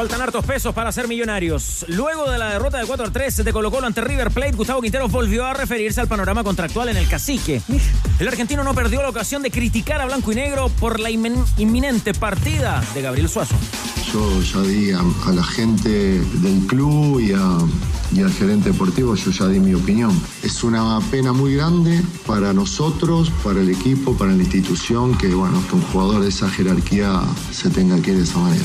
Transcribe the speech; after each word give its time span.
Faltan 0.00 0.22
hartos 0.22 0.46
pesos 0.46 0.74
para 0.74 0.90
ser 0.92 1.08
millonarios. 1.08 1.84
Luego 1.88 2.30
de 2.30 2.38
la 2.38 2.48
derrota 2.54 2.78
de 2.78 2.86
4 2.86 3.12
3 3.12 3.44
de 3.44 3.52
Colo 3.52 3.70
Colo 3.70 3.86
ante 3.86 4.00
River 4.00 4.30
Plate, 4.30 4.52
Gustavo 4.52 4.80
Quintero 4.80 5.08
volvió 5.08 5.44
a 5.44 5.52
referirse 5.52 6.00
al 6.00 6.08
panorama 6.08 6.42
contractual 6.42 6.88
en 6.88 6.96
el 6.96 7.06
cacique. 7.06 7.60
El 8.18 8.26
argentino 8.26 8.64
no 8.64 8.72
perdió 8.72 9.02
la 9.02 9.10
ocasión 9.10 9.42
de 9.42 9.50
criticar 9.50 10.00
a 10.00 10.06
Blanco 10.06 10.32
y 10.32 10.36
Negro 10.36 10.70
por 10.80 11.00
la 11.00 11.10
inminente 11.10 12.14
partida 12.14 12.82
de 12.94 13.02
Gabriel 13.02 13.28
Suazo. 13.28 13.54
Yo 14.10 14.40
ya 14.40 14.60
di 14.62 14.90
a, 14.92 15.00
a 15.00 15.32
la 15.34 15.44
gente 15.44 15.90
del 15.90 16.66
club 16.66 17.20
y, 17.20 17.32
a- 17.34 17.58
y 18.18 18.22
al 18.22 18.32
gerente 18.32 18.70
deportivo, 18.70 19.14
yo 19.16 19.30
ya 19.30 19.48
di 19.48 19.60
mi 19.60 19.74
opinión. 19.74 20.18
Es 20.42 20.64
una 20.64 20.98
pena 21.10 21.34
muy 21.34 21.56
grande 21.56 22.00
para 22.26 22.54
nosotros, 22.54 23.30
para 23.44 23.60
el 23.60 23.68
equipo, 23.68 24.16
para 24.16 24.32
la 24.32 24.42
institución, 24.42 25.14
que 25.18 25.26
bueno, 25.34 25.62
que 25.68 25.74
un 25.76 25.82
jugador 25.92 26.22
de 26.22 26.30
esa 26.30 26.48
jerarquía 26.48 27.20
se 27.52 27.68
tenga 27.68 28.00
que 28.00 28.12
ir 28.12 28.16
de 28.16 28.24
esa 28.24 28.38
manera. 28.38 28.64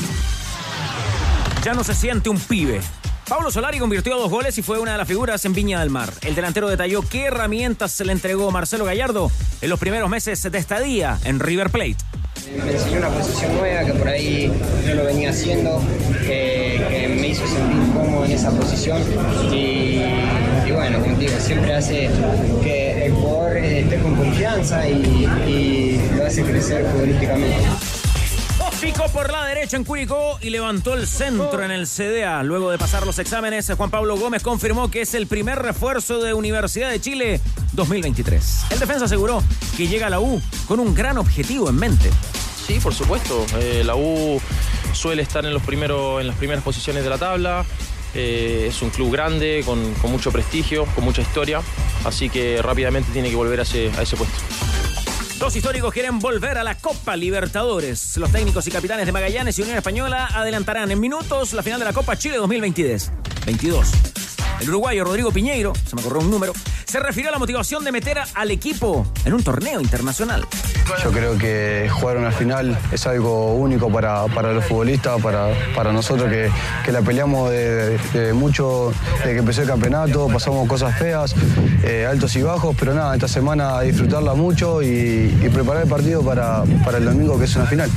Ya 1.66 1.74
no 1.74 1.82
se 1.82 1.96
siente 1.96 2.28
un 2.28 2.38
pibe. 2.38 2.80
Pablo 3.28 3.50
Solari 3.50 3.80
convirtió 3.80 4.16
dos 4.16 4.30
goles 4.30 4.56
y 4.56 4.62
fue 4.62 4.78
una 4.78 4.92
de 4.92 4.98
las 4.98 5.08
figuras 5.08 5.44
en 5.46 5.52
Viña 5.52 5.80
del 5.80 5.90
Mar. 5.90 6.12
El 6.22 6.36
delantero 6.36 6.68
detalló 6.68 7.02
qué 7.02 7.24
herramientas 7.24 7.90
se 7.90 8.04
le 8.04 8.12
entregó 8.12 8.52
Marcelo 8.52 8.84
Gallardo 8.84 9.32
en 9.60 9.68
los 9.68 9.80
primeros 9.80 10.08
meses 10.08 10.40
de 10.44 10.56
estadía 10.58 11.18
en 11.24 11.40
River 11.40 11.70
Plate. 11.70 11.96
Me 12.56 12.70
enseñó 12.70 12.98
una 12.98 13.08
posición 13.08 13.56
nueva 13.56 13.84
que 13.84 13.92
por 13.94 14.06
ahí 14.06 14.52
no 14.86 14.94
lo 14.94 15.04
venía 15.06 15.30
haciendo, 15.30 15.82
que, 16.24 16.86
que 16.88 17.08
me 17.08 17.26
hizo 17.26 17.44
sentir 17.48 17.92
cómodo 17.92 18.24
en 18.26 18.30
esa 18.30 18.52
posición 18.52 19.02
y, 19.52 20.02
y 20.68 20.70
bueno, 20.72 21.00
como 21.00 21.16
digo, 21.18 21.32
siempre 21.40 21.74
hace 21.74 22.08
que 22.62 23.06
el 23.06 23.12
jugador 23.12 23.56
eh, 23.56 23.80
esté 23.80 23.98
con 23.98 24.14
confianza 24.14 24.88
y, 24.88 25.26
y 25.48 26.10
lo 26.16 26.26
hace 26.26 26.44
crecer 26.44 26.86
futbolísticamente. 26.92 27.56
Picó 28.86 29.08
por 29.08 29.32
la 29.32 29.44
derecha 29.46 29.76
en 29.76 29.82
Curicó 29.82 30.38
y 30.40 30.50
levantó 30.50 30.94
el 30.94 31.08
centro 31.08 31.60
en 31.60 31.72
el 31.72 31.88
CDA. 31.88 32.44
Luego 32.44 32.70
de 32.70 32.78
pasar 32.78 33.04
los 33.04 33.18
exámenes, 33.18 33.68
Juan 33.76 33.90
Pablo 33.90 34.16
Gómez 34.16 34.44
confirmó 34.44 34.92
que 34.92 35.00
es 35.00 35.14
el 35.14 35.26
primer 35.26 35.58
refuerzo 35.58 36.20
de 36.20 36.34
Universidad 36.34 36.88
de 36.90 37.00
Chile 37.00 37.40
2023. 37.72 38.66
El 38.70 38.78
defensa 38.78 39.06
aseguró 39.06 39.42
que 39.76 39.88
llega 39.88 40.06
a 40.06 40.10
la 40.10 40.20
U 40.20 40.40
con 40.68 40.78
un 40.78 40.94
gran 40.94 41.18
objetivo 41.18 41.68
en 41.68 41.74
mente. 41.74 42.12
Sí, 42.64 42.78
por 42.78 42.94
supuesto. 42.94 43.44
Eh, 43.58 43.82
la 43.84 43.96
U 43.96 44.40
suele 44.92 45.22
estar 45.22 45.44
en, 45.44 45.52
los 45.52 45.64
primeros, 45.64 46.20
en 46.20 46.28
las 46.28 46.36
primeras 46.36 46.62
posiciones 46.62 47.02
de 47.02 47.10
la 47.10 47.18
tabla. 47.18 47.66
Eh, 48.14 48.66
es 48.68 48.82
un 48.82 48.90
club 48.90 49.10
grande, 49.10 49.64
con, 49.66 49.80
mucho 50.08 50.30
prestigio, 50.30 50.86
con 50.94 51.02
mucha 51.02 51.22
historia. 51.22 51.60
Así 52.04 52.30
que 52.30 52.62
rápidamente 52.62 53.10
tiene 53.12 53.30
que 53.30 53.36
volver 53.36 53.58
a 53.58 53.62
ese 53.64 53.90
puesto. 54.16 55.05
Dos 55.38 55.54
históricos 55.54 55.92
quieren 55.92 56.18
volver 56.18 56.56
a 56.56 56.64
la 56.64 56.76
Copa 56.76 57.14
Libertadores. 57.14 58.16
Los 58.16 58.32
técnicos 58.32 58.66
y 58.68 58.70
capitanes 58.70 59.04
de 59.04 59.12
Magallanes 59.12 59.58
y 59.58 59.62
Unión 59.62 59.76
Española 59.76 60.28
adelantarán 60.32 60.90
en 60.90 60.98
minutos 60.98 61.52
la 61.52 61.62
final 61.62 61.78
de 61.78 61.84
la 61.84 61.92
Copa 61.92 62.16
Chile 62.16 62.38
2022. 62.38 63.10
22. 63.44 63.86
El 64.60 64.70
uruguayo 64.70 65.04
Rodrigo 65.04 65.30
Piñeiro, 65.30 65.72
se 65.88 65.94
me 65.96 66.02
corrió 66.02 66.20
un 66.20 66.30
número, 66.30 66.52
se 66.86 66.98
refirió 66.98 67.28
a 67.28 67.32
la 67.32 67.38
motivación 67.38 67.84
de 67.84 67.92
meter 67.92 68.18
al 68.34 68.50
equipo 68.50 69.06
en 69.24 69.34
un 69.34 69.42
torneo 69.42 69.80
internacional. 69.80 70.46
Yo 71.02 71.10
creo 71.10 71.36
que 71.36 71.90
jugar 71.92 72.16
una 72.16 72.30
final 72.30 72.78
es 72.90 73.06
algo 73.06 73.54
único 73.54 73.90
para, 73.90 74.24
para 74.26 74.52
los 74.52 74.64
futbolistas, 74.64 75.20
para, 75.20 75.48
para 75.74 75.92
nosotros 75.92 76.30
que, 76.30 76.50
que 76.84 76.92
la 76.92 77.02
peleamos 77.02 77.50
de, 77.50 77.98
de 77.98 78.32
mucho, 78.32 78.92
de 79.24 79.32
que 79.32 79.38
empezó 79.38 79.62
el 79.62 79.68
campeonato, 79.68 80.28
pasamos 80.28 80.66
cosas 80.68 80.98
feas, 80.98 81.34
eh, 81.82 82.06
altos 82.08 82.34
y 82.36 82.42
bajos, 82.42 82.74
pero 82.78 82.94
nada, 82.94 83.14
esta 83.14 83.28
semana 83.28 83.80
disfrutarla 83.80 84.34
mucho 84.34 84.82
y, 84.82 84.86
y 85.42 85.48
preparar 85.52 85.82
el 85.82 85.88
partido 85.88 86.22
para, 86.22 86.64
para 86.84 86.98
el 86.98 87.04
domingo 87.04 87.38
que 87.38 87.44
es 87.44 87.56
una 87.56 87.66
final. 87.66 87.90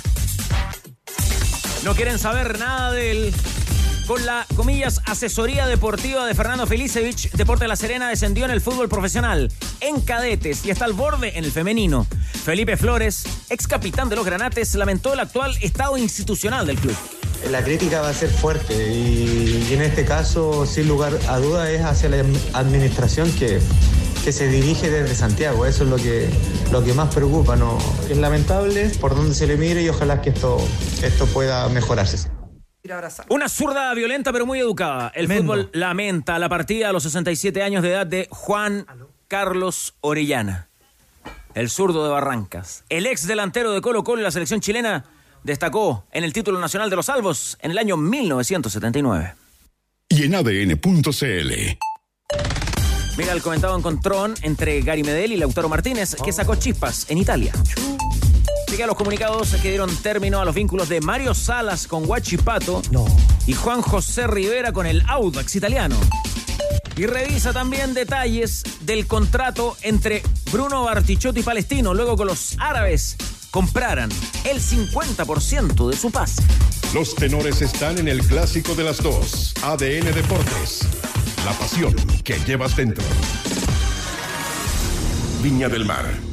No 1.83 1.95
quieren 1.95 2.19
saber 2.19 2.59
nada 2.59 2.91
de 2.91 3.11
él. 3.11 3.33
Con 4.09 4.25
la, 4.25 4.47
comillas, 4.55 5.01
asesoría 5.05 5.67
deportiva 5.67 6.25
de 6.25 6.33
Fernando 6.33 6.65
Felicevich, 6.65 7.29
Deporte 7.33 7.65
de 7.65 7.67
la 7.67 7.75
Serena 7.75 8.09
descendió 8.09 8.45
en 8.45 8.49
el 8.49 8.59
fútbol 8.59 8.89
profesional, 8.89 9.51
en 9.81 10.01
cadetes 10.01 10.65
y 10.65 10.71
hasta 10.71 10.85
el 10.85 10.93
borde 10.93 11.37
en 11.37 11.45
el 11.45 11.51
femenino. 11.51 12.07
Felipe 12.43 12.75
Flores, 12.75 13.23
ex 13.51 13.67
capitán 13.67 14.09
de 14.09 14.15
los 14.15 14.25
Granates, 14.25 14.73
lamentó 14.73 15.13
el 15.13 15.19
actual 15.19 15.55
estado 15.61 15.95
institucional 15.95 16.65
del 16.65 16.79
club. 16.79 16.95
La 17.51 17.63
crítica 17.63 18.01
va 18.01 18.09
a 18.09 18.13
ser 18.15 18.31
fuerte 18.31 18.91
y, 18.91 19.67
y 19.69 19.73
en 19.75 19.83
este 19.83 20.05
caso, 20.05 20.65
sin 20.65 20.87
lugar 20.87 21.15
a 21.27 21.37
duda, 21.37 21.69
es 21.69 21.83
hacia 21.83 22.09
la 22.09 22.25
administración 22.53 23.31
que, 23.33 23.59
que 24.25 24.31
se 24.31 24.47
dirige 24.47 24.89
desde 24.89 25.13
Santiago. 25.13 25.67
Eso 25.67 25.83
es 25.83 25.89
lo 25.91 25.97
que, 25.97 26.31
lo 26.71 26.83
que 26.83 26.95
más 26.95 27.13
preocupa. 27.13 27.55
¿no? 27.55 27.77
Es 28.09 28.17
lamentable 28.17 28.89
por 28.99 29.15
donde 29.15 29.35
se 29.35 29.45
le 29.45 29.55
mire 29.55 29.83
y 29.83 29.89
ojalá 29.89 30.19
que 30.19 30.31
esto, 30.31 30.57
esto 31.03 31.27
pueda 31.27 31.69
mejorarse. 31.69 32.38
Una 33.29 33.49
zurda 33.49 33.93
violenta 33.93 34.31
pero 34.31 34.45
muy 34.45 34.59
educada. 34.59 35.11
El 35.13 35.27
fútbol 35.27 35.69
lamenta 35.73 36.39
la 36.39 36.49
partida 36.49 36.89
a 36.89 36.93
los 36.93 37.03
67 37.03 37.61
años 37.61 37.83
de 37.83 37.91
edad 37.91 38.07
de 38.07 38.27
Juan 38.31 38.85
Carlos 39.27 39.95
Orellana, 40.01 40.69
el 41.55 41.69
zurdo 41.69 42.03
de 42.05 42.09
Barrancas. 42.09 42.85
El 42.89 43.05
ex 43.05 43.27
delantero 43.27 43.71
de 43.73 43.81
Colo 43.81 44.03
Colo 44.03 44.21
y 44.21 44.23
la 44.23 44.31
selección 44.31 44.61
chilena 44.61 45.05
destacó 45.43 46.05
en 46.11 46.23
el 46.23 46.33
título 46.33 46.59
nacional 46.59 46.89
de 46.89 46.95
los 46.95 47.05
salvos 47.05 47.57
en 47.61 47.71
el 47.71 47.77
año 47.77 47.97
1979. 47.97 49.35
Y 50.09 50.23
en 50.23 50.35
ADN.cl. 50.35 51.53
Mira 53.17 53.33
el 53.33 53.41
comentado 53.41 53.77
encontrón 53.77 54.35
entre 54.41 54.81
Gary 54.81 55.03
Medel 55.03 55.33
y 55.33 55.37
Lautaro 55.37 55.67
Martínez 55.67 56.15
que 56.23 56.31
sacó 56.31 56.55
chispas 56.55 57.05
en 57.09 57.17
Italia. 57.17 57.51
Sigue 58.69 58.83
a 58.83 58.87
los 58.87 58.95
comunicados 58.95 59.55
que 59.55 59.69
dieron 59.69 59.93
término 59.97 60.39
a 60.39 60.45
los 60.45 60.53
vínculos 60.53 60.89
de 60.89 61.01
Mario 61.01 61.33
Salas 61.33 61.87
con 61.87 62.07
Huachipato 62.07 62.83
y 63.47 63.53
Juan 63.53 63.81
José 63.81 64.27
Rivera 64.27 64.71
con 64.71 64.85
el 64.85 65.03
Audax 65.07 65.55
italiano. 65.55 65.95
Y 66.95 67.07
revisa 67.07 67.51
también 67.51 67.95
detalles 67.95 68.61
del 68.81 69.07
contrato 69.07 69.75
entre 69.81 70.21
Bruno 70.51 70.83
Bartichotto 70.83 71.39
y 71.39 71.43
Palestino, 71.43 71.95
luego 71.95 72.15
que 72.15 72.25
los 72.25 72.57
árabes 72.59 73.17
compraran 73.49 74.11
el 74.43 74.61
50% 74.61 75.89
de 75.89 75.97
su 75.97 76.11
pase. 76.11 76.43
Los 76.93 77.15
tenores 77.15 77.63
están 77.63 77.97
en 77.97 78.07
el 78.07 78.21
clásico 78.21 78.75
de 78.75 78.83
las 78.83 79.01
dos. 79.01 79.53
ADN 79.63 80.13
Deportes. 80.13 80.81
La 81.43 81.53
pasión 81.53 81.95
que 82.23 82.37
llevas 82.45 82.75
dentro. 82.75 83.03
Viña 85.41 85.69
del 85.69 85.85
Mar. 85.85 86.28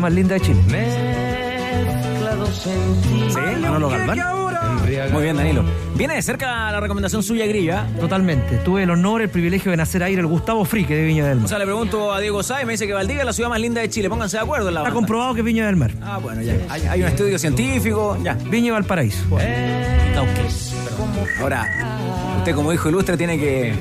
Más 0.00 0.12
linda 0.12 0.34
de 0.34 0.40
Chile. 0.40 0.62
Mezclados 0.68 2.66
en 2.66 3.02
ti. 3.02 3.30
¿Sí? 3.30 3.60
Manolo 3.60 3.88
Galván. 3.88 4.47
Muy 5.12 5.22
bien, 5.22 5.36
Danilo. 5.36 5.64
Viene 5.94 6.14
de 6.14 6.22
cerca 6.22 6.70
la 6.70 6.80
recomendación 6.80 7.22
suya, 7.22 7.46
Grilla. 7.46 7.86
Totalmente. 7.98 8.56
Tuve 8.58 8.82
el 8.84 8.90
honor, 8.90 9.22
el 9.22 9.28
privilegio 9.28 9.70
de 9.70 9.76
nacer 9.76 10.02
ahí 10.02 10.14
el 10.14 10.26
Gustavo 10.26 10.64
Frique 10.64 10.94
de 10.94 11.04
Viña 11.04 11.26
del 11.26 11.38
O 11.38 11.40
Mar. 11.40 11.48
sea, 11.48 11.58
le 11.58 11.64
pregunto 11.64 12.12
a 12.12 12.20
Diego 12.20 12.42
Sáez, 12.42 12.66
me 12.66 12.72
dice 12.72 12.86
que 12.86 12.92
Valdivia 12.92 13.20
es 13.22 13.26
la 13.26 13.32
ciudad 13.32 13.48
más 13.50 13.60
linda 13.60 13.80
de 13.80 13.88
Chile. 13.88 14.08
Pónganse 14.08 14.36
de 14.36 14.42
acuerdo 14.42 14.68
en 14.68 14.74
la 14.74 14.80
Está 14.80 14.90
banda. 14.90 14.94
comprobado 14.96 15.34
que 15.34 15.40
es 15.40 15.44
Viña 15.46 15.66
del 15.66 15.76
Mar. 15.76 15.90
Ah, 16.02 16.18
bueno, 16.22 16.42
ya. 16.42 16.54
Hay, 16.68 16.82
hay 16.82 17.02
un 17.02 17.08
estudio 17.08 17.38
científico, 17.38 18.16
ya. 18.22 18.34
Viña 18.34 18.68
y 18.68 18.70
Valparaíso. 18.70 19.24
Cauqués. 20.14 20.74
Ahora, 21.40 21.64
usted 22.38 22.54
como 22.54 22.72
hijo 22.72 22.88
ilustre 22.88 23.16
tiene 23.16 23.38
que, 23.38 23.74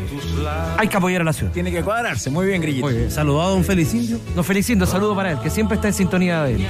Hay 0.77 0.87
que 0.87 0.97
apoyar 0.97 1.21
a 1.21 1.25
la 1.25 1.33
ciudad. 1.33 1.51
tiene 1.51 1.71
que 1.71 1.81
cuadrarse. 1.83 2.29
Muy 2.29 2.47
bien, 2.47 2.61
Grillito. 2.61 2.85
Muy 2.85 2.95
bien. 2.95 3.11
Saludado 3.11 3.49
a 3.49 3.51
don 3.51 3.63
Felicindo. 3.63 4.19
Don 4.35 4.43
Felicindo, 4.43 4.85
saludo 4.85 5.15
para 5.15 5.31
él, 5.31 5.39
que 5.39 5.49
siempre 5.49 5.75
está 5.75 5.87
en 5.87 5.93
sintonía 5.93 6.43
de 6.43 6.55
él. 6.55 6.67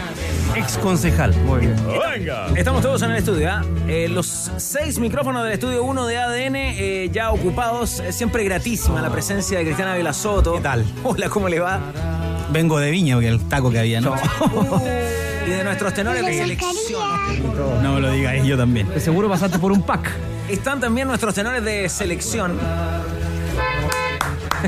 Ex 0.55 0.77
concejal. 0.77 1.35
Muy 1.45 1.61
bien. 1.61 1.75
Estamos 2.55 2.81
todos 2.81 3.01
en 3.01 3.11
el 3.11 3.17
estudio, 3.17 3.49
¿ah? 3.49 3.63
Eh, 3.87 4.07
los 4.09 4.51
seis 4.57 4.99
micrófonos 4.99 5.43
del 5.43 5.53
estudio 5.53 5.83
1 5.83 6.07
de 6.07 6.17
ADN 6.17 6.55
eh, 6.55 7.09
ya 7.11 7.31
ocupados. 7.31 7.99
Es 7.99 8.15
siempre 8.15 8.43
gratísima 8.43 9.01
la 9.01 9.09
presencia 9.09 9.57
de 9.57 9.65
Cristiana 9.65 9.95
Vilasoto. 9.95 10.55
¿Qué 10.55 10.61
tal? 10.61 10.85
Hola, 11.03 11.29
¿cómo 11.29 11.49
le 11.49 11.59
va? 11.59 11.79
Vengo 12.51 12.79
de 12.79 12.91
Viña, 12.91 13.15
porque 13.15 13.27
el 13.29 13.39
taco 13.47 13.71
que 13.71 13.79
había, 13.79 14.01
¿no? 14.01 14.15
y 15.47 15.49
de 15.49 15.63
nuestros 15.63 15.93
tenores 15.93 16.25
de 16.25 16.33
selección. 16.33 16.75
No 17.81 17.95
me 17.95 18.01
lo 18.01 18.11
digáis, 18.11 18.43
yo 18.43 18.57
también. 18.57 18.89
De 18.89 18.99
seguro 18.99 19.29
pasaste 19.29 19.59
por 19.59 19.71
un 19.71 19.81
pack. 19.81 20.11
Están 20.49 20.79
también 20.79 21.07
nuestros 21.07 21.33
tenores 21.35 21.63
de 21.63 21.89
selección. 21.89 22.57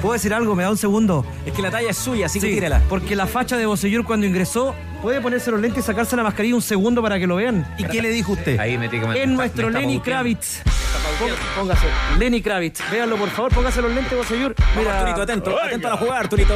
¿Puedo 0.02 0.14
decir 0.14 0.34
algo? 0.34 0.56
¿Me 0.56 0.64
da 0.64 0.70
un 0.72 0.78
segundo? 0.78 1.26
Es 1.46 1.54
que 1.54 1.62
la 1.62 1.72
talla 1.72 1.90
es 1.90 1.98
suya, 1.98 2.28
así 2.28 2.40
que 2.40 2.48
Sí, 2.48 2.54
tírela. 2.54 2.81
Porque 2.90 3.16
la 3.16 3.28
facha 3.28 3.58
de 3.58 3.66
Bocellur 3.66 4.06
cuando 4.06 4.26
ingresó 4.26 4.76
puede 5.02 5.20
ponerse 5.20 5.52
los 5.52 5.60
lentes 5.60 5.84
y 5.84 5.88
sacarse 5.88 6.16
la 6.16 6.24
mascarilla 6.24 6.56
un 6.56 6.62
segundo 6.62 7.02
para 7.02 7.18
que 7.20 7.26
lo 7.28 7.36
vean. 7.38 7.66
¿Y 7.78 7.84
qué 7.86 8.02
le 8.02 8.10
dijo 8.10 8.34
usted? 8.34 8.60
Ahí 8.60 8.78
me 8.78 8.90
que 8.90 8.98
En 9.24 9.34
nuestro 9.36 9.70
Lenny 9.70 10.00
Kravitz. 10.00 10.62
Pó- 11.18 11.62
Póngase. 11.62 11.88
Lenny 12.18 12.42
Kravitz. 12.42 12.81
Véanlo, 12.92 13.18
por 13.18 13.30
favor. 13.30 13.54
Póngase 13.54 13.81
los 13.81 13.92
lentes, 13.92 14.18
Bocellur. 14.18 14.54
Mira, 14.78 15.00
Arturito, 15.00 15.22
atento, 15.22 15.60
atento 15.62 15.88
a 15.88 15.92
la 15.92 15.98
jugada, 15.98 16.20
Arturito. 16.20 16.54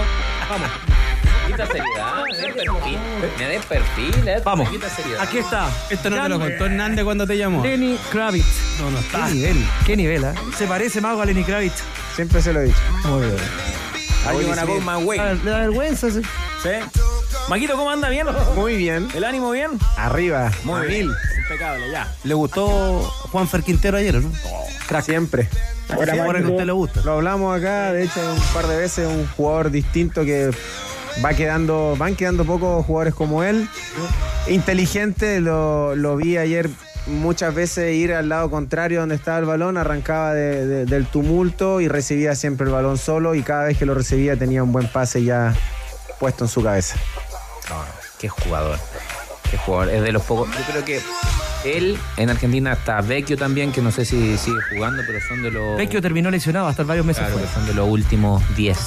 Vamos. 0.49 0.69
Quita 1.47 1.65
seriedad, 1.67 2.23
me 2.29 2.37
des 2.37 2.53
perfil. 2.55 2.99
Me 3.37 3.47
des 3.47 3.65
perfil, 3.65 4.27
eh. 4.27 4.41
Vamos. 4.43 4.69
Seriedad. 4.95 5.21
Aquí 5.21 5.37
está. 5.37 5.69
Esto 5.89 6.09
no 6.09 6.21
te 6.21 6.29
lo 6.29 6.39
contó 6.39 6.65
Hernández 6.65 7.03
cuando 7.03 7.27
te 7.27 7.37
llamó. 7.37 7.63
Lenny 7.63 7.97
Kravitz. 8.11 8.79
No, 8.79 8.91
no 8.91 8.99
está. 8.99 9.27
Qué 9.27 9.33
nivel. 9.33 9.65
Qué 9.85 9.97
nivel, 9.97 10.23
¿eh? 10.23 10.33
Se 10.57 10.67
parece 10.67 11.01
más 11.01 11.19
a 11.19 11.25
Lenny 11.25 11.43
Kravitz. 11.43 11.83
Siempre 12.15 12.41
se 12.41 12.53
lo 12.53 12.61
he 12.61 12.65
dicho. 12.65 12.77
Muy 13.05 13.25
bien. 13.27 13.37
Are 14.25 14.39
you 14.39 14.47
gonna 14.47 14.63
go 14.63 14.79
my 14.79 15.03
way? 15.03 15.19
Le 15.43 15.51
da 15.51 15.59
vergüenza. 15.59 16.09
sí. 16.09 16.21
¿Sí? 16.61 16.69
Maquito, 17.49 17.75
¿cómo 17.75 17.89
anda? 17.89 18.07
¿Bien? 18.07 18.25
Muy 18.55 18.77
bien. 18.77 19.09
¿El 19.13 19.25
ánimo 19.25 19.51
bien? 19.51 19.71
Arriba. 19.97 20.49
Muy 20.63 20.79
a 20.79 20.83
bien. 20.83 21.07
mil. 21.07 21.15
Impecable, 21.39 21.91
ya. 21.91 22.09
¿Le 22.23 22.33
gustó 22.33 23.01
Juan 23.31 23.49
Fer 23.49 23.63
Quintero 23.63 23.97
ayer, 23.97 24.15
no? 24.21 24.31
Siempre. 25.01 25.49
Ahora, 25.89 26.23
ahora 26.23 26.39
que 26.39 26.45
a 26.45 26.49
usted 26.51 26.65
le 26.65 26.71
gusta. 26.71 27.01
Lo 27.01 27.13
hablamos 27.13 27.57
acá, 27.57 27.91
de 27.91 28.05
hecho, 28.05 28.19
un 28.33 28.39
par 28.53 28.67
de 28.67 28.77
veces, 28.77 29.07
un 29.07 29.27
jugador 29.35 29.71
distinto 29.71 30.23
que 30.23 30.51
va 31.23 31.33
quedando, 31.33 31.95
van 31.97 32.15
quedando 32.15 32.45
pocos 32.45 32.85
jugadores 32.85 33.13
como 33.13 33.43
él. 33.43 33.67
Inteligente, 34.47 35.39
lo, 35.39 35.95
lo 35.95 36.15
vi 36.17 36.37
ayer 36.37 36.69
muchas 37.07 37.53
veces 37.53 37.93
ir 37.95 38.13
al 38.13 38.29
lado 38.29 38.49
contrario 38.49 39.01
donde 39.01 39.15
estaba 39.15 39.37
el 39.39 39.45
balón, 39.45 39.77
arrancaba 39.77 40.33
de- 40.33 40.65
de- 40.65 40.85
del 40.85 41.05
tumulto 41.05 41.81
y 41.81 41.87
recibía 41.87 42.33
siempre 42.35 42.65
el 42.67 42.71
balón 42.73 42.97
solo 42.97 43.35
y 43.35 43.43
cada 43.43 43.65
vez 43.65 43.77
que 43.77 43.85
lo 43.85 43.93
recibía 43.93 44.37
tenía 44.37 44.63
un 44.63 44.71
buen 44.71 44.87
pase 44.87 45.23
ya 45.23 45.53
puesto 46.19 46.45
en 46.45 46.49
su 46.49 46.63
cabeza. 46.63 46.95
No, 47.69 47.75
qué 48.19 48.29
jugador. 48.29 48.79
Qué 49.51 49.57
jugador. 49.57 49.89
Es 49.93 50.01
de 50.01 50.11
los 50.11 50.23
pocos. 50.23 50.47
Yo 50.49 50.63
creo 50.71 50.85
que 50.85 51.01
él 51.65 51.97
en 52.17 52.29
Argentina 52.29 52.73
está 52.73 53.01
Vecchio 53.01 53.37
también, 53.37 53.71
que 53.71 53.81
no 53.81 53.91
sé 53.91 54.05
si 54.05 54.37
sigue 54.37 54.57
jugando, 54.73 55.01
pero 55.07 55.19
son 55.27 55.41
de 55.43 55.51
los. 55.51 55.77
Vecchio 55.77 56.01
terminó 56.01 56.29
lesionado 56.31 56.67
hasta 56.67 56.83
varios 56.83 57.05
meses 57.05 57.21
Claro, 57.23 57.37
fuera. 57.39 57.53
son 57.53 57.65
de 57.65 57.73
los 57.73 57.87
últimos 57.89 58.43
10. 58.55 58.77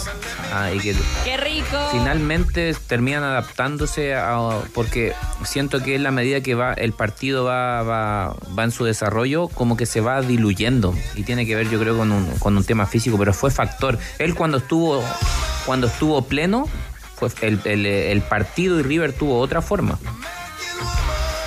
Ah, 0.53 0.71
y 0.73 0.79
que 0.79 0.95
¡Qué 1.25 1.37
rico! 1.37 1.77
finalmente 1.93 2.75
terminan 2.87 3.25
adaptándose 3.25 4.15
a, 4.15 4.39
porque 4.75 5.13
siento 5.45 5.83
que 5.83 5.97
en 5.97 6.03
la 6.03 6.11
medida 6.11 6.41
que 6.41 6.55
va 6.55 6.73
el 6.73 6.93
partido 6.93 7.45
va, 7.45 7.83
va, 7.83 8.37
va 8.57 8.65
en 8.65 8.71
su 8.71 8.85
desarrollo 8.85 9.49
como 9.49 9.77
que 9.77 9.87
se 9.87 10.01
va 10.01 10.23
diluyendo 10.23 10.95
y 11.17 11.25
tiene 11.25 11.47
que 11.47 11.57
ver 11.57 11.69
yo 11.69 11.79
creo 11.81 11.97
con 11.97 12.13
un, 12.13 12.27
con 12.39 12.57
un 12.57 12.65
tema 12.65 12.87
físico 12.87 13.19
pero 13.19 13.35
fue 13.35 13.51
factor 13.51 13.99
él 14.19 14.35
cuando 14.35 14.59
estuvo 14.59 15.03
cuando 15.67 15.89
estuvo 15.89 16.23
pleno 16.23 16.69
fue 17.17 17.29
el, 17.43 17.61
el- 17.65 17.85
el 17.87 18.23
partido 18.23 18.79
y 18.79 18.83
River 18.83 19.13
tuvo 19.13 19.41
otra 19.41 19.61
forma 19.63 19.99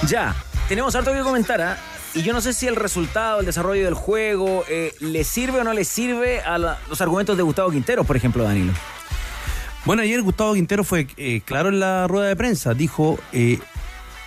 Ya, 0.07 0.35
tenemos 0.69 0.95
harto 0.95 1.11
que 1.13 1.19
comentar, 1.21 1.61
¿ah? 1.61 1.77
Y 2.13 2.23
yo 2.23 2.31
no 2.33 2.41
sé 2.41 2.53
si 2.53 2.65
el 2.67 2.75
resultado, 2.75 3.41
el 3.41 3.45
desarrollo 3.45 3.83
del 3.83 3.93
juego, 3.93 4.63
eh, 4.69 4.93
le 4.99 5.23
sirve 5.23 5.59
o 5.59 5.63
no 5.63 5.73
le 5.73 5.83
sirve 5.83 6.41
a 6.41 6.57
la- 6.57 6.79
los 6.89 7.01
argumentos 7.01 7.35
de 7.37 7.43
Gustavo 7.43 7.69
Quintero, 7.71 8.03
por 8.03 8.15
ejemplo, 8.15 8.43
Danilo. 8.43 8.73
Bueno, 9.85 10.01
ayer 10.01 10.21
Gustavo 10.21 10.53
Quintero 10.53 10.83
fue 10.83 11.07
eh, 11.17 11.41
claro 11.45 11.69
en 11.69 11.79
la 11.79 12.07
rueda 12.07 12.27
de 12.27 12.35
prensa. 12.35 12.73
Dijo 12.73 13.19
eh, 13.31 13.59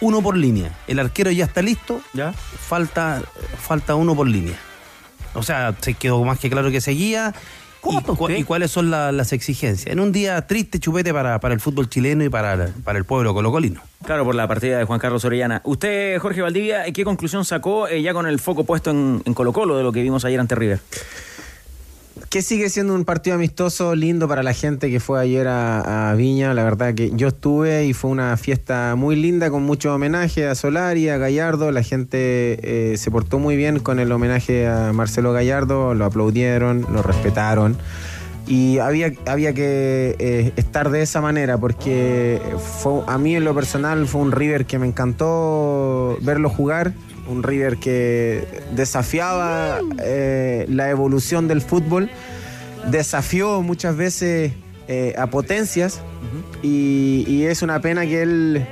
uno 0.01 0.23
por 0.23 0.37
línea. 0.37 0.73
El 0.87 0.99
arquero 0.99 1.31
ya 1.31 1.45
está 1.45 1.63
listo. 1.63 2.01
¿Ya? 2.13 2.33
Falta, 2.33 3.23
falta 3.61 3.95
uno 3.95 4.15
por 4.15 4.27
línea. 4.29 4.57
O 5.35 5.43
sea, 5.43 5.75
se 5.81 5.95
quedó 5.95 6.23
más 6.25 6.39
que 6.39 6.51
claro 6.51 6.71
que 6.71 6.81
seguía. 6.81 7.35
¿Cómo 7.83 8.01
y, 8.31 8.45
cuáles 8.45 8.71
son 8.71 8.91
la- 8.91 9.11
las 9.11 9.33
exigencias. 9.33 9.93
En 9.93 9.99
un 9.99 10.13
día 10.13 10.47
triste, 10.47 10.79
chupete 10.79 11.13
para, 11.13 11.41
para 11.41 11.53
el 11.53 11.61
fútbol 11.61 11.91
chileno 11.91 12.23
y 12.25 12.29
para, 12.29 12.69
para 12.85 12.97
el 12.99 13.05
pueblo 13.05 13.35
colocolino. 13.35 13.81
Claro, 14.05 14.25
por 14.25 14.35
la 14.37 14.47
partida 14.47 14.79
de 14.79 14.85
Juan 14.85 15.01
Carlos 15.01 15.25
Orellana. 15.25 15.61
Usted, 15.65 16.19
Jorge 16.21 16.43
Valdivia, 16.43 16.85
¿qué 16.93 17.05
conclusión 17.05 17.45
sacó 17.45 17.89
eh, 17.89 18.01
ya 18.01 18.15
con 18.15 18.27
el 18.27 18.39
foco 18.39 18.63
puesto 18.65 18.91
en, 18.91 19.21
en 19.25 19.35
Colo 19.35 19.53
Colo 19.53 19.77
de 19.77 19.83
lo 19.83 19.91
que 19.93 20.01
vimos 20.01 20.25
ayer 20.25 20.39
ante 20.39 20.55
River? 20.55 20.79
Que 22.33 22.41
sigue 22.41 22.71
siendo 22.71 22.95
un 22.95 23.05
partido 23.05 23.37
amistoso 23.37 23.95
lindo 23.95 24.27
para 24.27 24.43
la 24.43 24.55
gente 24.55 24.91
que 24.91 25.01
fue 25.01 25.21
ayer 25.21 25.47
a, 25.49 26.15
Viña. 26.17 26.55
La 26.55 26.65
verdad 26.65 26.95
que 26.95 27.11
yo 27.15 27.29
estuve 27.29 27.85
y 27.85 27.93
fue 27.93 28.11
una 28.11 28.39
fiesta 28.39 28.95
muy 28.97 29.17
linda 29.17 29.51
con 29.51 29.65
mucho 29.65 29.95
homenaje 29.95 30.47
a 30.47 30.55
Solari, 30.55 31.11
a 31.11 31.19
Gallardo. 31.19 31.71
La 31.73 31.83
gente 31.83 32.93
eh, 32.93 32.97
se 32.97 33.11
portó 33.11 33.39
muy 33.39 33.55
bien 33.57 33.81
con 33.81 33.99
el 33.99 34.11
homenaje 34.11 34.67
a 34.67 34.95
Marcelo 34.95 35.35
Gallardo, 35.35 35.93
lo 35.93 36.07
aplaudieron, 36.07 36.87
lo 36.91 37.03
respetaron. 37.03 37.77
Y 38.47 38.79
había, 38.79 39.13
había 39.27 39.53
que 39.53 40.17
eh, 40.19 40.53
estar 40.57 40.89
de 40.89 41.03
esa 41.03 41.21
manera 41.21 41.59
porque 41.59 42.41
a 43.09 43.19
mí 43.19 43.37
en 43.37 43.45
lo 43.45 43.55
personal 43.55 44.07
fue 44.07 44.23
un 44.23 44.33
River 44.33 44.65
que 44.65 44.79
me 44.79 44.87
encantó 44.87 46.17
verlo 46.23 46.49
jugar, 46.49 46.95
un 47.29 47.43
River 47.43 47.77
que 47.79 48.47
desafiaba 48.75 49.81
eh, 50.03 50.67
la 50.69 50.91
evolución 50.91 51.49
del 51.49 51.61
fútbol, 51.61 52.11
desafió 52.91 53.63
muchas 53.63 53.97
veces 53.97 54.53
eh, 54.89 55.15
a 55.17 55.29
potencias 55.29 56.01
y, 56.63 57.25
y 57.29 57.45
es 57.45 57.63
una 57.63 57.81
pena 57.81 58.05
que 58.05 58.23
él, 58.23 58.67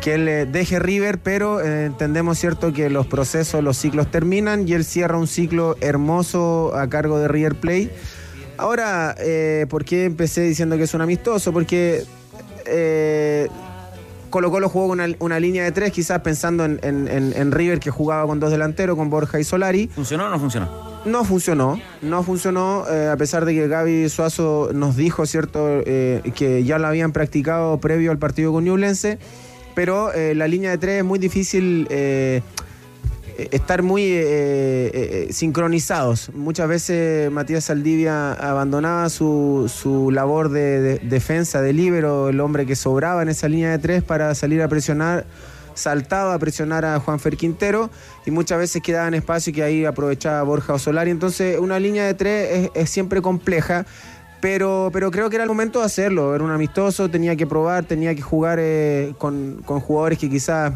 que 0.00 0.14
él 0.14 0.28
eh, 0.28 0.46
deje 0.46 0.78
River, 0.78 1.18
pero 1.18 1.60
eh, 1.60 1.84
entendemos 1.84 2.38
cierto 2.38 2.72
que 2.72 2.88
los 2.88 3.06
procesos, 3.06 3.62
los 3.62 3.76
ciclos 3.76 4.10
terminan 4.10 4.66
y 4.66 4.72
él 4.72 4.84
cierra 4.84 5.18
un 5.18 5.26
ciclo 5.26 5.76
hermoso 5.80 6.74
a 6.74 6.88
cargo 6.88 7.18
de 7.18 7.28
River 7.28 7.56
Plate. 7.56 7.90
Ahora, 8.56 9.14
¿por 9.70 9.86
qué 9.86 10.04
empecé 10.04 10.42
diciendo 10.42 10.76
que 10.76 10.82
es 10.82 10.92
un 10.92 11.00
amistoso? 11.00 11.50
Porque 11.50 12.04
Colo 14.30 14.50
Colo 14.50 14.68
jugó 14.68 14.86
una, 14.86 15.08
una 15.18 15.38
línea 15.40 15.64
de 15.64 15.72
tres, 15.72 15.92
quizás 15.92 16.20
pensando 16.20 16.64
en, 16.64 16.78
en- 16.82 17.08
en- 17.08 17.32
en 17.36 17.52
River 17.52 17.80
que 17.80 17.90
jugaba 17.90 18.26
con 18.26 18.40
dos 18.40 18.50
delanteros, 18.50 18.96
con 18.96 19.10
Borja 19.10 19.38
y 19.40 19.44
Solari. 19.44 19.88
¿Funcionó 19.88 20.26
o 20.26 20.30
no 20.30 20.38
funcionó? 20.38 20.90
No 21.04 21.24
funcionó, 21.24 21.80
no 22.02 22.22
funcionó, 22.22 22.84
eh, 22.90 23.08
a 23.08 23.16
pesar 23.16 23.44
de 23.46 23.54
que 23.54 23.68
Gaby 23.68 24.08
Suazo 24.10 24.70
nos 24.74 24.96
dijo, 24.96 25.24
¿cierto?, 25.26 25.80
eh, 25.86 26.20
que 26.34 26.62
ya 26.64 26.78
lo 26.78 26.86
habían 26.86 27.12
practicado 27.12 27.78
previo 27.80 28.10
al 28.10 28.18
partido 28.18 28.52
con 28.52 28.64
Ñublense, 28.64 29.18
pero 29.74 30.12
eh, 30.12 30.34
la 30.34 30.46
línea 30.46 30.70
de 30.70 30.78
tres 30.78 30.98
es 30.98 31.04
muy 31.04 31.18
difícil 31.18 31.86
estar 33.50 33.82
muy 33.82 34.02
eh, 34.02 34.20
eh, 34.22 34.90
eh, 34.92 35.32
sincronizados. 35.32 36.30
Muchas 36.34 36.68
veces 36.68 37.30
Matías 37.30 37.64
Saldivia 37.64 38.32
abandonaba 38.32 39.08
su, 39.08 39.72
su 39.74 40.10
labor 40.10 40.50
de, 40.50 40.80
de- 40.80 40.98
defensa 40.98 41.60
de 41.62 41.72
líbero, 41.72 42.28
el 42.28 42.40
hombre 42.40 42.66
que 42.66 42.76
sobraba 42.76 43.22
en 43.22 43.28
esa 43.28 43.48
línea 43.48 43.70
de 43.70 43.78
tres 43.78 44.02
para 44.02 44.34
salir 44.34 44.60
a 44.62 44.68
presionar, 44.68 45.26
saltaba 45.74 46.34
a 46.34 46.38
presionar 46.38 46.84
a 46.84 46.98
Juan 47.00 47.20
Fer 47.20 47.36
Quintero 47.36 47.90
y 48.26 48.30
muchas 48.30 48.58
veces 48.58 48.82
quedaba 48.82 49.08
en 49.08 49.14
espacio 49.14 49.52
que 49.52 49.62
ahí 49.62 49.84
aprovechaba 49.84 50.42
Borja 50.42 50.74
o. 50.74 50.78
Entonces 51.08 51.58
una 51.58 51.78
línea 51.78 52.06
de 52.06 52.14
tres 52.14 52.70
es, 52.74 52.90
siempre 52.90 53.22
compleja. 53.22 53.86
Pero, 54.42 54.88
pero 54.90 55.10
creo 55.10 55.28
que 55.28 55.36
era 55.36 55.44
el 55.44 55.50
momento 55.50 55.80
de 55.80 55.84
hacerlo. 55.84 56.34
Era 56.34 56.42
un 56.42 56.50
amistoso, 56.50 57.10
tenía 57.10 57.36
que 57.36 57.46
probar, 57.46 57.84
tenía 57.84 58.14
que 58.14 58.22
jugar 58.22 58.58
con, 59.18 59.60
con 59.66 59.80
jugadores 59.80 60.18
que 60.18 60.30
quizás 60.30 60.72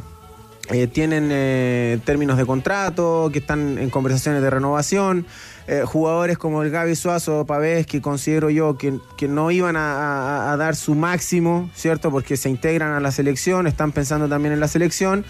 eh, 0.71 0.87
tienen 0.87 1.29
eh, 1.31 1.99
términos 2.07 2.39
de 2.39 2.47
contrato, 2.47 3.29
que 3.31 3.41
están 3.41 3.77
en 3.77 3.91
conversaciones 3.91 4.41
de 4.41 4.49
renovación, 4.49 5.27
eh, 5.67 5.83
jugadores 5.85 6.39
como 6.39 6.63
el 6.63 6.71
Gaby 6.71 6.97
Suazo, 6.97 7.45
Pavés, 7.45 7.87
que 7.87 8.01
considero 8.01 8.49
yo 8.49 8.79
que, 8.79 8.99
no 9.29 9.51
iban 9.51 9.77
a, 9.77 10.55
dar 10.59 10.75
su 10.75 10.95
máximo, 10.95 11.69
¿cierto? 11.75 12.11
Porque 12.11 12.39
se 12.39 12.49
integran 12.49 12.93
a 12.93 13.01
la 13.01 13.11
selección, 13.11 13.67
están 13.67 13.93
pensando 13.93 14.27
también 14.29 14.55
en 14.55 14.61
la 14.61 14.69
selección. 14.69 15.25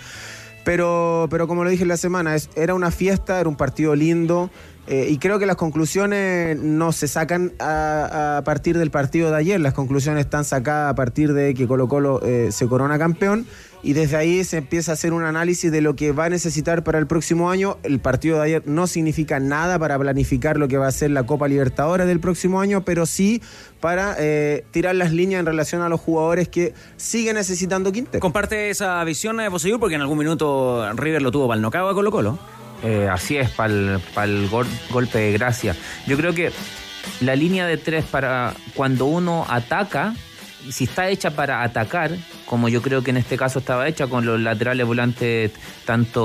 Pero, 0.64 1.26
pero 1.30 1.46
como 1.46 1.62
lo 1.62 1.70
dije 1.70 1.82
en 1.82 1.88
la 1.88 1.96
semana, 1.96 2.36
era 2.54 2.74
una 2.74 2.90
fiesta, 2.90 3.38
era 3.38 3.48
un 3.48 3.56
partido 3.56 3.94
lindo. 3.94 4.50
y 4.88 5.18
creo 5.18 5.38
que 5.38 5.46
las 5.46 5.56
conclusiones 5.56 6.58
no 6.58 6.92
se 6.92 7.08
sacan 7.08 7.52
a, 7.58 8.40
partir 8.44 8.78
del 8.78 8.90
partido 8.90 9.30
de 9.30 9.36
ayer, 9.36 9.60
las 9.60 9.74
conclusiones 9.74 10.24
están 10.24 10.44
sacadas 10.44 10.92
a 10.92 10.94
partir 10.94 11.32
de 11.34 11.54
que 11.54 11.66
Colo 11.66 11.88
Colo 11.88 12.20
se 12.50 12.66
corona 12.66 12.98
campeón 12.98 13.46
y 13.84 13.92
desde 13.92 14.16
ahí 14.16 14.42
se 14.44 14.56
empieza 14.56 14.92
a 14.92 14.94
hacer 14.94 15.12
un 15.12 15.24
análisis 15.24 15.70
de 15.70 15.82
lo 15.82 15.94
que 15.94 16.12
va 16.12 16.24
a 16.24 16.28
necesitar 16.30 16.82
para 16.82 16.98
el 16.98 17.06
próximo 17.06 17.50
año. 17.50 17.76
El 17.82 18.00
partido 18.00 18.38
de 18.38 18.44
ayer 18.44 18.62
no 18.64 18.86
significa 18.86 19.38
nada 19.40 19.78
para 19.78 19.98
planificar 19.98 20.56
lo 20.56 20.68
que 20.68 20.78
va 20.78 20.86
a 20.86 20.92
ser 20.92 21.10
la 21.10 21.24
Copa 21.24 21.48
Libertadores 21.48 22.06
del 22.06 22.18
próximo 22.18 22.60
año, 22.60 22.84
pero 22.84 23.04
sí 23.04 23.42
para 23.80 24.16
eh, 24.18 24.64
tirar 24.70 24.94
las 24.94 25.12
líneas 25.12 25.40
en 25.40 25.46
relación 25.46 25.82
a 25.82 25.90
los 25.90 26.00
jugadores 26.00 26.48
que 26.48 26.72
siguen 26.96 27.36
necesitando 27.36 27.92
Quintero. 27.92 28.20
Comparte 28.20 28.70
esa 28.70 29.04
visión 29.04 29.36
de 29.36 29.48
Bosellur 29.48 29.78
porque 29.78 29.96
en 29.96 30.00
algún 30.00 30.16
minuto 30.18 30.90
River 30.94 31.20
lo 31.20 31.30
tuvo 31.30 31.46
para 31.46 31.56
el 31.56 31.62
nocao 31.62 31.86
a 31.86 31.94
Colo 31.94 32.10
Colo. 32.10 32.38
Eh, 32.82 33.08
así 33.10 33.36
es, 33.36 33.50
para 33.50 33.68
el 33.68 34.48
golpe 34.48 35.18
de 35.18 35.32
gracia. 35.32 35.76
Yo 36.06 36.16
creo 36.16 36.34
que 36.34 36.52
la 37.20 37.36
línea 37.36 37.66
de 37.66 37.76
tres 37.76 38.04
para 38.04 38.54
cuando 38.74 39.04
uno 39.04 39.44
ataca, 39.48 40.14
si 40.70 40.84
está 40.84 41.08
hecha 41.08 41.30
para 41.30 41.62
atacar, 41.62 42.12
como 42.46 42.68
yo 42.68 42.82
creo 42.82 43.02
que 43.02 43.10
en 43.10 43.16
este 43.16 43.36
caso 43.36 43.58
estaba 43.58 43.88
hecha, 43.88 44.06
con 44.06 44.24
los 44.24 44.40
laterales 44.40 44.86
volantes 44.86 45.52
tanto 45.84 46.22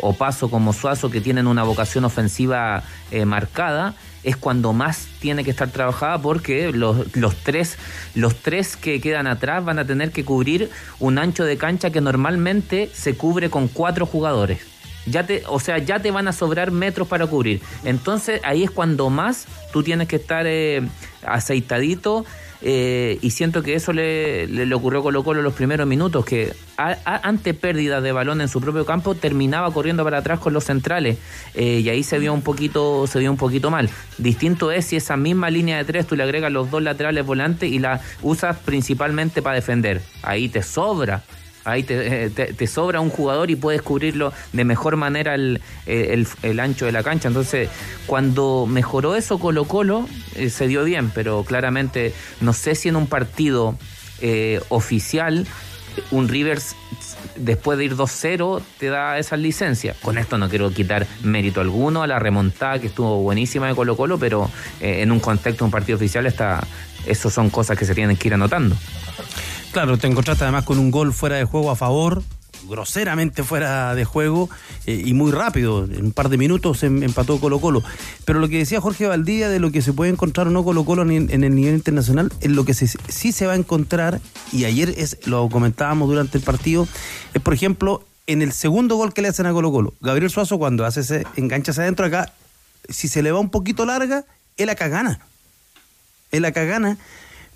Opaso 0.00 0.50
como 0.50 0.72
Suazo, 0.72 1.10
que 1.10 1.20
tienen 1.20 1.46
una 1.46 1.62
vocación 1.62 2.04
ofensiva 2.04 2.82
eh, 3.10 3.24
marcada, 3.24 3.94
es 4.22 4.36
cuando 4.36 4.72
más 4.72 5.08
tiene 5.20 5.44
que 5.44 5.50
estar 5.50 5.70
trabajada 5.70 6.20
porque 6.20 6.72
los, 6.72 7.16
los, 7.16 7.36
tres, 7.36 7.78
los 8.14 8.36
tres 8.36 8.76
que 8.76 9.00
quedan 9.00 9.26
atrás 9.26 9.64
van 9.64 9.78
a 9.78 9.86
tener 9.86 10.10
que 10.10 10.24
cubrir 10.24 10.70
un 10.98 11.18
ancho 11.18 11.44
de 11.44 11.56
cancha 11.56 11.90
que 11.90 12.00
normalmente 12.00 12.90
se 12.92 13.14
cubre 13.16 13.50
con 13.50 13.68
cuatro 13.68 14.06
jugadores. 14.06 14.60
Ya 15.06 15.24
te, 15.24 15.42
o 15.46 15.58
sea, 15.58 15.78
ya 15.78 16.00
te 16.00 16.10
van 16.10 16.28
a 16.28 16.32
sobrar 16.32 16.70
metros 16.70 17.08
para 17.08 17.26
cubrir. 17.26 17.62
Entonces 17.84 18.40
ahí 18.44 18.64
es 18.64 18.70
cuando 18.70 19.08
más 19.08 19.46
tú 19.72 19.82
tienes 19.82 20.08
que 20.08 20.16
estar 20.16 20.46
eh, 20.46 20.86
aceitadito 21.24 22.26
eh, 22.60 23.18
y 23.22 23.30
siento 23.30 23.62
que 23.62 23.74
eso 23.74 23.92
le, 23.92 24.46
le, 24.46 24.74
ocurrió 24.74 25.00
a 25.00 25.02
Colo 25.02 25.22
Colo 25.22 25.40
en 25.40 25.44
los 25.44 25.54
primeros 25.54 25.86
minutos, 25.86 26.24
que 26.24 26.54
a, 26.76 26.96
a, 27.04 27.28
ante 27.28 27.54
pérdida 27.54 28.00
de 28.00 28.10
balón 28.12 28.40
en 28.40 28.48
su 28.48 28.60
propio 28.60 28.84
campo 28.84 29.14
terminaba 29.14 29.72
corriendo 29.72 30.02
para 30.02 30.18
atrás 30.18 30.40
con 30.40 30.52
los 30.52 30.64
centrales 30.64 31.18
eh, 31.54 31.80
y 31.80 31.88
ahí 31.88 32.02
se 32.02 32.18
vio 32.18 32.32
un 32.32 32.42
poquito 32.42 33.06
se 33.06 33.20
vio 33.20 33.30
un 33.30 33.36
poquito 33.36 33.70
mal. 33.70 33.88
Distinto 34.18 34.72
es 34.72 34.86
si 34.86 34.96
esa 34.96 35.16
misma 35.16 35.50
línea 35.50 35.76
de 35.76 35.84
tres 35.84 36.06
tú 36.06 36.16
le 36.16 36.24
agregas 36.24 36.50
los 36.50 36.70
dos 36.70 36.82
laterales 36.82 37.24
volantes 37.24 37.70
y 37.70 37.78
la 37.78 38.00
usas 38.22 38.56
principalmente 38.58 39.40
para 39.40 39.56
defender. 39.56 40.02
Ahí 40.22 40.48
te 40.48 40.62
sobra 40.62 41.22
ahí 41.70 41.82
te, 41.82 42.30
te, 42.30 42.52
te, 42.52 42.66
sobra 42.66 43.00
un 43.00 43.10
jugador 43.10 43.50
y 43.50 43.56
puedes 43.56 43.82
cubrirlo 43.82 44.32
de 44.52 44.64
mejor 44.64 44.96
manera 44.96 45.34
el, 45.34 45.60
el 45.86 46.60
ancho 46.60 46.86
de 46.86 46.92
la 46.92 47.02
cancha. 47.02 47.28
Entonces, 47.28 47.68
cuando 48.06 48.66
mejoró 48.66 49.16
eso 49.16 49.38
Colo 49.38 49.64
Colo, 49.64 50.08
eh, 50.34 50.50
se 50.50 50.66
dio 50.66 50.84
bien, 50.84 51.10
pero 51.10 51.44
claramente 51.44 52.12
no 52.40 52.52
sé 52.52 52.74
si 52.74 52.88
en 52.88 52.96
un 52.96 53.06
partido 53.06 53.76
eh, 54.20 54.60
oficial 54.68 55.46
un 56.10 56.28
Rivers 56.28 56.76
después 57.36 57.76
de 57.76 57.86
ir 57.86 57.96
2-0 57.96 58.62
te 58.78 58.86
da 58.86 59.18
esa 59.18 59.36
licencia. 59.36 59.94
Con 60.00 60.18
esto 60.18 60.38
no 60.38 60.48
quiero 60.48 60.70
quitar 60.70 61.06
mérito 61.22 61.60
alguno 61.60 62.02
a 62.02 62.06
la 62.06 62.18
remontada 62.18 62.78
que 62.78 62.86
estuvo 62.86 63.20
buenísima 63.22 63.68
de 63.68 63.74
Colo 63.74 63.96
Colo, 63.96 64.18
pero 64.18 64.50
eh, 64.80 65.02
en 65.02 65.10
un 65.12 65.20
contexto, 65.20 65.64
un 65.64 65.70
partido 65.70 65.96
oficial, 65.96 66.26
está, 66.26 66.64
eso 67.06 67.30
son 67.30 67.50
cosas 67.50 67.78
que 67.78 67.84
se 67.84 67.94
tienen 67.94 68.16
que 68.16 68.28
ir 68.28 68.34
anotando. 68.34 68.76
Claro, 69.78 69.96
te 69.96 70.08
encontraste 70.08 70.42
además 70.42 70.64
con 70.64 70.80
un 70.80 70.90
gol 70.90 71.14
fuera 71.14 71.36
de 71.36 71.44
juego 71.44 71.70
a 71.70 71.76
favor, 71.76 72.24
groseramente 72.68 73.44
fuera 73.44 73.94
de 73.94 74.04
juego 74.04 74.50
eh, 74.86 75.04
y 75.06 75.14
muy 75.14 75.30
rápido, 75.30 75.84
en 75.84 76.06
un 76.06 76.10
par 76.10 76.30
de 76.30 76.36
minutos 76.36 76.80
se 76.80 76.86
empató 76.86 77.38
Colo 77.38 77.60
Colo. 77.60 77.84
Pero 78.24 78.40
lo 78.40 78.48
que 78.48 78.58
decía 78.58 78.80
Jorge 78.80 79.06
Valdía 79.06 79.48
de 79.48 79.60
lo 79.60 79.70
que 79.70 79.80
se 79.80 79.92
puede 79.92 80.10
encontrar 80.10 80.48
o 80.48 80.50
no 80.50 80.64
Colo 80.64 80.84
Colo 80.84 81.02
en, 81.02 81.30
el 81.30 81.54
nivel 81.54 81.76
internacional, 81.76 82.32
en 82.40 82.56
lo 82.56 82.64
que 82.64 82.74
sí 82.74 83.30
se 83.30 83.46
va 83.46 83.52
a 83.52 83.54
encontrar, 83.54 84.20
y 84.50 84.64
ayer 84.64 84.92
es, 84.96 85.18
lo 85.28 85.48
comentábamos 85.48 86.08
durante 86.08 86.38
el 86.38 86.42
partido, 86.42 86.88
es 87.32 87.40
por 87.40 87.54
ejemplo 87.54 88.04
en 88.26 88.42
el 88.42 88.50
segundo 88.50 88.96
gol 88.96 89.14
que 89.14 89.22
le 89.22 89.28
hacen 89.28 89.46
a 89.46 89.52
Colo 89.52 89.70
Colo. 89.70 89.94
Gabriel 90.00 90.28
Suazo 90.28 90.58
cuando 90.58 90.86
hace 90.86 91.02
ese 91.02 91.24
engancha 91.36 91.70
adentro 91.70 92.04
acá, 92.04 92.32
si 92.88 93.06
se 93.06 93.22
le 93.22 93.30
va 93.30 93.38
un 93.38 93.50
poquito 93.50 93.86
larga, 93.86 94.24
él 94.56 94.70
acá 94.70 94.88
gana. 94.88 95.20
Él 96.32 96.44
acá 96.46 96.64
gana, 96.64 96.98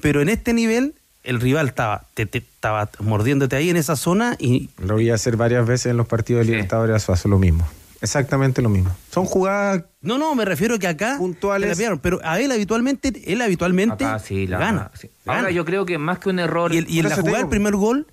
pero 0.01 0.23
en 0.23 0.29
este 0.29 0.53
nivel 0.55 0.95
el 1.25 1.41
rival 1.41 1.69
estaba, 1.69 2.05
te, 2.15 2.27
te, 2.27 2.39
estaba 2.39 2.89
mordiéndote 2.99 3.57
ahí 3.57 3.71
en 3.71 3.77
esa 3.77 3.97
zona 3.97 4.37
y... 4.39 4.71
Lo 4.79 4.95
voy 4.95 5.11
a 5.11 5.15
hacer 5.15 5.37
varias 5.37 5.67
veces 5.67 5.87
en 5.87 5.97
los 5.97 6.07
partidos 6.07 6.47
de 6.47 6.53
Libertadores 6.53 7.01
sí. 7.03 7.07
Suazo, 7.07 7.29
lo 7.29 7.39
mismo. 7.39 7.67
Exactamente 8.01 8.63
lo 8.63 8.69
mismo. 8.69 8.91
Son 9.13 9.25
jugadas. 9.25 9.85
No, 10.01 10.19
no, 10.19 10.35
me 10.35 10.45
refiero 10.45 10.77
que 10.81 10.89
acá 10.89 11.17
puntuales. 11.19 11.81
pero 12.03 12.19
a 12.25 12.41
él 12.41 12.51
habitualmente, 12.51 13.13
él 13.27 13.41
habitualmente 13.41 14.05
acá, 14.05 14.19
sí, 14.19 14.49
la, 14.49 14.59
gana, 14.59 14.91
sí. 14.95 15.09
Ahora 15.25 15.43
gana. 15.43 15.51
yo 15.53 15.65
creo 15.65 15.87
que 15.87 15.99
más 15.99 16.19
que 16.19 16.29
un 16.29 16.41
error. 16.41 16.75
Y, 16.75 16.79
el, 16.79 16.91
y 16.91 16.99
en 16.99 17.09
la 17.09 17.17
jugada 17.17 17.39
del 17.39 17.49
primer 17.49 17.77
gol, 17.77 18.09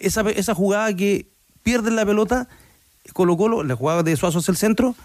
esa, 0.00 0.22
esa 0.30 0.52
jugada 0.56 0.92
que 0.96 1.26
pierden 1.62 1.94
la 1.94 2.04
pelota, 2.04 2.48
Colo 3.12 3.36
Colo, 3.36 3.62
la 3.62 3.76
jugada 3.76 4.02
de 4.02 4.16
Suazo 4.16 4.40
hacia 4.40 4.50
el 4.50 4.58
centro, 4.58 4.96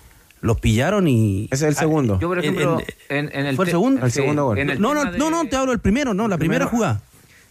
los 0.41 0.59
pillaron 0.59 1.07
y. 1.07 1.45
Ese 1.51 1.65
es 1.65 1.69
el 1.69 1.75
segundo. 1.75 2.19
Yo, 2.19 2.27
por 2.27 2.39
ejemplo, 2.39 2.81
en, 3.09 3.27
en, 3.27 3.39
en 3.39 3.45
el. 3.45 3.55
¿Fue 3.55 3.65
el 3.65 3.71
segundo? 3.71 4.03
El 4.03 4.11
segundo 4.11 4.45
gol. 4.45 4.79
No, 4.79 4.95
no, 4.95 5.05
no, 5.05 5.29
no, 5.29 5.45
te 5.47 5.55
hablo 5.55 5.71
del 5.71 5.81
primero, 5.81 6.15
no, 6.15 6.27
la 6.27 6.39
primera 6.39 6.65
jugada. 6.65 6.99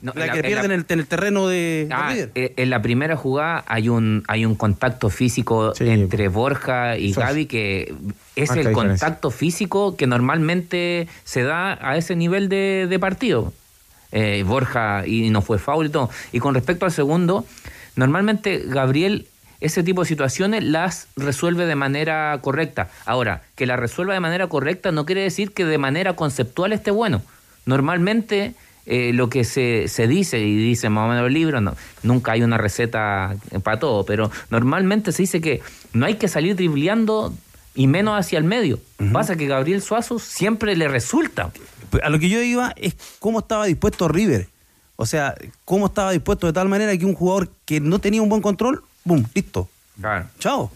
No, 0.04 0.12
la, 0.14 0.26
la, 0.26 0.32
que 0.34 0.42
pierden 0.42 0.70
en, 0.70 0.84
en, 0.87 0.99
el 0.99 1.06
terreno 1.06 1.49
de. 1.49 1.88
Ah, 1.90 2.14
en 2.34 2.68
la 2.68 2.82
primera 2.82 3.16
jugada 3.16 3.64
hay 3.66 3.88
un 3.88 4.23
hay 4.28 4.44
un 4.44 4.54
contacto 4.54 5.08
físico 5.08 5.75
sí. 5.75 5.88
entre 5.88 6.28
Borja 6.28 6.99
y 6.99 7.14
Gaby 7.14 7.46
que 7.46 7.94
es 8.37 8.50
el 8.50 8.73
contacto 8.73 9.30
físico 9.30 9.96
que 9.96 10.06
normalmente 10.06 11.08
se 11.25 11.42
da 11.42 11.78
a 11.80 11.96
ese 11.96 12.16
nivel 12.16 12.50
de, 12.50 12.87
de 12.87 12.99
partido. 12.99 13.54
Eh, 14.12 14.44
Borja 14.46 15.06
y 15.06 15.30
no 15.30 15.40
fue 15.40 15.58
foul 15.58 15.87
y 15.87 15.88
todo. 15.88 16.11
Y 16.32 16.38
con 16.38 16.54
respecto 16.54 16.84
al 16.84 16.92
segundo, 16.92 17.46
normalmente 17.96 18.62
Gabriel 18.66 19.26
ese 19.62 19.82
tipo 19.82 20.02
de 20.02 20.08
situaciones 20.08 20.62
las 20.62 21.08
resuelve 21.16 21.64
de 21.64 21.76
manera 21.76 22.38
correcta. 22.42 22.90
Ahora, 23.06 23.40
que 23.54 23.64
la 23.64 23.76
resuelva 23.76 24.12
de 24.12 24.20
manera 24.20 24.49
correcta 24.49 24.92
no 24.92 25.06
quiere 25.06 25.23
decir 25.23 25.54
que 25.54 25.64
de 25.64 25.78
manera 25.78 26.12
conceptual 26.12 26.75
esté 26.75 26.90
bueno. 26.90 27.23
Normalmente 27.64 28.54
eh, 28.87 29.12
lo 29.12 29.29
que 29.29 29.45
se, 29.45 29.88
se 29.88 30.07
dice, 30.07 30.41
y 30.41 30.57
dice 30.57 30.88
más 30.91 31.07
o 31.07 31.09
menos 31.09 31.26
el 31.26 31.33
libro, 31.35 31.61
no, 31.61 31.75
nunca 32.03 32.33
hay 32.33 32.43
una 32.43 32.59
receta 32.59 33.35
para 33.62 33.79
todo, 33.79 34.05
pero 34.05 34.31
normalmente 34.50 35.12
se 35.12 35.23
dice 35.23 35.41
que 35.41 35.62
no 35.93 36.07
hay 36.07 36.14
que 36.14 36.29
salir 36.29 36.57
dribleando 36.57 37.33
y 37.75 37.87
menos 37.87 38.19
hacia 38.19 38.38
el 38.38 38.45
medio. 38.45 38.79
Uh 38.99 39.05
-huh. 39.05 39.12
Pasa 39.12 39.37
que 39.37 39.47
Gabriel 39.47 39.83
Suazo 39.83 40.19
siempre 40.19 40.76
le 40.76 40.88
resulta. 40.88 41.50
A 42.03 42.09
lo 42.09 42.19
que 42.19 42.29
yo 42.29 42.43
iba 42.43 42.73
es 42.76 42.97
cómo 43.19 43.41
estaba 43.41 43.67
dispuesto 43.67 44.09
River. 44.09 44.49
O 44.97 45.07
sea, 45.07 45.35
cómo 45.64 45.87
estaba 45.87 46.12
dispuesto 46.12 46.47
de 46.47 46.53
tal 46.53 46.69
manera 46.69 46.97
que 46.97 47.05
un 47.05 47.14
jugador 47.14 47.50
que 47.64 47.81
no 47.81 47.99
tenía 47.99 48.23
un 48.23 48.29
buen 48.29 48.43
control, 48.43 48.83
¡boom! 49.05 49.26
Listo. 49.35 49.69
Claro. 50.00 50.26
Chao. 50.38 50.71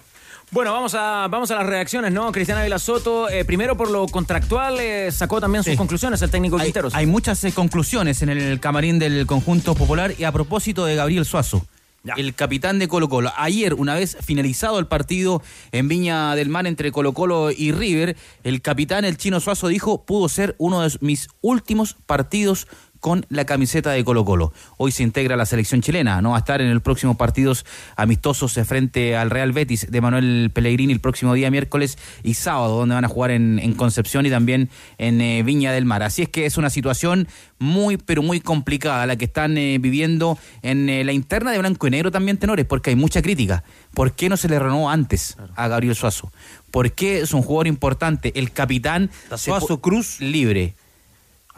Bueno, 0.51 0.73
vamos 0.73 0.95
a, 0.95 1.29
vamos 1.29 1.51
a 1.51 1.57
las 1.57 1.67
reacciones, 1.67 2.11
¿no? 2.11 2.33
Cristiana 2.33 2.63
Vila 2.63 2.79
Soto, 2.79 3.29
eh, 3.29 3.45
primero 3.45 3.77
por 3.77 3.91
lo 3.91 4.07
contractual, 4.07 4.81
eh, 4.81 5.13
sacó 5.13 5.43
también 5.43 5.63
sus 5.63 5.73
sí. 5.73 5.77
conclusiones 5.77 6.23
el 6.23 6.31
técnico 6.31 6.57
hay, 6.57 6.67
Quinteros. 6.67 6.95
Hay 6.95 7.05
muchas 7.05 7.45
eh, 7.45 7.53
conclusiones 7.53 8.23
en 8.23 8.31
el 8.31 8.59
camarín 8.59 8.99
del 8.99 9.27
conjunto 9.27 9.75
popular 9.75 10.15
y 10.17 10.25
a 10.25 10.33
propósito 10.33 10.87
de 10.87 10.97
Gabriel 10.97 11.27
Suazo. 11.27 11.67
Ya. 12.03 12.15
El 12.17 12.35
capitán 12.35 12.79
de 12.79 12.89
Colo 12.89 13.11
Colo. 13.11 13.31
Ayer, 13.37 13.75
una 13.75 13.95
vez 13.95 14.17
finalizado 14.25 14.79
el 14.79 14.87
partido 14.87 15.43
en 15.73 15.89
Viña 15.89 16.35
del 16.35 16.49
Mar 16.49 16.67
entre 16.67 16.93
Colo 16.93 17.13
Colo 17.13 17.51
y 17.51 17.73
River, 17.73 18.17
el 18.43 18.63
capitán, 18.63 19.05
el 19.05 19.19
chino 19.19 19.41
Suazo, 19.41 19.69
dijo, 19.69 20.05
pudo 20.07 20.31
ser 20.31 20.55
uno 20.59 20.81
de 20.81 20.97
mis 21.01 21.29
últimos 21.43 21.97
partidos 22.07 22.69
con 23.01 23.27
la 23.29 23.45
camiseta 23.45 23.91
de 23.91 24.05
Colo 24.05 24.25
Colo. 24.25 24.53
Hoy 24.77 24.93
se 24.93 25.03
integra 25.03 25.37
la 25.37 25.47
selección 25.47 25.81
chilena, 25.81 26.21
no 26.23 26.31
va 26.31 26.37
a 26.37 26.41
estar 26.41 26.61
en 26.61 26.69
el 26.69 26.81
próximo 26.81 27.17
partidos 27.17 27.65
amistosos 27.97 28.59
frente 28.67 29.17
al 29.17 29.31
Real 29.31 29.53
Betis 29.53 29.91
de 29.91 30.01
Manuel 30.01 30.51
Pellegrini 30.53 30.93
el 30.93 31.01
próximo 31.01 31.35
día 31.35 31.51
miércoles 31.51 31.99
y 32.23 32.35
sábado, 32.35 32.79
donde 32.79 32.95
van 32.95 33.05
a 33.05 33.09
jugar 33.09 33.31
en, 33.31 33.59
en 33.59 33.75
Concepción 33.75 34.27
y 34.27 34.31
también 34.31 34.71
en 34.99 35.21
eh, 35.21 35.43
Viña 35.43 35.73
del 35.73 35.85
Mar. 35.85 36.03
Así 36.03 36.23
es 36.23 36.29
que 36.29 36.47
es 36.47 36.57
una 36.57 36.71
situación 36.71 37.29
muy, 37.59 37.97
pero 37.97 38.23
muy 38.23 38.41
complicada 38.41 39.07
la 39.07 39.17
que 39.17 39.25
están 39.27 39.57
eh, 39.59 39.79
viviendo 39.79 40.39
en 40.63 40.89
eh, 40.89 41.05
la 41.05 41.13
interna 41.13 41.53
de 41.53 41.59
Blanco 41.59 41.87
y 41.87 41.91
Negro 41.91 42.11
también, 42.11 42.37
tenores, 42.37 42.67
porque 42.67 42.91
hay 42.91 42.97
mucha 42.97 43.23
crítica. 43.23 43.65
¿Por 43.95 44.13
qué 44.13 44.29
no 44.29 44.37
se 44.37 44.49
le 44.49 44.59
renovó 44.59 44.91
antes 44.91 45.37
a 45.57 45.69
Gabriel 45.69 45.95
Suazo? 45.95 46.33
¿Por 46.71 46.93
qué 46.93 47.21
es 47.21 47.33
un 47.33 47.43
jugador 47.43 47.67
importante? 47.67 48.33
El 48.39 48.53
capitán 48.53 49.11
Suazo 49.37 49.81
Cruz 49.81 50.21
libre. 50.21 50.75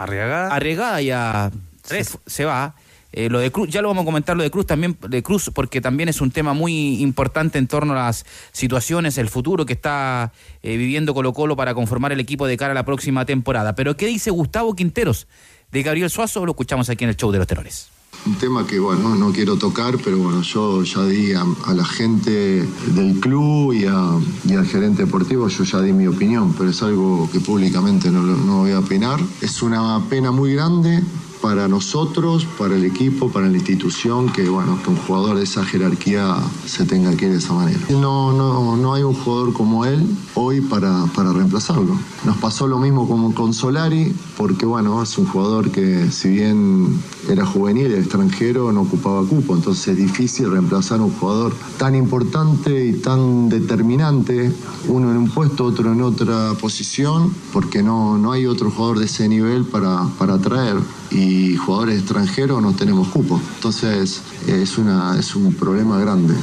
Arriagada. 0.03 0.55
Arriagada 0.55 1.03
ya 1.03 1.51
se, 1.85 2.05
se, 2.27 2.45
va. 2.45 2.75
Eh, 3.13 3.29
lo 3.29 3.39
de 3.39 3.51
Cruz, 3.51 3.69
ya 3.69 3.83
lo 3.83 3.89
vamos 3.89 4.03
a 4.03 4.05
comentar 4.07 4.37
lo 4.37 4.43
de 4.43 4.51
Cruz 4.51 4.67
también, 4.67 4.97
de 5.01 5.23
Cruz, 5.23 5.51
porque 5.53 5.81
también 5.81 6.09
es 6.09 6.21
un 6.21 6.31
tema 6.31 6.55
muy 6.55 7.03
importante 7.03 7.59
en 7.59 7.67
torno 7.67 7.93
a 7.93 7.97
las 8.07 8.25
situaciones, 8.53 9.19
el 9.19 9.29
futuro 9.29 9.67
que 9.67 9.75
está 9.75 10.33
eh, 10.63 10.77
viviendo 10.77 11.13
Colo 11.13 11.33
Colo 11.33 11.55
para 11.55 11.75
conformar 11.75 12.13
el 12.13 12.21
equipo 12.21 12.47
de 12.47 12.57
cara 12.57 12.71
a 12.71 12.75
la 12.75 12.85
próxima 12.85 13.27
temporada. 13.27 13.75
Pero 13.75 13.97
¿qué 13.97 14.07
dice 14.07 14.31
Gustavo 14.31 14.75
Quinteros 14.75 15.27
de 15.71 15.83
Gabriel 15.83 16.09
Suazo? 16.09 16.47
Lo 16.47 16.53
escuchamos 16.53 16.89
aquí 16.89 17.05
en 17.05 17.11
el 17.11 17.17
show 17.17 17.31
de 17.31 17.39
los 17.39 17.47
tenores. 17.47 17.91
Un 18.27 18.35
tema 18.35 18.67
que, 18.67 18.79
bueno, 18.79 19.15
no 19.15 19.33
quiero 19.33 19.57
tocar, 19.57 19.97
pero 20.05 20.19
bueno, 20.19 20.43
yo 20.43 20.83
ya 20.83 21.05
di 21.07 21.33
a, 21.33 21.45
la 21.73 21.85
gente 21.85 22.69
del 22.95 23.19
club 23.19 23.73
y, 23.73 23.87
al 23.87 24.67
gerente 24.67 25.05
deportivo, 25.05 25.49
yo 25.49 25.65
ya 25.65 25.81
di 25.81 25.93
mi 25.93 26.07
opinión, 26.07 26.55
pero 26.57 26.69
es 26.69 26.83
algo 26.83 27.29
que 27.33 27.41
públicamente 27.41 28.11
no, 28.11 28.23
no 28.23 28.59
voy 28.59 28.73
a 28.73 28.81
opinar. 28.81 29.19
Es 29.41 29.63
una 29.63 30.05
pena 30.11 30.33
muy 30.33 30.53
grande 30.53 31.03
para 31.41 31.69
nosotros, 31.69 32.47
para 32.59 32.77
el 32.77 32.85
equipo, 32.85 33.31
para 33.31 33.49
la 33.49 33.57
institución, 33.57 34.31
que 34.31 34.49
bueno, 34.49 34.79
que 34.83 34.91
un 34.91 34.97
jugador 34.97 35.37
de 35.37 35.45
esa 35.45 35.65
jerarquía 35.65 36.37
se 36.67 36.85
tenga 36.85 37.17
que 37.17 37.27
ir 37.27 37.33
de 37.33 37.39
esa 37.39 37.55
manera. 37.55 37.81
No, 37.91 38.33
no, 38.33 38.77
no 38.77 38.95
hay 38.95 39.03
un 39.03 39.15
jugador 39.15 39.53
como 39.53 39.85
él 39.85 40.07
hoy 40.35 40.61
para, 40.61 41.07
para 41.15 41.33
reemplazarlo. 41.33 41.97
Nos 42.25 42.37
pasó 42.39 42.67
lo 42.67 42.79
mismo 42.79 43.09
como 43.09 43.35
con 43.35 43.55
Solari, 43.55 44.15
porque 44.37 44.67
bueno, 44.67 45.03
es 45.03 45.17
un 45.19 45.27
jugador 45.27 45.71
que 45.71 46.11
si 46.11 46.29
bien 46.29 47.01
era 47.29 47.45
juvenil, 47.45 47.87
era 47.87 48.01
extranjero, 48.01 48.73
no 48.73 48.83
ocupaba 48.83 49.27
cupo, 49.27 49.55
entonces 49.55 49.89
es 49.89 49.97
difícil 49.97 50.51
reemplazar 50.51 51.01
a 51.01 51.05
un 51.05 51.13
jugador 51.13 51.53
tan 51.79 51.95
importante 51.95 52.87
y 52.87 52.95
tan 52.95 53.49
determinante, 53.49 54.53
uno 54.89 55.11
en 55.11 55.17
un 55.17 55.31
puesto, 55.31 55.65
otro 55.65 55.93
en 55.93 56.03
otra 56.03 56.55
posición, 56.61 57.35
porque 57.53 57.83
no, 57.83 58.19
no 58.19 58.33
hay 58.33 58.47
otro 58.47 58.71
jugador 58.71 58.99
de 58.99 59.07
ese 59.07 59.29
nivel 59.29 59.65
para, 59.65 60.07
para 60.19 60.39
traer. 60.39 60.77
y 61.11 61.57
jugadores 61.57 61.99
extranjeros 61.99 62.63
no 62.63 62.73
tenemos 62.73 63.09
cupo. 63.09 63.41
Entonces 63.57 64.23
es, 64.47 64.79
una, 64.79 65.19
es 65.19 65.35
un 65.35 65.53
problema 65.55 65.99
grande. 65.99 66.35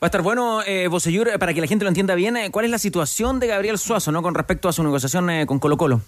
Va 0.00 0.06
a 0.06 0.06
estar 0.06 0.22
bueno, 0.22 0.62
eh, 0.64 0.86
Bosellur, 0.86 1.38
para 1.38 1.52
que 1.52 1.60
la 1.60 1.66
gente 1.66 1.84
lo 1.84 1.88
entienda 1.88 2.14
bien, 2.14 2.36
eh, 2.36 2.50
¿cuál 2.52 2.64
es 2.64 2.70
la 2.70 2.78
situación 2.78 3.40
de 3.40 3.48
Gabriel 3.48 3.78
Suazo 3.78 4.12
¿no? 4.12 4.22
con 4.22 4.34
respecto 4.34 4.68
a 4.68 4.72
su 4.72 4.82
negociación 4.82 5.28
eh, 5.28 5.44
con 5.44 5.58
Colo 5.58 5.76
Colo? 5.76 6.00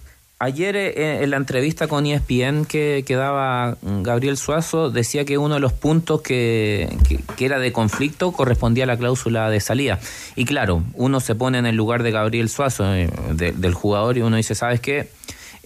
Ayer 0.42 0.74
eh, 0.74 1.22
en 1.22 1.28
la 1.30 1.36
entrevista 1.36 1.86
con 1.86 2.06
ESPN 2.06 2.64
que, 2.64 3.04
que 3.06 3.14
daba 3.14 3.76
Gabriel 3.82 4.38
Suazo 4.38 4.90
decía 4.90 5.26
que 5.26 5.36
uno 5.36 5.52
de 5.56 5.60
los 5.60 5.74
puntos 5.74 6.22
que, 6.22 6.88
que- 7.36 7.44
era 7.44 7.58
de 7.58 7.72
conflicto 7.72 8.32
correspondía 8.32 8.84
a 8.84 8.86
la 8.86 8.96
cláusula 8.96 9.50
de 9.50 9.60
salida. 9.60 9.98
Y 10.36 10.46
claro, 10.46 10.82
uno 10.94 11.20
se 11.20 11.34
pone 11.34 11.58
en 11.58 11.66
el 11.66 11.76
lugar 11.76 12.02
de 12.02 12.10
Gabriel 12.10 12.48
Suazo, 12.48 12.90
eh, 12.94 13.10
de- 13.34 13.52
del 13.52 13.74
jugador, 13.74 14.16
y 14.16 14.22
uno 14.22 14.36
dice, 14.36 14.54
¿sabes 14.54 14.80
qué? 14.80 15.08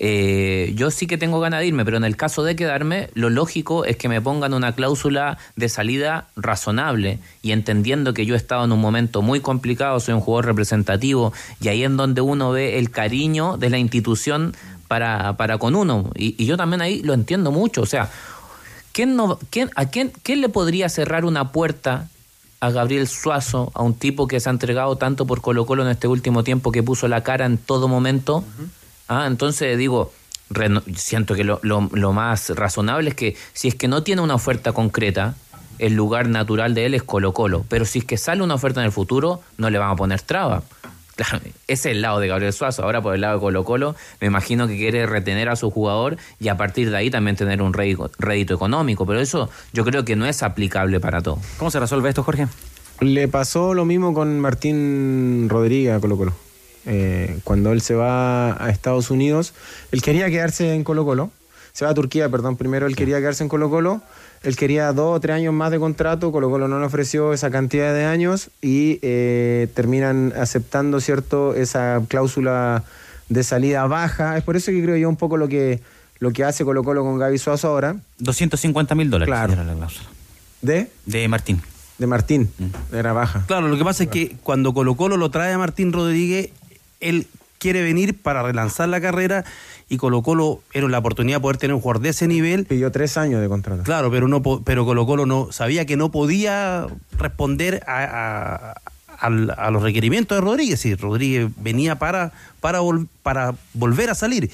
Eh, 0.06 0.74
yo 0.76 0.90
sí 0.90 1.06
que 1.06 1.16
tengo 1.16 1.40
ganas 1.40 1.60
de 1.60 1.66
irme, 1.68 1.82
pero 1.82 1.96
en 1.96 2.04
el 2.04 2.14
caso 2.14 2.42
de 2.42 2.54
quedarme, 2.54 3.08
lo 3.14 3.30
lógico 3.30 3.86
es 3.86 3.96
que 3.96 4.10
me 4.10 4.20
pongan 4.20 4.52
una 4.52 4.74
cláusula 4.74 5.38
de 5.56 5.70
salida 5.70 6.28
razonable 6.36 7.20
y 7.40 7.52
entendiendo 7.52 8.12
que 8.12 8.26
yo 8.26 8.34
he 8.34 8.36
estado 8.36 8.66
en 8.66 8.72
un 8.72 8.82
momento 8.82 9.22
muy 9.22 9.40
complicado, 9.40 9.98
soy 10.00 10.12
un 10.12 10.20
jugador 10.20 10.44
representativo 10.44 11.32
y 11.58 11.68
ahí 11.68 11.84
en 11.84 11.96
donde 11.96 12.20
uno 12.20 12.50
ve 12.50 12.78
el 12.78 12.90
cariño 12.90 13.56
de 13.56 13.70
la 13.70 13.78
institución 13.78 14.54
para, 14.88 15.38
para 15.38 15.56
con 15.56 15.74
uno. 15.74 16.10
Y, 16.14 16.44
yo 16.44 16.58
también 16.58 16.82
ahí 16.82 17.00
lo 17.02 17.14
entiendo 17.14 17.50
mucho. 17.50 17.80
O 17.80 17.86
sea, 17.86 18.10
¿quién 18.92 19.16
no, 19.16 19.38
quién, 19.48 19.70
¿a 19.74 19.86
quién 19.86 20.12
le 20.26 20.50
podría 20.50 20.90
cerrar 20.90 21.24
una 21.24 21.50
puerta 21.50 22.10
a 22.60 22.70
Gabriel 22.70 23.08
Suazo, 23.08 23.72
a 23.74 23.82
un 23.82 23.94
tipo 23.94 24.28
que 24.28 24.38
se 24.38 24.50
ha 24.50 24.52
entregado 24.52 24.96
tanto 24.96 25.26
por 25.26 25.40
Colo 25.40 25.64
Colo 25.64 25.82
en 25.82 25.88
este 25.88 26.08
último 26.08 26.44
tiempo, 26.44 26.72
que 26.72 26.82
puso 26.82 27.08
la 27.08 27.22
cara 27.22 27.46
en 27.46 27.56
todo 27.56 27.88
momento? 27.88 28.44
Ah, 29.08 29.26
entonces 29.26 29.76
digo, 29.78 30.12
reno- 30.50 30.82
siento 30.96 31.34
que 31.34 31.44
lo, 31.44 31.60
lo- 31.62 31.88
lo 31.92 32.12
más 32.12 32.50
razonable 32.50 33.10
es 33.10 33.14
que 33.16 33.36
si 33.52 33.68
es 33.68 33.74
que 33.74 33.88
no 33.88 34.02
tiene 34.02 34.22
una 34.22 34.34
oferta 34.34 34.72
concreta, 34.72 35.34
el 35.78 35.94
lugar 35.94 36.28
natural 36.28 36.72
de 36.74 36.86
él 36.86 36.94
es 36.94 37.02
Colo 37.02 37.32
Colo. 37.32 37.64
Pero 37.68 37.84
si 37.84 37.98
es 38.00 38.04
que 38.04 38.16
sale 38.16 38.42
una 38.42 38.54
oferta 38.54 38.80
en 38.80 38.86
el 38.86 38.92
futuro, 38.92 39.40
no 39.58 39.70
le 39.70 39.78
van 39.78 39.90
a 39.90 39.96
poner 39.96 40.20
traba. 40.22 40.62
Claro, 41.16 41.38
ese 41.38 41.52
es 41.68 41.86
el 41.86 42.02
lado 42.02 42.18
de 42.18 42.26
Gabriel 42.26 42.52
Suazo. 42.52 42.82
Ahora 42.82 43.00
por 43.00 43.14
el 43.14 43.20
lado 43.20 43.34
de 43.34 43.40
Colo 43.40 43.62
Colo, 43.62 43.94
me 44.20 44.26
imagino 44.26 44.66
que 44.66 44.76
quiere 44.76 45.06
retener 45.06 45.48
a 45.48 45.54
su 45.54 45.70
jugador 45.70 46.16
y 46.40 46.48
a 46.48 46.56
partir 46.56 46.90
de 46.90 46.96
ahí 46.96 47.08
también 47.08 47.36
tener 47.36 47.62
un 47.62 47.72
rédito, 47.72 48.10
rédito 48.18 48.54
económico. 48.54 49.06
Pero 49.06 49.20
eso 49.20 49.48
yo 49.72 49.84
creo 49.84 50.04
que 50.04 50.16
no 50.16 50.26
es 50.26 50.42
aplicable 50.42 50.98
para 50.98 51.22
todo. 51.22 51.38
¿Cómo 51.56 51.70
se 51.70 51.78
resuelve 51.78 52.08
esto, 52.08 52.24
Jorge? 52.24 52.48
Le 52.98 53.28
pasó 53.28 53.74
lo 53.74 53.84
mismo 53.84 54.12
con 54.12 54.40
Martín 54.40 55.46
Rodríguez 55.48 55.94
a 55.94 56.00
Colo 56.00 56.16
Colo. 56.16 56.34
Eh, 56.86 57.38
cuando 57.44 57.72
él 57.72 57.80
se 57.80 57.94
va 57.94 58.62
a 58.62 58.70
Estados 58.70 59.10
Unidos, 59.10 59.54
él 59.92 60.02
quería 60.02 60.28
quedarse 60.30 60.74
en 60.74 60.84
Colo 60.84 61.04
Colo. 61.04 61.30
Se 61.72 61.84
va 61.84 61.90
a 61.90 61.94
Turquía, 61.94 62.28
perdón, 62.28 62.56
primero 62.56 62.86
él 62.86 62.94
quería 62.94 63.18
quedarse 63.18 63.42
en 63.42 63.48
Colo 63.48 63.70
Colo. 63.70 64.02
Él 64.42 64.56
quería 64.56 64.92
dos 64.92 65.16
o 65.16 65.20
tres 65.20 65.36
años 65.36 65.54
más 65.54 65.70
de 65.70 65.78
contrato, 65.78 66.30
Colo 66.30 66.50
Colo 66.50 66.68
no 66.68 66.78
le 66.78 66.86
ofreció 66.86 67.32
esa 67.32 67.50
cantidad 67.50 67.94
de 67.94 68.04
años 68.04 68.50
y 68.60 68.98
eh, 69.02 69.68
terminan 69.74 70.34
aceptando, 70.36 71.00
¿cierto?, 71.00 71.54
esa 71.54 72.02
cláusula 72.08 72.84
de 73.28 73.42
salida 73.42 73.86
baja. 73.86 74.36
Es 74.36 74.44
por 74.44 74.56
eso 74.56 74.70
que 74.70 74.82
creo 74.82 74.96
yo 74.96 75.08
un 75.08 75.16
poco 75.16 75.38
lo 75.38 75.48
que, 75.48 75.80
lo 76.18 76.32
que 76.32 76.44
hace 76.44 76.64
Colo 76.64 76.84
Colo 76.84 77.02
con 77.02 77.18
Gaby 77.18 77.38
Suazo 77.38 77.68
ahora. 77.68 77.96
250 78.18 78.94
mil 78.94 79.10
dólares. 79.10 79.30
Claro. 79.32 79.54
era 79.54 79.64
la 79.64 79.74
cláusula. 79.74 80.08
¿De? 80.60 80.90
De 81.06 81.26
Martín. 81.28 81.60
De 81.98 82.06
Martín. 82.06 82.50
Era 82.92 83.12
baja. 83.12 83.44
Claro, 83.46 83.68
lo 83.68 83.78
que 83.78 83.84
pasa 83.84 84.04
es 84.04 84.10
que 84.10 84.36
cuando 84.42 84.74
Colo 84.74 84.94
Colo 84.94 85.16
lo 85.16 85.30
trae 85.30 85.52
a 85.52 85.58
Martín 85.58 85.92
Rodríguez, 85.92 86.50
él 87.08 87.26
quiere 87.58 87.82
venir 87.82 88.18
para 88.20 88.42
relanzar 88.42 88.88
la 88.88 89.00
carrera 89.00 89.44
y 89.88 89.96
Colo 89.96 90.22
Colo 90.22 90.60
era 90.72 90.88
la 90.88 90.98
oportunidad 90.98 91.36
de 91.38 91.40
poder 91.42 91.56
tener 91.56 91.74
un 91.74 91.80
jugador 91.80 92.02
de 92.02 92.08
ese 92.10 92.26
nivel. 92.26 92.66
Pidió 92.66 92.90
tres 92.90 93.16
años 93.16 93.40
de 93.40 93.48
contrato. 93.48 93.82
Claro, 93.84 94.10
pero 94.10 94.28
no 94.28 94.42
pero 94.42 94.84
Colo 94.84 95.06
Colo 95.06 95.24
no 95.26 95.52
sabía 95.52 95.86
que 95.86 95.96
no 95.96 96.10
podía 96.10 96.86
responder 97.18 97.82
a, 97.86 98.74
a- 99.20 99.70
los 99.70 99.82
requerimientos 99.82 100.36
de 100.36 100.40
Rodríguez. 100.42 100.84
Y 100.84 100.94
Rodríguez 100.94 101.48
venía 101.56 101.96
para, 101.98 102.32
para, 102.60 102.80
vol- 102.82 103.06
para 103.22 103.54
volver 103.72 104.10
a 104.10 104.14
salir. 104.14 104.50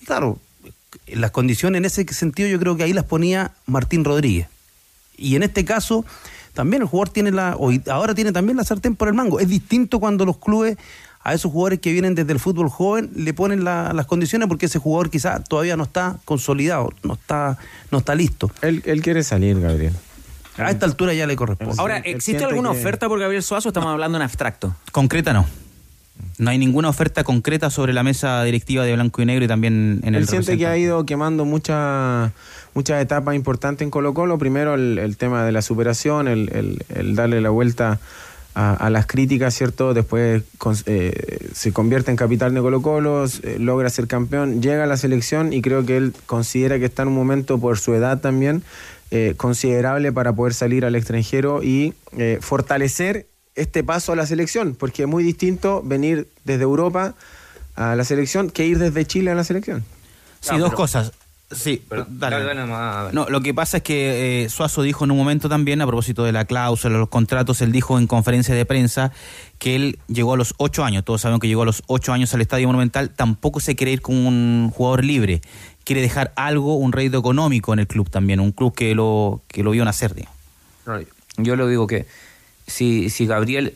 Y 0.00 0.04
claro, 0.04 0.38
las 1.08 1.30
condiciones 1.32 1.78
en 1.78 1.84
ese 1.84 2.04
sentido 2.12 2.48
yo 2.48 2.58
creo 2.60 2.76
que 2.76 2.84
ahí 2.84 2.92
las 2.92 3.04
ponía 3.04 3.52
Martín 3.66 4.04
Rodríguez. 4.04 4.46
Y 5.16 5.34
en 5.36 5.42
este 5.42 5.64
caso, 5.64 6.04
también 6.54 6.82
el 6.82 6.88
jugador 6.88 7.08
tiene 7.08 7.30
la, 7.32 7.56
ahora 7.90 8.14
tiene 8.14 8.30
también 8.32 8.56
la 8.56 8.64
sartén 8.64 8.94
por 8.96 9.08
el 9.08 9.14
mango. 9.14 9.40
Es 9.40 9.48
distinto 9.48 9.98
cuando 10.00 10.24
los 10.24 10.38
clubes 10.38 10.76
a 11.24 11.34
esos 11.34 11.52
jugadores 11.52 11.78
que 11.80 11.92
vienen 11.92 12.14
desde 12.14 12.32
el 12.32 12.40
fútbol 12.40 12.68
joven 12.68 13.10
le 13.14 13.32
ponen 13.34 13.64
la- 13.64 13.92
las 13.92 14.06
condiciones 14.06 14.48
porque 14.48 14.66
ese 14.66 14.78
jugador 14.78 15.10
quizás 15.10 15.42
todavía 15.44 15.76
no 15.76 15.84
está 15.84 16.16
consolidado, 16.24 16.90
no 17.02 17.14
está, 17.14 17.58
no 17.90 17.98
está 17.98 18.14
listo. 18.14 18.50
Él, 18.62 18.82
él 18.86 19.02
quiere 19.02 19.22
salir, 19.22 19.60
Gabriel. 19.60 19.92
A 20.58 20.70
esta 20.70 20.84
altura 20.84 21.14
ya 21.14 21.26
le 21.26 21.34
corresponde. 21.36 21.74
Ahora, 21.78 21.98
¿existe 21.98 22.44
alguna 22.44 22.70
que- 22.72 22.78
oferta 22.78 23.08
por 23.08 23.18
Gabriel 23.18 23.42
Suazo? 23.42 23.68
Estamos 23.68 23.88
hablando 23.90 24.18
en 24.18 24.22
abstracto. 24.22 24.74
Concreta 24.90 25.32
no. 25.32 25.46
No 26.38 26.50
hay 26.50 26.58
ninguna 26.58 26.88
oferta 26.88 27.24
concreta 27.24 27.70
sobre 27.70 27.92
la 27.92 28.02
mesa 28.02 28.42
directiva 28.44 28.84
de 28.84 28.92
Blanco 28.94 29.22
y 29.22 29.26
Negro 29.26 29.44
y 29.44 29.48
también 29.48 30.00
en 30.04 30.14
el 30.14 30.22
Él 30.22 30.28
siente 30.28 30.58
que 30.58 30.66
ha 30.66 30.76
ido 30.76 31.06
quemando 31.06 31.44
muchas 31.44 32.32
muchas 32.74 33.02
etapas 33.02 33.34
importantes 33.34 33.84
en 33.84 33.90
Colo 33.90 34.12
Colo. 34.12 34.38
Primero 34.38 34.74
el, 34.74 34.98
el 34.98 35.16
tema 35.16 35.44
de 35.44 35.52
la 35.52 35.62
superación, 35.62 36.28
el, 36.28 36.50
el- 36.52 36.84
el 36.94 37.14
darle 37.14 37.40
la 37.40 37.50
vuelta 37.50 37.98
a, 38.54 38.74
a 38.74 38.90
las 38.90 39.06
críticas, 39.06 39.54
¿cierto? 39.54 39.94
Después 39.94 40.42
con- 40.58 40.76
eh, 40.86 41.48
se 41.54 41.72
convierte 41.72 42.10
en 42.10 42.16
capitán 42.16 42.54
de 42.54 42.60
Colo 42.60 42.82
Colo, 42.82 43.24
eh, 43.24 43.56
logra 43.58 43.88
ser 43.90 44.06
campeón, 44.06 44.60
llega 44.62 44.84
a 44.84 44.86
la 44.86 44.96
selección 44.96 45.52
y 45.52 45.62
creo 45.62 45.84
que 45.86 45.96
él 45.96 46.12
considera 46.26 46.78
que 46.78 46.84
está 46.86 47.02
en 47.02 47.08
un 47.08 47.14
momento 47.14 47.58
por 47.58 47.78
su 47.78 47.94
edad 47.94 48.20
también 48.20 48.62
eh, 49.10 49.34
considerable 49.36 50.12
para 50.12 50.32
poder 50.32 50.54
salir 50.54 50.84
al 50.84 50.94
extranjero 50.94 51.62
y 51.62 51.94
eh, 52.16 52.38
fortalecer 52.40 53.26
este 53.54 53.84
paso 53.84 54.12
a 54.12 54.16
la 54.16 54.24
selección, 54.26 54.74
porque 54.74 55.02
es 55.02 55.08
muy 55.08 55.22
distinto 55.22 55.82
venir 55.84 56.28
desde 56.44 56.62
Europa 56.62 57.14
a 57.74 57.94
la 57.96 58.04
selección 58.04 58.50
que 58.50 58.66
ir 58.66 58.78
desde 58.78 59.04
Chile 59.04 59.30
a 59.30 59.34
la 59.34 59.44
selección. 59.44 59.84
Sí, 60.40 60.56
dos 60.58 60.72
cosas. 60.72 61.12
Sí, 61.54 61.82
dale. 61.88 62.04
dale, 62.08 62.44
dale 62.44 62.60
nomás, 62.60 63.04
dale. 63.04 63.14
No, 63.14 63.28
lo 63.28 63.40
que 63.40 63.54
pasa 63.54 63.78
es 63.78 63.82
que 63.82 64.44
eh, 64.44 64.48
Suazo 64.48 64.82
dijo 64.82 65.04
en 65.04 65.10
un 65.10 65.16
momento 65.16 65.48
también, 65.48 65.80
a 65.80 65.86
propósito 65.86 66.24
de 66.24 66.32
la 66.32 66.44
cláusula, 66.44 66.98
los 66.98 67.08
contratos, 67.08 67.60
él 67.60 67.72
dijo 67.72 67.98
en 67.98 68.06
conferencia 68.06 68.54
de 68.54 68.64
prensa 68.64 69.12
que 69.58 69.76
él 69.76 69.98
llegó 70.08 70.34
a 70.34 70.36
los 70.36 70.54
ocho 70.58 70.84
años, 70.84 71.04
todos 71.04 71.20
saben 71.20 71.38
que 71.38 71.48
llegó 71.48 71.62
a 71.62 71.66
los 71.66 71.82
ocho 71.86 72.12
años 72.12 72.32
al 72.34 72.40
Estadio 72.40 72.66
Monumental, 72.66 73.10
tampoco 73.10 73.60
se 73.60 73.76
quiere 73.76 73.92
ir 73.92 74.00
con 74.00 74.16
un 74.16 74.70
jugador 74.74 75.04
libre, 75.04 75.40
quiere 75.84 76.00
dejar 76.00 76.32
algo, 76.36 76.76
un 76.76 76.92
rédito 76.92 77.18
económico 77.18 77.72
en 77.72 77.78
el 77.78 77.86
club 77.86 78.10
también, 78.10 78.40
un 78.40 78.52
club 78.52 78.74
que 78.74 78.94
lo, 78.94 79.42
que 79.48 79.62
lo 79.62 79.70
vio 79.70 79.84
nacer, 79.84 80.14
digamos. 80.14 80.36
Yo 81.36 81.56
le 81.56 81.66
digo 81.68 81.86
que 81.86 82.06
si, 82.66 83.10
si 83.10 83.26
Gabriel 83.26 83.74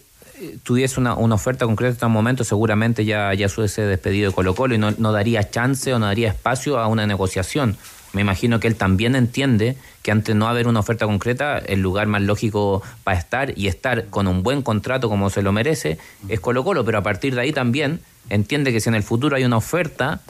tuviese 0.63 1.01
una, 1.01 1.15
una 1.15 1.35
oferta 1.35 1.67
concreta 1.67 1.91
en 1.91 1.95
este 1.95 2.07
momento, 2.07 2.45
seguramente 2.45 3.05
ya, 3.05 3.33
ya 3.35 3.49
despedido 3.49 4.31
de 4.31 4.35
Colo 4.35 4.55
Colo 4.55 4.75
y 4.75 4.79
no, 4.79 4.91
no 4.93 5.13
daría 5.13 5.51
chance 5.51 5.93
o 5.93 5.99
no 5.99 6.07
daría 6.07 6.29
espacio 6.29 6.79
a 6.79 6.87
una 6.87 7.07
negociación. 7.07 7.77
Me 8.13 8.23
imagino 8.23 8.61
que 8.61 8.69
él 8.69 8.77
también 8.77 9.15
entiende 9.15 9.77
que 10.03 10.11
antes 10.11 10.35
no 10.35 10.49
haber 10.49 10.69
una 10.69 10.81
oferta 10.81 11.07
concreta, 11.07 11.59
el 11.59 11.81
lugar 11.81 12.07
más 12.07 12.23
lógico 12.23 12.83
para 13.05 13.19
estar 13.19 13.59
y 13.59 13.67
estar 13.67 14.07
con 14.07 14.27
un 14.27 14.43
buen 14.43 14.63
contrato 14.63 15.09
como 15.09 15.29
se 15.29 15.43
lo 15.43 15.53
merece 15.53 15.99
es 16.29 16.41
Colo 16.41 16.65
Colo, 16.65 16.85
pero 16.85 16.99
a 16.99 17.03
partir 17.03 17.35
de 17.35 17.43
ahí 17.43 17.53
también 17.53 18.01
entiende 18.31 18.73
que 18.73 18.81
si 18.81 18.89
en 18.89 18.95
el 18.95 19.03
futuro 19.03 19.37
hay 19.37 19.45
una 19.45 19.59
oferta, 19.59 20.21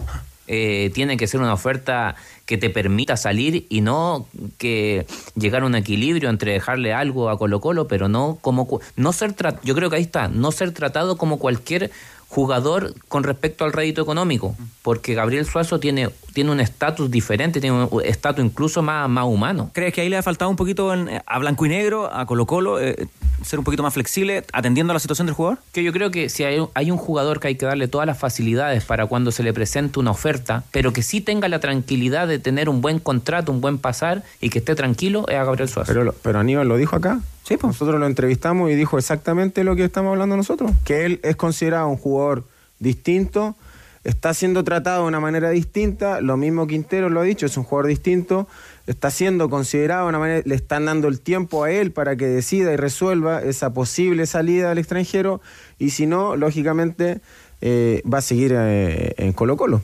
eh, 0.47 0.91
tiene 0.95 1.17
que 1.17 1.27
ser 1.27 1.41
una 1.41 1.53
oferta 1.53 2.17
que 2.47 2.57
te 2.57 2.71
permita 2.71 3.17
salir 3.17 3.67
y 3.69 3.81
no 3.81 4.27
que 4.59 5.07
llegar 5.35 5.63
a 5.63 5.67
un 5.67 5.75
equilibrio 5.75 6.31
entre 6.31 6.53
dejarle 6.53 6.93
algo 6.93 7.29
a 7.29 7.39
Colo 7.39 7.61
Colo, 7.61 7.89
pero 7.89 8.09
no 8.09 8.39
como 8.41 8.81
no 8.95 9.13
ser 9.13 9.35
yo 9.65 9.75
creo 9.75 9.91
que 9.91 9.97
ahí 9.97 10.03
está, 10.03 10.29
no 10.29 10.53
ser 10.53 10.73
tratado 10.73 11.17
como 11.17 11.39
cualquier 11.39 11.91
jugador 12.37 12.93
con 13.09 13.25
respecto 13.25 13.65
al 13.65 13.73
rédito 13.73 14.03
económico, 14.03 14.55
porque 14.83 15.15
Gabriel 15.15 15.47
Suazo 15.47 15.81
tiene, 15.81 16.11
tiene 16.35 16.51
un 16.51 16.61
estatus 16.61 17.11
diferente, 17.11 17.63
tiene 17.63 17.85
un 17.85 18.03
estatus 18.05 18.45
incluso 18.45 18.83
más, 18.83 19.09
más 19.09 19.25
humano. 19.25 19.71
¿Crees 19.73 19.95
que 19.95 20.03
ahí 20.03 20.11
le 20.11 20.19
ha 20.19 20.23
faltado 20.23 20.51
un 20.51 20.57
poquito 20.57 20.93
en- 20.93 21.09
a 21.25 21.39
Blanco 21.39 21.65
y 21.65 21.71
Negro, 21.71 22.13
a 22.15 22.27
Colo 22.27 22.45
Colo, 22.45 22.79
eh, 22.79 23.09
ser 23.43 23.59
un 23.59 23.65
poquito 23.65 23.83
más 23.83 23.95
flexible, 23.95 24.45
atendiendo 24.53 24.91
a 24.91 24.95
la 24.95 25.01
situación 25.01 25.27
del 25.27 25.35
jugador? 25.35 25.61
Que 25.73 25.83
yo 25.83 25.95
creo 25.95 26.11
que 26.11 26.29
si 26.29 26.45
hay, 26.45 26.59
un- 26.59 26.69
hay 26.75 26.91
un 26.91 26.99
jugador 26.99 27.41
que 27.41 27.49
hay 27.49 27.55
que 27.57 27.65
darle 27.65 27.89
todas 27.89 28.07
las 28.07 28.19
facilidades 28.19 28.85
para 28.85 29.07
cuando 29.07 29.31
se 29.33 29.43
le 29.43 29.55
presente 29.55 29.99
una 29.99 30.11
oferta, 30.11 30.63
pero 30.73 30.93
que 30.93 31.03
sí 31.03 31.23
tenga 31.23 31.49
la 31.49 31.59
tranquilidad 31.61 32.29
de 32.29 32.39
tener 32.39 32.69
un 32.69 32.83
buen 32.83 32.99
contrato, 32.99 33.51
un 33.51 33.63
buen 33.63 33.79
pasar 33.79 34.25
y 34.43 34.51
que 34.51 34.59
esté 34.59 34.75
tranquilo, 34.75 35.25
es 35.29 35.37
a 35.37 35.45
Gabriel 35.45 35.71
Suazo. 35.71 35.91
Pero, 35.91 36.15
pero 36.21 36.39
Aníbal 36.39 36.69
lo 36.69 36.77
dijo 36.77 36.97
acá. 36.97 37.19
Sí, 37.47 37.57
pues. 37.57 37.75
Nosotros 37.75 38.01
lo 38.01 38.07
entrevistamos 38.07 38.73
y 38.73 38.75
dijo 38.75 38.99
exactamente 38.99 39.63
lo 39.63 39.77
que 39.77 39.85
estamos 39.85 40.11
hablando 40.11 40.37
nosotros. 40.37 40.73
Que 40.85 41.05
él 41.05 41.21
es 41.23 41.37
considerado 41.37 41.87
un 41.87 41.97
jugador 41.97 42.43
distinto, 42.81 43.55
está 44.03 44.35
siendo 44.35 44.65
tratado 44.65 45.03
de 45.03 45.09
una 45.09 45.21
manera 45.21 45.51
distinta. 45.51 46.21
Lo 46.21 46.37
mismo 46.37 46.67
Quintero 46.67 47.09
lo 47.09 47.21
ha 47.21 47.23
dicho, 47.23 47.47
es 47.47 47.57
un 47.57 47.63
jugador 47.63 47.87
distinto. 47.87 48.49
Está 48.89 49.13
siendo 49.13 49.49
considerado 49.49 50.03
de 50.05 50.09
una 50.09 50.19
manera, 50.19 50.43
le 50.45 50.57
están 50.57 50.87
dando 50.87 51.07
el 51.07 51.21
tiempo 51.21 51.63
a 51.63 51.71
él 51.71 51.93
para 51.93 52.17
que 52.17 52.27
decida 52.27 52.73
y 52.73 52.77
resuelva 52.77 53.41
esa 53.41 53.73
posible 53.73 54.27
salida 54.27 54.73
al 54.73 54.79
extranjero. 54.79 55.41
Y 55.79 55.91
si 55.91 56.07
no, 56.07 56.35
lógicamente, 56.35 57.21
eh, 57.61 58.03
va 58.13 58.19
a 58.19 58.23
seguir 58.23 58.55
eh, 58.57 59.15
en 59.19 59.33
Colo 59.33 59.57
Colo. 59.57 59.83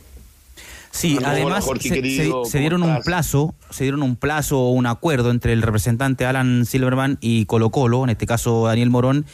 Sí, 0.92 1.18
además 1.24 1.64
Jorge, 1.64 1.88
se, 1.88 1.94
querido, 1.94 2.22
se- 2.24 2.30
¿cómo 2.30 2.44
se 2.44 2.58
dieron 2.60 2.82
un 2.82 3.00
plazo, 3.02 3.54
se 3.70 3.84
dieron 3.84 4.02
un 4.02 4.14
plazo 4.14 4.58
o 4.60 4.70
un 4.72 4.86
acuerdo 4.86 5.30
entre 5.30 5.52
el 5.54 5.62
representante 5.62 6.26
Alan 6.26 6.64
Silverman 6.66 7.16
y 7.20 7.46
Colo 7.46 7.70
Colo, 7.70 8.04
en 8.04 8.10
este 8.10 8.26
caso 8.26 8.66
Daniel 8.66 8.90
Morón, 8.90 9.24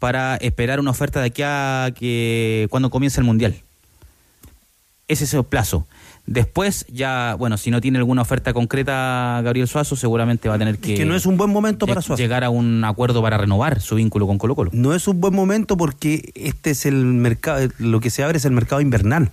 para 0.00 0.36
esperar 0.36 0.80
una 0.80 0.90
oferta 0.90 1.20
de 1.20 1.26
aquí 1.26 1.42
a 1.44 1.92
que 1.96 2.66
cuando 2.68 2.90
comience 2.90 3.20
el 3.20 3.24
mundial. 3.26 3.54
Ese 5.06 5.24
es 5.24 5.34
el 5.34 5.44
plazo. 5.44 5.86
Después 6.26 6.86
ya, 6.90 7.36
bueno, 7.38 7.58
si 7.58 7.70
no 7.70 7.80
tiene 7.82 7.98
alguna 7.98 8.22
oferta 8.22 8.54
concreta 8.54 9.40
Gabriel 9.44 9.68
Suazo, 9.68 9.94
seguramente 9.96 10.48
va 10.48 10.54
a 10.54 10.58
tener 10.58 10.78
que, 10.78 10.94
que 10.94 11.04
no 11.04 11.14
es 11.14 11.26
un 11.26 11.36
buen 11.36 11.50
momento 11.50 11.86
para 11.86 12.00
Suazo. 12.00 12.20
llegar 12.20 12.42
a 12.42 12.48
un 12.50 12.82
acuerdo 12.84 13.20
para 13.22 13.36
renovar 13.36 13.82
su 13.82 13.96
vínculo 13.96 14.26
con 14.26 14.38
Colo 14.38 14.54
Colo. 14.56 14.70
No 14.72 14.94
es 14.94 15.06
un 15.06 15.20
buen 15.20 15.34
momento 15.34 15.76
porque 15.76 16.32
este 16.34 16.70
es 16.70 16.86
el 16.86 16.96
mercado, 17.04 17.68
lo 17.78 18.00
que 18.00 18.08
se 18.10 18.24
abre 18.24 18.38
es 18.38 18.46
el 18.46 18.52
mercado 18.52 18.80
invernal. 18.80 19.30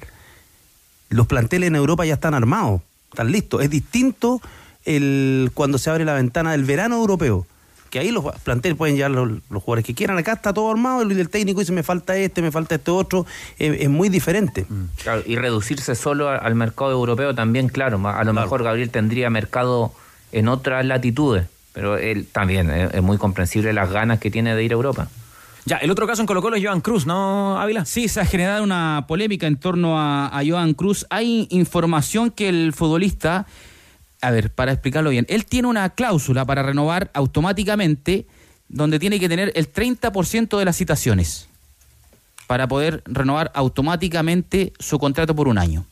Los 1.11 1.27
planteles 1.27 1.67
en 1.67 1.75
Europa 1.75 2.05
ya 2.05 2.15
están 2.15 2.33
armados, 2.33 2.81
están 3.11 3.31
listos. 3.31 3.61
Es 3.61 3.69
distinto 3.69 4.41
el 4.85 5.51
cuando 5.53 5.77
se 5.77 5.89
abre 5.89 6.05
la 6.05 6.13
ventana 6.13 6.53
del 6.53 6.63
verano 6.63 6.95
europeo, 6.95 7.45
que 7.89 7.99
ahí 7.99 8.11
los 8.11 8.23
planteles 8.43 8.77
pueden 8.77 8.95
llevar 8.95 9.11
los, 9.11 9.29
los 9.49 9.61
jugadores 9.61 9.85
que 9.85 9.93
quieran. 9.93 10.17
Acá 10.17 10.31
está 10.31 10.53
todo 10.53 10.71
armado 10.71 11.03
y 11.03 11.19
el 11.19 11.29
técnico 11.29 11.59
dice 11.59 11.73
me 11.73 11.83
falta 11.83 12.15
este, 12.15 12.41
me 12.41 12.49
falta 12.49 12.75
este 12.75 12.91
otro. 12.91 13.25
Es, 13.59 13.81
es 13.81 13.89
muy 13.89 14.07
diferente. 14.07 14.65
Claro, 15.03 15.21
y 15.25 15.35
reducirse 15.35 15.95
solo 15.95 16.29
al 16.29 16.55
mercado 16.55 16.91
europeo 16.91 17.35
también, 17.35 17.67
claro. 17.67 18.01
A 18.07 18.23
lo 18.23 18.31
mejor 18.31 18.63
Gabriel 18.63 18.89
tendría 18.89 19.29
mercado 19.29 19.93
en 20.31 20.47
otras 20.47 20.85
latitudes, 20.85 21.47
pero 21.73 21.97
él 21.97 22.25
también 22.31 22.69
es, 22.69 22.93
es 22.93 23.01
muy 23.01 23.17
comprensible 23.17 23.73
las 23.73 23.91
ganas 23.91 24.19
que 24.19 24.31
tiene 24.31 24.55
de 24.55 24.63
ir 24.63 24.71
a 24.71 24.75
Europa. 24.75 25.09
Ya, 25.65 25.77
el 25.77 25.91
otro 25.91 26.07
caso 26.07 26.21
en 26.21 26.25
Colo 26.25 26.41
Colo 26.41 26.55
es 26.55 26.63
Joan 26.63 26.81
Cruz, 26.81 27.05
¿no, 27.05 27.59
Ávila? 27.59 27.85
Sí, 27.85 28.07
se 28.07 28.19
ha 28.19 28.25
generado 28.25 28.63
una 28.63 29.05
polémica 29.07 29.45
en 29.45 29.57
torno 29.57 29.99
a, 29.99 30.27
a 30.27 30.41
Joan 30.45 30.73
Cruz. 30.73 31.05
Hay 31.09 31.47
información 31.51 32.31
que 32.31 32.49
el 32.49 32.73
futbolista, 32.73 33.45
a 34.21 34.31
ver, 34.31 34.51
para 34.51 34.71
explicarlo 34.71 35.11
bien, 35.11 35.25
él 35.29 35.45
tiene 35.45 35.67
una 35.67 35.89
cláusula 35.91 36.45
para 36.45 36.63
renovar 36.63 37.11
automáticamente 37.13 38.25
donde 38.69 38.99
tiene 38.99 39.19
que 39.19 39.29
tener 39.29 39.51
el 39.55 39.71
30% 39.71 40.57
de 40.57 40.65
las 40.65 40.77
citaciones 40.77 41.47
para 42.47 42.67
poder 42.67 43.03
renovar 43.05 43.51
automáticamente 43.53 44.73
su 44.79 44.97
contrato 44.97 45.35
por 45.35 45.47
un 45.47 45.57
año. 45.57 45.85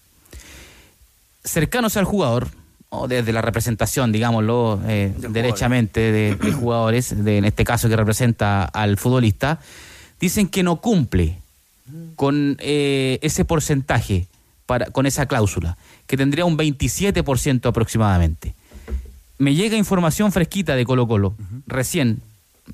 Cercanos 1.44 1.96
al 1.96 2.06
jugador, 2.06 2.50
o 2.90 3.08
desde 3.08 3.32
la 3.34 3.42
representación, 3.42 4.12
digámoslo, 4.12 4.80
eh, 4.88 5.14
derechamente 5.30 6.00
de, 6.12 6.36
de 6.36 6.52
jugadores, 6.60 7.24
de, 7.24 7.38
en 7.38 7.46
este 7.46 7.64
caso 7.64 7.88
que 7.90 7.96
representa 7.96 8.64
al 8.66 8.98
futbolista, 8.98 9.60
dicen 10.20 10.48
que 10.48 10.64
no 10.64 10.78
cumple 10.78 11.38
con 12.16 12.58
eh, 12.60 13.20
ese 13.22 13.46
porcentaje, 13.46 14.28
para, 14.66 14.88
con 14.88 15.06
esa 15.06 15.26
cláusula, 15.28 15.78
que 16.08 16.18
tendría 16.18 16.46
un 16.46 16.58
27% 16.58 17.68
aproximadamente. 17.68 18.54
Me 19.38 19.56
llega 19.56 19.78
información 19.78 20.32
fresquita 20.32 20.76
de 20.76 20.86
Colo 20.86 21.08
Colo, 21.08 21.36
recién, 21.66 22.22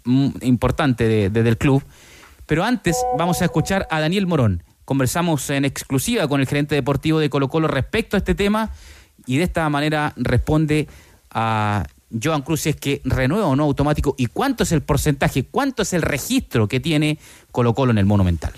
mm, 0.04 0.30
importante 0.42 1.08
de- 1.08 1.30
desde 1.30 1.50
el 1.50 1.58
club, 1.58 1.84
pero 2.48 2.64
antes 2.64 2.98
vamos 3.18 3.42
a 3.42 3.46
escuchar 3.46 3.88
a 3.92 4.00
Daniel 4.00 4.28
Morón. 4.28 4.64
Conversamos 4.84 5.50
en 5.50 5.66
exclusiva 5.66 6.28
con 6.28 6.42
el 6.42 6.48
gerente 6.48 6.76
deportivo 6.76 7.20
de 7.20 7.30
Colo 7.30 7.48
Colo 7.50 7.68
respecto 7.68 8.18
a 8.18 8.20
este 8.20 8.36
tema 8.36 8.72
y 9.26 9.38
de 9.38 9.44
esta 9.44 9.70
manera 9.70 10.14
responde 10.16 10.88
a 11.32 11.86
Joan 12.22 12.44
Cruz 12.44 12.68
es 12.68 12.76
que 12.76 13.02
renueva 13.04 13.48
o 13.48 13.56
no 13.56 13.64
automático 13.64 14.16
y 14.18 14.28
cuánto 14.28 14.64
es 14.64 14.72
el 14.72 14.82
porcentaje, 14.82 15.44
cuánto 15.44 15.82
es 15.82 15.94
el 15.94 16.02
registro 16.02 16.68
que 16.68 16.80
tiene 16.80 17.20
Colo 17.52 17.74
Colo 17.74 17.92
en 17.92 17.98
el 17.98 18.06
Monumental. 18.06 18.54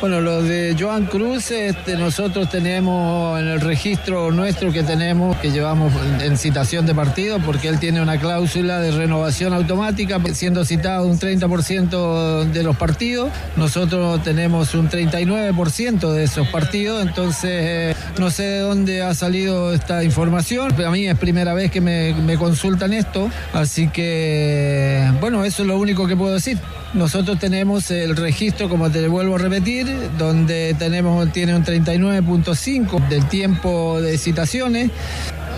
Bueno, 0.00 0.20
lo 0.20 0.44
de 0.44 0.76
Joan 0.78 1.06
Cruz, 1.06 1.50
este, 1.50 1.96
nosotros 1.96 2.48
tenemos 2.48 3.40
en 3.40 3.48
el 3.48 3.60
registro 3.60 4.30
nuestro 4.30 4.70
que 4.72 4.84
tenemos, 4.84 5.36
que 5.38 5.50
llevamos 5.50 5.92
en 6.20 6.38
citación 6.38 6.86
de 6.86 6.94
partido, 6.94 7.40
porque 7.40 7.66
él 7.66 7.80
tiene 7.80 8.00
una 8.00 8.16
cláusula 8.16 8.78
de 8.78 8.92
renovación 8.92 9.52
automática, 9.54 10.20
siendo 10.34 10.64
citado 10.64 11.04
un 11.04 11.18
30% 11.18 12.44
de 12.44 12.62
los 12.62 12.76
partidos. 12.76 13.32
Nosotros 13.56 14.22
tenemos 14.22 14.72
un 14.76 14.88
39% 14.88 16.12
de 16.12 16.22
esos 16.22 16.46
partidos, 16.46 17.04
entonces 17.04 17.50
eh, 17.50 17.94
no 18.20 18.30
sé 18.30 18.44
de 18.44 18.60
dónde 18.60 19.02
ha 19.02 19.14
salido 19.14 19.72
esta 19.72 20.04
información. 20.04 20.74
Pero 20.76 20.90
a 20.90 20.92
mí 20.92 21.08
es 21.08 21.18
primera 21.18 21.54
vez 21.54 21.72
que 21.72 21.80
me, 21.80 22.14
me 22.14 22.38
consultan 22.38 22.92
esto, 22.92 23.28
así 23.52 23.88
que, 23.88 25.10
bueno, 25.20 25.44
eso 25.44 25.62
es 25.62 25.68
lo 25.68 25.76
único 25.76 26.06
que 26.06 26.14
puedo 26.14 26.34
decir. 26.34 26.56
Nosotros 26.94 27.38
tenemos 27.38 27.90
el 27.90 28.16
registro, 28.16 28.68
como 28.70 28.90
te 28.90 29.06
vuelvo 29.08 29.34
a 29.34 29.38
repetir, 29.38 29.77
donde 29.84 30.74
tenemos, 30.78 31.32
tiene 31.32 31.54
un 31.54 31.64
39.5 31.64 33.08
del 33.08 33.28
tiempo 33.28 34.00
de 34.00 34.18
citaciones. 34.18 34.90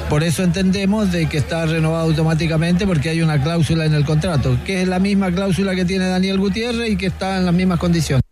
Por 0.09 0.25
eso 0.25 0.43
entendemos 0.43 1.13
de 1.13 1.29
que 1.29 1.39
está 1.39 1.67
renovado 1.67 2.09
automáticamente 2.09 2.87
porque 2.87 3.11
hay 3.11 3.23
una 3.23 3.41
cláusula 3.41 3.85
en 3.85 3.95
el 3.95 4.05
contrato, 4.05 4.59
que 4.65 4.83
es 4.83 4.89
la 4.89 4.99
misma 4.99 5.31
cláusula 5.31 5.75
que 5.77 5.85
tiene 5.85 6.09
Daniel 6.09 6.39
Gutiérrez 6.39 6.91
y 6.91 6.97
que 6.97 7.07
está 7.07 7.39
en 7.39 7.47
las 7.47 7.55
mismas 7.55 7.79
condiciones. 7.79 8.23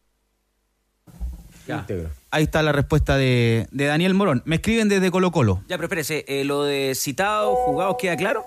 Ahí 2.30 2.44
está 2.44 2.62
la 2.62 2.72
respuesta 2.72 3.16
de, 3.16 3.68
de 3.70 3.84
Daniel 3.86 4.14
Morón. 4.14 4.42
Me 4.44 4.56
escriben 4.56 4.88
desde 4.88 5.10
Colo 5.10 5.30
Colo. 5.30 5.62
Ya, 5.68 5.76
pero 5.76 5.84
espérese, 5.84 6.24
eh, 6.26 6.44
lo 6.44 6.64
de 6.64 6.94
citados, 6.94 7.56
jugados, 7.64 7.96
¿queda 7.98 8.16
claro? 8.16 8.44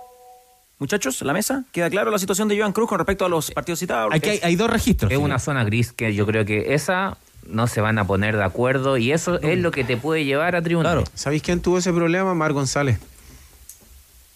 Muchachos, 0.80 1.22
la 1.22 1.32
mesa, 1.32 1.64
¿queda 1.72 1.90
claro 1.90 2.10
la 2.10 2.18
situación 2.18 2.48
de 2.48 2.58
Joan 2.58 2.74
Cruz 2.74 2.90
con 2.90 2.98
respecto 2.98 3.24
a 3.24 3.30
los 3.30 3.52
partidos 3.52 3.80
citados? 3.80 4.14
Aquí 4.14 4.30
hay, 4.30 4.40
hay 4.44 4.56
dos 4.56 4.70
registros. 4.70 5.12
Es 5.12 5.18
una 5.18 5.38
zona 5.40 5.64
gris 5.64 5.94
que 5.94 6.14
yo 6.14 6.26
creo 6.26 6.44
que 6.44 6.74
esa 6.74 7.18
no 7.52 7.68
se 7.68 7.82
van 7.82 8.00
a 8.00 8.08
poner 8.08 8.38
de 8.38 8.44
acuerdo 8.44 8.98
y 8.98 9.12
eso 9.12 9.40
es 9.42 9.60
lo 9.60 9.72
que 9.72 9.84
te 9.84 9.98
puede 9.98 10.26
llevar 10.26 10.56
a 10.56 10.62
tribunal. 10.62 11.04
¿Sabéis 11.14 11.44
quién 11.44 11.62
tuvo 11.62 11.78
ese 11.78 11.94
problema? 11.94 12.34
Mar 12.34 12.54
González. 12.54 13.00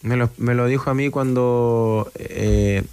Me 0.02 0.18
lo, 0.18 0.30
me 0.38 0.54
lo 0.54 0.68
dijo 0.68 0.90
a 0.90 0.94
mí 0.94 1.10
cuando... 1.10 2.12
eh, 2.16 2.84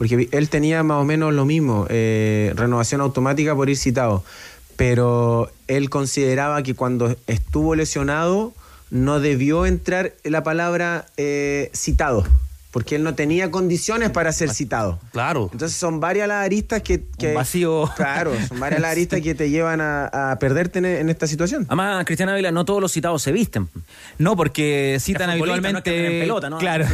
porque 0.00 0.30
él 0.32 0.48
tenía 0.48 0.82
más 0.82 0.96
o 0.96 1.04
menos 1.04 1.34
lo 1.34 1.44
mismo, 1.44 1.86
eh, 1.90 2.54
renovación 2.56 3.02
automática 3.02 3.54
por 3.54 3.68
ir 3.68 3.76
citado. 3.76 4.24
Pero 4.76 5.50
él 5.68 5.90
consideraba 5.90 6.62
que 6.62 6.74
cuando 6.74 7.14
estuvo 7.26 7.74
lesionado 7.74 8.54
no 8.90 9.20
debió 9.20 9.66
entrar 9.66 10.14
la 10.24 10.42
palabra 10.42 11.04
eh, 11.18 11.70
citado. 11.74 12.24
Porque 12.70 12.94
él 12.96 13.02
no 13.02 13.14
tenía 13.14 13.50
condiciones 13.50 14.10
para 14.10 14.30
ser 14.32 14.50
citado. 14.54 15.00
Claro. 15.12 15.48
Entonces 15.52 15.76
son 15.76 15.98
varias 15.98 16.28
las 16.28 16.44
aristas 16.44 16.82
que... 16.82 17.04
que 17.18 17.32
vacío. 17.34 17.90
Claro, 17.96 18.32
son 18.48 18.60
varias 18.60 18.80
las 18.80 18.90
aristas 18.92 19.20
que 19.20 19.34
te 19.34 19.50
llevan 19.50 19.80
a, 19.80 20.30
a 20.32 20.38
perderte 20.38 20.78
en, 20.78 20.84
en 20.84 21.10
esta 21.10 21.26
situación. 21.26 21.64
Además, 21.68 22.04
Cristian 22.04 22.28
Ávila, 22.28 22.52
no 22.52 22.64
todos 22.64 22.80
los 22.80 22.92
citados 22.92 23.22
se 23.22 23.32
visten. 23.32 23.68
No, 24.18 24.36
porque 24.36 24.98
citan 25.00 25.30
futbolista, 25.38 25.72
no 25.72 25.78
es 25.78 25.84
que 25.84 25.90
habitualmente. 25.90 26.16
en 26.16 26.22
pelota, 26.22 26.50
¿no? 26.50 26.58
Claro. 26.58 26.86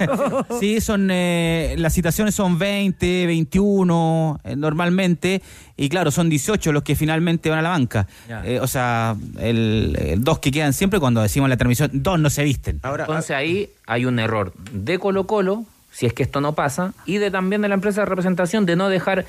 sí, 0.60 0.80
son. 0.80 1.08
eh, 1.10 1.74
las 1.78 1.92
citaciones 1.94 2.34
son 2.34 2.58
20, 2.58 3.26
21, 3.26 4.40
eh, 4.44 4.56
normalmente. 4.56 5.42
Y 5.76 5.88
claro, 5.88 6.10
son 6.12 6.28
18 6.30 6.70
los 6.72 6.82
que 6.84 6.94
finalmente 6.94 7.50
van 7.50 7.58
a 7.58 7.62
la 7.62 7.70
banca. 7.70 8.06
Eh, 8.44 8.60
o 8.62 8.66
sea, 8.68 9.16
el, 9.40 9.96
el 10.00 10.22
dos 10.22 10.38
que 10.38 10.52
quedan 10.52 10.72
siempre 10.72 11.00
cuando 11.00 11.20
decimos 11.20 11.46
en 11.46 11.50
la 11.50 11.56
transmisión, 11.56 11.90
dos 11.92 12.18
no 12.20 12.30
se 12.30 12.44
visten. 12.44 12.80
Entonces 12.84 13.30
ahí 13.32 13.70
hay 13.86 14.04
un 14.06 14.18
error 14.20 14.52
de 14.72 14.98
Colo 15.00 15.26
Colo, 15.26 15.64
si 15.90 16.06
es 16.06 16.12
que 16.12 16.22
esto 16.22 16.40
no 16.40 16.54
pasa, 16.54 16.92
y 17.06 17.18
de 17.18 17.30
también 17.32 17.60
de 17.62 17.68
la 17.68 17.74
empresa 17.74 18.02
de 18.02 18.06
representación 18.06 18.66
de 18.66 18.76
no 18.76 18.88
dejar 18.88 19.24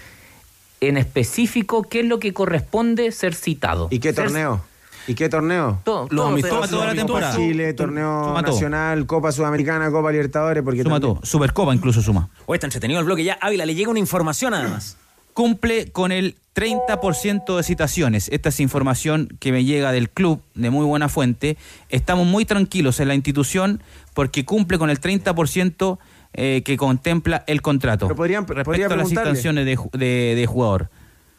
en 0.82 0.98
específico 0.98 1.84
qué 1.84 2.02
es 2.02 2.06
lo 2.06 2.20
que 2.20 2.34
corresponde 2.34 3.12
ser 3.12 3.34
citado. 3.34 3.88
¿Y 3.90 4.00
qué 4.00 4.14
Ser- 4.14 4.26
torneo? 4.26 4.62
¿Y 5.08 5.14
qué 5.14 5.30
torneo? 5.30 5.80
Todo, 5.84 6.08
todo, 6.08 6.28
amistosos, 6.28 6.70
toda 6.70 6.88
la 6.88 6.96
temporada. 6.96 7.36
Chile, 7.36 7.74
torneo 7.74 8.24
Suma 8.26 8.42
todo. 8.44 8.54
nacional, 8.54 9.06
Copa 9.06 9.32
Sudamericana, 9.32 9.90
Copa 9.92 10.12
Libertadores, 10.12 10.64
porque 10.64 10.82
Suma 10.84 10.96
también- 11.00 11.16
todo. 11.16 11.26
Supercopa 11.26 11.74
incluso 11.76 12.02
suma. 12.02 12.28
O 12.48 12.54
está 12.56 12.66
entretenido 12.68 13.00
el 13.00 13.06
bloque 13.06 13.24
ya. 13.24 13.38
Ávila, 13.42 13.66
le 13.66 13.76
llega 13.76 13.90
una 13.92 14.00
información 14.00 14.54
además. 14.56 14.98
Cumple 15.46 15.92
con 15.92 16.12
el 16.14 16.38
30% 16.56 17.58
de 17.58 17.64
citaciones. 17.64 18.30
Esta 18.32 18.48
es 18.50 18.60
información 18.62 19.28
que 19.42 19.52
me 19.52 19.66
llega 19.66 19.92
del 19.92 20.10
club 20.10 20.42
de 20.56 20.70
muy 20.70 20.86
buena 20.86 21.10
fuente. 21.10 21.58
Estamos 21.90 22.26
muy 22.26 22.46
tranquilos 22.46 23.00
en 23.02 23.10
la 23.10 23.16
institución 23.16 23.84
porque 24.14 24.46
cumple 24.46 24.78
con 24.80 24.90
el 24.90 25.00
30% 25.02 26.00
eh, 26.38 26.62
que 26.64 26.78
contempla 26.78 27.44
el 27.48 27.62
contrato. 27.62 28.08
Pero 28.08 28.16
podrían- 28.16 28.48
Respecto 28.48 28.94
a 28.94 28.96
las 28.98 29.10
citaciones 29.10 29.66
de, 29.66 29.78
de- 29.98 30.36
de 30.36 30.46
jugador. 30.48 30.90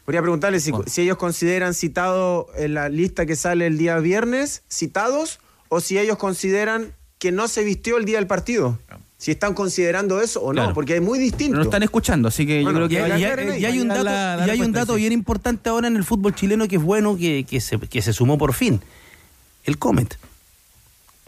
Podría 0.05 0.21
preguntarle 0.21 0.59
si, 0.59 0.71
si 0.85 1.01
ellos 1.01 1.17
consideran 1.17 1.73
citado 1.73 2.47
en 2.55 2.75
la 2.75 2.87
lista 2.89 3.25
que 3.25 3.35
sale 3.35 3.65
el 3.67 3.77
día 3.79 3.97
viernes, 3.97 4.61
citados, 4.69 5.39
o 5.69 5.81
si 5.81 5.97
ellos 5.97 6.17
consideran 6.17 6.93
que 7.17 7.31
no 7.31 7.47
se 7.47 7.63
vistió 7.63 7.97
el 7.97 8.05
día 8.05 8.17
del 8.17 8.27
partido. 8.27 8.79
Si 9.19 9.31
están 9.31 9.53
considerando 9.55 10.21
eso 10.21 10.41
o 10.41 10.53
no, 10.53 10.61
Claro. 10.61 10.73
porque 10.75 10.95
es 10.97 11.01
muy 11.01 11.17
distinto. 11.17 11.53
Pero 11.53 11.57
no 11.63 11.63
están 11.69 11.81
escuchando, 11.83 12.27
así 12.27 12.45
que 12.45 12.61
Bueno, 12.61 12.81
yo 12.81 12.87
creo 12.87 13.05
que... 13.07 13.13
hay, 13.13 13.21
y 13.21 13.25
hay- 13.25 13.31
ahí, 13.49 13.61
y 13.61 13.65
hay 13.65 13.79
un 13.79 13.87
dato, 13.87 14.03
la- 14.03 14.11
dar 14.37 14.47
y 14.47 14.51
hay 14.51 14.57
un 14.59 14.65
respuesta, 14.65 14.79
dato 14.79 14.93
sí. 14.93 14.99
bien 15.01 15.13
importante 15.13 15.69
ahora 15.69 15.87
en 15.87 15.95
el 15.95 16.03
fútbol 16.03 16.35
chileno 16.35 16.67
que 16.67 16.75
es 16.75 16.81
bueno 16.83 17.17
que, 17.17 17.43
que 17.49 17.59
se, 17.59 17.79
que 17.79 18.01
se 18.03 18.13
sumó 18.13 18.37
por 18.37 18.53
fin. 18.53 18.79
El 19.63 19.77
Comet. 19.79 20.17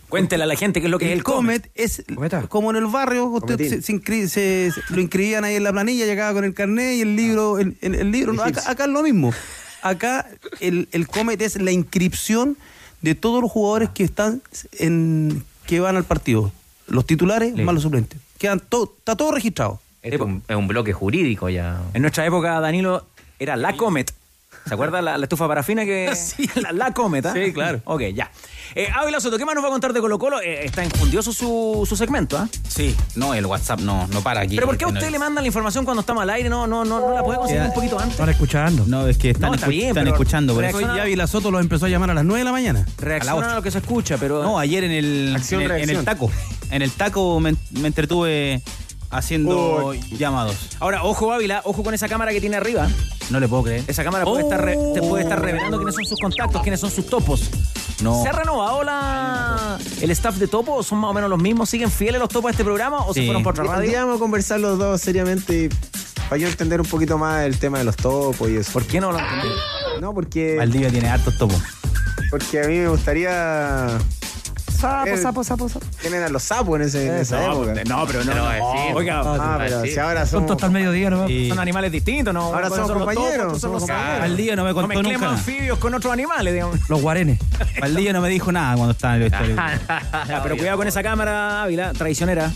Cuéntele 0.07 0.43
a 0.43 0.47
la 0.47 0.55
gente 0.55 0.81
qué 0.81 0.87
es 0.87 0.91
lo 0.91 0.97
que 0.97 1.07
es 1.07 1.11
el 1.13 1.23
Comet 1.23 1.69
es 1.75 2.03
como 2.47 2.71
en 2.71 2.77
el 2.77 2.85
barrio, 2.87 3.25
usted 3.25 3.57
se, 3.57 3.81
se 3.81 4.27
se- 4.27 4.71
se- 4.71 4.81
lo 4.89 5.01
inscribían 5.01 5.43
ahí 5.43 5.55
en 5.55 5.63
la 5.63 5.71
planilla, 5.71 6.05
llegaba 6.05 6.33
con 6.33 6.43
el 6.45 6.53
carnet 6.55 6.95
y 6.97 7.01
el 7.01 7.15
libro, 7.15 7.59
el, 7.59 7.75
el- 7.81 7.95
el 7.95 8.11
libro, 8.11 8.33
no, 8.33 8.43
acá, 8.43 8.63
acá 8.69 8.83
es 8.85 8.89
lo 8.89 9.03
mismo. 9.03 9.33
Acá 9.81 10.27
el, 10.59 10.87
el 10.91 11.07
Comet 11.07 11.41
es 11.41 11.59
la 11.61 11.71
inscripción 11.71 12.57
de 13.01 13.15
todos 13.15 13.41
los 13.41 13.51
jugadores 13.51 13.89
que 13.93 14.03
están 14.03 14.41
en 14.79 15.43
que 15.67 15.79
van 15.79 15.95
al 15.95 16.03
partido. 16.05 16.51
Los 16.89 17.05
titulares 17.05 17.55
más 17.55 17.73
los 17.73 17.83
suplentes. 17.83 18.19
Quedan 18.37 18.59
todo, 18.59 18.93
está 18.97 19.15
todo 19.15 19.31
registrado. 19.31 19.79
Es 20.01 20.19
un, 20.19 20.43
es 20.47 20.55
un 20.55 20.67
bloque 20.67 20.93
jurídico 20.93 21.49
ya. 21.49 21.81
En 21.93 22.01
nuestra 22.01 22.25
época, 22.25 22.59
Danilo, 22.59 23.05
era 23.37 23.55
la 23.55 23.75
Comet. 23.75 24.13
¿Se 24.69 24.73
acuerda 24.75 25.01
la, 25.01 25.17
la 25.17 25.25
estufa 25.25 25.47
parafina 25.47 25.83
que. 25.83 26.13
La, 26.55 26.71
la 26.71 26.93
Comet, 26.93 27.25
¿ah? 27.25 27.33
Sí, 27.33 27.51
claro. 27.51 27.81
Ok, 27.85 28.01
ya. 28.13 28.31
Eh, 28.75 28.87
Ávila 28.95 29.19
Soto, 29.19 29.37
¿qué 29.37 29.45
más 29.45 29.55
nos 29.55 29.63
va 29.63 29.69
a 29.69 29.71
contar 29.71 29.93
de 29.93 29.99
Colo 29.99 30.19
Colo? 30.19 30.39
Eh, 30.41 30.65
está 30.65 30.83
infundioso 30.83 31.33
su, 31.33 31.85
su 31.89 31.95
segmento, 31.95 32.37
¿ah? 32.37 32.47
Sí, 32.67 32.95
no, 33.15 33.33
el 33.33 33.45
WhatsApp 33.45 33.79
no, 33.79 34.07
no 34.07 34.21
para 34.21 34.41
aquí. 34.41 34.55
Pero 34.55 34.67
¿por 34.67 34.77
qué 34.77 34.85
a 34.85 34.87
No, 34.89 34.93
usted 34.93 35.09
le 35.09 35.17
mandan 35.19 35.43
la 35.43 35.47
información 35.47 35.85
cuando 35.85 36.01
estamos 36.01 36.21
al 36.23 36.29
aire? 36.29 36.49
No, 36.49 36.67
no, 36.67 36.85
no, 36.85 36.99
no 36.99 37.13
la 37.13 37.23
puede 37.23 37.39
conseguir 37.39 37.63
un 37.63 37.73
poquito 37.73 37.97
antes. 37.97 38.11
Están 38.13 38.29
escuchando. 38.29 38.85
No, 38.87 39.07
es 39.07 39.17
que 39.17 39.31
están, 39.31 39.49
No, 39.49 39.55
está 39.55 39.67
escu- 39.67 39.71
bien, 39.71 39.87
están 39.89 40.03
pero 40.03 40.15
escuchando. 40.15 40.53
Por 40.53 40.63
eso. 40.63 40.77
Hoy 40.77 40.83
Ávila 40.83 41.25
Soto 41.27 41.49
los 41.51 41.61
empezó 41.61 41.87
a 41.87 41.89
llamar 41.89 42.11
a 42.11 42.13
las 42.13 42.25
9 42.25 42.39
de 42.39 42.45
la 42.45 42.51
mañana. 42.51 42.85
Reacciona 42.99 43.53
a, 43.53 43.55
lo 43.55 43.63
que 43.63 43.71
se 43.71 43.79
escucha, 43.79 44.17
pero. 44.19 44.43
No, 44.43 44.59
ayer 44.59 44.83
en 44.83 44.91
el, 44.91 45.33
Acción, 45.35 45.63
en, 45.63 45.71
el, 45.71 45.89
en 45.89 45.89
el 45.97 46.05
taco. 46.05 46.31
En 46.69 46.81
el 46.83 46.91
taco 46.91 47.39
me, 47.39 47.55
me 47.71 47.87
entretuve 47.87 48.61
haciendo 49.09 49.93
llamados. 50.17 50.55
Ahora, 50.79 51.03
ojo, 51.03 51.31
Ávila, 51.31 51.61
ojo 51.65 51.83
con 51.83 51.93
esa 51.93 52.07
cámara 52.07 52.31
que 52.31 52.41
tiene 52.41 52.57
arriba. 52.57 52.87
No 53.29 53.39
le 53.39 53.47
puedo 53.47 53.63
creer. 53.63 53.83
Esa 53.87 54.03
cámara 54.03 54.25
puede, 54.25 54.43
estar 54.43 54.63
re- 54.63 54.77
te 54.93 55.01
puede 55.01 55.23
estar 55.23 55.41
revelando 55.41 55.77
quiénes 55.77 55.95
son 55.95 56.05
sus 56.05 56.19
contactos, 56.19 56.61
quiénes 56.61 56.79
son 56.79 56.89
sus 56.91 57.05
topos. 57.05 57.49
No. 58.01 58.23
¿Se 58.23 58.29
ha 58.29 58.31
renovado 58.31 58.83
la, 58.83 59.77
el 60.01 60.09
staff 60.11 60.35
de 60.37 60.47
Topo? 60.47 60.73
¿O 60.75 60.83
¿Son 60.83 60.97
más 60.99 61.11
o 61.11 61.13
menos 61.13 61.29
los 61.29 61.39
mismos? 61.39 61.69
¿Siguen 61.69 61.91
fieles 61.91 62.19
los 62.19 62.29
topos 62.29 62.49
a 62.49 62.51
este 62.51 62.63
programa 62.63 62.99
o 63.05 63.13
se 63.13 63.25
fueron 63.25 63.43
por 63.43 63.53
otra 63.53 63.65
radio? 63.65 64.13
a 64.13 64.17
conversar 64.19 64.59
los 64.59 64.79
dos 64.79 65.01
seriamente 65.01 65.65
y 65.65 65.69
para 66.29 66.37
yo 66.37 66.47
entender 66.47 66.79
un 66.79 66.87
poquito 66.87 67.17
más 67.17 67.43
el 67.45 67.59
tema 67.59 67.77
de 67.79 67.83
los 67.83 67.95
topos 67.97 68.49
y 68.49 68.55
eso. 68.57 68.71
¿Por 68.71 68.85
qué 68.85 69.01
no 69.01 69.11
lo 69.11 69.19
entendí? 69.19 69.49
No, 69.99 70.13
porque, 70.13 70.55
Valdivia 70.57 70.89
tiene 70.89 71.09
hartos 71.09 71.37
topos. 71.37 71.61
porque 72.31 72.61
a 72.63 72.67
mí 72.67 72.77
me 72.77 72.87
gustaría... 72.87 73.97
Sapo, 74.79 75.07
Eh, 75.07 75.17
sapo, 75.17 75.43
sapo, 75.43 75.67
sapo. 75.69 75.85
¿Quién 75.99 76.13
eran 76.13 76.31
los 76.31 76.43
sapos 76.43 76.75
en, 76.77 76.83
ese, 76.87 77.07
en 77.07 77.15
esa 77.15 77.39
No, 77.47 77.63
época? 77.65 77.83
no, 77.85 78.05
pero 78.07 78.23
no. 78.23 78.31
A 78.47 78.57
no, 78.57 78.95
oiga, 78.95 79.21
Ah, 79.25 79.55
pero 79.59 79.81
si 79.83 79.97
ahora 79.99 80.25
somos... 80.25 80.61
el 80.63 80.71
mediodía, 80.71 81.09
¿no? 81.09 81.27
Y 81.29 81.49
son 81.49 81.59
animales 81.59 81.91
distintos, 81.91 82.33
¿no? 82.33 82.43
Ahora 82.53 82.69
somos 82.69 82.87
son 82.87 82.99
compañeros, 82.99 83.59
son 83.59 83.71
los 83.73 83.81
compañeros. 83.81 84.19
Valdivia 84.21 84.55
no 84.55 84.63
me 84.63 84.69
No 84.69 84.75
contó 84.75 84.87
mezclemos 84.87 85.21
nunca. 85.21 85.29
anfibios 85.33 85.77
con 85.79 85.93
otros 85.93 86.13
animales, 86.13 86.53
digamos. 86.53 86.77
Los 86.89 87.01
guarenes. 87.01 87.39
Valdivia 87.81 88.13
no 88.13 88.21
me 88.21 88.29
dijo 88.29 88.51
nada 88.51 88.75
cuando 88.75 88.91
estaba 88.93 89.15
en 89.17 89.23
el 89.23 89.29
vestuario. 89.29 89.55
Pero 90.43 90.57
cuidado 90.57 90.77
con 90.77 90.87
esa 90.87 91.03
cámara, 91.03 91.63
Ávila, 91.63 91.91
traicionera. 91.93 92.51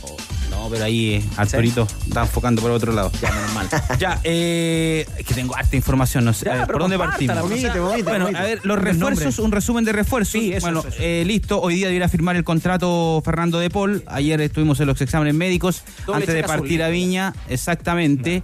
No, 0.63 0.69
pero 0.69 0.85
ahí 0.85 1.15
eh, 1.15 1.23
Arturito 1.35 1.85
está 2.07 2.21
enfocando 2.21 2.61
por 2.61 2.71
otro 2.71 2.93
lado. 2.93 3.11
Ya, 3.21 3.31
menos 3.33 3.53
mal. 3.53 3.67
ya, 3.99 4.17
eh, 4.23 5.05
es 5.17 5.25
que 5.25 5.33
tengo 5.33 5.53
harta 5.57 5.75
información, 5.75 6.23
no 6.23 6.31
sé. 6.31 6.45
Ya, 6.45 6.53
a 6.53 6.55
ver, 6.55 6.67
pero 6.67 6.79
¿Por 6.79 6.83
dónde 6.83 6.97
partimos? 6.97 7.41
vomite, 7.41 7.79
vomite, 7.79 8.03
bueno, 8.03 8.25
vomite. 8.25 8.39
a 8.39 8.43
ver, 8.43 8.61
los 8.63 8.79
refuerzos, 8.79 9.39
un 9.39 9.51
resumen 9.51 9.83
de 9.83 9.91
refuerzos. 9.91 10.31
Sí, 10.31 10.53
eso, 10.53 10.61
bueno, 10.65 10.79
eso, 10.79 10.87
eso. 10.87 10.97
eh, 11.01 11.23
listo, 11.25 11.59
hoy 11.59 11.75
día 11.75 11.87
debería 11.87 12.07
firmar 12.07 12.37
el 12.37 12.45
contrato 12.45 13.21
Fernando 13.25 13.59
de 13.59 13.69
Paul. 13.69 14.05
Ayer 14.07 14.39
estuvimos 14.39 14.79
en 14.79 14.87
los 14.87 15.01
exámenes 15.01 15.33
médicos 15.33 15.83
Doble 16.05 16.21
antes 16.21 16.33
de 16.33 16.39
azul, 16.39 16.55
partir 16.55 16.81
a. 16.81 16.87
Viña, 16.87 17.33
exactamente. 17.49 18.41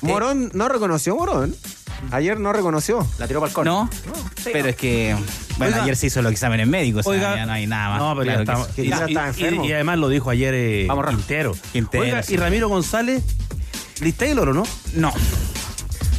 Morón 0.00 0.50
no 0.54 0.70
reconoció 0.70 1.16
Morón. 1.16 1.54
Ayer 2.10 2.38
no 2.38 2.52
reconoció. 2.52 3.06
La 3.18 3.26
tiró 3.26 3.40
para 3.40 3.48
el 3.50 3.54
corner. 3.54 3.72
¿No? 3.72 3.90
sí, 4.36 4.50
pero 4.52 4.64
no. 4.64 4.70
es 4.70 4.76
que, 4.76 5.16
bueno, 5.56 5.72
Oiga. 5.74 5.84
ayer 5.84 5.96
se 5.96 6.06
hizo 6.08 6.20
los 6.22 6.32
exámenes 6.32 6.66
médicos, 6.66 7.06
o 7.06 7.10
sea, 7.12 7.18
Oiga. 7.30 7.36
ya 7.36 7.46
no 7.46 7.52
hay 7.52 7.66
nada 7.66 7.88
más. 7.90 7.98
No, 8.00 8.16
pero 8.20 8.44
claro 8.44 8.66
que 8.74 8.82
sí. 8.82 8.88
que 8.90 8.94
estaba 9.06 9.28
enfermo. 9.28 9.64
Y, 9.64 9.68
y 9.68 9.72
además 9.72 9.98
lo 9.98 10.08
dijo 10.08 10.28
ayer 10.30 10.52
eh, 10.54 10.84
Vamos, 10.88 11.04
Rafa. 11.04 11.16
Quintero. 11.16 11.56
Quintero, 11.72 12.02
Oiga, 12.04 12.22
sí. 12.22 12.34
y 12.34 12.36
Ramiro 12.36 12.68
González, 12.68 13.22
Liz 14.00 14.16
Taylor, 14.16 14.48
¿o 14.48 14.52
no? 14.54 14.64
No. 14.94 15.12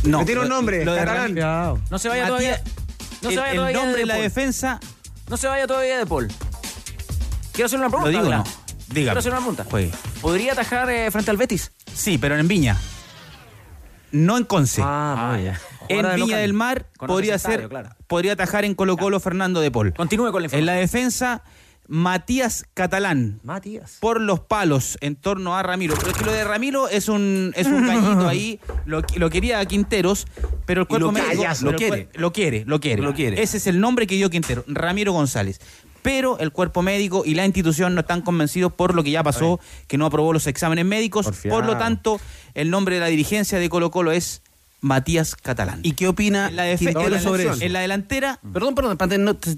No. 0.03 0.19
Me 0.19 0.25
tiene 0.25 0.41
un 0.41 0.49
nombre, 0.49 0.83
Lo 0.83 0.93
de 0.93 0.99
catalán. 0.99 1.35
Ramiro- 1.35 1.79
No 1.89 1.99
se 1.99 2.09
vaya 2.09 2.23
Matías- 2.23 2.27
todavía. 2.27 2.63
No 3.21 3.29
se 3.29 3.35
el, 3.35 3.39
vaya 3.39 3.51
el 3.51 3.55
todavía 3.57 3.77
nombre 3.77 3.93
de 3.95 3.99
de 3.99 4.05
la 4.05 4.13
Paul. 4.15 4.23
defensa, 4.23 4.79
No 5.29 5.37
se 5.37 5.47
vaya 5.47 5.67
todavía 5.67 5.97
de 5.97 6.05
Paul. 6.05 6.27
Quiero 7.53 7.65
hacer 7.67 7.79
una 7.79 7.87
lo 7.89 7.91
pregunta. 8.01 8.09
digo. 8.29 8.43
Quiero 8.93 9.19
hacer 9.19 9.31
una 9.31 9.39
pregunta. 9.39 9.65
Juegue. 9.69 9.91
¿Podría 10.21 10.53
atajar 10.53 10.89
eh, 10.89 11.09
frente 11.11 11.29
al 11.31 11.37
Betis? 11.37 11.71
Sí, 11.93 12.17
pero 12.17 12.37
en 12.37 12.47
Viña. 12.47 12.77
No 14.11 14.37
en 14.37 14.43
Conce. 14.43 14.81
Ah, 14.83 15.37
ya. 15.43 15.59
En 15.89 16.19
local. 16.19 16.39
del 16.39 16.53
Mar 16.53 16.87
Conoce 16.97 17.13
podría 17.13 17.35
estadio, 17.35 17.59
ser, 17.59 17.69
claro. 17.69 17.89
podría 18.07 18.33
atajar 18.33 18.65
en 18.65 18.75
Colo 18.75 18.97
Colo 18.97 19.19
Fernando 19.19 19.61
de 19.61 19.71
Paul. 19.71 19.93
Continúe 19.93 20.31
con 20.31 20.43
la 20.43 20.49
En 20.51 20.65
la 20.65 20.73
defensa, 20.73 21.43
Matías 21.87 22.65
Catalán. 22.73 23.39
Matías. 23.43 23.97
Por 23.99 24.21
los 24.21 24.39
palos 24.39 24.97
en 25.01 25.15
torno 25.15 25.55
a 25.55 25.63
Ramiro. 25.63 25.95
Pero 25.97 26.11
es 26.11 26.17
que 26.17 26.25
lo 26.25 26.31
de 26.31 26.43
Ramiro 26.43 26.87
es 26.87 27.09
un, 27.09 27.53
es 27.55 27.67
un 27.67 27.85
cañito 27.85 28.27
ahí. 28.27 28.59
Lo, 28.85 29.01
lo 29.15 29.29
quería 29.29 29.63
Quinteros, 29.65 30.27
pero 30.65 30.81
el 30.81 30.87
cuerpo 30.87 31.07
lo 31.07 31.11
médico 31.13 31.41
callas, 31.41 31.61
lo 31.61 31.73
quiere. 31.75 32.09
Lo 32.13 32.33
quiere, 32.33 32.65
lo 32.65 32.79
quiere. 32.81 33.01
Lo 33.01 33.13
quiere. 33.13 33.41
Ese 33.41 33.57
es 33.57 33.67
el 33.67 33.79
nombre 33.79 34.07
que 34.07 34.15
dio 34.15 34.29
Quintero, 34.29 34.65
Ramiro 34.67 35.13
González. 35.13 35.61
Pero 36.01 36.37
el 36.39 36.51
cuerpo 36.51 36.81
médico 36.81 37.23
y 37.25 37.33
la 37.33 37.45
institución 37.45 37.95
no 37.95 38.01
están 38.01 38.21
convencidos 38.21 38.73
por 38.73 38.93
lo 38.93 39.03
que 39.03 39.11
ya 39.11 39.23
pasó, 39.23 39.61
que 39.87 39.97
no 39.97 40.05
aprobó 40.05 40.33
los 40.33 40.47
exámenes 40.47 40.83
médicos. 40.83 41.25
Porfiado. 41.25 41.57
Por 41.57 41.65
lo 41.65 41.77
tanto, 41.77 42.19
el 42.53 42.69
nombre 42.69 42.95
de 42.95 43.01
la 43.01 43.07
dirigencia 43.07 43.57
de 43.57 43.69
Colo 43.69 43.89
Colo 43.89 44.11
es 44.11 44.42
Matías 44.83 45.35
Catalán. 45.35 45.79
¿Y 45.81 45.93
qué 45.93 46.07
opina 46.07 46.49
en 46.49 46.55
la, 46.57 46.75
Quintero 46.75 47.05
en 47.05 47.11
la- 47.13 47.19
sobre 47.21 47.43
eso? 47.49 47.55
en 47.61 47.73
la 47.73 47.79
delantera, 47.79 48.39
Perdón, 48.53 48.75
perdón, 48.75 48.97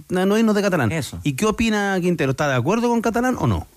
no, 0.09 0.25
no 0.25 0.37
irnos 0.37 0.55
de 0.55 0.61
Catalán. 0.61 0.91
Eso. 0.91 1.19
¿Y 1.23 1.33
qué 1.33 1.45
opina 1.47 1.97
Quintero? 1.99 2.31
¿Está 2.31 2.47
de 2.47 2.55
acuerdo 2.55 2.87
con 2.89 3.01
Catalán 3.01 3.35
o 3.39 3.47
no? 3.47 3.67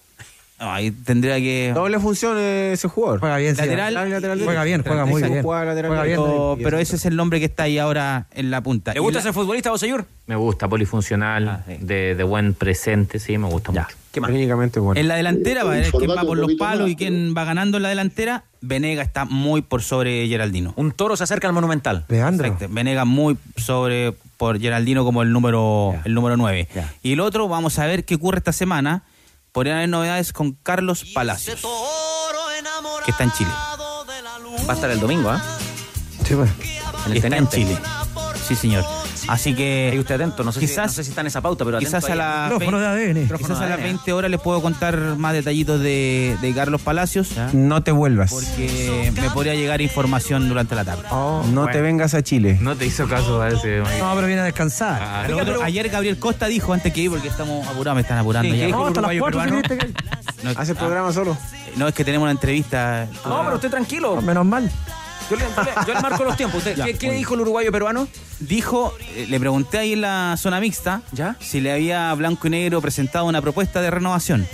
Ahí 0.58 0.90
tendría 0.90 1.36
que... 1.38 1.72
Doble 1.74 1.98
función 2.00 2.36
eh, 2.38 2.72
ese 2.72 2.88
jugador. 2.88 3.20
Juega 3.20 3.36
bien, 3.38 3.54
sí. 3.54 3.62
Lateral. 3.62 3.94
Lateral 3.94 4.40
Juega 4.44 4.64
bien, 4.64 4.82
juega 4.82 5.04
muy 5.06 5.22
bien. 5.22 5.42
juega 5.42 5.64
lateral 5.64 5.88
Juega 5.90 6.02
bien. 6.04 6.20
Pero, 6.20 6.58
pero 6.62 6.78
ese 6.78 6.96
es 6.96 7.04
el 7.06 7.16
nombre 7.16 7.38
que 7.38 7.46
está 7.46 7.64
ahí 7.64 7.78
ahora 7.78 8.26
en 8.32 8.50
la 8.50 8.60
punta. 8.62 8.92
¿Le 8.92 8.98
Y 8.98 9.02
gusta 9.02 9.18
la- 9.18 9.22
ser 9.22 9.32
futbolista, 9.32 9.70
Boseyur? 9.70 10.04
Me 10.26 10.36
gusta, 10.36 10.68
polifuncional, 10.68 11.48
Ah, 11.48 11.64
sí. 11.66 11.76
de, 11.80 12.14
de 12.14 12.22
buen 12.24 12.52
presente, 12.54 13.18
sí, 13.18 13.38
me 13.38 13.48
gusta 13.48 13.72
mucho. 13.72 13.86
¿Qué 14.12 14.20
más? 14.20 14.30
Técnicamente 14.30 14.80
bueno. 14.80 15.00
En 15.00 15.08
la 15.08 15.16
delantera 15.16 15.64
va 15.64 15.72
a 15.72 15.76
ver 15.76 15.90
quién 15.90 16.10
va 16.10 16.22
por 16.22 16.36
los 16.38 16.54
palos 16.54 16.82
más, 16.82 16.90
y 16.90 16.96
quién 16.96 17.34
va 17.36 17.44
ganando 17.44 17.76
en 17.78 17.82
la 17.82 17.88
delantera. 17.90 18.44
Venega 18.60 19.02
está 19.02 19.24
muy 19.24 19.62
por 19.62 19.82
sobre 19.82 20.26
Geraldino. 20.28 20.72
Un 20.76 20.92
toro 20.92 21.16
se 21.16 21.24
acerca 21.24 21.46
al 21.46 21.52
Monumental. 21.54 22.04
Leandro. 22.08 22.46
Exacto. 22.48 22.66
Venega 22.74 23.04
muy 23.04 23.36
sobre 23.56 24.14
por 24.36 24.58
Geraldino 24.60 25.04
como 25.04 25.22
el 25.22 25.32
número 25.32 25.92
Ya. 25.94 26.02
el 26.04 26.14
número 26.14 26.36
9. 26.36 26.68
Ya. 26.74 26.92
Y 27.02 27.12
el 27.12 27.20
otro, 27.20 27.48
vamos 27.48 27.78
a 27.78 27.86
ver 27.86 28.04
qué 28.04 28.14
ocurre 28.16 28.38
esta 28.38 28.52
semana. 28.52 29.02
Podrían 29.58 29.78
haber 29.78 29.88
novedades 29.88 30.32
con 30.32 30.52
Carlos 30.52 31.04
Palacios, 31.12 31.60
que 33.04 33.10
está 33.10 33.24
en 33.24 33.32
Chile. 33.32 33.50
Va 33.50 34.70
a 34.70 34.72
estar 34.74 34.88
el 34.88 35.00
domingo, 35.00 35.30
¿ah? 35.30 35.42
Sí, 36.24 36.36
pues. 36.36 36.48
En 37.06 37.10
el 37.10 37.16
Está 37.16 37.26
en 37.26 37.48
Teniente. 37.48 37.56
Chile. 37.56 37.78
Sí, 38.46 38.54
señor. 38.54 38.84
Así 39.28 39.50
Ahí 39.50 39.54
que 39.56 39.96
usted 39.98 40.14
atento, 40.14 40.42
no 40.42 40.52
sé, 40.52 40.60
si, 40.60 40.66
Quizás- 40.66 40.86
no 40.86 40.92
sé 40.92 41.04
si 41.04 41.10
está 41.10 41.20
en 41.20 41.26
esa 41.28 41.40
pauta, 41.40 41.64
pero 41.64 41.78
quizás 41.78 42.02
a 42.04 42.12
ahí. 42.12 42.18
las 42.18 42.50
Micrófono 42.52 42.80
de 42.80 42.86
ADN. 42.86 43.28
Quizás 43.36 43.50
a 43.60 43.66
las 43.66 43.72
ADN. 43.72 43.82
20 43.84 44.12
horas 44.12 44.30
les 44.30 44.40
puedo 44.40 44.60
contar 44.62 44.96
más 45.16 45.32
detallitos 45.34 45.80
de, 45.80 46.36
de 46.40 46.54
Carlos 46.54 46.80
Palacios, 46.80 47.30
No 47.52 47.82
te 47.82 47.90
vuelvas. 47.92 48.32
porque 48.32 49.12
me 49.20 49.30
podría 49.30 49.54
llegar 49.54 49.80
información 49.80 50.48
durante 50.48 50.74
la 50.74 50.84
tarde. 50.84 51.02
no 51.10 51.66
te 51.70 51.80
vengas 51.80 52.14
a 52.14 52.22
Chile. 52.22 52.58
No 52.60 52.76
te 52.76 52.86
hizo 52.86 53.06
caso 53.06 53.40
a 53.42 53.48
ese. 53.48 53.78
No, 53.78 54.14
pero 54.14 54.26
viene 54.26 54.40
a 54.40 54.44
descansar. 54.44 55.00
Ah, 55.02 55.26
ayer 55.64 55.88
Gabriel 55.88 56.18
Costa 56.18 56.46
dijo 56.46 56.72
antes 56.72 56.92
que 56.92 57.00
ir 57.02 57.10
porque 57.10 57.28
estamos 57.28 57.66
apurados, 57.66 57.96
me 57.96 58.02
están 58.02 58.18
apurando 58.18 58.50
Sí, 58.50 58.56
ya. 58.56 58.62
¿qué 58.62 58.66
dijo 58.66 58.78
No, 58.78 58.84
el 58.84 58.88
hasta 58.88 59.00
las 59.02 59.10
uruguayo 59.10 59.20
cuatro 59.20 59.40
peruano? 59.40 59.62
viniste 59.68 59.86
que- 59.86 60.44
No, 60.44 60.50
Hace 60.60 60.72
ah, 60.72 60.74
programa 60.74 61.12
solo. 61.12 61.36
no, 61.76 61.88
es 61.88 61.94
que 61.94 62.04
tenemos 62.04 62.24
una 62.24 62.32
entrevista. 62.32 63.06
No, 63.26 63.42
pero 63.44 63.56
usted 63.56 63.70
tranquilo. 63.70 64.22
Menos 64.22 64.46
mal. 64.46 64.70
Yo 65.30 65.36
le, 65.36 65.42
yo 65.44 65.62
le- 65.62 65.86
yo 65.86 65.94
le 65.94 66.00
marco 66.00 66.24
los 66.24 66.36
tiempos. 66.36 66.58
Usted, 66.58 66.76
¿Qué, 66.84 66.94
qué 66.94 67.10
dijo 67.12 67.34
el 67.34 67.40
uruguayo 67.42 67.70
peruano? 67.72 68.08
Dijo, 68.40 68.94
eh, 69.14 69.26
le 69.28 69.38
pregunté 69.40 69.78
ahí 69.78 69.92
en 69.94 70.00
la 70.02 70.36
zona 70.38 70.60
mixta 70.60 71.02
¿Ya? 71.12 71.36
si 71.40 71.60
le 71.60 71.72
había 71.72 72.12
Blanco 72.14 72.46
y 72.46 72.50
Negro 72.50 72.80
presentado 72.80 73.24
una 73.26 73.42
propuesta 73.42 73.80
de 73.80 73.90
renovación. 73.90 74.46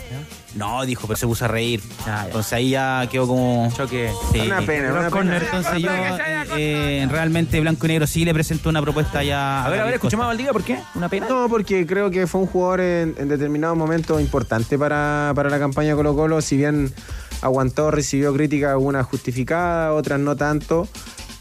No, 0.54 0.84
dijo, 0.86 1.08
pero 1.08 1.16
se 1.16 1.26
puso 1.26 1.44
a 1.46 1.48
reír. 1.48 1.82
Entonces 2.26 2.52
ahí 2.52 2.70
ya 2.70 3.08
quedó 3.10 3.26
como... 3.26 3.72
Choque. 3.76 4.12
Sí. 4.32 4.38
Una 4.38 4.62
pena, 4.62 4.92
una 4.92 5.10
pena. 5.10 5.36
Entonces 5.38 5.82
yo 5.82 5.90
eh, 6.56 7.08
realmente 7.10 7.58
Blanco 7.60 7.86
y 7.86 7.88
Negro 7.88 8.06
sí 8.06 8.24
le 8.24 8.32
presentó 8.32 8.68
una 8.68 8.80
propuesta 8.80 9.24
ya... 9.24 9.64
A 9.64 9.64
ver, 9.64 9.66
a 9.66 9.70
ver, 9.70 9.78
Gabriel 9.78 9.94
escuchamos 9.96 10.24
a. 10.24 10.26
Valdivia, 10.28 10.52
¿por 10.52 10.62
qué? 10.62 10.78
¿Una 10.94 11.08
pena? 11.08 11.26
No, 11.28 11.48
porque 11.48 11.84
creo 11.86 12.08
que 12.12 12.28
fue 12.28 12.42
un 12.42 12.46
jugador 12.46 12.80
en, 12.82 13.16
en 13.18 13.28
determinado 13.28 13.74
momento 13.74 14.20
importante 14.20 14.78
para, 14.78 15.32
para 15.34 15.50
la 15.50 15.58
campaña 15.58 15.88
de 15.90 15.96
Colo 15.96 16.14
Colo, 16.14 16.40
si 16.40 16.56
bien 16.56 16.94
aguantó, 17.44 17.90
recibió 17.90 18.32
críticas, 18.32 18.70
algunas 18.70 19.06
justificadas, 19.06 19.92
otras 19.92 20.18
no 20.18 20.34
tanto, 20.34 20.88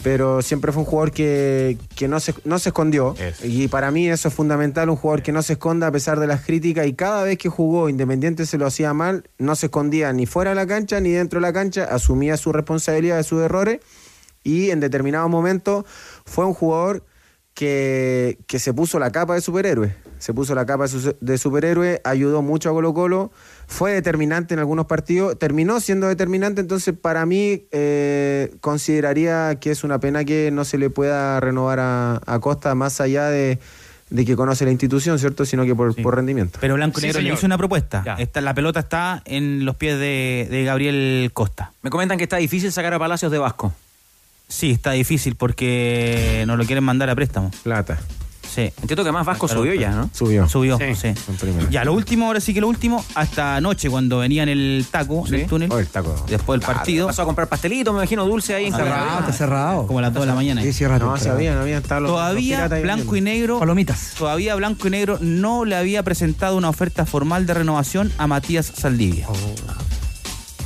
pero 0.04 0.42
siempre 0.42 0.74
fue 0.74 0.82
un 0.82 0.86
jugador 0.86 1.12
que, 1.12 1.78
que 1.96 2.10
no, 2.10 2.20
se, 2.20 2.36
no 2.44 2.60
se 2.60 2.70
escondió. 2.70 3.16
Eso. 3.18 3.48
Y 3.48 3.70
para 3.70 3.90
mí 3.90 4.10
eso 4.10 4.28
es 4.28 4.34
fundamental, 4.34 4.90
un 4.90 4.98
jugador 4.98 5.24
que 5.24 5.32
no 5.32 5.42
se 5.42 5.54
esconda 5.54 5.88
a 5.88 5.92
pesar 5.94 6.20
de 6.20 6.28
las 6.28 6.46
críticas 6.46 6.88
y 6.88 6.94
cada 6.94 7.24
vez 7.24 7.38
que 7.38 7.48
jugó 7.48 7.88
Independiente 7.88 8.46
se 8.46 8.58
lo 8.58 8.68
hacía 8.68 8.94
mal, 8.94 9.30
no 9.38 9.56
se 9.56 9.68
escondía 9.68 10.12
ni 10.12 10.26
fuera 10.26 10.52
de 10.52 10.56
la 10.56 10.68
cancha 10.68 11.00
ni 11.00 11.12
dentro 11.12 11.40
de 11.40 11.48
la 11.48 11.54
cancha, 11.54 11.86
asumía 11.86 12.36
su 12.36 12.52
responsabilidad 12.52 13.16
de 13.16 13.24
sus 13.24 13.42
errores 13.42 13.80
y 14.44 14.72
en 14.72 14.82
determinado 14.82 15.30
momento 15.30 15.86
fue 16.26 16.46
un 16.46 16.54
jugador 16.54 17.06
que, 17.54 18.40
que 18.46 18.60
se 18.60 18.74
puso 18.74 19.00
la 19.00 19.10
capa 19.12 19.36
de 19.36 19.42
superhéroe. 19.42 19.96
Se 20.24 20.34
puso 20.34 20.56
la 20.56 20.66
capa 20.66 20.84
de 20.84 20.90
su- 20.90 21.16
de 21.20 21.38
superhéroe, 21.38 22.00
ayudó 22.06 22.42
mucho 22.42 22.70
a 22.70 22.72
Colo 22.72 22.94
Colo, 22.94 23.30
fue 23.68 23.92
determinante 23.92 24.54
en 24.54 24.60
algunos 24.62 24.86
partidos, 24.86 25.38
terminó 25.38 25.82
siendo 25.82 26.08
determinante, 26.08 26.62
entonces 26.62 26.94
para 26.98 27.26
mí 27.26 27.64
eh, 27.72 28.56
consideraría 28.62 29.56
que 29.60 29.72
es 29.72 29.84
una 29.84 30.00
pena 30.00 30.24
que 30.24 30.50
no 30.52 30.64
se 30.64 30.78
le 30.78 30.90
pueda 30.90 31.42
renovar 31.42 31.80
a, 31.82 32.22
a 32.26 32.40
Costa 32.40 32.74
más 32.74 33.02
allá 33.02 33.26
de, 33.26 33.60
de 34.12 34.24
que 34.26 34.38
conoce 34.38 34.64
la 34.64 34.72
institución, 34.72 35.20
¿cierto? 35.20 35.44
Sino 35.44 35.66
que 35.66 35.76
por, 35.76 35.94
por 36.02 36.16
rendimiento. 36.16 36.58
Pero 36.62 36.76
Blanco 36.76 37.02
Sí, 37.02 37.08
Negro 37.08 37.22
le 37.22 37.34
hizo 37.34 37.46
una 37.46 37.58
propuesta. 37.58 38.16
Está, 38.18 38.40
la 38.40 38.54
pelota 38.54 38.80
está 38.80 39.22
en 39.26 39.66
los 39.66 39.76
pies 39.76 40.00
de, 40.00 40.48
de 40.50 40.64
Gabriel 40.64 41.32
Costa. 41.34 41.74
Me 41.82 41.90
comentan 41.90 42.18
que 42.18 42.24
está 42.24 42.38
difícil 42.38 42.72
sacar 42.72 42.94
a 42.94 43.00
Palacios 43.00 43.30
de 43.30 43.40
Vasco. 43.40 43.74
Sí, 44.48 44.72
está 44.72 44.92
difícil 44.92 45.36
porque 45.36 46.44
no 46.48 46.56
lo 46.56 46.64
quieren 46.66 46.84
mandar 46.86 47.10
a 47.10 47.16
préstamo. 47.16 47.52
Plata. 47.64 48.00
Sí. 48.54 48.72
Entiendo 48.82 49.04
que 49.04 49.12
más 49.12 49.26
Vasco 49.26 49.48
subió 49.48 49.74
ya, 49.74 49.90
¿no? 49.92 50.10
Subió. 50.14 50.48
Subió, 50.48 50.78
Sí. 50.78 50.94
sí. 50.96 51.14
Ya, 51.72 51.84
lo 51.84 51.94
último, 51.94 52.28
ahora 52.28 52.40
sí 52.40 52.54
que 52.54 52.62
lo 52.62 52.68
último, 52.68 53.04
hasta 53.16 53.56
anoche 53.56 53.90
cuando 53.90 54.20
venía 54.20 54.44
en 54.44 54.50
el 54.50 54.86
taco, 54.92 55.24
en 55.28 55.34
el 55.34 55.48
túnel, 55.48 55.70
Oh, 55.72 55.80
el 55.80 55.88
taco. 55.88 56.16
después 56.30 56.60
del 56.60 56.66
partido, 56.68 57.08
Pasó 57.08 57.24
a 57.24 57.26
comprar 57.26 57.48
pastelitos, 57.48 57.94
me 57.94 58.00
imagino, 58.02 58.26
dulce 58.26 58.54
ahí 58.54 58.66
en 58.68 58.74
Cerrado, 58.76 59.20
está 59.22 59.34
cerrado. 59.34 59.88
como 59.88 60.00
a 60.00 60.04
las 60.04 60.14
2 60.14 60.22
de 60.24 60.28
la 60.28 60.36
mañana. 60.36 60.62
Sí, 60.62 60.72
cierra 60.74 61.00
No, 61.00 61.18
se 61.18 61.30
habían, 61.30 61.58
habían 61.58 61.82
estado 61.82 62.02
los 62.02 62.12
Todavía 62.12 62.68
Blanco 62.68 63.16
y. 63.16 63.22
Negro, 63.22 63.60
Palomitas. 63.60 64.14
todavía 64.18 64.54
Blanco 64.56 64.88
y 64.88 64.92
Negro 64.92 65.18
no 65.22 65.66
le 65.66 65.76
había 65.76 66.04
presentado 66.04 66.56
una 66.58 66.70
oferta 66.70 67.06
formal 67.06 67.46
de 67.46 67.54
renovación 67.56 68.12
a 68.18 68.28
Matías 68.28 68.66
Saldivia. 68.76 69.28
Oh. 69.30 69.34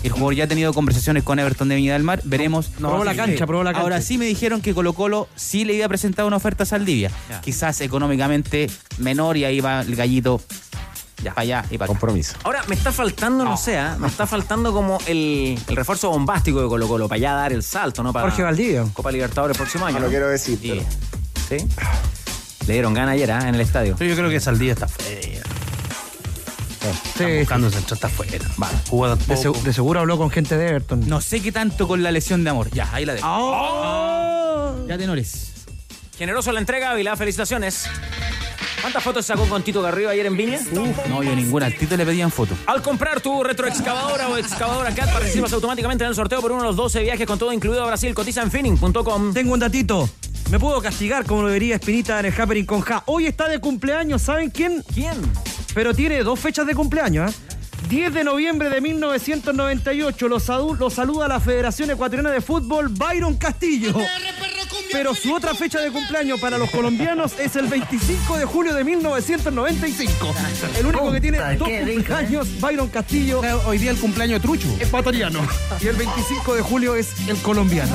El 0.07 0.13
jugador 0.13 0.35
ya 0.35 0.43
ha 0.45 0.47
tenido 0.47 0.73
conversaciones 0.73 1.23
con 1.23 1.37
Everton 1.37 1.67
de 1.67 1.75
Viña 1.75 1.93
del 1.93 2.03
Mar. 2.03 2.21
Veremos. 2.23 2.67
Probó 2.67 3.03
la 3.03 3.13
cancha, 3.15 3.45
probó 3.45 3.63
la 3.63 3.71
cancha. 3.71 3.83
Ahora 3.83 4.01
sí 4.01 4.17
me 4.17 4.25
dijeron 4.25 4.61
que 4.61 4.73
Colo 4.73 4.93
Colo 4.93 5.27
sí 5.35 5.65
le 5.65 5.73
iba 5.73 5.85
a 5.85 5.89
presentar 5.89 6.25
una 6.25 6.37
oferta 6.37 6.63
a 6.63 6.65
Saldivia. 6.65 7.11
Ya. 7.29 7.41
Quizás 7.41 7.81
económicamente 7.81 8.69
menor 8.99 9.35
y 9.37 9.43
ahí 9.43 9.59
va 9.59 9.81
el 9.81 9.95
gallito 9.97 10.41
Ya. 11.21 11.31
para 11.33 11.41
allá 11.41 11.65
y 11.69 11.77
para 11.77 11.91
acá. 11.91 11.99
Compromiso. 11.99 12.35
Ahora, 12.43 12.63
me 12.69 12.75
está 12.75 12.91
faltando, 12.93 13.43
no 13.43 13.57
sé, 13.57 13.77
¿ah? 13.77 13.97
me 13.99 14.07
está 14.07 14.25
faltando 14.25 14.71
como 14.71 14.97
el, 15.07 15.59
el 15.67 15.75
refuerzo 15.75 16.09
bombástico 16.09 16.61
de 16.61 16.67
Colo 16.69 16.87
Colo, 16.87 17.09
para 17.09 17.19
ya 17.19 17.33
dar 17.33 17.51
el 17.51 17.61
salto, 17.63 18.01
¿no? 18.01 18.13
Para 18.13 18.27
Jorge 18.27 18.43
Valdivia. 18.43 18.85
Copa 18.93 19.11
Libertadores 19.11 19.57
próximo 19.57 19.85
año. 19.85 19.95
No 19.95 19.99
lo 20.01 20.05
¿no? 20.07 20.11
quiero 20.11 20.29
decir, 20.29 20.57
Sí. 20.61 20.81
¿Sí? 21.49 21.57
Le 22.65 22.73
dieron 22.73 22.93
gana 22.93 23.11
ayer 23.11 23.29
¿ah? 23.31 23.47
en 23.49 23.55
el 23.55 23.61
estadio. 23.61 23.95
Pero 23.97 24.09
yo 24.09 24.15
creo 24.15 24.29
que 24.29 24.39
Saldía 24.39 24.71
está 24.73 24.87
fuera. 24.87 25.41
Sí, 26.93 27.23
Está 27.23 27.39
buscando 27.39 27.69
centro, 27.71 27.95
está 27.95 28.09
fuera. 28.09 28.45
Vale. 28.57 28.77
Jugó 28.89 29.15
de, 29.15 29.25
de 29.63 29.73
seguro 29.73 29.99
habló 29.99 30.17
con 30.17 30.29
gente 30.29 30.57
de 30.57 30.67
Everton. 30.69 31.07
No 31.07 31.21
sé 31.21 31.41
qué 31.41 31.51
tanto 31.51 31.87
con 31.87 32.03
la 32.03 32.11
lesión 32.11 32.43
de 32.43 32.49
amor. 32.49 32.69
Ya, 32.71 32.89
ahí 32.93 33.05
la 33.05 33.13
dejo. 33.13 33.27
¡Oh! 33.29 34.85
Ya 34.87 34.97
tenores. 34.97 35.51
Generoso 36.17 36.51
la 36.51 36.59
entrega, 36.59 36.91
Ávila, 36.91 37.15
felicitaciones. 37.15 37.85
¿Cuántas 38.81 39.03
fotos 39.03 39.25
sacó 39.25 39.45
con 39.47 39.63
Tito 39.63 39.81
Garrido 39.81 40.09
ayer 40.09 40.25
en 40.25 40.37
Viña? 40.37 40.59
No, 40.71 41.21
yo 41.23 41.35
ninguna. 41.35 41.65
Al 41.65 41.75
Tito 41.75 41.97
le 41.97 42.05
pedían 42.05 42.31
foto. 42.31 42.55
Al 42.67 42.81
comprar 42.81 43.21
tu 43.21 43.43
retroexcavadora 43.43 44.29
o 44.29 44.37
excavadora 44.37 44.93
CAT 44.93 45.11
participas 45.11 45.51
automáticamente 45.53 46.03
en 46.03 46.09
el 46.11 46.15
sorteo 46.15 46.41
por 46.41 46.51
uno 46.51 46.61
de 46.61 46.67
los 46.67 46.75
12 46.75 47.01
viajes 47.01 47.25
con 47.27 47.37
todo 47.37 47.51
incluido 47.51 47.83
a 47.83 47.87
Brasil. 47.87 48.13
Cotiza 48.13 48.41
en 48.43 48.51
finning.com. 48.51 49.33
Tengo 49.33 49.53
un 49.53 49.59
datito. 49.59 50.09
Me 50.51 50.59
puedo 50.59 50.81
castigar 50.81 51.25
como 51.25 51.41
lo 51.43 51.49
diría 51.49 51.75
Espinita 51.75 52.19
en 52.19 52.27
el 52.27 52.39
Happening 52.39 52.65
con 52.65 52.81
Ja. 52.81 53.03
Hoy 53.07 53.25
está 53.25 53.49
de 53.49 53.59
cumpleaños, 53.59 54.21
¿saben 54.21 54.49
quién? 54.49 54.81
¿Quién? 54.93 55.15
Pero 55.77 55.93
tiene 55.93 56.23
dos 56.23 56.39
fechas 56.39 56.65
de 56.65 56.73
cumpleaños, 56.73 57.29
¿eh? 57.31 57.35
10 57.87 58.11
de 58.11 58.23
noviembre 58.23 58.67
de 58.71 58.81
1998 58.81 60.27
lo, 60.27 60.39
sadu- 60.39 60.73
lo 60.75 60.89
saluda 60.89 61.27
la 61.27 61.39
Federación 61.39 61.91
Ecuatoriana 61.91 62.31
de 62.31 62.41
Fútbol 62.41 62.87
Byron 62.89 63.37
Castillo. 63.37 63.93
Pero 64.91 65.13
su 65.13 65.33
otra 65.33 65.53
fecha 65.53 65.79
de 65.79 65.91
cumpleaños 65.91 66.39
para 66.39 66.57
los 66.57 66.69
colombianos 66.69 67.33
es 67.39 67.55
el 67.55 67.67
25 67.67 68.37
de 68.37 68.45
julio 68.45 68.73
de 68.73 68.83
1995. 68.83 70.33
El 70.79 70.85
único 70.85 71.11
que 71.11 71.21
tiene 71.21 71.37
dos 71.55 71.67
cumpleaños, 71.69 72.59
Byron 72.61 72.87
Castillo, 72.89 73.41
Hoy 73.65 73.77
día 73.77 73.91
el 73.91 73.97
cumpleaños 73.97 74.41
de 74.41 74.47
Trucho. 74.47 74.67
ecuatoriano. 74.79 75.39
Y 75.81 75.87
el 75.87 75.95
25 75.95 76.55
de 76.55 76.61
julio 76.61 76.95
es 76.95 77.09
el 77.27 77.37
colombiano. 77.37 77.91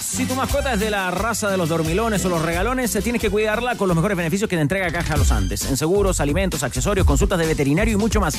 Si 0.00 0.24
tu 0.24 0.34
mascota 0.34 0.74
es 0.74 0.80
de 0.80 0.90
la 0.90 1.10
raza 1.10 1.50
de 1.50 1.56
los 1.56 1.68
dormilones 1.68 2.24
o 2.24 2.28
los 2.28 2.42
regalones, 2.42 2.94
eh, 2.94 3.02
tienes 3.02 3.20
que 3.20 3.30
cuidarla 3.30 3.76
con 3.76 3.88
los 3.88 3.96
mejores 3.96 4.16
beneficios 4.16 4.48
que 4.48 4.56
te 4.56 4.62
entrega 4.62 4.90
Caja 4.90 5.16
Los 5.16 5.30
Andes. 5.32 5.64
En 5.66 5.76
seguros, 5.76 6.20
alimentos, 6.20 6.62
accesorios, 6.62 7.06
consultas 7.06 7.38
de 7.38 7.46
veterinario 7.46 7.94
y 7.94 7.96
mucho 7.96 8.20
más. 8.20 8.36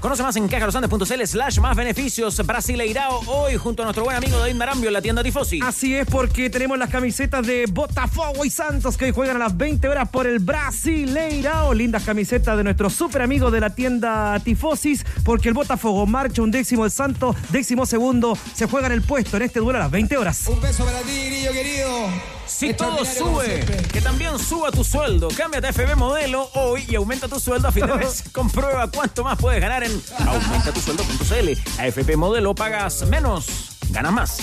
Conoce 0.00 0.22
más 0.22 0.36
en 0.36 0.48
cajalosandes.cl 0.48 1.26
slash 1.26 1.58
más 1.60 1.76
beneficios. 1.76 2.44
Brasileirao 2.44 3.20
hoy 3.26 3.56
junto 3.56 3.82
a 3.82 3.86
nuestro 3.86 4.04
buen 4.04 4.16
amigo 4.16 4.38
David 4.38 4.54
Marambio 4.54 4.88
en 4.88 4.94
la 4.94 5.02
tienda 5.02 5.22
Tifosi. 5.22 5.60
Así 5.62 5.94
es, 5.94 6.06
porque 6.06 6.50
tenemos 6.50 6.78
las 6.78 6.90
camisetas 6.90 7.35
de 7.42 7.66
Botafogo 7.66 8.44
y 8.44 8.50
Santos 8.50 8.96
que 8.96 9.06
hoy 9.06 9.12
juegan 9.12 9.36
a 9.36 9.38
las 9.38 9.56
20 9.56 9.88
horas 9.88 10.08
por 10.08 10.26
el 10.26 10.38
Brasileirao. 10.38 11.74
Lindas 11.74 12.04
camisetas 12.04 12.56
de 12.56 12.64
nuestro 12.64 12.88
super 12.88 13.22
amigo 13.22 13.50
de 13.50 13.60
la 13.60 13.70
tienda 13.70 14.38
Tifosis, 14.40 15.04
porque 15.24 15.48
el 15.48 15.54
Botafogo 15.54 16.06
marcha 16.06 16.42
un 16.42 16.50
décimo, 16.50 16.84
el 16.84 16.90
Santos 16.90 17.36
décimo 17.50 17.84
segundo. 17.84 18.38
Se 18.54 18.66
juega 18.66 18.86
en 18.86 18.92
el 18.92 19.02
puesto 19.02 19.36
en 19.36 19.42
este 19.42 19.60
duelo 19.60 19.78
a 19.78 19.82
las 19.82 19.90
20 19.90 20.16
horas. 20.16 20.46
Un 20.46 20.60
beso 20.60 20.84
para 20.84 21.00
ti, 21.00 21.26
Grillo 21.26 21.52
querido. 21.52 22.08
Si 22.46 22.72
todo 22.72 23.04
sube, 23.04 23.64
que 23.92 24.00
también 24.00 24.38
suba 24.38 24.70
tu 24.70 24.84
sueldo. 24.84 25.28
Cámbiate 25.36 25.66
a 25.66 25.72
FB 25.72 25.96
Modelo 25.96 26.48
hoy 26.54 26.84
y 26.88 26.94
aumenta 26.94 27.28
tu 27.28 27.40
sueldo 27.40 27.68
a 27.68 27.72
fin 27.72 27.86
de 27.86 27.94
mes. 27.96 28.24
Comprueba 28.32 28.88
cuánto 28.90 29.24
más 29.24 29.36
puedes 29.38 29.60
ganar 29.60 29.82
en 29.82 30.00
aumentatusueldo.cl. 30.26 31.80
A 31.80 31.86
FP 31.88 32.16
Modelo 32.16 32.54
pagas 32.54 33.06
menos, 33.08 33.76
ganas 33.90 34.12
más. 34.12 34.38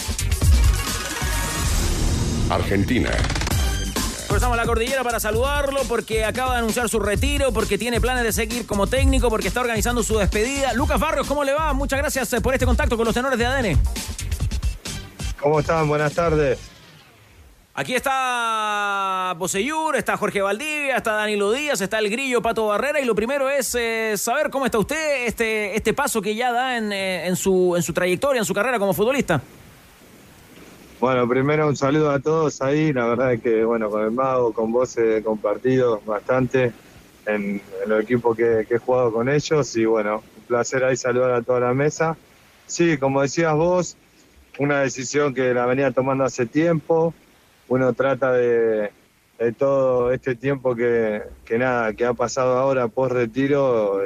Argentina. 2.49 3.09
Cruzamos 4.27 4.57
la 4.57 4.65
cordillera 4.65 5.03
para 5.03 5.19
saludarlo 5.19 5.81
porque 5.87 6.25
acaba 6.25 6.53
de 6.53 6.57
anunciar 6.59 6.89
su 6.89 6.99
retiro, 6.99 7.51
porque 7.51 7.77
tiene 7.77 8.01
planes 8.01 8.23
de 8.23 8.33
seguir 8.33 8.65
como 8.65 8.87
técnico, 8.87 9.29
porque 9.29 9.47
está 9.47 9.61
organizando 9.61 10.01
su 10.01 10.17
despedida. 10.17 10.73
Lucas 10.73 10.99
Barrios, 10.99 11.27
¿cómo 11.27 11.43
le 11.43 11.53
va? 11.53 11.73
Muchas 11.73 11.99
gracias 11.99 12.33
eh, 12.33 12.41
por 12.41 12.53
este 12.53 12.65
contacto 12.65 12.97
con 12.97 13.05
los 13.05 13.13
tenores 13.13 13.37
de 13.37 13.45
ADN. 13.45 13.79
¿Cómo 15.39 15.59
están? 15.59 15.87
Buenas 15.87 16.13
tardes. 16.13 16.59
Aquí 17.75 17.95
está 17.95 19.33
Boseyur, 19.37 19.95
está 19.95 20.15
Jorge 20.15 20.41
Valdivia, 20.41 20.97
está 20.97 21.13
Danilo 21.13 21.51
Díaz, 21.51 21.81
está 21.81 21.97
el 21.99 22.09
Grillo 22.09 22.41
Pato 22.41 22.67
Barrera 22.67 22.99
y 23.01 23.05
lo 23.05 23.15
primero 23.15 23.49
es 23.49 23.73
eh, 23.75 24.13
saber 24.15 24.51
cómo 24.51 24.65
está 24.65 24.77
usted, 24.77 25.25
este, 25.25 25.75
este 25.75 25.93
paso 25.93 26.21
que 26.21 26.35
ya 26.35 26.51
da 26.51 26.77
en, 26.77 26.93
eh, 26.93 27.25
en 27.25 27.35
su, 27.35 27.75
en 27.75 27.81
su 27.81 27.91
trayectoria, 27.91 28.39
en 28.39 28.45
su 28.45 28.53
carrera 28.53 28.77
como 28.77 28.93
futbolista. 28.93 29.41
Bueno, 31.03 31.27
primero 31.27 31.67
un 31.67 31.75
saludo 31.75 32.11
a 32.11 32.19
todos 32.21 32.61
ahí. 32.61 32.93
La 32.93 33.05
verdad 33.05 33.33
es 33.33 33.41
que, 33.41 33.65
bueno, 33.65 33.89
con 33.89 34.05
el 34.05 34.11
Mago, 34.11 34.53
con 34.53 34.71
vos 34.71 34.97
he 34.97 35.21
compartido 35.21 35.99
bastante 36.05 36.71
en, 37.25 37.61
en 37.83 37.89
los 37.89 38.01
equipos 38.01 38.37
que, 38.37 38.65
he 38.69 38.77
jugado 38.77 39.11
con 39.11 39.27
ellos. 39.27 39.75
Y 39.75 39.83
bueno, 39.83 40.23
un 40.37 40.43
placer 40.43 40.81
ahí 40.81 40.95
saludar 40.95 41.31
a 41.31 41.41
toda 41.41 41.59
la 41.59 41.73
mesa. 41.73 42.15
Sí, 42.67 42.97
como 42.97 43.21
decías 43.21 43.53
vos, 43.53 43.97
una 44.59 44.79
decisión 44.79 45.33
que 45.33 45.53
la 45.53 45.65
venía 45.65 45.91
tomando 45.91 46.23
hace 46.23 46.45
tiempo. 46.45 47.13
Uno 47.67 47.91
trata 47.91 48.31
de, 48.31 48.89
de 49.39 49.51
todo 49.51 50.09
este 50.13 50.35
tiempo 50.35 50.73
que, 50.73 51.21
que 51.43 51.57
nada, 51.57 51.91
que 51.91 52.05
ha 52.05 52.13
pasado 52.13 52.57
ahora 52.57 52.87
post 52.87 53.11
retiro, 53.11 53.99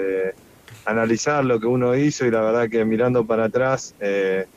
analizar 0.86 1.46
lo 1.46 1.60
que 1.60 1.68
uno 1.68 1.96
hizo 1.96 2.26
y 2.26 2.32
la 2.32 2.42
verdad 2.42 2.68
que 2.72 2.84
mirando 2.86 3.24
para 3.24 3.46
atrás, 3.46 3.94
eh, 4.00 4.48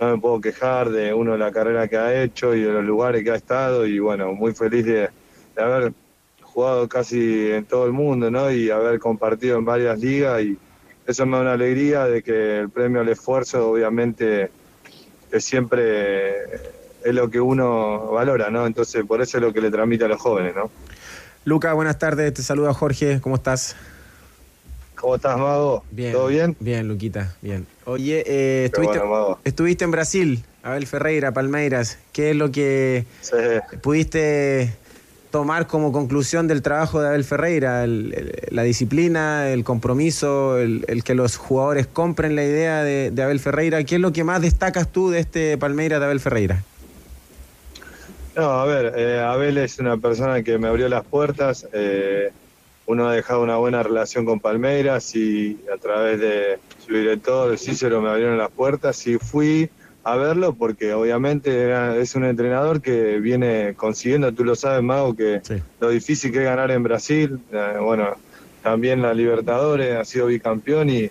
no 0.00 0.10
me 0.16 0.20
puedo 0.20 0.40
quejar 0.40 0.90
de 0.90 1.14
uno 1.14 1.32
de 1.32 1.38
la 1.38 1.52
carrera 1.52 1.88
que 1.88 1.96
ha 1.96 2.22
hecho 2.22 2.54
y 2.54 2.62
de 2.62 2.72
los 2.72 2.84
lugares 2.84 3.22
que 3.22 3.30
ha 3.30 3.36
estado 3.36 3.86
y 3.86 3.98
bueno, 3.98 4.32
muy 4.32 4.52
feliz 4.54 4.84
de, 4.84 5.08
de 5.56 5.62
haber 5.62 5.92
jugado 6.42 6.88
casi 6.88 7.50
en 7.50 7.64
todo 7.64 7.86
el 7.86 7.92
mundo, 7.92 8.30
¿no? 8.30 8.50
Y 8.50 8.70
haber 8.70 8.98
compartido 8.98 9.58
en 9.58 9.64
varias 9.64 9.98
ligas 9.98 10.42
y 10.42 10.58
eso 11.06 11.26
me 11.26 11.36
da 11.36 11.42
una 11.42 11.52
alegría 11.52 12.06
de 12.06 12.22
que 12.22 12.60
el 12.60 12.70
premio 12.70 13.00
al 13.00 13.08
esfuerzo 13.08 13.70
obviamente 13.70 14.50
que 15.30 15.40
siempre 15.40 16.44
es 17.04 17.14
lo 17.14 17.28
que 17.28 17.40
uno 17.40 18.12
valora, 18.12 18.50
¿no? 18.50 18.66
Entonces 18.66 19.04
por 19.04 19.20
eso 19.20 19.38
es 19.38 19.42
lo 19.42 19.52
que 19.52 19.60
le 19.60 19.70
transmite 19.70 20.04
a 20.04 20.08
los 20.08 20.20
jóvenes, 20.20 20.54
¿no? 20.54 20.70
Luca, 21.44 21.74
buenas 21.74 21.98
tardes. 21.98 22.32
Te 22.32 22.42
saluda 22.42 22.72
Jorge. 22.72 23.20
¿Cómo 23.20 23.34
estás? 23.34 23.76
¿Cómo 24.94 25.16
estás, 25.16 25.36
Mago? 25.36 25.84
Bien. 25.90 26.12
¿Todo 26.12 26.28
bien? 26.28 26.56
Bien, 26.58 26.88
Luquita. 26.88 27.34
Bien. 27.42 27.66
Oye, 27.86 28.24
eh, 28.26 28.64
estuviste, 28.66 28.98
bueno, 28.98 29.12
Mago. 29.12 29.38
estuviste 29.44 29.84
en 29.84 29.90
Brasil, 29.90 30.44
Abel 30.62 30.86
Ferreira, 30.86 31.32
Palmeiras. 31.32 31.98
¿Qué 32.12 32.30
es 32.30 32.36
lo 32.36 32.50
que 32.50 33.04
Sí. 33.20 33.36
pudiste 33.82 34.72
tomar 35.30 35.66
como 35.66 35.92
conclusión 35.92 36.46
del 36.48 36.62
trabajo 36.62 37.00
de 37.02 37.08
Abel 37.08 37.24
Ferreira? 37.24 37.84
El- 37.84 38.14
el- 38.16 38.38
la 38.56 38.62
disciplina, 38.62 39.50
el 39.50 39.64
compromiso, 39.64 40.58
el, 40.58 40.84
el 40.88 41.04
que 41.04 41.14
los 41.14 41.36
jugadores 41.36 41.86
compren 41.86 42.34
la 42.36 42.44
idea 42.44 42.82
de, 42.82 43.10
de 43.10 43.22
Abel 43.22 43.38
Ferreira. 43.40 43.84
¿Qué 43.84 43.96
es 43.96 44.00
lo 44.00 44.12
que 44.12 44.24
más 44.24 44.40
destacas 44.40 44.90
tú 44.90 45.10
de 45.10 45.18
este 45.18 45.58
Palmeiras 45.58 46.00
de 46.00 46.06
Abel 46.06 46.20
Ferreira? 46.20 46.62
No, 48.36 48.50
a 48.50 48.64
ver, 48.64 48.94
eh, 48.96 49.20
Abel 49.20 49.58
es 49.58 49.78
una 49.78 49.96
persona 49.98 50.42
que 50.42 50.58
me 50.58 50.68
abrió 50.68 50.88
las 50.88 51.04
puertas. 51.04 51.66
eh, 51.72 52.32
uno 52.86 53.08
ha 53.08 53.14
dejado 53.14 53.42
una 53.42 53.56
buena 53.56 53.82
relación 53.82 54.24
con 54.26 54.40
Palmeiras 54.40 55.14
y 55.14 55.58
a 55.74 55.78
través 55.78 56.20
de 56.20 56.58
su 56.78 56.92
director, 56.94 57.56
Cícero, 57.58 58.00
me 58.02 58.10
abrieron 58.10 58.36
las 58.38 58.50
puertas 58.50 59.06
y 59.06 59.16
fui 59.18 59.70
a 60.02 60.16
verlo 60.16 60.54
porque 60.54 60.92
obviamente 60.92 61.62
era- 61.62 61.96
es 61.96 62.14
un 62.14 62.24
entrenador 62.24 62.82
que 62.82 63.18
viene 63.20 63.72
consiguiendo, 63.74 64.32
tú 64.34 64.44
lo 64.44 64.54
sabes, 64.54 64.82
Mago, 64.82 65.14
que 65.16 65.40
lo 65.80 65.88
difícil 65.88 66.30
que 66.30 66.38
es 66.38 66.44
ganar 66.44 66.70
en 66.70 66.82
Brasil. 66.82 67.38
eh, 67.52 67.78
bueno, 67.80 68.14
también 68.62 69.00
la 69.00 69.14
Libertadores, 69.14 69.96
ha 69.96 70.04
sido 70.04 70.26
bicampeón 70.26 70.90
y, 70.90 71.10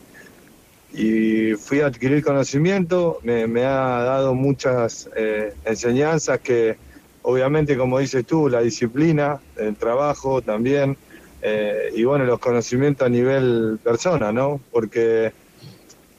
y 0.93 1.53
fui 1.55 1.81
a 1.81 1.87
adquirir 1.87 2.23
conocimiento, 2.23 3.19
me, 3.23 3.47
me 3.47 3.65
ha 3.65 4.03
dado 4.03 4.35
muchas 4.35 5.09
eh, 5.15 5.53
enseñanzas 5.65 6.39
que 6.39 6.77
obviamente 7.23 7.77
como 7.77 7.99
dices 7.99 8.25
tú, 8.25 8.47
la 8.49 8.61
disciplina, 8.61 9.39
el 9.57 9.75
trabajo 9.75 10.41
también, 10.41 10.97
eh, 11.45 11.89
y 11.93 12.03
bueno, 12.05 12.23
los 12.25 12.39
conocimientos 12.39 13.05
a 13.05 13.09
nivel 13.09 13.79
persona, 13.83 14.31
¿no? 14.31 14.63
Porque 14.71 15.33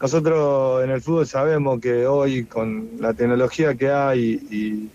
nosotros 0.01 0.85
en 0.85 0.91
el 0.91 1.01
fútbol 1.01 1.27
sabemos 1.27 1.81
que 1.81 2.07
hoy 2.07 2.47
con 2.47 2.91
la 2.99 3.15
tecnología 3.15 3.75
que 3.75 3.91
hay 3.91 4.39
y, 4.51 4.91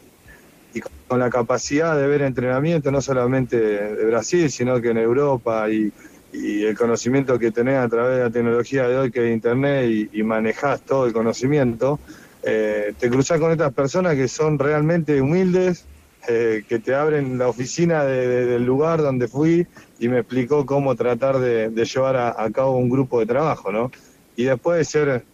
con 1.07 1.17
la 1.19 1.31
capacidad 1.31 1.97
de 1.99 2.05
ver 2.07 2.21
entrenamiento, 2.21 2.91
no 2.91 3.01
solamente 3.01 3.57
de 3.59 4.05
Brasil, 4.05 4.51
sino 4.51 4.79
que 4.79 4.89
en 4.91 4.97
Europa 4.99 5.67
y, 5.69 5.91
el 6.31 6.77
conocimiento 6.77 7.39
que 7.39 7.51
tenés 7.51 7.77
a 7.79 7.89
través 7.89 8.17
de 8.17 8.23
la 8.25 8.29
tecnología 8.29 8.87
de 8.87 8.95
hoy, 8.99 9.09
que 9.09 9.27
es 9.27 9.33
Internet, 9.33 9.89
y, 9.89 10.19
y 10.19 10.21
manejás 10.21 10.83
todo 10.83 11.07
el 11.07 11.13
conocimiento, 11.13 12.01
eh, 12.43 12.93
te 12.99 13.09
cruzás 13.09 13.39
con 13.39 13.51
estas 13.51 13.73
personas 13.73 14.13
que 14.15 14.27
son 14.27 14.59
realmente 14.59 15.19
humildes, 15.19 15.89
eh, 16.27 16.63
que 16.67 16.79
te 16.79 16.93
abren 16.93 17.39
la 17.39 17.47
oficina 17.47 18.05
de- 18.05 18.27
de- 18.27 18.45
del 18.45 18.63
lugar 18.63 19.01
donde 19.01 19.27
fui 19.27 19.65
y 19.99 20.07
me 20.07 20.19
explicó 20.19 20.65
cómo 20.65 20.95
tratar 20.95 21.39
de, 21.39 21.69
llevar 21.69 22.15
a, 22.15 22.49
cabo 22.51 22.77
un 22.77 22.89
grupo 22.89 23.19
de 23.19 23.25
trabajo, 23.25 23.71
¿no? 23.71 23.91
Y 24.35 24.45
después 24.45 24.77
de 24.77 24.85
ser, 24.85 25.25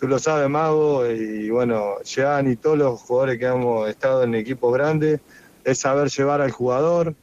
tú 0.00 0.08
lo 0.08 0.18
sabes, 0.18 0.48
Mago, 0.48 1.06
y 1.06 1.50
bueno, 1.50 1.96
Jean 2.02 2.50
y 2.50 2.56
todos 2.56 2.78
los 2.78 3.00
jugadores 3.02 3.38
que 3.38 3.46
hemos 3.46 3.88
estado 3.88 4.22
en 4.22 4.34
equipos 4.34 4.72
grandes, 4.72 5.20
es 5.64 5.78
saber 5.78 6.08
llevar 6.08 6.40
al 6.40 6.50
jugador, 6.50 7.14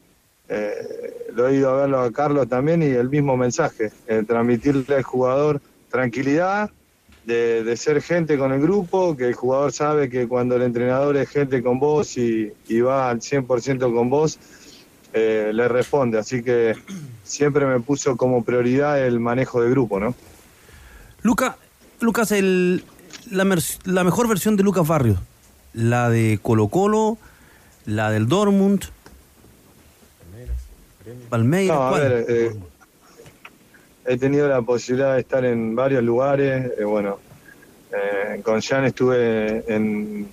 eh, 0.49 1.29
lo 1.33 1.47
he 1.47 1.55
ido 1.55 1.71
a 1.71 1.81
verlo 1.81 2.01
a 2.01 2.11
Carlos 2.11 2.47
también 2.47 2.83
y 2.83 2.87
el 2.87 3.09
mismo 3.09 3.35
mensaje, 3.37 3.91
eh, 4.07 4.23
transmitirle 4.27 4.95
al 4.95 5.03
jugador 5.03 5.61
tranquilidad, 5.89 6.69
de, 7.25 7.75
ser 7.77 8.01
gente 8.01 8.37
con 8.37 8.51
el 8.51 8.61
grupo, 8.61 9.15
que 9.15 9.29
el 9.29 9.33
jugador 9.33 9.71
sabe 9.71 10.09
que 10.09 10.27
cuando 10.27 10.57
el 10.57 10.63
entrenador 10.63 11.15
es 11.15 11.29
gente 11.29 11.63
con 11.63 11.79
vos 11.79 12.17
y, 12.17 12.51
y 12.67 12.81
va 12.81 13.09
al 13.09 13.21
100% 13.21 13.93
con 13.93 14.09
vos, 14.09 14.37
eh, 15.13 15.51
le 15.53 15.67
responde. 15.67 16.17
Así 16.19 16.43
que 16.43 16.75
siempre 17.23 17.65
me 17.65 17.79
puso 17.79 18.17
como 18.17 18.43
prioridad 18.43 18.99
el 19.05 19.19
manejo 19.19 19.61
de 19.61 19.69
grupo, 19.69 19.99
¿no? 19.99 20.15
Luca, 21.21 21.55
Lucas, 22.01 22.31
el, 22.31 22.83
la, 23.31 23.45
mer- 23.45 23.61
la 23.85 24.03
mejor 24.03 24.27
versión 24.27 24.55
de 24.57 24.63
Lucas 24.63 24.87
Barrios, 24.87 25.19
la 25.73 26.09
de 26.09 26.39
Colo 26.41 26.67
Colo, 26.67 27.17
la 27.85 28.11
del 28.11 28.27
Dortmund, 28.27 28.83
Palmeiras, 31.29 31.77
No, 31.77 31.87
a 31.87 31.99
ver, 31.99 32.25
eh, 32.27 32.55
he 34.05 34.17
tenido 34.17 34.47
la 34.47 34.61
posibilidad 34.61 35.13
de 35.15 35.21
estar 35.21 35.43
en 35.45 35.75
varios 35.75 36.03
lugares. 36.03 36.71
eh, 36.77 36.83
bueno, 36.83 37.19
eh, 37.91 38.41
con 38.41 38.61
Jan 38.61 38.85
estuve 38.85 39.63
en, 39.73 40.27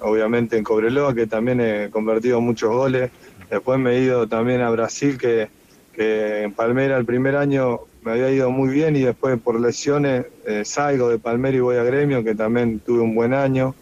obviamente 0.00 0.56
en 0.56 0.64
Cobreloa, 0.64 1.14
que 1.14 1.26
también 1.26 1.60
he 1.60 1.90
convertido 1.90 2.40
muchos 2.40 2.70
goles. 2.70 3.10
Después 3.50 3.78
me 3.78 3.96
he 3.96 4.00
ido 4.00 4.26
también 4.26 4.60
a 4.60 4.70
Brasil, 4.70 5.18
que, 5.18 5.48
que 5.92 6.42
en 6.42 6.52
Palmera 6.52 6.96
el 6.96 7.04
primer 7.04 7.36
año 7.36 7.80
me 8.02 8.12
había 8.12 8.30
ido 8.30 8.50
muy 8.50 8.68
bien 8.68 8.96
y 8.96 9.02
después 9.02 9.38
por 9.40 9.60
lesiones 9.60 10.26
eh, 10.46 10.64
salgo 10.64 11.08
de 11.08 11.18
Palmera 11.18 11.56
y 11.56 11.60
voy 11.60 11.76
a 11.76 11.82
Gremio, 11.82 12.22
que 12.22 12.34
también 12.34 12.80
tuve 12.80 13.00
un 13.00 13.14
buen 13.14 13.34
año. 13.34 13.74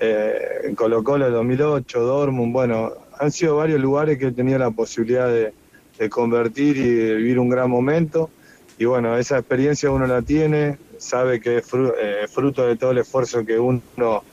Eh, 0.00 0.62
en 0.64 0.74
Colo 0.74 1.04
Colo 1.04 1.26
el 1.26 1.32
2008, 1.32 2.00
Dortmund, 2.00 2.52
bueno, 2.52 2.92
han 3.18 3.30
sido 3.30 3.56
varios 3.56 3.80
lugares 3.80 4.18
que 4.18 4.26
he 4.26 4.32
tenido 4.32 4.58
la 4.58 4.70
posibilidad 4.70 5.28
de, 5.28 5.52
de 5.98 6.10
convertir 6.10 6.76
y 6.76 6.88
de 6.88 7.14
vivir 7.14 7.38
un 7.38 7.48
gran 7.48 7.70
momento. 7.70 8.30
Y 8.78 8.86
bueno, 8.86 9.16
esa 9.16 9.38
experiencia 9.38 9.90
uno 9.90 10.06
la 10.06 10.22
tiene, 10.22 10.78
sabe 10.98 11.40
que 11.40 11.58
es 11.58 11.64
eh, 12.00 12.26
fruto 12.28 12.66
de 12.66 12.76
todo 12.76 12.90
el 12.90 12.98
esfuerzo 12.98 13.44
que 13.44 13.58
uno 13.58 14.24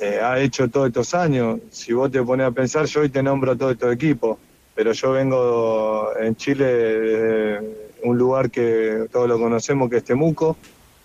eh, 0.00 0.20
ha 0.22 0.38
hecho 0.40 0.68
todos 0.68 0.88
estos 0.88 1.14
años. 1.14 1.60
Si 1.70 1.92
vos 1.92 2.10
te 2.10 2.22
pones 2.22 2.46
a 2.46 2.50
pensar, 2.50 2.86
yo 2.86 3.00
hoy 3.00 3.08
te 3.08 3.22
nombro 3.22 3.56
todo 3.56 3.70
estos 3.70 3.92
equipos, 3.92 4.38
pero 4.74 4.92
yo 4.92 5.12
vengo 5.12 6.10
en 6.20 6.36
Chile 6.36 6.64
de 6.64 7.86
un 8.02 8.18
lugar 8.18 8.50
que 8.50 9.06
todos 9.10 9.28
lo 9.28 9.38
conocemos, 9.38 9.88
que 9.88 9.98
es 9.98 10.04
Temuco, 10.04 10.56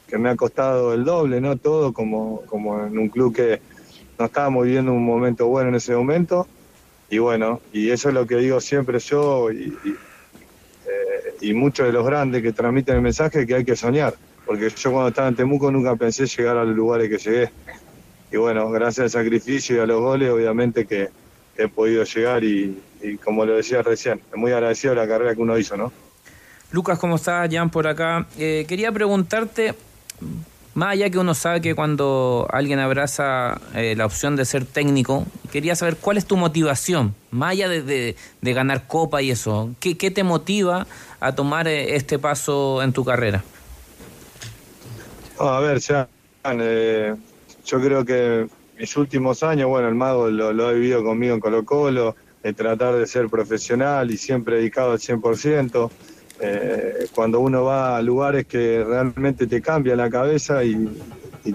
que 0.08 0.18
me 0.18 0.30
ha 0.30 0.36
costado 0.36 0.94
el 0.94 1.06
doble, 1.06 1.40
¿no? 1.40 1.56
Todo 1.58 1.94
como, 1.94 2.42
como 2.48 2.86
en 2.86 2.98
un 2.98 3.08
club 3.08 3.34
que 3.34 3.62
no 4.20 4.26
estábamos 4.26 4.66
viviendo 4.66 4.92
un 4.92 5.06
momento 5.06 5.48
bueno 5.48 5.70
en 5.70 5.76
ese 5.76 5.96
momento. 5.96 6.48
Y 7.10 7.18
bueno, 7.18 7.62
y 7.72 7.90
eso 7.90 8.10
es 8.10 8.16
lo 8.16 8.28
que 8.28 8.36
digo 8.36 8.60
siempre 8.60 9.00
yo 9.00 9.52
y, 9.52 9.78
y, 9.84 9.90
eh, 9.90 11.36
y 11.42 11.54
muchos 11.54 11.86
de 11.86 11.94
los 11.94 12.06
grandes 12.06 12.42
que 12.42 12.52
transmiten 12.52 12.96
el 12.96 13.02
mensaje 13.02 13.48
que 13.48 13.56
hay 13.56 13.66
que 13.66 13.76
soñar. 13.76 14.16
Porque 14.46 14.70
yo 14.70 14.92
cuando 14.92 15.10
estaba 15.10 15.28
en 15.30 15.36
Temuco 15.36 15.72
nunca 15.72 15.96
pensé 15.96 16.26
llegar 16.26 16.58
a 16.58 16.66
los 16.66 16.76
lugares 16.76 17.10
que 17.10 17.18
llegué. 17.18 17.52
Y 18.32 18.38
bueno, 18.38 18.70
gracias 18.70 19.04
al 19.16 19.24
sacrificio 19.24 19.78
y 19.78 19.80
a 19.80 19.86
los 19.86 20.00
goles, 20.02 20.30
obviamente 20.30 20.86
que, 20.86 21.10
he 21.58 21.68
podido 21.68 22.04
llegar 22.06 22.44
y, 22.44 22.82
y 23.04 23.18
como 23.18 23.46
lo 23.46 23.56
decía 23.58 23.82
recién, 23.84 24.22
muy 24.36 24.52
agradecido 24.54 24.96
de 24.96 25.02
la 25.02 25.08
carrera 25.08 25.36
que 25.36 25.42
uno 25.42 25.58
hizo, 25.58 25.76
¿no? 25.76 25.92
Lucas, 26.72 26.98
¿cómo 26.98 27.18
estás? 27.18 27.50
Jan 27.54 27.70
por 27.70 27.86
acá. 27.88 28.26
Eh, 28.40 28.66
quería 28.70 28.92
preguntarte, 28.94 29.76
más 30.74 30.94
allá 30.94 31.10
que 31.10 31.18
uno 31.20 31.34
sabe 31.36 31.60
que 31.60 31.76
cuando 31.76 32.48
alguien 32.52 32.80
abraza 32.80 33.60
eh, 33.76 33.94
la 33.98 34.06
opción 34.06 34.38
de 34.38 34.46
ser 34.46 34.66
técnico, 34.66 35.26
quería 35.52 35.76
saber 35.76 35.98
cuál 35.98 36.16
es 36.18 36.26
tu 36.26 36.38
motivación, 36.38 37.14
más 37.32 37.52
allá 37.52 37.68
de, 37.68 37.82
de- 37.84 38.16
de 38.40 38.54
ganar 38.54 38.88
copa 38.88 39.22
y 39.22 39.30
eso. 39.32 39.70
¿Qué, 39.82 39.98
qué 39.98 40.10
te 40.10 40.24
motiva 40.24 40.88
a 41.20 41.36
tomar 41.36 41.68
eh, 41.68 41.96
este 41.98 42.18
paso 42.18 42.82
en 42.82 42.94
tu 42.94 43.04
carrera? 43.04 43.44
No, 45.38 45.50
a 45.50 45.60
ver, 45.60 45.80
ya, 45.80 46.08
eh, 46.46 47.14
yo 47.66 47.82
creo 47.82 48.06
que 48.06 48.48
mis 48.78 48.98
últimos 48.98 49.44
años, 49.44 49.70
bueno, 49.70 49.88
el 49.88 49.96
mago 49.96 50.30
lo, 50.30 50.54
lo 50.54 50.68
ha 50.68 50.72
vivido 50.72 51.04
conmigo 51.04 51.34
en 51.36 51.40
Colo 51.40 51.64
Colo, 51.64 52.16
de 52.44 52.54
tratar 52.54 52.96
de 52.96 53.06
ser 53.06 53.30
profesional 53.30 54.12
y 54.12 54.18
siempre 54.18 54.58
dedicado 54.58 54.92
al 54.92 55.00
100%. 55.00 55.92
Eh, 56.44 57.06
cuando 57.14 57.40
uno 57.40 57.64
va 57.64 57.98
a 57.98 58.02
lugares 58.02 58.48
que 58.48 58.84
realmente 58.84 59.46
te 59.46 59.62
cambia 59.62 59.96
la 59.96 60.10
cabeza 60.10 60.64
y, 60.64 60.90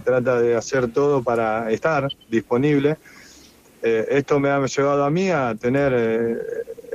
trata 0.04 0.40
de 0.40 0.56
hacer 0.56 0.92
todo 0.92 1.22
para 1.22 1.70
estar 1.70 2.08
disponible, 2.28 2.96
eh, 3.82 4.06
esto 4.10 4.38
me 4.40 4.50
ha 4.50 4.64
llevado 4.66 5.04
a 5.04 5.10
mí 5.10 5.30
a 5.30 5.54
tener, 5.54 5.92
eh, 5.96 6.38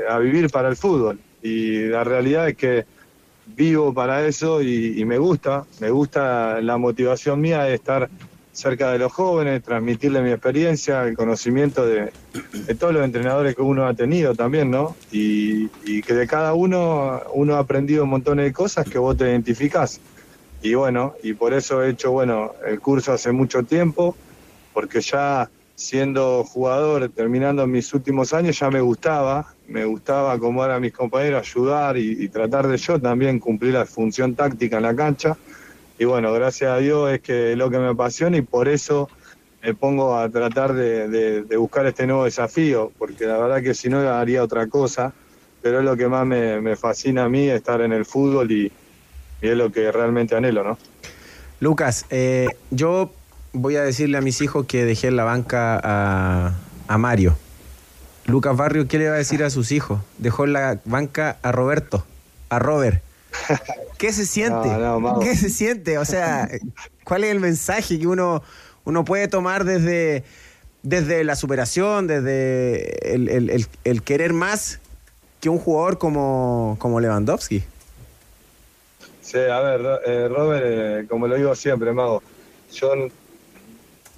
a 0.09 0.17
vivir 0.19 0.49
para 0.49 0.69
el 0.69 0.75
fútbol. 0.75 1.19
Y 1.41 1.87
la 1.87 2.03
realidad 2.03 2.49
es 2.49 2.55
que 2.55 2.85
vivo 3.45 3.93
para 3.93 4.25
eso 4.25 4.61
y, 4.61 4.99
y 4.99 5.05
me 5.05 5.17
gusta, 5.17 5.65
me 5.79 5.89
gusta 5.89 6.61
la 6.61 6.77
motivación 6.77 7.41
mía 7.41 7.63
de 7.63 7.75
estar 7.75 8.09
cerca 8.51 8.91
de 8.91 8.99
los 8.99 9.11
jóvenes, 9.11 9.63
transmitirle 9.63 10.21
mi 10.21 10.31
experiencia, 10.31 11.03
el 11.03 11.15
conocimiento 11.15 11.85
de, 11.85 12.11
todos 12.77 12.93
los 12.93 13.03
entrenadores 13.03 13.55
que 13.55 13.61
uno 13.61 13.87
ha 13.87 13.93
tenido 13.93 14.35
también, 14.35 14.69
¿no? 14.69 14.95
Y, 15.11 15.69
que 16.01 16.13
de 16.13 16.27
cada 16.27 16.53
uno 16.53 17.21
uno 17.33 17.55
ha 17.55 17.59
aprendido 17.59 18.03
un 18.03 18.09
montón 18.09 18.37
de 18.37 18.51
cosas 18.51 18.87
que 18.89 18.97
vos 18.97 19.15
te 19.15 19.25
identificás. 19.25 20.01
Y 20.61 20.73
bueno, 20.73 21.15
y 21.23 21.33
por 21.33 21.53
eso 21.53 21.83
he 21.83 21.91
hecho, 21.91 22.11
bueno, 22.11 22.53
el 22.65 22.79
curso 22.79 23.13
hace 23.13 23.31
mucho 23.31 23.63
tiempo, 23.63 24.15
porque 24.73 25.01
ya 25.01 25.49
siendo 25.75 26.43
jugador, 26.43 27.09
terminando 27.09 27.65
mis 27.65 27.93
últimos 27.93 28.33
años, 28.33 28.59
ya 28.59 28.69
me 28.69 28.81
gustaba, 28.81 29.53
me 29.67 29.85
gustaba 29.85 30.33
acomodar 30.33 30.71
a 30.71 30.79
mis 30.79 30.93
compañeros, 30.93 31.47
ayudar 31.47 31.97
y 31.97 32.27
tratar 32.29 32.67
de 32.67 32.77
yo 32.77 32.99
también 32.99 33.39
cumplir 33.39 33.73
la 33.73 33.85
función 33.85 34.35
táctica 34.35 34.77
en 34.77 34.83
la 34.83 34.95
cancha. 34.95 35.37
Y 36.01 36.05
bueno, 36.05 36.33
gracias 36.33 36.71
a 36.71 36.77
Dios 36.77 37.11
es 37.11 37.21
que 37.21 37.51
es 37.51 37.57
lo 37.59 37.69
que 37.69 37.77
me 37.77 37.89
apasiona 37.89 38.35
y 38.35 38.41
por 38.41 38.67
eso 38.67 39.07
me 39.61 39.75
pongo 39.75 40.17
a 40.17 40.27
tratar 40.29 40.73
de, 40.73 41.07
de- 41.07 41.43
de 41.43 41.57
buscar 41.57 41.85
este 41.85 42.07
nuevo 42.07 42.25
desafío, 42.25 42.91
porque 42.97 43.25
la 43.25 43.37
verdad 43.37 43.61
que 43.61 43.75
si 43.75 43.87
no 43.87 43.99
haría 44.09 44.41
otra 44.43 44.65
cosa, 44.65 45.13
pero 45.61 45.77
es 45.77 45.85
lo 45.85 45.95
que 45.95 46.07
más 46.07 46.25
me, 46.25 46.59
me 46.59 46.75
fascina 46.75 47.25
a 47.25 47.29
mí, 47.29 47.47
estar 47.47 47.81
en 47.81 47.93
el 47.93 48.05
fútbol 48.05 48.51
y, 48.51 48.71
y 49.43 49.47
es 49.47 49.55
lo 49.55 49.71
que 49.71 49.91
realmente 49.91 50.35
anhelo, 50.35 50.63
¿no? 50.63 50.79
Lucas, 51.59 52.07
eh, 52.09 52.47
yo 52.71 53.13
voy 53.53 53.75
a 53.75 53.83
decirle 53.83 54.17
a 54.17 54.21
mis 54.21 54.41
hijos 54.41 54.65
que 54.65 54.83
dejé 54.85 55.09
en 55.09 55.17
la 55.17 55.23
banca 55.23 55.79
a, 55.83 56.55
a 56.87 56.97
Mario. 56.97 57.37
Lucas 58.25 58.57
Barrio, 58.57 58.87
¿qué 58.87 58.97
le 58.97 59.07
va 59.07 59.13
a 59.13 59.17
decir 59.19 59.43
a 59.43 59.51
sus 59.51 59.71
hijos? 59.71 59.99
Dejó 60.17 60.45
en 60.45 60.53
la 60.53 60.79
banca 60.83 61.37
a 61.43 61.51
Roberto, 61.51 62.03
a 62.49 62.57
Robert. 62.57 63.03
¿Qué 64.01 64.11
se 64.13 64.25
siente? 64.25 64.67
No, 64.69 64.79
no, 64.79 64.99
Mau. 64.99 65.19
¿Qué 65.19 65.35
se 65.35 65.47
siente? 65.51 65.99
O 65.99 66.05
sea, 66.05 66.49
¿cuál 67.05 67.23
es 67.23 67.29
el 67.29 67.39
mensaje 67.39 67.99
que 67.99 68.07
uno, 68.07 68.41
uno 68.83 69.05
puede 69.05 69.27
tomar 69.27 69.63
desde, 69.63 70.23
desde 70.81 71.23
la 71.23 71.35
superación, 71.35 72.07
desde 72.07 73.13
el, 73.13 73.29
el- 73.29 73.49
el- 73.51 73.67
el 73.83 74.01
querer 74.01 74.33
más 74.33 74.79
que 75.39 75.49
un 75.49 75.59
jugador 75.59 75.99
como, 75.99 76.77
como 76.79 76.99
Lewandowski? 76.99 77.63
Sí, 79.21 79.37
a 79.37 79.59
ver, 79.59 79.81
eh, 80.07 80.27
Robert, 80.27 80.63
eh, 80.65 81.05
como 81.07 81.27
lo 81.27 81.35
digo 81.35 81.53
siempre, 81.53 81.93
Mago, 81.93 82.23
yo 82.73 82.93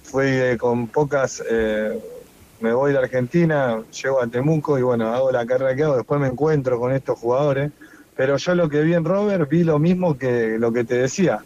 fui 0.02 0.24
eh, 0.28 0.56
con 0.58 0.88
pocas, 0.88 1.42
eh, 1.46 2.00
me 2.60 2.72
voy 2.72 2.92
de 2.92 2.98
Argentina, 3.00 3.82
llego 4.02 4.22
a 4.22 4.26
Temuco 4.28 4.78
y 4.78 4.82
bueno, 4.82 5.12
hago 5.12 5.30
la 5.30 5.44
carrera 5.44 5.76
que 5.76 5.82
hago, 5.82 5.96
después 5.96 6.18
me 6.22 6.28
encuentro 6.28 6.80
con 6.80 6.90
estos 6.92 7.18
jugadores, 7.18 7.70
pero 8.16 8.36
yo 8.36 8.54
lo 8.54 8.68
que 8.68 8.82
vi 8.82 8.94
en 8.94 9.04
Robert 9.04 9.48
vi 9.48 9.64
lo 9.64 9.78
mismo 9.78 10.16
que 10.16 10.58
lo 10.58 10.72
que 10.72 10.84
te 10.84 10.94
decía, 10.96 11.40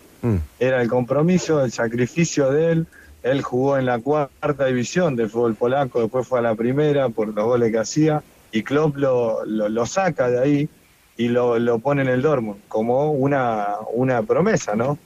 era 0.59 0.83
el 0.83 0.89
compromiso, 0.89 1.65
el 1.65 1.73
sacrificio 1.73 2.51
de 2.51 2.73
él, 2.73 2.87
él 3.23 3.43
jugó 3.43 3.79
en 3.79 3.87
la 3.87 3.99
cuarta 3.99 4.67
división 4.67 5.17
del 5.17 5.31
fútbol 5.31 5.55
polaco, 5.55 6.01
después 6.01 6.27
fue 6.27 6.41
a 6.41 6.43
la 6.43 6.55
primera 6.55 7.09
por 7.09 7.29
los 7.29 7.45
goles 7.45 7.71
que 7.73 7.79
hacía, 7.79 8.23
y 8.51 8.63
Klopp 8.63 8.97
lo, 8.97 9.45
lo, 9.45 9.69
lo 9.69 9.87
saca 9.87 10.29
de 10.29 10.41
ahí, 10.41 10.69
y 11.17 11.29
lo, 11.29 11.59
lo 11.59 11.81
pone 11.81 12.03
en 12.03 12.09
el 12.09 12.23
Dortmund 12.23 12.61
como 12.69 13.13
una, 13.13 13.77
una 13.93 14.23
promesa, 14.23 14.77
¿no? 14.77 14.99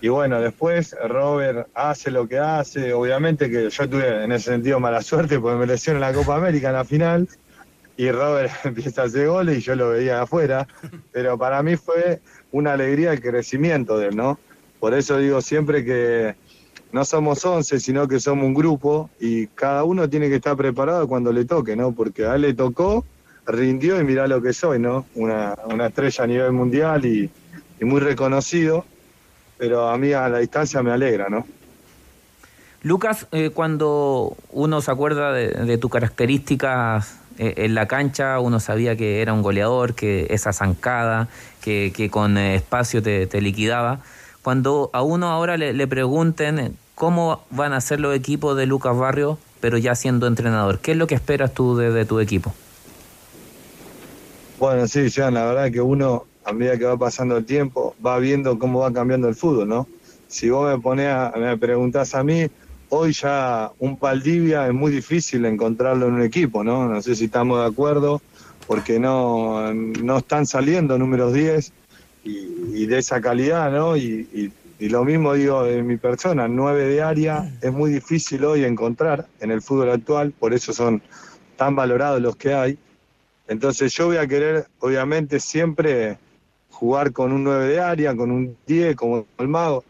Y 0.00 0.08
bueno, 0.08 0.40
después 0.40 0.94
Robert 1.08 1.68
hace 1.74 2.10
lo 2.10 2.28
que 2.28 2.38
hace. 2.38 2.92
Obviamente 2.92 3.50
que 3.50 3.70
yo 3.70 3.88
tuve 3.88 4.24
en 4.24 4.30
ese 4.30 4.52
sentido 4.52 4.78
mala 4.78 5.02
suerte 5.02 5.40
porque 5.40 5.58
me 5.58 5.66
lesioné 5.66 5.96
en 5.96 6.00
la 6.02 6.12
Copa 6.12 6.36
América 6.36 6.68
en 6.68 6.74
la 6.74 6.84
final 6.84 7.28
y 7.96 8.10
Robert 8.10 8.52
empieza 8.64 9.02
a 9.02 9.04
hacer 9.06 9.28
goles 9.28 9.58
y 9.58 9.60
yo 9.60 9.76
lo 9.76 9.90
veía 9.90 10.16
de 10.16 10.20
afuera. 10.22 10.66
Pero 11.12 11.38
para 11.38 11.62
mí 11.62 11.76
fue 11.76 12.20
una 12.52 12.72
alegría 12.72 13.12
el 13.12 13.20
crecimiento 13.20 13.98
de 13.98 14.08
él, 14.08 14.16
¿no? 14.16 14.38
Por 14.80 14.94
eso 14.94 15.18
digo 15.18 15.40
siempre 15.40 15.84
que 15.84 16.34
no 16.92 17.04
somos 17.04 17.44
11, 17.44 17.80
sino 17.80 18.06
que 18.06 18.20
somos 18.20 18.44
un 18.44 18.54
grupo 18.54 19.10
y 19.18 19.46
cada 19.48 19.84
uno 19.84 20.08
tiene 20.08 20.28
que 20.28 20.36
estar 20.36 20.56
preparado 20.56 21.08
cuando 21.08 21.32
le 21.32 21.44
toque, 21.44 21.74
¿no? 21.74 21.92
Porque 21.92 22.26
a 22.26 22.34
él 22.36 22.42
le 22.42 22.54
tocó, 22.54 23.04
rindió 23.46 24.00
y 24.00 24.04
mirá 24.04 24.26
lo 24.26 24.40
que 24.42 24.52
soy, 24.52 24.78
¿no? 24.78 25.06
Una, 25.14 25.56
una 25.66 25.86
estrella 25.86 26.24
a 26.24 26.26
nivel 26.26 26.52
mundial 26.52 27.04
y, 27.06 27.30
muy 27.80 28.00
reconocido 28.00 28.86
pero 29.58 29.88
a 29.88 29.98
mí 29.98 30.12
a 30.12 30.26
la 30.28 30.38
distancia 30.38 30.82
me 30.82 30.90
alegra, 30.90 31.28
¿no? 31.28 31.46
Lucas, 32.82 33.26
eh, 33.30 33.50
cuando 33.50 34.36
uno 34.50 34.80
se 34.80 34.90
acuerda 34.90 35.32
de, 35.32 35.48
de 35.50 35.78
tus 35.78 35.90
características 35.90 37.20
en 37.38 37.74
la 37.74 37.86
cancha, 37.86 38.38
uno 38.40 38.60
sabía 38.60 38.96
que 38.96 39.22
era 39.22 39.32
un 39.32 39.42
goleador, 39.42 39.94
que 39.94 40.26
esa 40.30 40.52
zancada, 40.52 41.28
que, 41.60 41.92
que 41.94 42.10
con 42.10 42.38
eh, 42.38 42.56
espacio 42.56 43.02
te, 43.02 43.26
te 43.26 43.40
liquidaba. 43.40 44.00
Cuando 44.42 44.90
a 44.92 45.02
uno 45.02 45.30
ahora 45.30 45.56
le, 45.56 45.72
le 45.72 45.86
pregunten 45.86 46.76
cómo 46.94 47.44
van 47.50 47.72
a 47.72 47.80
ser 47.80 48.00
los 48.00 48.14
equipos 48.14 48.56
de 48.56 48.66
Lucas 48.66 48.96
Barrio, 48.96 49.38
pero 49.60 49.78
ya 49.78 49.94
siendo 49.94 50.26
entrenador, 50.26 50.78
¿qué 50.80 50.92
es 50.92 50.96
lo 50.98 51.06
que 51.06 51.14
esperas 51.14 51.54
tú 51.54 51.76
de, 51.76 52.04
tu 52.04 52.20
equipo? 52.20 52.52
Bueno, 54.58 54.86
sí, 54.86 55.08
Jean, 55.08 55.34
la 55.34 55.46
verdad 55.46 55.72
que 55.72 55.80
uno 55.80 56.26
a 56.44 56.52
medida 56.52 56.76
que 56.76 56.84
va 56.84 56.98
pasando 56.98 57.38
el 57.38 57.46
tiempo, 57.46 57.96
va 58.04 58.18
viendo 58.18 58.58
cómo 58.58 58.80
va 58.80 58.92
cambiando 58.92 59.26
el 59.26 59.34
fútbol, 59.34 59.68
¿no? 59.68 59.88
Si 60.28 60.50
vos 60.50 60.70
me 60.70 60.78
ponés 60.78 61.08
a, 61.08 61.32
me 61.36 61.56
preguntás 61.56 62.14
a 62.14 62.22
mí, 62.22 62.46
hoy 62.88 63.12
ya 63.12 63.70
un 63.78 63.96
Paldivia 63.96 64.66
es 64.66 64.74
muy 64.74 64.92
difícil 64.92 65.44
encontrarlo 65.44 66.08
en 66.08 66.14
un 66.14 66.22
equipo, 66.22 66.62
¿no? 66.62 66.88
No 66.88 67.02
sé 67.02 67.14
si 67.14 67.26
estamos 67.26 67.60
de 67.60 67.66
acuerdo, 67.66 68.20
porque 68.66 68.98
no, 68.98 69.72
no 69.74 70.18
están 70.18 70.46
saliendo 70.46 70.98
números 70.98 71.32
10 71.32 71.72
y, 72.24 72.86
de 72.86 72.98
esa 72.98 73.20
calidad, 73.20 73.70
¿no? 73.70 73.96
Y 73.96 74.52
lo 74.88 75.04
mismo 75.04 75.34
digo 75.34 75.64
de 75.64 75.82
mi 75.82 75.96
persona, 75.96 76.48
9 76.48 76.88
de 76.88 77.02
área 77.02 77.50
es 77.62 77.72
muy 77.72 77.92
difícil 77.92 78.44
hoy 78.44 78.64
encontrar 78.64 79.26
en 79.40 79.50
el 79.50 79.62
fútbol 79.62 79.90
actual, 79.90 80.32
por 80.32 80.52
eso 80.52 80.72
son 80.72 81.00
tan 81.56 81.74
valorados 81.76 82.20
los 82.20 82.36
que 82.36 82.54
hay. 82.54 82.78
Entonces 83.48 83.92
yo 83.94 84.06
voy 84.06 84.16
a 84.16 84.26
querer, 84.26 84.66
obviamente, 84.80 85.38
siempre 85.38 86.18
jugar 86.70 87.12
con 87.12 87.32
un 87.32 87.44
9 87.44 87.68
de 87.68 87.80
área, 87.80 88.16
con 88.16 88.30
un 88.30 88.56
10, 88.66 88.96
como 88.96 89.26
el 89.38 89.48
mago, 89.48 89.84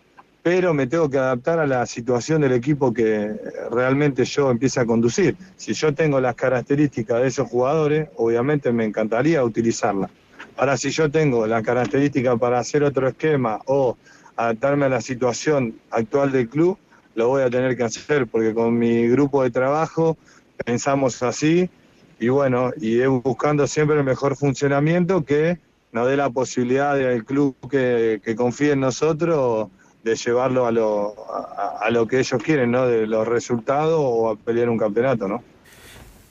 pero 0.44 0.74
me 0.74 0.86
tengo 0.86 1.08
que 1.08 1.16
adaptar 1.16 1.58
a 1.58 1.66
la 1.66 1.86
situación 1.86 2.42
del 2.42 2.52
equipo 2.52 2.92
que 2.92 3.34
realmente 3.70 4.26
yo 4.26 4.50
empiece 4.50 4.78
a 4.78 4.84
conducir. 4.84 5.38
Si 5.56 5.72
yo 5.72 5.94
tengo 5.94 6.20
las 6.20 6.34
características 6.34 7.22
de 7.22 7.28
esos 7.28 7.48
jugadores, 7.48 8.10
obviamente 8.16 8.70
me 8.70 8.84
encantaría 8.84 9.42
utilizarlas. 9.42 10.10
Ahora, 10.58 10.76
si 10.76 10.90
yo 10.90 11.10
tengo 11.10 11.46
las 11.46 11.62
características 11.62 12.38
para 12.38 12.58
hacer 12.58 12.84
otro 12.84 13.08
esquema 13.08 13.58
o 13.64 13.96
adaptarme 14.36 14.84
a 14.84 14.90
la 14.90 15.00
situación 15.00 15.80
actual 15.90 16.30
del 16.30 16.46
club, 16.50 16.76
lo 17.14 17.28
voy 17.28 17.42
a 17.42 17.48
tener 17.48 17.74
que 17.74 17.84
hacer, 17.84 18.26
porque 18.26 18.52
con 18.52 18.78
mi 18.78 19.08
grupo 19.08 19.44
de 19.44 19.50
trabajo 19.50 20.18
pensamos 20.62 21.22
así 21.22 21.70
y 22.20 22.28
bueno, 22.28 22.70
y 22.76 23.02
buscando 23.06 23.66
siempre 23.66 23.96
el 23.96 24.04
mejor 24.04 24.36
funcionamiento 24.36 25.24
que 25.24 25.58
nos 25.92 26.06
dé 26.06 26.18
la 26.18 26.28
posibilidad 26.28 26.96
del 26.96 27.24
club 27.24 27.56
que, 27.70 28.20
que 28.22 28.36
confíe 28.36 28.72
en 28.72 28.80
nosotros 28.80 29.70
de 30.04 30.14
llevarlo 30.16 30.66
a 30.66 30.70
lo, 30.70 31.14
a, 31.80 31.90
lo 31.90 32.06
que 32.06 32.18
ellos 32.18 32.42
quieren, 32.42 32.70
¿no? 32.70 32.86
De 32.86 33.06
los 33.06 33.26
resultados 33.26 33.98
o 33.98 34.28
a 34.28 34.36
pelear 34.36 34.68
un 34.68 34.78
campeonato, 34.78 35.26
¿no? 35.26 35.42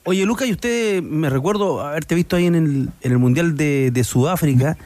Oye, 0.04 0.24
Lucas, 0.24 0.46
y 0.46 0.52
usted, 0.52 1.02
me 1.02 1.28
recuerdo 1.28 1.80
haberte 1.80 2.14
visto 2.14 2.36
ahí 2.36 2.46
en 2.46 2.54
el, 2.54 2.90
en 3.00 3.12
el 3.12 3.18
Mundial 3.18 3.56
de, 3.56 3.90
de 3.90 4.04
Sudáfrica, 4.04 4.76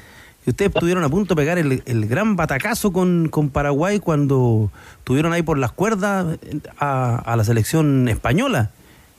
y 0.46 0.50
ustedes 0.50 0.72
estuvieron 0.74 1.04
a 1.04 1.08
punto 1.10 1.34
de 1.34 1.42
pegar 1.42 1.58
el, 1.58 1.82
el 1.84 2.06
gran 2.06 2.36
batacazo 2.36 2.92
con, 2.92 3.28
con 3.28 3.50
Paraguay 3.50 3.98
cuando 3.98 4.70
tuvieron 5.04 5.34
ahí 5.34 5.42
por 5.42 5.58
las 5.58 5.72
cuerdas 5.72 6.38
a, 6.78 7.16
a 7.16 7.36
la 7.36 7.44
selección 7.44 8.08
española. 8.08 8.70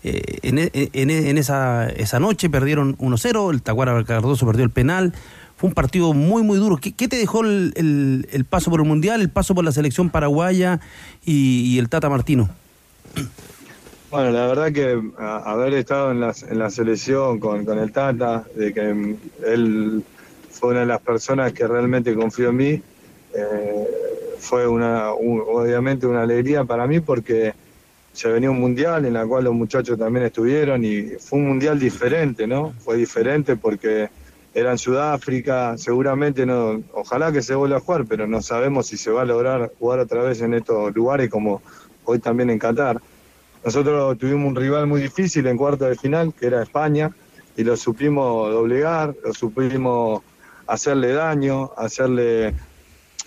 Eh, 0.04 0.40
en, 0.44 0.58
en 0.58 1.10
en 1.10 1.38
esa, 1.38 1.90
esa 1.90 2.20
noche 2.20 2.50
perdieron 2.50 2.98
1-0, 2.98 3.52
el 3.52 3.62
Tacuara 3.62 4.02
Cardoso 4.06 4.46
perdió 4.46 4.64
el 4.64 4.72
penal. 4.72 5.14
Fue 5.60 5.68
un 5.68 5.74
partido 5.74 6.14
muy, 6.14 6.42
muy 6.42 6.58
duro. 6.58 6.78
¿Qué, 6.78 6.92
te 7.10 7.18
dejó 7.18 7.44
el, 7.44 8.46
paso 8.50 8.72
por 8.72 8.80
el 8.80 8.88
Mundial, 8.88 9.20
el 9.20 9.30
paso 9.30 9.54
por 9.54 9.66
la 9.66 9.74
selección 9.74 10.10
paraguaya 10.10 10.80
y, 11.26 11.78
el 11.78 11.90
Tata 11.90 12.08
Martino? 12.08 12.50
Bueno, 14.10 14.32
la 14.32 14.48
verdad 14.48 14.72
que 14.72 14.98
haber 15.18 15.74
estado 15.74 16.12
en 16.12 16.22
la, 16.22 16.34
en 16.50 16.60
la 16.60 16.70
selección 16.70 17.42
con, 17.42 17.68
el 17.78 17.92
Tata, 17.92 18.46
de 18.56 18.74
que 18.74 18.94
mm, 18.94 19.18
él 19.48 20.04
fue 20.50 20.70
una 20.70 20.80
de 20.80 20.86
las 20.86 21.02
personas 21.02 21.52
que 21.52 21.68
realmente 21.68 22.16
confió 22.16 22.52
en 22.52 22.56
mí, 22.56 22.82
eh, 23.34 23.88
fue 24.40 24.66
una, 24.66 25.12
un- 25.12 25.44
obviamente 25.46 26.08
una 26.08 26.22
alegría 26.22 26.64
para 26.64 26.88
mí 26.88 27.02
porque 27.02 27.54
se 28.14 28.30
venía 28.30 28.50
un 28.50 28.62
mundial 28.62 29.04
en 29.04 29.14
la 29.14 29.26
cual 29.26 29.44
los 29.44 29.54
muchachos 29.54 30.00
también 30.00 30.28
estuvieron 30.28 30.86
y 30.86 31.02
fue 31.20 31.38
un 31.38 31.50
mundial 31.50 31.78
diferente, 31.78 32.48
¿no? 32.48 32.74
Fue 32.80 32.96
diferente 32.96 33.58
porque 33.58 34.08
era 34.60 34.72
en 34.72 34.78
Sudáfrica, 34.78 35.78
seguramente 35.78 36.46
no, 36.46 36.82
ojalá 36.94 37.32
que 37.32 37.42
se 37.42 37.56
vuelva 37.56 37.78
a 37.78 37.80
jugar, 37.80 38.06
pero 38.06 38.28
no 38.28 38.42
sabemos 38.42 38.88
si 38.88 38.98
se 38.98 39.12
va 39.12 39.22
a 39.22 39.26
lograr 39.26 39.72
jugar 39.80 40.00
otra 40.00 40.24
vez 40.24 40.42
en 40.42 40.54
estos 40.54 40.94
lugares 40.94 41.30
como 41.30 41.62
hoy 42.04 42.20
también 42.20 42.50
en 42.50 42.60
Qatar. 42.60 43.00
Nosotros 43.64 44.18
tuvimos 44.18 44.48
un 44.48 44.56
rival 44.56 44.88
muy 44.88 45.02
difícil 45.02 45.48
en 45.48 45.58
cuarto 45.58 45.86
de 45.86 45.96
final, 45.96 46.34
que 46.34 46.48
era 46.48 46.64
España, 46.64 47.12
y 47.58 47.64
lo 47.64 47.76
supimos 47.76 48.52
doblegar, 48.52 49.16
lo 49.24 49.34
supimos 49.34 50.22
hacerle 50.66 51.14
daño, 51.14 51.72
hacerle, 51.76 52.54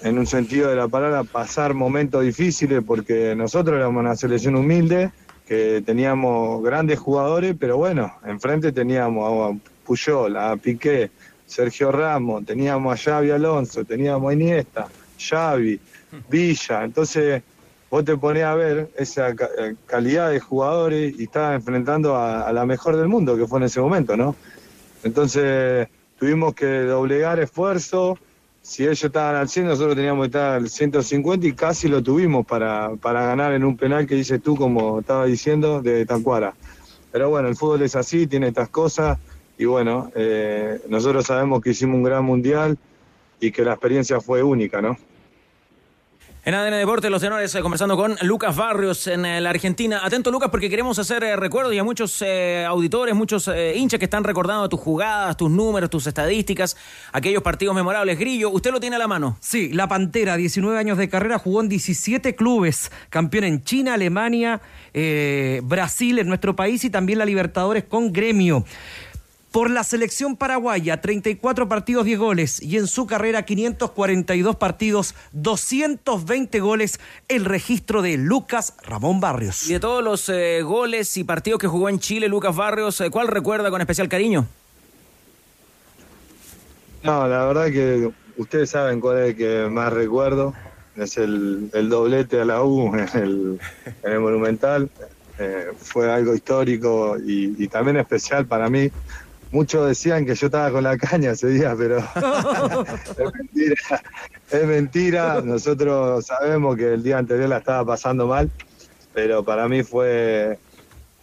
en 0.03 0.19
un 0.19 0.27
sentido 0.27 0.71
de 0.71 0.77
la 0.77 0.89
palabra, 0.89 1.25
pasar 1.25 1.75
momentos 1.75 2.23
difíciles, 2.23 2.83
porque 2.87 3.35
nosotros 3.35 3.77
éramos 3.77 4.01
una 4.01 4.17
selección 4.17 4.57
humilde, 4.57 5.11
que 5.47 5.83
teníamos 5.85 6.63
grandes 6.63 6.99
jugadores, 6.99 7.55
pero 7.59 7.77
bueno, 7.77 8.13
enfrente 8.25 8.73
teníamos 8.73 9.57
Puyol, 9.85 10.37
a 10.37 10.57
Piqué, 10.57 11.11
Sergio 11.47 11.93
Ramos, 11.93 12.45
teníamos 12.45 12.95
a 12.95 13.03
Xavi 13.03 13.31
Alonso, 13.31 13.85
teníamos 13.85 14.31
a 14.31 14.35
Iniesta, 14.35 14.89
Xavi, 15.19 15.81
Villa, 16.29 16.85
entonces 16.85 17.43
vos 17.91 18.05
te 18.05 18.17
ponés 18.17 18.45
a 18.45 18.55
ver 18.55 18.91
esa 18.97 19.31
eh, 19.31 19.75
calidad 19.87 20.31
de 20.31 20.41
jugadores 20.41 21.15
y 21.19 21.25
estabas 21.25 21.57
enfrentando 21.57 22.17
a, 22.17 22.49
a 22.49 22.53
la 22.53 22.65
mejor 22.65 22.97
del 22.97 23.09
mundo 23.09 23.37
que 23.37 23.47
fue 23.47 23.59
en 23.59 23.65
ese 23.65 23.81
momento, 23.81 24.17
¿no? 24.17 24.35
Entonces 25.05 25.89
tuvimos 26.19 26.55
que 26.55 26.83
doblegar 26.83 27.41
esfuerzo. 27.41 28.19
Si 28.63 28.85
ellos 28.85 29.03
estaban 29.03 29.35
al 29.35 29.49
100, 29.49 29.67
nosotros 29.67 29.97
teníamos 29.97 30.23
que 30.23 30.27
estar 30.27 30.53
al 30.55 30.71
150 30.71 31.47
y 31.49 31.53
casi 31.53 31.89
lo 31.89 32.01
tuvimos 32.01 32.47
para, 32.47 32.95
para 32.95 33.27
ganar 33.27 33.53
en 33.53 33.65
un 33.65 33.77
penal 33.77 34.07
que 34.07 34.15
dices 34.15 34.41
tú, 34.41 34.55
como 34.55 35.01
estaba 35.01 35.27
diciendo, 35.27 35.83
de 35.83 36.07
Tacuara. 36.07 36.55
Pero 37.11 37.29
bueno, 37.29 37.49
el 37.49 37.57
fútbol 37.57 37.83
es 37.83 37.97
así, 37.97 38.29
tiene 38.29 38.49
estas 38.49 38.69
cosas 38.69 39.19
y 39.63 39.65
bueno, 39.65 40.11
eh, 40.17 40.81
nosotros 40.89 41.25
sabemos 41.25 41.61
que 41.63 41.71
hicimos 41.71 41.95
un 41.95 42.03
gran 42.03 42.25
mundial 42.25 42.77
y 43.39 43.53
que 43.53 43.63
la 43.63 43.75
experiencia 43.75 44.21
fue 44.21 44.43
única, 44.43 44.83
¿no? 44.83 44.97
En 46.45 46.55
ADN 46.55 46.73
Deportes, 46.73 47.09
los 47.09 47.23
tenores 47.23 47.55
eh, 47.55 47.61
conversando 47.61 47.97
con 47.97 48.17
Lucas 48.23 48.57
Barrios 48.57 49.07
en 49.07 49.25
eh, 49.25 49.41
la 49.41 49.51
Argentina. 49.51 50.01
Atento, 50.03 50.33
Lucas, 50.33 50.51
porque 50.51 50.69
queremos 50.69 50.99
hacer 50.99 51.23
eh, 51.23 51.37
recuerdos 51.37 51.73
y 51.73 51.79
a 51.79 51.85
muchos 51.85 52.21
eh, 52.21 52.65
auditores, 52.67 53.15
muchos 53.15 53.47
eh, 53.47 53.75
hinchas 53.77 54.01
que 54.01 54.07
están 54.07 54.25
recordando 54.25 54.69
tus 54.69 54.81
jugadas, 54.81 55.37
tus 55.37 55.49
números, 55.49 55.89
tus 55.89 56.09
estadísticas, 56.09 56.77
aquellos 57.13 57.45
partidos 57.45 57.77
memorables. 57.77 58.19
Grillo, 58.19 58.51
usted 58.51 58.73
lo 58.73 58.81
tiene 58.81 58.97
a 58.97 58.99
la 58.99 59.07
mano. 59.07 59.37
Sí, 59.39 59.73
la 59.73 59.87
Pantera, 59.87 60.37
19 60.37 60.77
años 60.77 60.99
de 60.99 61.09
carrera, 61.09 61.39
jugó 61.39 61.61
en 61.61 61.69
17 61.69 62.35
clubes, 62.35 62.91
campeón 63.09 63.45
en 63.45 63.63
China, 63.63 63.95
Alemania, 63.95 64.61
eh, 64.95 65.61
Brasil, 65.63 66.19
en 66.19 66.27
nuestro 66.27 66.57
país 66.57 66.83
y 66.83 66.91
también 66.91 67.21
la 67.21 67.25
Libertadores 67.25 67.85
con 67.85 68.13
gremio. 68.13 68.65
Por 69.53 69.71
la 69.71 69.85
selección 69.85 70.37
paraguaya, 70.37 71.03
34 71.03 71.69
partidos, 71.69 72.07
10 72.07 72.19
goles. 72.19 72.63
Y 72.63 72.79
en 72.79 72.87
su 72.87 73.07
carrera, 73.07 73.45
542 73.45 74.57
partidos, 74.57 75.15
220 75.33 76.61
goles. 76.61 76.99
El 77.29 77.45
registro 77.45 78.01
de 78.01 78.17
Lucas 78.17 78.75
Ramón 78.83 79.21
Barrios. 79.21 79.69
Y 79.69 79.75
de 79.75 79.81
todos 79.81 80.03
los 80.03 80.29
eh, 80.31 80.63
goles 80.63 81.17
y 81.19 81.25
partidos 81.25 81.61
que 81.61 81.69
jugó 81.69 81.91
en 81.91 81.99
Chile, 81.99 82.29
Lucas 82.29 82.57
Barrios, 82.57 82.99
eh, 83.03 83.11
¿cuál 83.11 83.29
recuerda 83.29 83.71
con 83.71 83.83
especial 83.83 84.09
cariño? 84.09 84.47
No, 87.03 87.29
la 87.29 87.45
verdad 87.45 87.67
que 87.67 88.11
ustedes 88.39 88.71
saben 88.71 89.01
cuál 89.01 89.19
es 89.19 89.31
el 89.31 89.37
que 89.37 89.69
más 89.71 89.93
recuerdo. 89.93 90.55
Es 90.97 91.19
el, 91.19 91.71
el 91.75 91.91
doblete 91.91 92.41
a 92.41 92.45
la 92.47 92.63
U 92.63 92.95
en 92.95 93.23
el, 93.23 93.61
en 94.03 94.13
el 94.13 94.21
Monumental. 94.21 94.91
Eh, 95.39 95.73
fue 95.79 96.13
algo 96.13 96.35
histórico 96.35 97.17
y, 97.19 97.55
y 97.59 97.69
también 97.69 97.97
especial 97.97 98.47
para 98.47 98.69
mí, 98.69 98.91
muchos 99.53 99.87
decían 99.87 100.27
que 100.27 100.35
yo 100.35 100.47
estaba 100.47 100.71
con 100.73 100.83
la 100.83 100.97
caña 100.97 101.31
ese 101.33 101.49
día, 101.49 101.75
pero 101.79 101.99
es 103.19 103.33
mentira. 103.35 104.03
Es 104.51 104.67
mentira. 104.67 105.41
Nosotros 105.43 106.27
sabemos 106.27 106.77
que 106.77 106.95
el 106.95 107.03
día 107.03 107.19
anterior 107.19 107.49
la 107.49 107.59
estaba 107.59 107.85
pasando 107.85 108.27
mal, 108.27 108.51
pero 109.15 109.45
para 109.45 109.69
mí 109.69 109.83
fue 109.83 110.59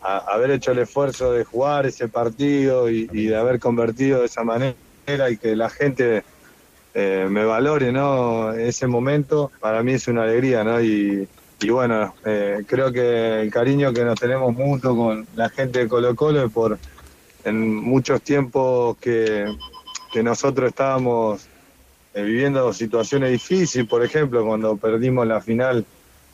a- 0.02 0.20
haber 0.34 0.52
hecho 0.52 0.72
el 0.72 0.80
esfuerzo 0.80 1.34
de 1.34 1.44
jugar 1.44 1.86
ese 1.86 2.08
partido 2.08 2.90
y, 2.90 3.10
y 3.12 3.28
de 3.28 3.36
haber 3.36 3.60
convertido 3.60 4.20
de 4.22 4.28
esa 4.28 4.44
manera 4.44 4.76
y 5.30 5.38
que 5.38 5.56
la 5.56 5.70
gente 5.70 6.24
eh, 6.94 7.28
me 7.30 7.44
valore, 7.46 7.92
¿no? 7.92 8.54
Ese 8.54 8.88
momento 8.88 9.52
para 9.60 9.84
mí 9.84 9.94
es 9.94 10.08
una 10.08 10.24
alegría, 10.24 10.64
¿no? 10.64 10.82
Y, 10.82 11.28
y 11.62 11.70
bueno, 11.70 12.14
eh, 12.26 12.64
creo 12.68 12.92
que 12.92 13.42
el 13.42 13.52
cariño 13.52 13.92
que 13.92 14.04
nos 14.06 14.20
tenemos 14.20 14.54
mutuo 14.54 14.96
con 14.96 15.28
la 15.36 15.50
gente 15.50 15.80
de 15.80 15.88
Colo 15.88 16.16
Colo 16.16 16.46
es 16.46 16.52
por 16.52 16.78
en 17.44 17.76
muchos 17.76 18.22
tiempos 18.22 18.98
que, 18.98 19.46
que 20.12 20.24
nosotros 20.24 20.70
estábamos 20.70 21.48
eh, 22.14 22.24
viviendo 22.24 22.74
situaciones 22.74 23.32
difíciles, 23.32 23.88
por 23.88 24.04
ejemplo, 24.04 24.46
cuando 24.46 24.76
perdimos 24.78 25.28
la 25.28 25.42
final 25.42 25.86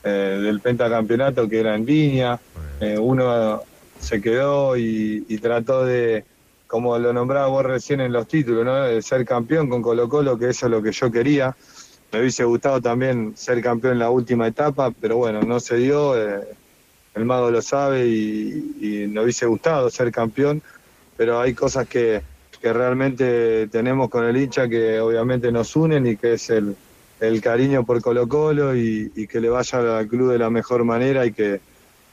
eh, 0.04 0.40
del 0.42 0.60
pentacampeonato 0.62 1.48
que 1.48 1.60
era 1.60 1.76
en 1.76 1.86
Viña, 1.86 2.40
eh, 2.80 2.98
uno 2.98 3.62
se 4.00 4.22
quedó 4.22 4.78
y, 4.78 5.26
y 5.28 5.38
trató 5.38 5.86
de, 5.86 6.24
como 6.68 6.98
lo 6.98 7.14
nombraba 7.14 7.48
vos 7.48 7.66
recién 7.66 8.02
en 8.02 8.12
los 8.14 8.28
títulos, 8.28 8.66
¿no? 8.66 8.76
de 8.84 9.02
ser 9.02 9.26
campeón 9.26 9.70
con 9.70 9.82
Colo 9.82 10.08
Colo, 10.10 10.38
que 10.38 10.50
eso 10.50 10.66
es 10.68 10.72
lo 10.72 10.82
que 10.82 10.92
yo 10.92 11.12
quería. 11.12 11.56
Me 12.12 12.20
hubiese 12.22 12.44
gustado 12.44 12.82
también 12.82 13.34
ser 13.36 13.62
campeón 13.62 13.94
en 13.94 14.00
la 14.00 14.10
última 14.10 14.48
etapa, 14.48 14.92
pero 14.92 15.18
bueno, 15.18 15.42
no 15.42 15.60
se 15.60 15.78
dio. 15.78 16.16
eh, 16.16 16.46
el 17.16 17.26
mago 17.26 17.50
lo 17.50 17.62
sabe 17.62 18.06
y, 18.08 18.76
y 18.82 19.08
me 19.08 19.22
hubiese 19.22 19.46
gustado 19.46 19.90
ser 19.90 20.12
campeón, 20.12 20.62
pero 21.18 21.40
hay 21.40 21.54
cosas 21.54 21.88
que, 21.88 22.22
que 22.62 22.74
realmente 22.74 23.68
tenemos 23.68 24.10
con 24.10 24.26
el 24.26 24.38
hincha 24.38 24.68
que 24.68 25.00
obviamente 25.00 25.52
nos 25.52 25.76
unen 25.76 26.06
y 26.08 26.18
que 26.18 26.34
es 26.34 26.50
el, 26.50 26.76
el 27.20 27.42
cariño 27.42 27.86
por 27.86 28.02
Colo 28.02 28.28
Colo 28.28 28.76
y, 28.76 29.12
y 29.16 29.28
que 29.28 29.40
le 29.40 29.50
vaya 29.50 29.98
al 29.98 30.08
club 30.08 30.32
de 30.32 30.40
la 30.40 30.50
mejor 30.50 30.84
manera 30.84 31.26
y 31.26 31.32
que, 31.32 31.60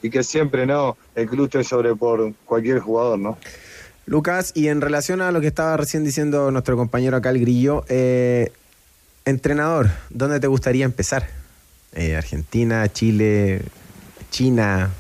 y 0.02 0.10
que 0.10 0.22
siempre 0.22 0.66
no 0.66 0.96
el 1.14 1.28
club 1.28 1.46
esté 1.46 1.64
sobre 1.64 1.94
por 1.94 2.34
cualquier 2.44 2.80
jugador, 2.80 3.18
¿no? 3.18 3.38
Lucas, 4.04 4.52
y 4.54 4.68
en 4.68 4.80
relación 4.80 5.20
a 5.22 5.30
lo 5.30 5.40
que 5.40 5.46
estaba 5.46 5.76
recién 5.76 6.04
diciendo 6.04 6.50
nuestro 6.50 6.76
compañero 6.76 7.16
acá, 7.16 7.30
el 7.30 7.38
Grillo, 7.40 7.84
eh, 7.88 8.50
entrenador, 9.24 9.90
¿dónde 10.10 10.40
te 10.40 10.48
gustaría 10.48 10.84
empezar? 10.84 11.28
Eh, 11.94 12.16
Argentina, 12.16 12.90
Chile, 12.92 13.62
China. 14.30 14.90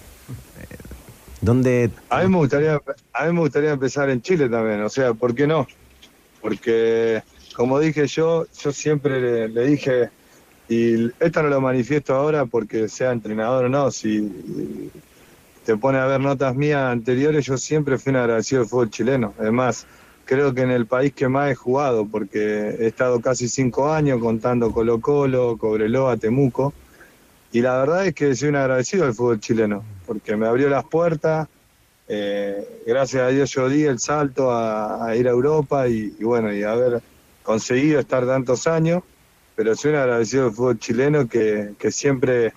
¿Dónde? 1.42 1.90
A 2.08 2.22
mí, 2.22 2.28
me 2.28 2.36
gustaría, 2.36 2.80
a 3.12 3.26
mí 3.26 3.32
me 3.32 3.40
gustaría 3.40 3.72
empezar 3.72 4.08
en 4.10 4.22
Chile 4.22 4.48
también, 4.48 4.80
o 4.82 4.88
sea, 4.88 5.12
¿por 5.12 5.34
qué 5.34 5.48
no? 5.48 5.66
Porque, 6.40 7.20
como 7.56 7.80
dije 7.80 8.06
yo, 8.06 8.46
yo 8.62 8.72
siempre 8.72 9.48
le, 9.48 9.66
dije, 9.66 10.10
y 10.68 11.10
esto 11.18 11.42
no 11.42 11.48
lo 11.48 11.60
manifiesto 11.60 12.14
ahora 12.14 12.46
porque 12.46 12.88
sea 12.88 13.10
entrenador 13.10 13.64
o 13.64 13.68
no, 13.68 13.90
si 13.90 14.90
te 15.64 15.76
pone 15.76 15.98
a 15.98 16.06
ver 16.06 16.20
notas 16.20 16.54
mías 16.54 16.92
anteriores, 16.92 17.44
yo 17.44 17.58
siempre 17.58 17.98
fui 17.98 18.10
un 18.10 18.16
agradecido 18.18 18.60
del 18.60 18.70
fútbol 18.70 18.90
chileno. 18.90 19.34
Además, 19.36 19.84
creo 20.24 20.54
que 20.54 20.62
en 20.62 20.70
el 20.70 20.86
país 20.86 21.12
que 21.12 21.26
más 21.26 21.50
he 21.50 21.56
jugado, 21.56 22.06
porque 22.06 22.76
he 22.78 22.86
estado 22.86 23.20
casi 23.20 23.48
cinco 23.48 23.92
años 23.92 24.20
contando 24.20 24.70
Colo 24.70 25.00
Colo, 25.00 25.56
Cobreloa, 25.58 26.16
Temuco, 26.16 26.72
y 27.50 27.60
la 27.60 27.78
verdad 27.78 28.06
es 28.06 28.14
que 28.14 28.34
soy 28.36 28.48
un 28.50 28.56
agradecido 28.56 29.04
del 29.04 29.14
fútbol 29.14 29.40
chileno, 29.40 29.84
porque 30.12 30.36
me 30.36 30.46
abrió 30.46 30.68
las 30.68 30.84
puertas, 30.84 31.48
eh, 32.06 32.82
gracias 32.86 33.22
a 33.22 33.28
Dios 33.28 33.50
yo 33.50 33.68
di 33.70 33.84
el 33.84 33.98
salto 33.98 34.52
a, 34.52 35.16
ir 35.16 35.26
a 35.26 35.30
Europa 35.30 35.88
y, 35.88 36.10
bueno, 36.20 36.52
y 36.52 36.62
haber 36.62 37.00
conseguido 37.42 37.98
estar 37.98 38.26
tantos 38.26 38.66
años, 38.66 39.02
pero 39.56 39.74
soy 39.74 39.92
un 39.92 39.98
agradecido 39.98 40.44
del 40.44 40.52
fútbol 40.52 40.78
chileno 40.78 41.26
que, 41.26 41.70
que 41.78 41.90
siempre, 41.90 42.52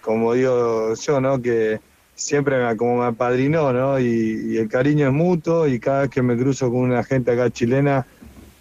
como 0.00 0.34
digo 0.34 0.94
yo, 0.94 1.20
¿no? 1.20 1.42
que 1.42 1.80
siempre 2.14 2.64
me, 2.64 2.76
como 2.76 2.98
me 2.98 3.06
apadrinó, 3.06 3.72
¿no? 3.72 3.98
Y, 3.98 4.52
y 4.52 4.56
el 4.58 4.68
cariño 4.68 5.08
es 5.08 5.12
mutuo 5.12 5.66
y 5.66 5.80
cada 5.80 6.02
vez 6.02 6.10
que 6.10 6.22
me 6.22 6.36
cruzo 6.36 6.70
con 6.70 6.80
una 6.82 7.02
gente 7.02 7.32
acá 7.32 7.50
chilena, 7.50 8.06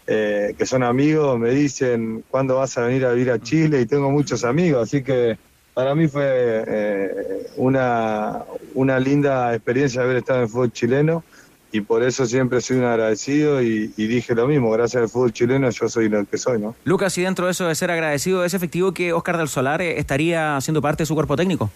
eh, 0.07 0.55
que 0.57 0.65
son 0.65 0.81
amigos, 0.81 1.37
me 1.37 1.51
dicen, 1.51 2.23
¿cuándo 2.27 2.55
vas 2.55 2.75
a 2.79 2.81
venir 2.81 3.05
a 3.05 3.11
vivir 3.11 3.29
a 3.29 3.39
Chile? 3.39 3.81
Y 3.81 3.85
tengo 3.85 4.09
muchos 4.09 4.43
amigos, 4.43 4.81
así 4.81 5.03
que 5.03 5.37
para 5.79 5.95
mí 5.95 6.09
fue 6.09 6.25
eh, 6.67 7.47
una, 7.55 8.43
una 8.73 8.99
linda 8.99 9.55
experiencia 9.55 10.01
haber 10.01 10.17
estado 10.17 10.39
en 10.39 10.43
el 10.43 10.49
fútbol 10.49 10.73
chileno 10.73 11.23
y 11.71 11.79
por 11.79 12.03
eso 12.03 12.25
siempre 12.25 12.59
soy 12.59 12.79
un 12.79 12.83
agradecido 12.83 13.63
y, 13.63 13.93
y 13.95 14.07
dije 14.07 14.35
lo 14.35 14.45
mismo, 14.45 14.71
gracias 14.71 15.03
al 15.03 15.07
fútbol 15.07 15.31
chileno 15.31 15.69
yo 15.69 15.87
soy 15.87 16.09
lo 16.09 16.25
que 16.25 16.37
soy, 16.37 16.59
¿no? 16.59 16.75
Lucas, 16.83 17.17
y 17.17 17.21
dentro 17.21 17.45
de 17.45 17.53
eso 17.53 17.65
de 17.65 17.75
ser 17.75 17.91
agradecido, 17.91 18.43
¿es 18.43 18.53
efectivo 18.53 18.93
que 18.93 19.13
Oscar 19.13 19.37
del 19.37 19.47
Solar 19.47 19.81
eh, 19.81 19.97
estaría 19.97 20.59
siendo 20.59 20.81
parte 20.81 21.03
de 21.03 21.05
su 21.05 21.15
cuerpo 21.15 21.37
técnico? 21.37 21.71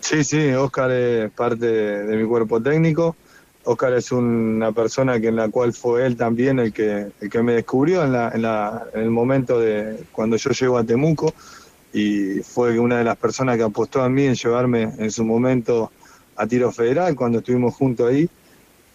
Sí, 0.00 0.22
sí, 0.22 0.50
Oscar 0.50 0.90
es 0.90 1.30
parte 1.30 1.64
de 1.64 2.16
mi 2.18 2.28
cuerpo 2.28 2.60
técnico. 2.60 3.16
Oscar 3.64 3.94
es 3.94 4.12
una 4.12 4.72
persona 4.72 5.18
que 5.18 5.28
en 5.28 5.36
la 5.36 5.48
cual 5.48 5.72
fue 5.72 6.04
él 6.04 6.18
también 6.18 6.58
el 6.58 6.74
que, 6.74 7.06
el 7.18 7.30
que 7.30 7.42
me 7.42 7.54
descubrió 7.54 8.04
en, 8.04 8.12
la, 8.12 8.30
en, 8.34 8.42
la, 8.42 8.88
en 8.92 9.00
el 9.00 9.10
momento 9.10 9.58
de 9.58 10.04
cuando 10.12 10.36
yo 10.36 10.50
llego 10.50 10.76
a 10.76 10.84
Temuco 10.84 11.32
y 11.96 12.42
fue 12.42 12.78
una 12.78 12.98
de 12.98 13.04
las 13.04 13.16
personas 13.16 13.56
que 13.56 13.62
apostó 13.62 14.02
a 14.02 14.10
mí 14.10 14.26
en 14.26 14.34
llevarme 14.34 14.82
en 14.98 15.10
su 15.10 15.24
momento 15.24 15.90
a 16.36 16.46
tiro 16.46 16.70
federal 16.70 17.16
cuando 17.16 17.38
estuvimos 17.38 17.74
juntos 17.74 18.10
ahí. 18.10 18.28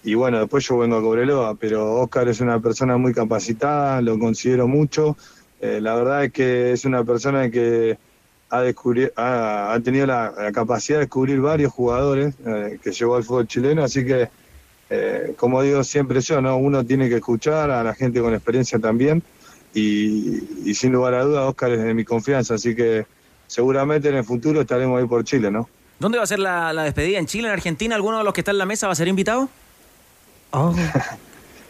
Y 0.03 0.13
bueno, 0.13 0.39
después 0.39 0.67
yo 0.67 0.77
vengo 0.77 0.97
a 0.97 1.01
Cobreloa, 1.01 1.55
pero 1.55 1.95
Oscar 1.95 2.27
es 2.27 2.41
una 2.41 2.59
persona 2.59 2.97
muy 2.97 3.11
capacitada, 3.11 4.01
lo 4.01 4.19
considero 4.19 4.67
mucho. 4.67 5.17
Eh, 5.61 5.81
la 5.81 5.95
verdad 5.95 6.25
es 6.25 6.31
que 6.31 6.73
es 6.73 6.85
una 6.85 7.03
persona 7.03 7.49
que 7.49 7.97
ha, 8.51 8.61
ha, 9.15 9.73
ha 9.73 9.79
tenido 9.79 10.05
la, 10.05 10.51
capacidad 10.53 10.99
de 10.99 11.05
descubrir 11.05 11.41
varios 11.41 11.73
jugadores 11.73 12.35
eh, 12.45 12.77
que 12.83 12.91
llegó 12.91 13.15
al 13.15 13.23
fútbol 13.23 13.47
chileno, 13.47 13.83
así 13.83 14.05
que, 14.05 14.29
eh, 14.91 15.33
como 15.37 15.63
digo 15.63 15.83
siempre 15.83 16.21
yo, 16.21 16.39
¿no? 16.39 16.55
uno 16.57 16.85
tiene 16.85 17.09
que 17.09 17.15
escuchar 17.15 17.71
a 17.71 17.83
la 17.83 17.95
gente 17.95 18.21
con 18.21 18.35
experiencia 18.35 18.77
también, 18.77 19.23
y, 19.73 20.69
y 20.69 20.73
sin 20.75 20.91
lugar 20.93 21.13
a 21.13 21.23
dudas, 21.23 21.47
Oscar 21.49 21.71
es 21.71 21.83
de 21.83 21.93
mi 21.93 22.03
confianza, 22.05 22.55
así 22.55 22.75
que 22.75 23.05
seguramente 23.47 24.09
en 24.09 24.15
el 24.15 24.23
futuro 24.23 24.61
estaremos 24.61 24.99
ahí 25.01 25.07
por 25.07 25.23
Chile, 25.23 25.49
¿no? 25.51 25.69
¿Dónde 25.99 26.17
va 26.17 26.23
a 26.23 26.27
ser 26.27 26.39
la, 26.39 26.73
la 26.73 26.83
despedida? 26.83 27.19
¿En 27.19 27.25
Chile, 27.27 27.47
en 27.47 27.53
Argentina? 27.53 27.95
¿Alguno 27.95 28.17
de 28.17 28.23
los 28.23 28.33
que 28.33 28.41
está 28.41 28.51
en 28.51 28.57
la 28.57 28.65
mesa 28.65 28.87
va 28.87 28.93
a 28.93 28.95
ser 28.95 29.07
invitado? 29.07 29.49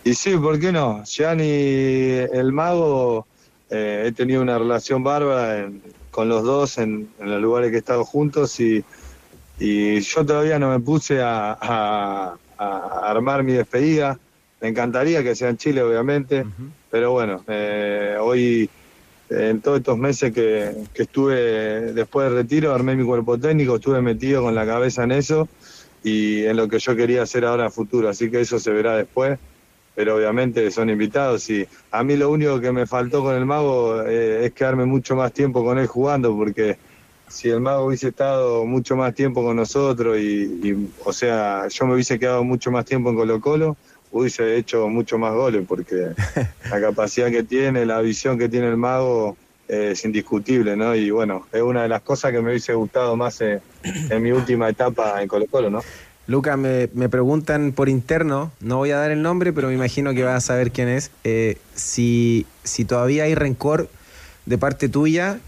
Y 0.03 0.15
sí, 0.15 0.35
¿por 0.35 0.59
qué 0.59 0.71
no? 0.71 1.03
Gianni, 1.05 1.43
el 1.45 2.51
mago, 2.51 3.27
eh, 3.69 4.05
he 4.07 4.11
tenido 4.13 4.41
una 4.41 4.57
relación 4.57 5.03
bárbara 5.03 5.59
en- 5.59 5.79
con 6.09 6.27
los 6.27 6.43
dos 6.43 6.79
en, 6.79 7.07
en 7.19 7.29
los 7.29 7.39
lugares 7.39 7.69
que 7.69 7.75
he 7.75 7.79
estado 7.79 8.03
juntos 8.03 8.59
y, 8.59 8.83
y 9.59 9.99
yo 10.01 10.25
todavía 10.25 10.57
no 10.57 10.71
me 10.71 10.79
puse 10.79 11.21
a, 11.21 11.55
a- 11.61 12.35
a 12.57 13.09
armar 13.11 13.43
mi 13.43 13.51
despedida. 13.53 14.17
Me 14.59 14.69
encantaría 14.69 15.21
que 15.23 15.35
sea 15.35 15.49
en 15.49 15.57
Chile, 15.57 15.83
obviamente, 15.83 16.45
pero 16.91 17.11
bueno, 17.11 17.43
eh, 17.47 18.17
hoy 18.19 18.69
en 19.29 19.61
todos 19.61 19.79
estos 19.79 19.97
meses 19.97 20.33
que, 20.33 20.75
que 20.93 21.03
estuve 21.03 21.93
después 21.93 22.27
del 22.27 22.35
retiro, 22.35 22.75
armé 22.75 22.97
mi 22.97 23.05
cuerpo 23.05 23.39
técnico, 23.39 23.77
estuve 23.77 24.01
metido 24.01 24.43
con 24.43 24.53
la 24.53 24.65
cabeza 24.65 25.05
en 25.05 25.13
eso 25.13 25.47
y 26.03 26.43
en 26.43 26.57
lo 26.57 26.67
que 26.67 26.79
yo 26.79 26.95
quería 26.95 27.23
hacer 27.23 27.45
ahora 27.45 27.67
a 27.67 27.69
futuro, 27.69 28.09
así 28.09 28.29
que 28.29 28.41
eso 28.41 28.59
se 28.59 28.71
verá 28.71 28.97
después, 28.97 29.39
pero 29.95 30.17
obviamente 30.17 30.69
son 30.69 30.89
invitados 30.89 31.49
y 31.49 31.65
a 31.91 32.03
mí 32.03 32.17
lo 32.17 32.29
único 32.29 32.59
que 32.59 32.73
me 32.73 32.85
faltó 32.85 33.23
con 33.23 33.35
el 33.35 33.45
mago 33.45 34.03
eh, 34.03 34.45
es 34.45 34.53
quedarme 34.53 34.85
mucho 34.85 35.15
más 35.15 35.31
tiempo 35.31 35.63
con 35.63 35.77
él 35.79 35.87
jugando, 35.87 36.35
porque 36.35 36.77
si 37.29 37.49
el 37.49 37.61
mago 37.61 37.85
hubiese 37.85 38.09
estado 38.09 38.65
mucho 38.65 38.97
más 38.97 39.15
tiempo 39.15 39.43
con 39.43 39.55
nosotros 39.55 40.17
y, 40.17 40.59
y, 40.61 40.89
o 41.05 41.13
sea, 41.13 41.69
yo 41.69 41.85
me 41.85 41.93
hubiese 41.93 42.19
quedado 42.19 42.43
mucho 42.43 42.69
más 42.69 42.83
tiempo 42.83 43.09
en 43.09 43.15
Colo 43.15 43.39
Colo, 43.39 43.77
hubiese 44.11 44.57
hecho 44.57 44.87
mucho 44.87 45.17
más 45.17 45.33
goles, 45.33 45.63
porque 45.67 46.11
la 46.69 46.81
capacidad 46.81 47.29
que 47.29 47.43
tiene, 47.43 47.85
la 47.85 48.01
visión 48.01 48.37
que 48.37 48.49
tiene 48.49 48.67
el 48.67 48.77
mago 48.77 49.37
eh, 49.67 49.89
es 49.91 50.05
indiscutible, 50.05 50.75
¿no? 50.75 50.95
Y 50.95 51.11
bueno, 51.11 51.47
es 51.51 51.61
una 51.61 51.83
de 51.83 51.89
las 51.89 52.01
cosas 52.01 52.31
que 52.31 52.41
me 52.41 52.49
hubiese 52.49 52.73
gustado 52.73 53.15
más 53.15 53.39
eh, 53.41 53.61
en 53.83 54.21
mi 54.21 54.31
última 54.31 54.69
etapa 54.69 55.21
en 55.21 55.27
Colo 55.27 55.47
Colo, 55.47 55.69
¿no? 55.69 55.81
Lucas, 56.27 56.57
me, 56.57 56.87
me 56.93 57.09
preguntan 57.09 57.71
por 57.71 57.89
interno, 57.89 58.51
no 58.61 58.77
voy 58.77 58.91
a 58.91 58.97
dar 58.97 59.11
el 59.11 59.21
nombre, 59.21 59.51
pero 59.53 59.69
me 59.69 59.73
imagino 59.73 60.13
que 60.13 60.23
vas 60.23 60.35
a 60.35 60.47
saber 60.47 60.71
quién 60.71 60.87
es, 60.87 61.11
eh, 61.23 61.57
si, 61.73 62.45
si 62.63 62.85
todavía 62.85 63.23
hay 63.23 63.35
rencor 63.35 63.89
de 64.45 64.57
parte 64.57 64.87
tuya 64.87 65.39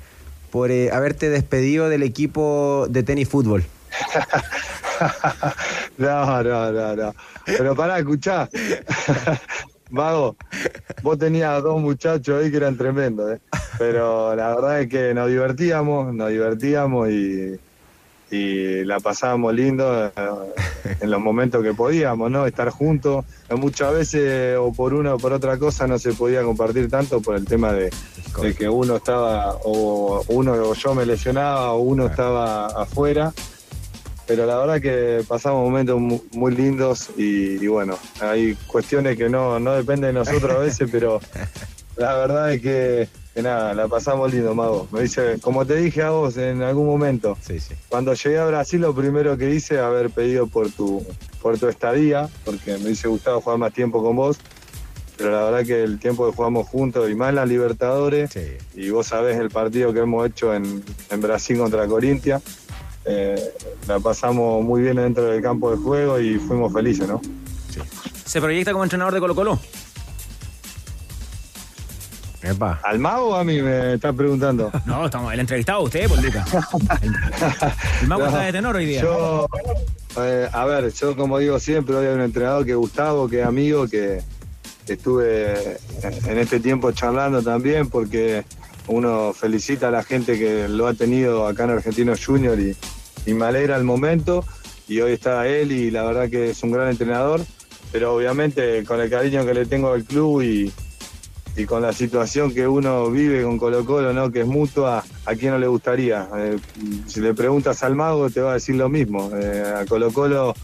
por 0.51 0.71
eh, 0.71 0.91
haberte 0.91 1.29
despedido 1.29 1.89
del 1.89 2.03
equipo 2.03 2.87
de 2.89 3.03
tenis 3.03 3.29
fútbol. 3.29 3.63
No, 5.97 6.43
no, 6.43 6.71
no, 6.71 6.95
no. 6.95 7.15
Pero 7.45 7.75
pará, 7.75 7.99
escuchá. 7.99 8.49
Mago, 9.91 10.35
vos 11.03 11.19
tenías 11.19 11.61
dos 11.61 11.79
muchachos 11.79 12.41
ahí 12.41 12.49
que 12.49 12.57
eran 12.57 12.77
tremendos, 12.77 13.33
¿eh? 13.33 13.39
Pero 13.77 14.35
la 14.35 14.55
verdad 14.55 14.81
es 14.81 14.89
que 14.89 15.13
nos 15.13 15.29
divertíamos, 15.29 16.11
nos 16.13 16.29
divertíamos 16.29 17.09
y, 17.09 17.59
y 18.31 18.83
la 18.85 18.99
pasábamos 18.99 19.53
lindo 19.53 20.07
eh, 20.07 20.11
en 20.99 21.11
los 21.11 21.21
momentos 21.21 21.61
que 21.61 21.75
podíamos, 21.75 22.31
¿no? 22.31 22.47
Estar 22.47 22.69
juntos. 22.69 23.23
Muchas 23.51 23.93
veces, 23.93 24.57
o 24.57 24.73
por 24.73 24.95
una 24.95 25.13
o 25.13 25.19
por 25.19 25.31
otra 25.31 25.59
cosa, 25.59 25.85
no 25.85 25.99
se 25.99 26.13
podía 26.13 26.41
compartir 26.41 26.89
tanto 26.89 27.21
por 27.21 27.35
el 27.35 27.45
tema 27.45 27.71
de, 27.71 27.91
de 28.41 28.55
que 28.55 28.67
uno 28.67 28.95
estaba, 28.95 29.57
o 29.63 30.23
uno 30.29 30.53
o 30.53 30.73
yo 30.73 30.95
me 30.95 31.05
lesionaba, 31.05 31.73
o 31.73 31.81
uno 31.81 32.07
estaba 32.07 32.65
afuera. 32.65 33.31
Pero 34.25 34.45
la 34.45 34.57
verdad 34.57 34.81
que 34.81 35.23
pasamos 35.27 35.63
momentos 35.69 35.99
mu- 35.99 36.21
muy 36.31 36.55
lindos 36.55 37.09
y, 37.17 37.63
y 37.63 37.67
bueno, 37.67 37.97
hay 38.21 38.55
cuestiones 38.67 39.17
que 39.17 39.27
no, 39.29 39.59
no 39.59 39.73
dependen 39.73 40.13
de 40.13 40.19
nosotros 40.19 40.51
a 40.51 40.59
veces, 40.59 40.89
pero 40.91 41.19
la 41.97 42.15
verdad 42.15 42.53
es 42.53 42.61
que, 42.61 43.09
que 43.33 43.41
nada, 43.41 43.73
la 43.73 43.87
pasamos 43.89 44.33
lindo, 44.33 44.55
Mago. 44.55 44.87
Me 44.91 45.01
dice, 45.01 45.39
como 45.41 45.65
te 45.65 45.75
dije 45.75 46.03
a 46.03 46.11
vos 46.11 46.37
en 46.37 46.61
algún 46.61 46.85
momento, 46.87 47.37
cuando 47.89 48.13
llegué 48.13 48.39
a 48.39 48.45
Brasil 48.45 48.79
lo 48.79 48.95
primero 48.95 49.37
que 49.37 49.49
hice 49.53 49.79
haber 49.79 50.09
pedido 50.09 50.47
por 50.47 50.71
tu, 50.71 51.05
por 51.41 51.57
tu 51.59 51.67
estadía, 51.67 52.29
porque 52.45 52.77
me 52.77 52.85
hubiese 52.85 53.09
gustado 53.09 53.41
jugar 53.41 53.59
más 53.59 53.73
tiempo 53.73 54.01
con 54.01 54.15
vos, 54.15 54.37
pero 55.17 55.31
la 55.31 55.43
verdad 55.43 55.65
que 55.67 55.83
el 55.83 55.99
tiempo 55.99 56.27
que 56.29 56.35
jugamos 56.35 56.67
juntos 56.69 57.09
y 57.09 57.13
más 57.15 57.29
en 57.29 57.35
la 57.35 57.45
Libertadores, 57.45 58.31
y 58.73 58.89
vos 58.89 59.07
sabés 59.07 59.37
el 59.37 59.49
partido 59.49 59.93
que 59.93 59.99
hemos 59.99 60.25
hecho 60.27 60.53
en, 60.55 60.81
en 61.11 61.21
Brasil 61.21 61.57
contra 61.57 61.85
Corintia, 61.87 62.41
eh, 63.05 63.53
la 63.87 63.99
pasamos 63.99 64.63
muy 64.63 64.81
bien 64.81 64.95
dentro 64.95 65.23
del 65.25 65.41
campo 65.41 65.71
de 65.71 65.77
juego 65.77 66.19
y 66.19 66.35
fuimos 66.35 66.71
felices, 66.73 67.07
¿no? 67.07 67.21
¿Se 68.25 68.39
proyecta 68.41 68.71
como 68.71 68.83
entrenador 68.83 69.13
de 69.13 69.19
Colo 69.19 69.35
Colo? 69.35 69.59
¿Al 72.83 72.99
mago 72.99 73.29
o 73.29 73.35
a 73.35 73.43
mí 73.43 73.61
me 73.61 73.93
estás 73.93 74.13
preguntando? 74.13 74.71
No, 74.85 75.05
estamos 75.05 75.31
el 75.33 75.39
entrevistado 75.39 75.79
a 75.79 75.83
usted, 75.83 76.07
pues 76.07 76.21
Lucas. 76.23 76.45
El, 77.01 77.13
el 78.01 78.07
mago 78.07 78.23
No, 78.23 78.27
está 78.27 78.41
de 78.41 78.51
tenor 78.51 78.75
hoy 78.75 78.85
día. 78.85 79.01
Yo, 79.01 79.47
eh, 80.17 80.49
a 80.51 80.65
ver, 80.65 80.91
yo 80.91 81.15
como 81.15 81.39
digo 81.39 81.59
siempre, 81.59 81.95
hoy 81.95 82.05
hay 82.07 82.13
un 82.13 82.21
entrenador 82.21 82.65
que 82.65 82.71
es 82.71 82.77
Gustavo, 82.77 83.29
que 83.29 83.41
es 83.41 83.47
amigo, 83.47 83.87
que 83.87 84.21
estuve 84.87 85.77
en 86.01 86.37
este 86.37 86.59
tiempo 86.59 86.91
charlando 86.91 87.41
también, 87.41 87.89
porque 87.89 88.43
uno 88.87 89.33
felicita 89.33 89.87
a 89.87 89.91
la 89.91 90.03
gente 90.03 90.37
que 90.37 90.67
lo 90.67 90.87
ha 90.87 90.93
tenido 90.93 91.47
acá 91.47 91.65
en 91.65 91.71
Argentinos 91.71 92.25
Junior 92.25 92.59
y, 92.59 92.75
y 93.25 93.33
me 93.33 93.45
alegra 93.45 93.77
el 93.77 93.83
momento. 93.83 94.43
Y 94.87 94.99
hoy 94.99 95.13
está 95.13 95.47
él 95.47 95.71
y 95.71 95.91
la 95.91 96.03
verdad 96.03 96.29
que 96.29 96.49
es 96.49 96.61
un 96.63 96.71
gran 96.71 96.89
entrenador, 96.89 97.41
pero 97.91 98.13
obviamente 98.13 98.83
con 98.83 98.99
el 98.99 99.09
cariño 99.09 99.45
que 99.45 99.53
le 99.53 99.65
tengo 99.65 99.93
al 99.93 100.03
club 100.03 100.41
y, 100.41 100.71
con 101.67 101.83
la 101.83 101.93
situación 101.93 102.51
que 102.51 102.67
uno 102.67 103.11
vive 103.11 103.43
con 103.43 103.59
Colo 103.59 103.85
Colo, 103.85 104.11
¿no? 104.11 104.31
que 104.31 104.41
es 104.41 104.47
mutua, 104.47 105.03
¿a 105.25 105.35
quién 105.35 105.51
no 105.51 105.59
le 105.59 105.67
gustaría? 105.67 106.27
Eh, 106.35 106.57
si 107.05 107.21
le 107.21 107.35
preguntas 107.35 107.83
al 107.83 107.95
mago 107.95 108.27
te 108.31 108.41
va 108.41 108.51
a 108.51 108.53
decir 108.55 108.75
lo 108.75 108.89
mismo. 108.89 109.29
Eh, 109.35 109.63
a 109.81 109.85
Colo 109.85 110.11
Colo 110.11 110.55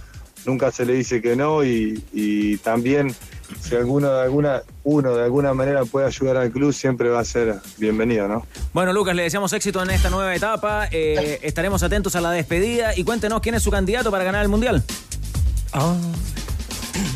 nunca 0.49 0.71
se 0.71 0.85
le 0.85 0.93
dice 0.93 1.21
que 1.21 1.35
no 1.35 1.63
y, 1.63 2.03
y 2.11 2.57
también 2.57 3.13
si 3.61 3.75
alguno 3.75 4.11
de 4.11 4.21
alguna, 4.23 4.61
uno 4.83 5.15
de 5.15 5.23
alguna 5.23 5.53
manera 5.53 5.85
puede 5.85 6.05
ayudar 6.07 6.37
al 6.37 6.51
club 6.51 6.73
siempre 6.73 7.09
va 7.09 7.19
a 7.19 7.25
ser 7.25 7.55
bienvenido, 7.77 8.27
¿no? 8.27 8.45
Bueno, 8.73 8.93
Lucas, 8.93 9.15
le 9.15 9.23
deseamos 9.23 9.53
éxito 9.53 9.81
en 9.81 9.89
esta 9.91 10.09
nueva 10.09 10.35
etapa. 10.35 10.87
Eh, 10.91 11.39
estaremos 11.43 11.81
atentos 11.83 12.15
a 12.15 12.21
la 12.21 12.31
despedida 12.31 12.95
y 12.97 13.03
cuéntenos 13.03 13.41
quién 13.41 13.55
es 13.55 13.63
su 13.63 13.71
candidato 13.71 14.11
para 14.11 14.23
ganar 14.23 14.41
el 14.43 14.49
Mundial. 14.49 14.83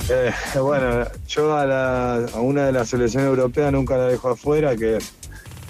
Eh, 0.10 0.32
bueno, 0.60 1.06
yo 1.28 1.56
a, 1.58 1.66
la- 1.66 2.26
a 2.34 2.40
una 2.40 2.66
de 2.66 2.72
las 2.72 2.90
selecciones 2.90 3.28
europeas 3.28 3.72
nunca 3.72 3.98
la 3.98 4.08
dejo 4.08 4.30
afuera, 4.30 4.76
que 4.76 4.98
es 4.98 5.14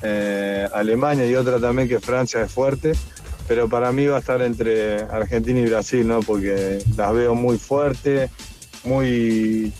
eh, 0.01 0.67
Alemania 0.73 1.25
y 1.25 1.35
otra 1.35 1.59
también 1.59 1.87
que 1.87 1.99
Francia 1.99 2.41
es 2.43 2.51
fuerte, 2.51 2.93
pero 3.47 3.67
para 3.67 3.91
mí 3.91 4.05
va 4.05 4.17
a 4.17 4.19
estar 4.19 4.41
entre 4.41 5.01
Argentina 5.03 5.59
y 5.59 5.65
Brasil, 5.65 6.07
¿no? 6.07 6.21
Porque 6.21 6.79
las 6.95 7.13
veo 7.13 7.35
muy 7.35 7.57
fuertes, 7.57 8.29
muy, 8.83 9.73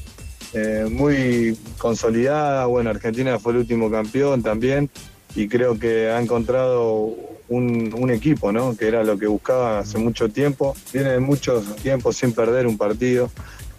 eh, 0.53 0.88
muy 0.89 1.57
consolidadas. 1.78 2.68
Bueno, 2.68 2.89
Argentina 2.89 3.39
fue 3.39 3.53
el 3.53 3.59
último 3.59 3.89
campeón 3.89 4.43
también 4.43 4.89
y 5.36 5.47
creo 5.47 5.80
que 5.80 6.09
ha 6.09 6.22
encontrado 6.22 7.16
un, 7.49 7.93
un 7.97 8.11
equipo, 8.11 8.51
¿no? 8.51 8.76
Que 8.76 8.88
era 8.88 9.03
lo 9.03 9.18
que 9.18 9.28
buscaba 9.28 9.80
hace 9.80 9.97
mucho 9.97 10.30
tiempo. 10.30 10.76
Viene 10.91 11.11
de 11.11 11.20
muchos 11.20 11.76
tiempos 11.78 12.18
sin 12.18 12.34
perder 12.34 12.68
un 12.68 12.78
partido 12.78 13.30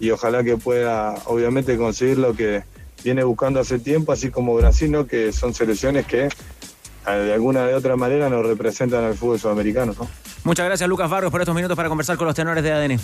y 0.01 0.11
ojalá 0.11 0.43
que 0.43 0.57
pueda, 0.57 1.15
obviamente, 1.27 1.77
conseguir 1.77 2.19
lo 2.19 2.35
que 2.35 2.63
viene 3.05 3.23
buscando 3.23 3.61
hace 3.61 3.79
tiempo, 3.79 4.13
así 4.13 4.31
como 4.31 4.55
Brasil, 4.55 4.91
¿no? 4.91 5.07
Que 5.07 5.33
son 5.33 5.55
selecciones 5.55 6.07
que 6.07 6.29
de 7.13 7.35
alguna 7.35 7.67
de 7.67 7.75
otra 7.75 7.97
manera 7.97 8.29
nos 8.29 8.47
representan 8.47 9.05
al 9.05 9.15
fútbol 9.15 9.39
sudamericano, 9.39 9.95
¿no? 9.99 10.09
Muchas 10.45 10.67
gracias, 10.67 10.89
Lucas 10.89 11.11
Barrios, 11.11 11.31
por 11.31 11.41
estos 11.41 11.55
minutos 11.55 11.77
para 11.77 11.89
conversar 11.89 12.17
con 12.17 12.27
los 12.27 12.35
tenores 12.35 12.63
de 12.65 12.73
ADN. 12.73 13.01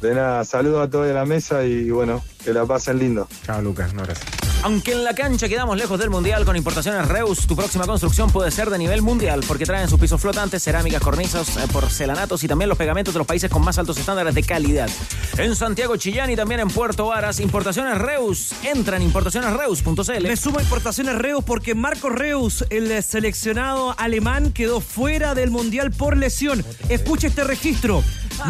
De 0.00 0.14
nada, 0.14 0.44
saludos 0.44 0.86
a 0.86 0.90
todos 0.90 1.06
de 1.06 1.14
la 1.14 1.24
mesa 1.24 1.64
y 1.64 1.90
bueno, 1.90 2.22
que 2.44 2.52
la 2.52 2.66
pasen 2.66 2.98
lindo. 2.98 3.28
Chao, 3.44 3.62
Lucas, 3.62 3.94
no 3.94 4.02
gracias. 4.02 4.51
Aunque 4.64 4.92
en 4.92 5.02
la 5.02 5.12
cancha 5.12 5.48
quedamos 5.48 5.76
lejos 5.76 5.98
del 5.98 6.08
mundial 6.08 6.44
con 6.44 6.56
importaciones 6.56 7.08
Reus, 7.08 7.48
tu 7.48 7.56
próxima 7.56 7.84
construcción 7.84 8.30
puede 8.30 8.52
ser 8.52 8.70
de 8.70 8.78
nivel 8.78 9.02
mundial 9.02 9.42
porque 9.48 9.66
traen 9.66 9.88
sus 9.88 9.98
pisos 9.98 10.20
flotantes, 10.20 10.62
cerámicas, 10.62 11.02
cornisas, 11.02 11.56
eh, 11.56 11.66
porcelanatos 11.72 12.44
y 12.44 12.48
también 12.48 12.68
los 12.68 12.78
pegamentos 12.78 13.12
de 13.12 13.18
los 13.18 13.26
países 13.26 13.50
con 13.50 13.64
más 13.64 13.78
altos 13.78 13.98
estándares 13.98 14.36
de 14.36 14.44
calidad. 14.44 14.88
En 15.36 15.56
Santiago 15.56 15.96
Chillán 15.96 16.30
y 16.30 16.36
también 16.36 16.60
en 16.60 16.68
Puerto 16.68 17.06
Varas, 17.06 17.40
importaciones 17.40 17.98
Reus. 17.98 18.52
Entra 18.62 18.98
en 18.98 19.02
importacionesreus.cl. 19.02 20.28
Me 20.28 20.36
sumo 20.36 20.60
a 20.60 20.62
importaciones 20.62 21.16
Reus 21.16 21.42
porque 21.42 21.74
Marco 21.74 22.08
Reus, 22.08 22.64
el 22.70 23.02
seleccionado 23.02 23.96
alemán, 23.98 24.52
quedó 24.52 24.80
fuera 24.80 25.34
del 25.34 25.50
Mundial 25.50 25.90
por 25.90 26.16
lesión. 26.16 26.64
Escucha 26.88 27.26
este 27.26 27.42
registro. 27.42 28.04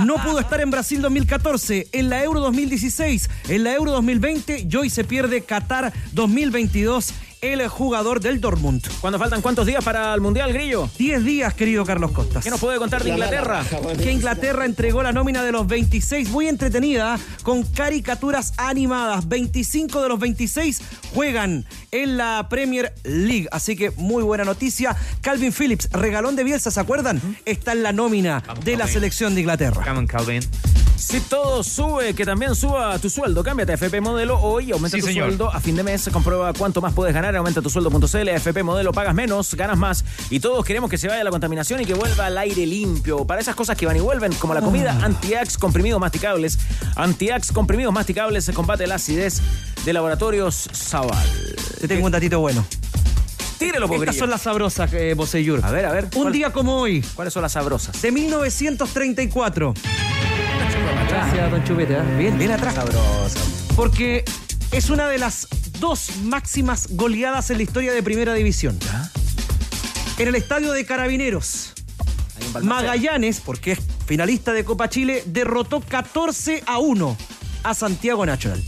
No 0.04 0.16
pudo 0.16 0.38
estar 0.38 0.60
en 0.60 0.70
Brasil 0.70 1.02
2014, 1.02 1.88
en 1.92 2.08
la 2.08 2.22
Euro 2.22 2.40
2016, 2.40 3.28
en 3.48 3.64
la 3.64 3.74
Euro 3.74 3.92
2020 3.92 4.66
y 4.70 4.76
hoy 4.76 4.88
se 4.88 5.04
pierde 5.04 5.42
Qatar 5.42 5.92
2022 6.14 7.12
el 7.42 7.66
jugador 7.66 8.20
del 8.20 8.40
Dortmund. 8.40 8.86
¿Cuándo 9.00 9.18
faltan 9.18 9.42
cuántos 9.42 9.66
días 9.66 9.82
para 9.82 10.14
el 10.14 10.20
Mundial, 10.20 10.52
Grillo? 10.52 10.88
10 10.96 11.24
días, 11.24 11.52
querido 11.54 11.84
Carlos 11.84 12.12
Costas. 12.12 12.44
¿Qué 12.44 12.50
nos 12.50 12.60
puede 12.60 12.78
contar 12.78 13.02
de 13.02 13.10
Inglaterra? 13.10 13.64
Que 14.00 14.12
Inglaterra 14.12 14.64
entregó 14.64 15.02
la 15.02 15.10
nómina 15.10 15.42
de 15.42 15.50
los 15.50 15.66
26, 15.66 16.28
muy 16.30 16.46
entretenida, 16.46 17.18
con 17.42 17.64
caricaturas 17.64 18.52
animadas. 18.58 19.26
25 19.28 20.02
de 20.02 20.08
los 20.08 20.20
26 20.20 20.82
juegan 21.14 21.66
en 21.90 22.16
la 22.16 22.46
Premier 22.48 22.94
League. 23.02 23.48
Así 23.50 23.74
que 23.74 23.90
muy 23.90 24.22
buena 24.22 24.44
noticia. 24.44 24.96
Calvin 25.20 25.52
Phillips, 25.52 25.88
regalón 25.90 26.36
de 26.36 26.44
Bielsa, 26.44 26.70
¿se 26.70 26.78
acuerdan? 26.78 27.20
Está 27.44 27.72
en 27.72 27.82
la 27.82 27.92
nómina 27.92 28.40
de 28.64 28.72
la 28.72 28.78
Calvin. 28.84 28.94
selección 28.94 29.34
de 29.34 29.40
Inglaterra. 29.40 29.82
Come 29.84 29.98
on, 29.98 30.06
Calvin. 30.06 30.42
Si 30.96 31.18
todo 31.20 31.64
sube, 31.64 32.14
que 32.14 32.24
también 32.24 32.54
suba 32.54 32.96
tu 33.00 33.10
sueldo. 33.10 33.42
Cámbiate 33.42 33.72
a 33.72 33.74
FP 33.74 34.00
Modelo 34.00 34.38
hoy, 34.38 34.70
aumenta 34.70 34.96
Sí, 34.96 35.00
tu 35.00 35.08
señor. 35.08 35.26
sueldo. 35.30 35.52
A 35.52 35.58
fin 35.58 35.74
de 35.74 35.82
mes, 35.82 36.08
comprueba 36.12 36.52
cuánto 36.52 36.80
más 36.80 36.94
puedes 36.94 37.12
ganar. 37.12 37.31
Aumenta 37.36 37.60
tu 37.62 37.70
sueldo.cl. 37.70 38.28
FP 38.28 38.62
Modelo, 38.62 38.92
pagas 38.92 39.14
menos, 39.14 39.54
ganas 39.54 39.78
más. 39.78 40.04
Y 40.30 40.40
todos 40.40 40.64
queremos 40.64 40.90
que 40.90 40.98
se 40.98 41.08
vaya 41.08 41.22
la 41.24 41.30
contaminación 41.30 41.80
y 41.80 41.84
que 41.86 41.94
vuelva 41.94 42.26
al 42.26 42.38
aire 42.38 42.66
limpio. 42.66 43.24
Para 43.26 43.40
esas 43.40 43.54
cosas 43.54 43.76
que 43.76 43.86
van 43.86 43.96
y 43.96 44.00
vuelven, 44.00 44.32
como 44.34 44.54
la 44.54 44.60
comida, 44.60 44.98
Antiax 45.02 45.58
comprimidos 45.58 46.00
masticables. 46.00 46.58
Antiax 46.96 47.52
comprimidos 47.52 47.92
masticables 47.92 48.44
se 48.44 48.52
combate 48.52 48.86
la 48.86 48.96
acidez 48.96 49.40
de 49.84 49.92
laboratorios 49.92 50.68
Zaval. 50.74 51.26
Te 51.80 51.88
tengo 51.88 52.06
un 52.06 52.12
datito 52.12 52.40
bueno. 52.40 52.64
Tírelo, 53.58 53.86
Estas 53.86 54.00
Grillo. 54.00 54.18
son 54.18 54.30
las 54.30 54.42
sabrosas, 54.42 54.92
eh, 54.92 55.14
Boseyur. 55.14 55.60
A 55.64 55.70
ver, 55.70 55.86
a 55.86 55.92
ver. 55.92 56.04
Un 56.06 56.10
¿cuál- 56.10 56.32
día 56.32 56.52
como 56.52 56.78
hoy, 56.80 57.00
¿Cuáles 57.14 57.32
son 57.32 57.42
las 57.42 57.52
sabrosas? 57.52 58.00
de 58.02 58.10
1934. 58.10 59.74
Gracias, 61.08 61.50
don 61.50 61.62
Chupete. 61.64 61.94
¿eh? 61.94 62.02
Bien, 62.18 62.38
bien 62.38 62.50
atrás. 62.52 62.74
Sabrosa. 62.74 63.38
Porque 63.76 64.24
es 64.72 64.88
una 64.88 65.06
de 65.08 65.18
las 65.18 65.48
dos 65.80 66.16
máximas 66.22 66.88
goleadas 66.92 67.50
en 67.50 67.58
la 67.58 67.62
historia 67.62 67.92
de 67.92 68.02
Primera 68.02 68.32
División. 68.32 68.78
En 70.18 70.28
el 70.28 70.34
estadio 70.34 70.72
de 70.72 70.86
Carabineros. 70.86 71.74
Magallanes, 72.62 73.40
porque 73.40 73.72
es 73.72 73.78
finalista 74.06 74.52
de 74.52 74.64
Copa 74.64 74.88
Chile, 74.88 75.22
derrotó 75.26 75.80
14 75.80 76.62
a 76.66 76.78
1 76.78 77.16
a 77.64 77.74
Santiago 77.74 78.24
Nacional. 78.24 78.62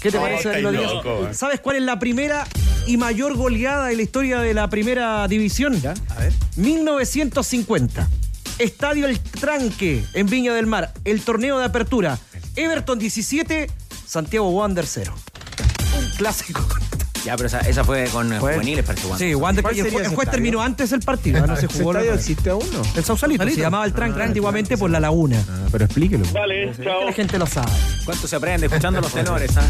¿Qué 0.00 0.10
te 0.10 0.18
parece, 0.18 0.62
loco, 0.62 1.28
eh. 1.28 1.34
¿Sabes 1.34 1.60
cuál 1.60 1.76
es 1.76 1.82
la 1.82 1.98
primera 1.98 2.46
y 2.86 2.96
mayor 2.96 3.36
goleada 3.36 3.90
en 3.90 3.98
la 3.98 4.02
historia 4.02 4.40
de 4.40 4.54
la 4.54 4.68
Primera 4.68 5.28
División? 5.28 5.80
A 6.08 6.18
ver. 6.18 6.32
1950. 6.56 8.08
Estadio 8.58 9.06
El 9.06 9.20
Tranque 9.20 10.04
en 10.14 10.26
Viña 10.26 10.54
del 10.54 10.66
Mar. 10.66 10.92
El 11.04 11.20
torneo 11.20 11.58
de 11.58 11.66
apertura. 11.66 12.18
Everton 12.56 12.98
17, 12.98 13.70
Santiago 14.12 14.50
Wander 14.50 14.84
0. 14.86 15.14
Un 15.98 16.16
clásico. 16.18 16.60
Ya, 17.24 17.34
pero 17.34 17.46
esa, 17.46 17.60
esa 17.60 17.82
fue 17.82 18.04
con 18.12 18.28
Fue- 18.40 18.52
juveniles, 18.52 18.84
parece 18.84 19.06
Wander. 19.06 19.26
Sí, 19.26 19.34
Wander 19.34 19.62
¿Cuál 19.62 19.74
que 19.74 19.80
el 19.80 19.86
el 19.86 20.08
juez 20.08 20.30
terminó 20.30 20.60
antes 20.60 20.92
el 20.92 21.00
partido. 21.00 21.46
No 21.46 21.56
se 21.56 21.64
¿Ese 21.66 21.78
jugó 21.78 21.92
estadio 21.92 22.12
existe 22.12 22.50
aún 22.50 22.70
no? 22.74 22.82
El 22.94 23.04
Sausalito, 23.04 23.48
se 23.48 23.56
llamaba 23.56 23.86
el 23.86 23.94
Tranque 23.94 24.22
antiguamente 24.22 24.76
por 24.76 24.90
la 24.90 25.00
laguna. 25.00 25.42
Pero 25.72 25.86
explíquelo. 25.86 26.24
Vale, 26.32 26.70
chao. 26.84 27.06
La 27.06 27.12
gente 27.14 27.38
lo 27.38 27.46
sabe. 27.46 27.72
¿Cuánto 28.04 28.28
se 28.28 28.36
aprende 28.36 28.66
escuchando 28.66 29.00
los 29.00 29.12
tenores? 29.14 29.56
ah? 29.56 29.64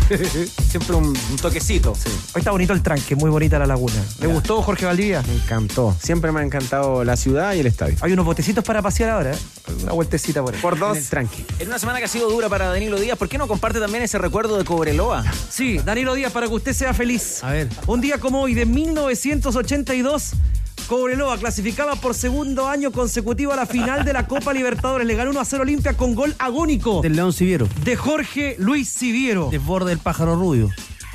Siempre 0.69 0.97
un, 0.97 1.07
un 1.07 1.37
toquecito. 1.41 1.93
Hoy 1.93 2.39
está 2.41 2.51
bonito 2.51 2.73
el 2.73 2.83
tranque, 2.83 3.15
muy 3.15 3.31
bonita 3.31 3.59
la 3.59 3.67
laguna. 3.67 3.95
¿Le 4.21 4.27
gustó 4.27 4.61
Jorge 4.63 4.85
Valdivia? 4.85 5.23
Me 5.23 5.35
encantó. 5.37 5.97
Siempre 6.03 6.33
me 6.33 6.41
ha 6.41 6.43
encantado 6.43 7.05
la 7.05 7.17
ciudad 7.17 7.55
y 7.55 7.61
el 7.61 7.67
estadio. 7.67 7.97
Hay 8.01 8.13
unos 8.13 8.27
botecitos 8.27 8.65
para 8.65 8.83
pasear 8.83 9.11
ahora, 9.11 9.33
¿eh? 9.33 9.39
Una 9.85 9.93
vueltecita 9.93 10.43
por 10.43 10.55
ahí. 10.55 10.61
Por 10.61 10.77
dos. 10.79 10.97
En 10.97 11.03
el 11.05 11.09
tranqui. 11.09 11.45
En 11.61 11.69
una 11.69 11.79
semana 11.79 12.01
que 12.01 12.07
ha 12.07 12.09
sido 12.09 12.29
dura 12.29 12.49
para 12.49 12.67
Danilo 12.67 12.99
Díaz, 12.99 13.17
¿por 13.17 13.29
qué 13.29 13.39
no 13.39 13.47
comparte 13.47 13.79
también 13.79 14.03
ese 14.03 14.19
recuerdo 14.19 14.59
de 14.59 14.65
Cobreloa? 14.65 15.25
Sí, 15.51 15.79
Danilo 15.79 16.15
Díaz, 16.15 16.33
para 16.33 16.49
que 16.49 16.55
usted 16.55 16.73
sea 16.73 16.93
feliz. 16.95 17.45
A 17.45 17.53
ver. 17.53 17.69
Un 17.87 18.01
día 18.01 18.19
como 18.19 18.43
hoy, 18.43 18.55
de 18.55 18.67
1982, 18.67 20.33
Cobreloa 20.87 21.39
clasificaba 21.39 21.97
por 21.97 22.15
segundo 22.15 22.69
año 22.69 22.93
consecutivo 22.93 23.53
a 23.53 23.57
la 23.57 23.67
final 23.67 24.05
de 24.05 24.13
la 24.13 24.27
Copa 24.29 24.53
Libertadores. 24.53 25.07
Le 25.07 25.15
ganó 25.15 25.31
1 25.31 25.41
a 25.41 25.45
0 25.45 25.63
Olimpia 25.63 25.95
con 25.97 26.15
gol 26.15 26.35
agónico 26.39 27.01
Del 27.03 27.17
León 27.17 27.33
Siviero. 27.33 27.69
de 27.85 27.97
Jorge 27.97 28.57
Luis 28.59 28.89
Siviero. 28.89 29.49
Desborde 29.51 29.93
el 29.93 29.99
pájaro 29.99 30.35
rubio. 30.37 30.71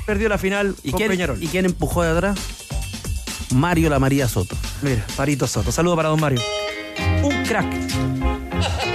Perdió 0.06 0.28
la 0.28 0.38
final 0.38 0.74
¿Y 0.82 0.90
con 0.90 0.98
quién, 0.98 1.10
Peñarol. 1.10 1.42
¿Y 1.42 1.46
quién 1.48 1.66
empujó 1.66 2.02
de 2.02 2.10
atrás? 2.10 2.38
Mario 3.54 3.90
La 3.90 3.98
María 3.98 4.28
Soto. 4.28 4.56
Mira, 4.82 5.04
Parito 5.16 5.46
Soto. 5.46 5.70
Saludo 5.72 5.96
para 5.96 6.08
don 6.08 6.20
Mario. 6.20 6.40
Un 7.22 7.44
crack. 7.44 8.17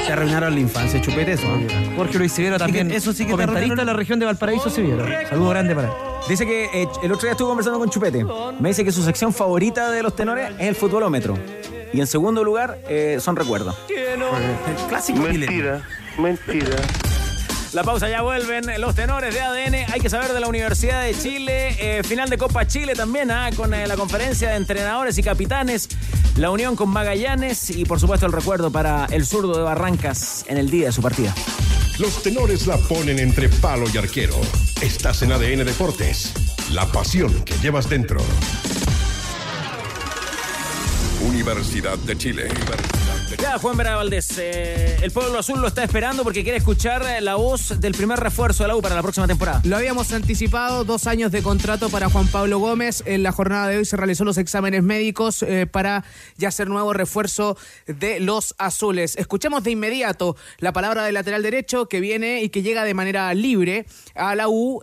Se 0.06 0.12
arruinaron 0.12 0.54
la 0.54 0.60
infancia, 0.60 1.00
chupete 1.02 1.34
eso. 1.34 1.48
¿no? 1.48 1.96
Jorge 1.96 2.18
Luis 2.18 2.32
Sí 2.34 2.44
que- 2.44 2.52
también. 2.58 2.92
eso 2.92 3.14
sí 3.14 3.26
que 3.26 3.32
comentarista 3.32 3.76
de 3.76 3.86
la 3.86 3.94
región 3.94 4.20
de 4.20 4.26
Valparaíso 4.26 4.70
Siviero. 4.70 5.06
Saludo 5.30 5.50
grande 5.50 5.76
para 5.76 5.88
él. 5.88 5.94
Dice 6.28 6.46
que 6.46 6.66
eh, 6.66 6.88
el 7.04 7.12
otro 7.12 7.24
día 7.24 7.32
estuvo 7.32 7.50
conversando 7.50 7.80
con 7.80 7.90
Chupete. 7.90 8.26
Me 8.60 8.70
dice 8.70 8.84
que 8.84 8.92
su 8.92 9.04
sección 9.04 9.34
favorita 9.34 9.92
de 9.92 10.04
los 10.04 10.16
tenores 10.16 10.52
es 10.60 10.68
el 10.68 10.76
futbolómetro. 10.76 11.38
Y 11.94 12.00
en 12.00 12.08
segundo 12.08 12.44
lugar 12.44 12.80
eh, 12.90 13.18
son 13.20 13.36
recuerdos. 13.36 13.76
Clásico 14.90 15.20
Mentira, 15.20 15.82
mentira. 16.18 16.76
La 17.74 17.84
pausa 17.84 18.08
ya 18.08 18.22
vuelven 18.22 18.66
los 18.80 18.94
tenores 18.94 19.34
de 19.34 19.42
ADN. 19.42 19.92
Hay 19.92 20.00
que 20.00 20.08
saber 20.10 20.32
de 20.32 20.40
la 20.40 20.48
Universidad 20.48 21.04
de 21.04 21.16
Chile. 21.16 21.76
eh, 21.80 22.04
final 22.04 22.30
de 22.30 22.38
Copa 22.38 22.68
Chile 22.68 22.94
también, 22.94 23.32
ah, 23.32 23.50
con 23.56 23.74
eh, 23.74 23.88
la 23.88 23.96
conferencia 23.96 24.52
de 24.52 24.58
entrenadores 24.58 25.18
y 25.18 25.24
capitanes. 25.24 25.90
La 26.38 26.52
unión 26.52 26.76
con 26.76 26.90
Magallanes 26.90 27.72
y 27.72 27.84
por 27.86 28.00
supuesto 28.00 28.28
el 28.28 28.32
recuerdo 28.32 28.72
para 28.72 29.08
el 29.10 29.26
zurdo 29.26 29.58
de 29.58 29.64
Barrancas 29.64 30.46
en 30.48 30.58
el 30.58 30.70
día 30.70 30.88
de 30.88 30.92
su 30.92 31.02
partida. 31.02 31.34
Los 31.98 32.22
tenores 32.22 32.68
la 32.68 32.78
ponen 32.78 33.18
entre 33.18 33.50
palo 33.50 33.86
y 33.92 33.98
arquero. 33.98 34.40
Estás 34.82 35.24
en 35.24 35.32
ADN 35.32 35.66
Deportes. 35.66 36.32
La 36.72 36.86
pasión 36.92 37.44
que 37.44 37.56
llevas 37.56 37.90
dentro. 37.90 38.22
Universidad 41.22 41.98
de 42.00 42.18
Chile. 42.18 42.50
Ya, 43.40 43.58
Juan 43.58 43.76
Vera 43.78 43.96
Valdés, 43.96 44.38
eh, 44.38 44.98
el 45.02 45.12
pueblo 45.12 45.40
azul 45.40 45.60
lo 45.60 45.68
está 45.68 45.84
esperando 45.84 46.24
porque 46.24 46.44
quiere 46.44 46.58
escuchar 46.58 47.04
eh, 47.04 47.22
la 47.22 47.36
voz 47.36 47.80
del 47.80 47.94
primer 47.94 48.20
refuerzo 48.20 48.64
de 48.64 48.68
la 48.68 48.76
U 48.76 48.82
para 48.82 48.96
la 48.96 49.02
próxima 49.02 49.28
temporada. 49.28 49.62
Lo 49.66 49.76
habíamos 49.76 50.12
anticipado, 50.14 50.84
dos 50.84 51.08
años 51.08 51.32
de 51.32 51.42
contrato 51.42 51.90
para 51.90 52.10
Juan 52.10 52.28
Pablo 52.28 52.60
Gómez. 52.60 53.04
En 53.06 53.24
la 53.24 53.32
jornada 53.32 53.68
de 53.68 53.78
hoy 53.78 53.86
se 53.86 53.98
realizó 53.98 54.24
los 54.24 54.38
exámenes 54.38 54.84
médicos 54.84 55.42
eh, 55.44 55.66
para 55.66 56.04
ya 56.38 56.52
ser 56.52 56.68
nuevo 56.68 56.94
refuerzo 56.94 57.58
de 57.88 58.20
los 58.20 58.54
azules. 58.58 59.16
Escuchamos 59.16 59.64
de 59.64 59.72
inmediato 59.72 60.36
la 60.60 60.72
palabra 60.72 61.04
del 61.04 61.16
lateral 61.16 61.42
derecho 61.44 61.88
que 61.88 62.00
viene 62.00 62.44
y 62.44 62.50
que 62.50 62.62
llega 62.62 62.84
de 62.84 62.94
manera 62.94 63.34
libre 63.34 63.86
a 64.16 64.36
la 64.36 64.48
U, 64.48 64.82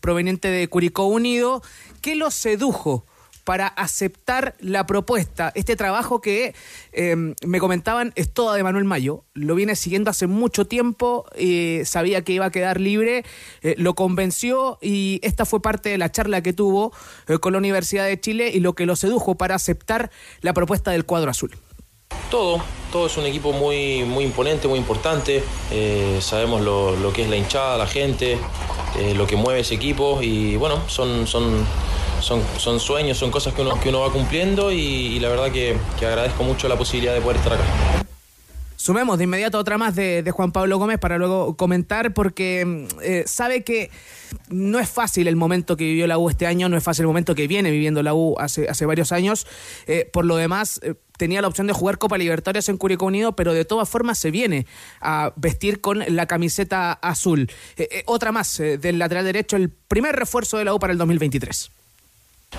proveniente 0.00 0.48
de 0.48 0.66
Curicó 0.68 1.06
Unido, 1.06 1.62
que 2.00 2.16
lo 2.16 2.30
sedujo 2.30 3.06
para 3.44 3.66
aceptar 3.66 4.54
la 4.60 4.86
propuesta. 4.86 5.52
Este 5.54 5.76
trabajo 5.76 6.20
que 6.20 6.54
eh, 6.92 7.34
me 7.44 7.58
comentaban 7.58 8.12
es 8.14 8.32
toda 8.32 8.56
de 8.56 8.62
Manuel 8.62 8.84
Mayo. 8.84 9.24
Lo 9.34 9.54
viene 9.54 9.76
siguiendo 9.76 10.10
hace 10.10 10.26
mucho 10.26 10.66
tiempo, 10.66 11.26
eh, 11.34 11.82
sabía 11.84 12.22
que 12.22 12.32
iba 12.32 12.46
a 12.46 12.50
quedar 12.50 12.80
libre, 12.80 13.24
eh, 13.62 13.74
lo 13.78 13.94
convenció 13.94 14.78
y 14.80 15.20
esta 15.22 15.44
fue 15.44 15.60
parte 15.60 15.88
de 15.88 15.98
la 15.98 16.10
charla 16.10 16.42
que 16.42 16.52
tuvo 16.52 16.92
eh, 17.28 17.38
con 17.38 17.52
la 17.52 17.58
Universidad 17.58 18.06
de 18.06 18.20
Chile 18.20 18.50
y 18.52 18.60
lo 18.60 18.74
que 18.74 18.86
lo 18.86 18.96
sedujo 18.96 19.36
para 19.36 19.54
aceptar 19.54 20.10
la 20.40 20.52
propuesta 20.52 20.90
del 20.90 21.04
cuadro 21.04 21.30
azul. 21.30 21.56
Todo, 22.30 22.60
todo 22.90 23.06
es 23.06 23.16
un 23.16 23.26
equipo 23.26 23.52
muy, 23.52 24.04
muy 24.04 24.24
imponente, 24.24 24.68
muy 24.68 24.78
importante. 24.78 25.42
Eh, 25.70 26.18
sabemos 26.20 26.60
lo, 26.62 26.96
lo 26.96 27.12
que 27.12 27.22
es 27.22 27.28
la 27.28 27.36
hinchada, 27.36 27.76
la 27.76 27.86
gente, 27.86 28.38
eh, 28.98 29.14
lo 29.14 29.26
que 29.26 29.36
mueve 29.36 29.60
ese 29.60 29.74
equipo 29.74 30.20
y 30.22 30.56
bueno, 30.56 30.80
son, 30.88 31.26
son, 31.26 31.66
son, 32.20 32.42
son 32.58 32.80
sueños, 32.80 33.18
son 33.18 33.30
cosas 33.30 33.54
que 33.54 33.62
uno, 33.62 33.80
que 33.80 33.88
uno 33.88 34.00
va 34.00 34.10
cumpliendo 34.10 34.70
y, 34.72 34.76
y 34.78 35.20
la 35.20 35.28
verdad 35.28 35.50
que, 35.50 35.76
que 35.98 36.06
agradezco 36.06 36.42
mucho 36.44 36.68
la 36.68 36.76
posibilidad 36.76 37.14
de 37.14 37.20
poder 37.20 37.36
estar 37.38 37.54
acá. 37.54 37.64
Sumemos 38.82 39.16
de 39.16 39.24
inmediato 39.24 39.58
otra 39.58 39.78
más 39.78 39.94
de, 39.94 40.28
Juan 40.32 40.50
Pablo 40.50 40.76
Gómez 40.76 40.98
para 40.98 41.16
luego 41.16 41.56
comentar, 41.56 42.12
porque 42.12 42.64
mm, 42.66 42.86
eh, 43.00 43.22
sabe 43.28 43.62
que 43.62 43.92
no 44.48 44.80
es 44.80 44.90
fácil 44.90 45.28
el 45.28 45.36
momento 45.36 45.76
que 45.76 45.84
vivió 45.84 46.08
la 46.08 46.18
U 46.18 46.28
este 46.28 46.48
año, 46.48 46.68
no 46.68 46.76
es 46.76 46.82
fácil 46.82 47.04
el 47.04 47.06
momento 47.06 47.36
que 47.36 47.46
viene 47.46 47.70
viviendo 47.70 48.02
la 48.02 48.12
U 48.12 48.34
hace, 48.40 48.68
hace 48.68 48.84
varios 48.84 49.12
años. 49.12 49.46
Eh, 49.86 50.10
por 50.12 50.24
lo 50.24 50.34
demás, 50.34 50.80
eh, 50.82 50.96
tenía 51.16 51.40
la 51.40 51.46
opción 51.46 51.68
de 51.68 51.74
jugar 51.74 51.98
Copa 51.98 52.18
Libertadores 52.18 52.68
en 52.68 52.76
Curicó 52.76 53.06
Unido, 53.06 53.36
pero 53.36 53.54
de 53.54 53.64
todas 53.64 53.88
formas 53.88 54.18
se 54.18 54.32
viene 54.32 54.66
a 55.00 55.32
vestir 55.36 55.80
con 55.80 56.02
la 56.08 56.26
camiseta 56.26 56.92
azul. 56.92 57.52
Otra 58.06 58.32
más 58.32 58.58
del 58.58 58.98
lateral 58.98 59.24
derecho, 59.24 59.54
el 59.54 59.70
primer 59.70 60.16
refuerzo 60.16 60.58
de 60.58 60.64
la 60.64 60.74
U 60.74 60.80
para 60.80 60.92
el 60.92 60.98
2023. 60.98 61.70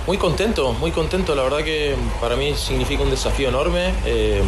Muy 0.08 0.18
contento, 0.18 0.74
muy 0.74 0.92
contento. 0.92 1.34
La 1.34 1.44
verdad 1.44 1.64
que 1.64 1.96
para 2.20 2.36
mí 2.36 2.54
significa 2.56 3.04
un 3.04 3.10
desafío 3.10 3.48
enorme 3.48 3.94
eh, 4.06 4.42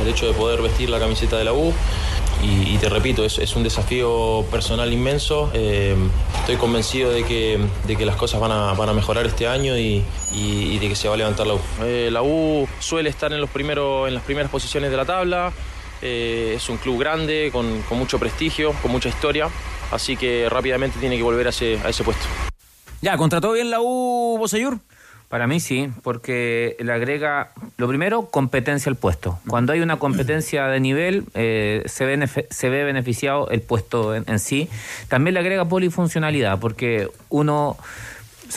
el 0.00 0.08
hecho 0.08 0.26
de 0.26 0.32
poder 0.32 0.62
vestir 0.62 0.88
la 0.88 0.98
camiseta 0.98 1.36
de 1.36 1.44
la 1.44 1.52
U. 1.52 1.72
Y, 2.42 2.74
y 2.74 2.78
te 2.78 2.88
repito, 2.88 3.22
es, 3.24 3.38
es 3.38 3.54
un 3.54 3.62
desafío 3.62 4.44
personal 4.50 4.90
inmenso. 4.90 5.50
Eh, 5.52 5.94
estoy 6.40 6.56
convencido 6.56 7.10
de 7.10 7.24
que, 7.24 7.58
de 7.86 7.96
que 7.96 8.06
las 8.06 8.16
cosas 8.16 8.40
van 8.40 8.50
a, 8.52 8.72
van 8.72 8.88
a 8.88 8.94
mejorar 8.94 9.26
este 9.26 9.46
año 9.46 9.76
y, 9.76 10.02
y- 10.32 10.72
y 10.72 10.78
de 10.78 10.88
que 10.88 10.96
se 10.96 11.08
va 11.08 11.14
a 11.14 11.18
levantar 11.18 11.46
la 11.46 11.54
U. 11.54 11.60
Eh, 11.82 12.08
la 12.10 12.22
U 12.22 12.66
suele 12.80 13.10
estar 13.10 13.32
en, 13.32 13.40
los 13.40 13.50
primeros, 13.50 14.08
en 14.08 14.14
las 14.14 14.22
primeras 14.24 14.50
posiciones 14.50 14.90
de 14.90 14.96
la 14.96 15.04
tabla. 15.04 15.52
Eh, 16.00 16.54
es 16.56 16.68
un 16.70 16.78
club 16.78 16.98
grande, 16.98 17.50
con, 17.52 17.82
con 17.82 17.98
mucho 17.98 18.18
prestigio, 18.18 18.72
con 18.80 18.90
mucha 18.90 19.10
historia. 19.10 19.48
Así 19.92 20.16
que 20.16 20.48
rápidamente 20.48 20.98
tiene 20.98 21.18
que 21.18 21.22
volver 21.22 21.46
a 21.48 21.50
ese, 21.50 21.78
a 21.84 21.90
ese 21.90 22.02
puesto. 22.02 22.24
Ya, 23.02 23.16
¿contrató 23.16 23.52
bien 23.52 23.70
la 23.70 23.80
U, 23.80 24.36
Boseyur? 24.38 24.78
Para 25.32 25.46
mí 25.46 25.60
sí, 25.60 25.88
porque 26.02 26.76
le 26.78 26.92
agrega, 26.92 27.52
lo 27.78 27.88
primero, 27.88 28.26
competencia 28.26 28.90
al 28.90 28.96
puesto. 28.96 29.38
Cuando 29.48 29.72
hay 29.72 29.80
una 29.80 29.96
competencia 29.98 30.66
de 30.66 30.78
nivel, 30.78 31.24
eh, 31.32 31.82
se, 31.86 32.04
benefe- 32.04 32.46
se 32.50 32.68
ve 32.68 32.84
beneficiado 32.84 33.48
el 33.48 33.62
puesto 33.62 34.14
en, 34.14 34.38
sí. 34.38 34.68
También 35.08 35.32
le 35.32 35.40
agrega 35.40 35.64
polifuncionalidad, 35.64 36.58
porque 36.60 37.08
uno, 37.30 37.78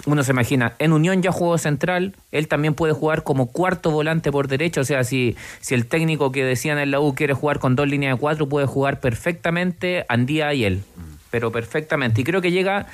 uno 0.05 0.23
se 0.25 0.33
imagina, 0.33 0.73
en 0.77 0.91
Unión 0.91 1.21
ya 1.21 1.31
jugó 1.31 1.57
central, 1.57 2.13
él 2.33 2.49
también 2.49 2.73
puede 2.73 2.91
jugar 2.91 3.23
como 3.23 3.53
cuarto 3.53 3.89
volante 3.89 4.29
por 4.29 4.49
derecha, 4.49 4.81
o 4.81 4.83
sea, 4.83 5.05
si, 5.05 5.37
si 5.61 5.75
el 5.75 5.85
técnico 5.85 6.33
que 6.33 6.43
decían 6.43 6.77
en 6.77 6.91
la 6.91 6.99
U 6.99 7.15
quiere 7.15 7.33
jugar 7.33 7.59
con 7.59 7.77
dos 7.77 7.87
líneas 7.87 8.17
de 8.17 8.19
cuatro, 8.19 8.49
puede 8.49 8.67
jugar 8.67 8.99
perfectamente 8.99 10.05
Andía 10.09 10.53
y 10.53 10.65
él, 10.65 10.83
pero 11.31 11.53
perfectamente. 11.53 12.19
Y 12.19 12.23
creo 12.25 12.41
que 12.41 12.51
llega 12.51 12.87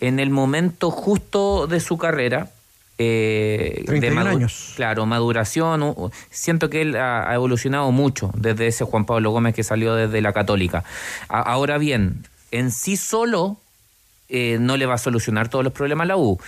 en 0.00 0.20
el 0.20 0.28
momento 0.28 0.90
justo 0.90 1.66
de 1.66 1.80
su 1.80 1.96
carrera. 1.96 2.50
Eh, 2.98 3.82
31 3.86 4.14
madu- 4.24 4.36
años. 4.36 4.72
Claro, 4.76 5.06
maduración. 5.06 5.84
Siento 6.30 6.70
que 6.70 6.82
él 6.82 6.96
ha, 6.96 7.28
ha 7.30 7.34
evolucionado 7.34 7.90
mucho 7.92 8.30
desde 8.34 8.66
ese 8.66 8.84
Juan 8.84 9.04
Pablo 9.06 9.30
Gómez 9.30 9.54
que 9.54 9.64
salió 9.64 9.94
desde 9.94 10.20
la 10.20 10.32
Católica. 10.32 10.84
A- 11.28 11.40
ahora 11.40 11.78
bien, 11.78 12.24
en 12.50 12.70
sí 12.70 12.96
solo 12.96 13.58
eh, 14.28 14.58
no 14.60 14.76
le 14.76 14.86
va 14.86 14.94
a 14.94 14.98
solucionar 14.98 15.48
todos 15.48 15.64
los 15.64 15.72
problemas 15.72 16.04
a 16.04 16.08
la 16.08 16.16
U. 16.16 16.38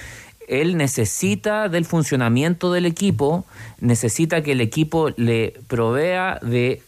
Él 0.47 0.77
necesita 0.77 1.69
del 1.71 1.87
funcionamiento 1.87 2.71
del 2.73 2.85
equipo, 2.87 3.47
necesita 3.81 4.43
que 4.43 4.53
el 4.53 4.61
equipo 4.61 5.11
le 5.17 5.55
provea 5.69 6.39
de 6.43 6.83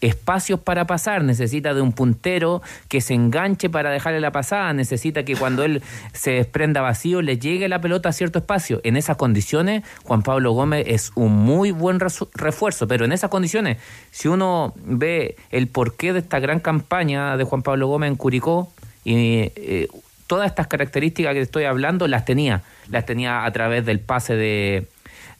espacios 0.00 0.60
para 0.60 0.86
pasar, 0.86 1.24
necesita 1.24 1.74
de 1.74 1.80
un 1.80 1.92
puntero 1.92 2.62
que 2.88 3.00
se 3.00 3.14
enganche 3.14 3.68
para 3.68 3.90
dejarle 3.90 4.20
la 4.20 4.32
pasada, 4.32 4.72
necesita 4.72 5.24
que 5.24 5.36
cuando 5.36 5.64
él 5.64 5.82
se 6.12 6.32
desprenda 6.32 6.80
vacío 6.80 7.22
le 7.22 7.38
llegue 7.38 7.68
la 7.68 7.80
pelota 7.80 8.08
a 8.08 8.12
cierto 8.12 8.38
espacio. 8.38 8.80
En 8.84 8.96
esas 8.96 9.16
condiciones, 9.16 9.84
Juan 10.04 10.22
Pablo 10.22 10.52
Gómez 10.52 10.86
es 10.88 11.12
un 11.14 11.32
muy 11.32 11.70
buen 11.70 11.98
refuerzo, 12.00 12.88
pero 12.88 13.04
en 13.04 13.12
esas 13.12 13.30
condiciones, 13.30 13.78
si 14.10 14.28
uno 14.28 14.74
ve 14.84 15.36
el 15.50 15.68
porqué 15.68 16.12
de 16.12 16.20
esta 16.20 16.38
gran 16.38 16.60
campaña 16.60 17.36
de 17.36 17.44
Juan 17.44 17.62
Pablo 17.62 17.88
Gómez 17.88 18.08
en 18.08 18.16
Curicó, 18.16 18.72
y 19.04 19.50
eh, 19.56 19.88
todas 20.26 20.46
estas 20.46 20.66
características 20.66 21.34
que 21.34 21.40
estoy 21.40 21.64
hablando 21.64 22.06
las 22.06 22.24
tenía, 22.24 22.62
las 22.88 23.06
tenía 23.06 23.44
a 23.44 23.50
través 23.52 23.84
del 23.84 23.98
pase 23.98 24.36
de 24.36 24.86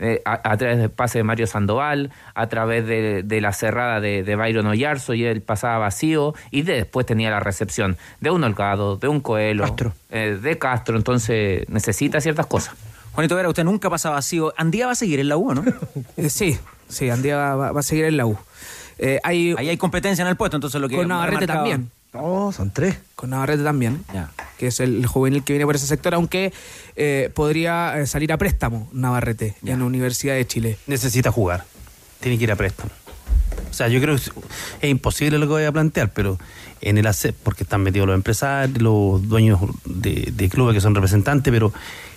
eh, 0.00 0.20
a, 0.24 0.40
a 0.50 0.56
través 0.56 0.78
del 0.78 0.90
pase 0.90 1.18
de 1.18 1.24
Mario 1.24 1.46
Sandoval, 1.46 2.10
a 2.34 2.48
través 2.48 2.86
de, 2.86 3.22
de 3.22 3.40
la 3.40 3.52
cerrada 3.52 4.00
de, 4.00 4.22
de 4.24 4.34
Byron 4.36 4.66
Oyarzo 4.66 5.14
y 5.14 5.24
él 5.24 5.42
pasaba 5.42 5.78
vacío 5.78 6.34
y 6.50 6.62
de- 6.62 6.74
después 6.74 7.06
tenía 7.06 7.30
la 7.30 7.38
recepción 7.40 7.96
de 8.20 8.30
un 8.30 8.42
Holgado, 8.42 8.96
de 8.96 9.06
un 9.08 9.20
Coelho, 9.20 9.64
eh, 10.10 10.38
de 10.42 10.58
Castro, 10.58 10.96
entonces 10.96 11.68
necesita 11.68 12.20
ciertas 12.20 12.46
cosas. 12.46 12.74
Juanito 13.12 13.36
Vera, 13.36 13.48
usted 13.48 13.64
nunca 13.64 13.90
pasa 13.90 14.10
vacío. 14.10 14.52
Andía 14.56 14.86
va 14.86 14.92
a 14.92 14.94
seguir 14.94 15.20
en 15.20 15.28
la 15.28 15.36
U, 15.36 15.52
¿no? 15.54 15.64
Eh, 16.16 16.30
sí, 16.30 16.58
sí, 16.88 17.10
Andía 17.10 17.36
va, 17.36 17.72
va 17.72 17.80
a 17.80 17.82
seguir 17.82 18.06
en 18.06 18.16
la 18.16 18.26
U. 18.26 18.38
Eh, 18.98 19.18
hay, 19.22 19.54
Ahí 19.58 19.68
hay 19.68 19.76
competencia 19.76 20.22
en 20.22 20.28
el 20.28 20.36
puesto, 20.36 20.56
entonces 20.56 20.80
lo 20.80 20.88
que 20.88 20.96
con 20.96 21.08
Navarrete 21.08 21.46
también. 21.46 21.90
No, 22.12 22.50
son 22.52 22.70
tres. 22.72 22.96
Con 23.14 23.30
Navarrete 23.30 23.62
también, 23.62 24.04
que 24.58 24.66
es 24.66 24.80
el 24.80 25.06
juvenil 25.06 25.44
que 25.44 25.52
viene 25.52 25.64
por 25.66 25.76
ese 25.76 25.86
sector, 25.86 26.14
aunque 26.14 26.52
eh, 26.96 27.30
podría 27.34 27.98
eh, 28.00 28.06
salir 28.06 28.32
a 28.32 28.36
préstamo 28.38 28.88
Navarrete 28.92 29.54
en 29.64 29.78
la 29.78 29.84
Universidad 29.84 30.34
de 30.34 30.46
Chile. 30.46 30.76
Necesita 30.86 31.30
jugar. 31.30 31.64
Tiene 32.20 32.36
que 32.36 32.44
ir 32.44 32.52
a 32.52 32.56
préstamo. 32.56 32.90
O 33.70 33.72
sea, 33.72 33.86
yo 33.88 34.00
creo 34.00 34.16
que 34.16 34.22
es, 34.82 34.90
imposible 34.90 35.38
lo 35.38 35.46
que 35.46 35.52
voy 35.52 35.64
a 35.64 35.72
plantear, 35.72 36.12
pero 36.12 36.38
en 36.80 36.98
el 36.98 37.06
ACEP, 37.06 37.36
porque 37.44 37.62
están 37.62 37.82
metidos 37.82 38.08
los 38.08 38.14
empresarios, 38.16 38.82
los 38.82 39.28
dueños 39.28 39.60
de, 39.84 40.32
de 40.32 40.48
clubes 40.48 40.74
que 40.74 40.80
son 40.80 40.94
representantes, 40.94 41.52
pero 41.52 41.72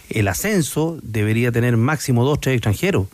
el 0.10 0.28
ascenso 0.28 0.98
debería 1.04 1.52
tener 1.52 1.78
máximo 1.78 2.26
dos, 2.26 2.41
tres 2.41 2.56
extranjeros 2.56 3.08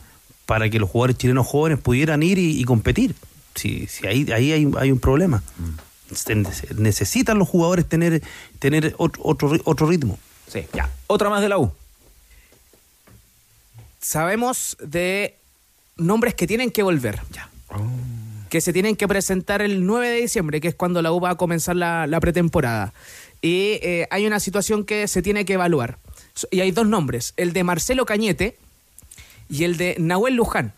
para 0.46 0.70
que 0.70 0.78
los 0.78 0.88
jugadores 0.88 1.18
chilenos 1.18 1.46
jóvenes 1.46 1.78
pudieran 1.78 2.22
ir 2.22 2.38
y, 2.38 2.58
y 2.58 2.64
competir. 2.64 3.14
Si, 3.54 3.86
si 3.86 4.06
ahí, 4.06 4.26
ahí 4.32 4.52
hay, 4.52 4.70
hay 4.78 4.90
un 4.92 4.98
problema. 4.98 5.42
Nece- 5.58 5.89
Necesitan 6.76 7.38
los 7.38 7.48
jugadores 7.48 7.88
tener, 7.88 8.22
tener 8.58 8.94
otro, 8.98 9.22
otro, 9.24 9.52
otro 9.64 9.86
ritmo. 9.86 10.18
Sí, 10.46 10.66
ya. 10.72 10.90
Otra 11.06 11.30
más 11.30 11.42
de 11.42 11.48
la 11.48 11.58
U. 11.58 11.72
Sabemos 14.00 14.76
de 14.80 15.36
nombres 15.96 16.34
que 16.34 16.46
tienen 16.46 16.70
que 16.70 16.82
volver. 16.82 17.20
Que 18.48 18.60
se 18.60 18.72
tienen 18.72 18.96
que 18.96 19.06
presentar 19.06 19.62
el 19.62 19.86
9 19.86 20.08
de 20.08 20.20
diciembre, 20.22 20.60
que 20.60 20.68
es 20.68 20.74
cuando 20.74 21.02
la 21.02 21.12
U 21.12 21.20
va 21.20 21.30
a 21.30 21.34
comenzar 21.36 21.76
la, 21.76 22.06
la 22.06 22.18
pretemporada. 22.18 22.92
Y 23.42 23.78
eh, 23.82 24.08
hay 24.10 24.26
una 24.26 24.40
situación 24.40 24.84
que 24.84 25.06
se 25.06 25.22
tiene 25.22 25.44
que 25.44 25.54
evaluar. 25.54 25.98
Y 26.50 26.60
hay 26.60 26.72
dos 26.72 26.86
nombres, 26.86 27.34
el 27.36 27.52
de 27.52 27.64
Marcelo 27.64 28.06
Cañete 28.06 28.56
y 29.48 29.64
el 29.64 29.76
de 29.76 29.96
Nahuel 29.98 30.34
Luján, 30.34 30.72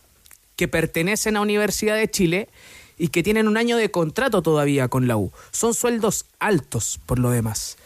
que 0.55 0.67
pertenecen 0.67 1.37
a 1.37 1.41
Universidad 1.41 1.95
de 1.95 2.09
Chile 2.09 2.49
y 2.97 3.09
que 3.09 3.23
tienen 3.23 3.47
un 3.47 3.57
año 3.57 3.77
de 3.77 3.91
contrato 3.91 4.41
todavía 4.41 4.87
con 4.87 5.07
la 5.07 5.17
U. 5.17 5.31
Son 5.51 5.73
sueldos 5.73 6.25
altos, 6.39 6.99
por 7.05 7.19
lo 7.19 7.29
demás. 7.31 7.77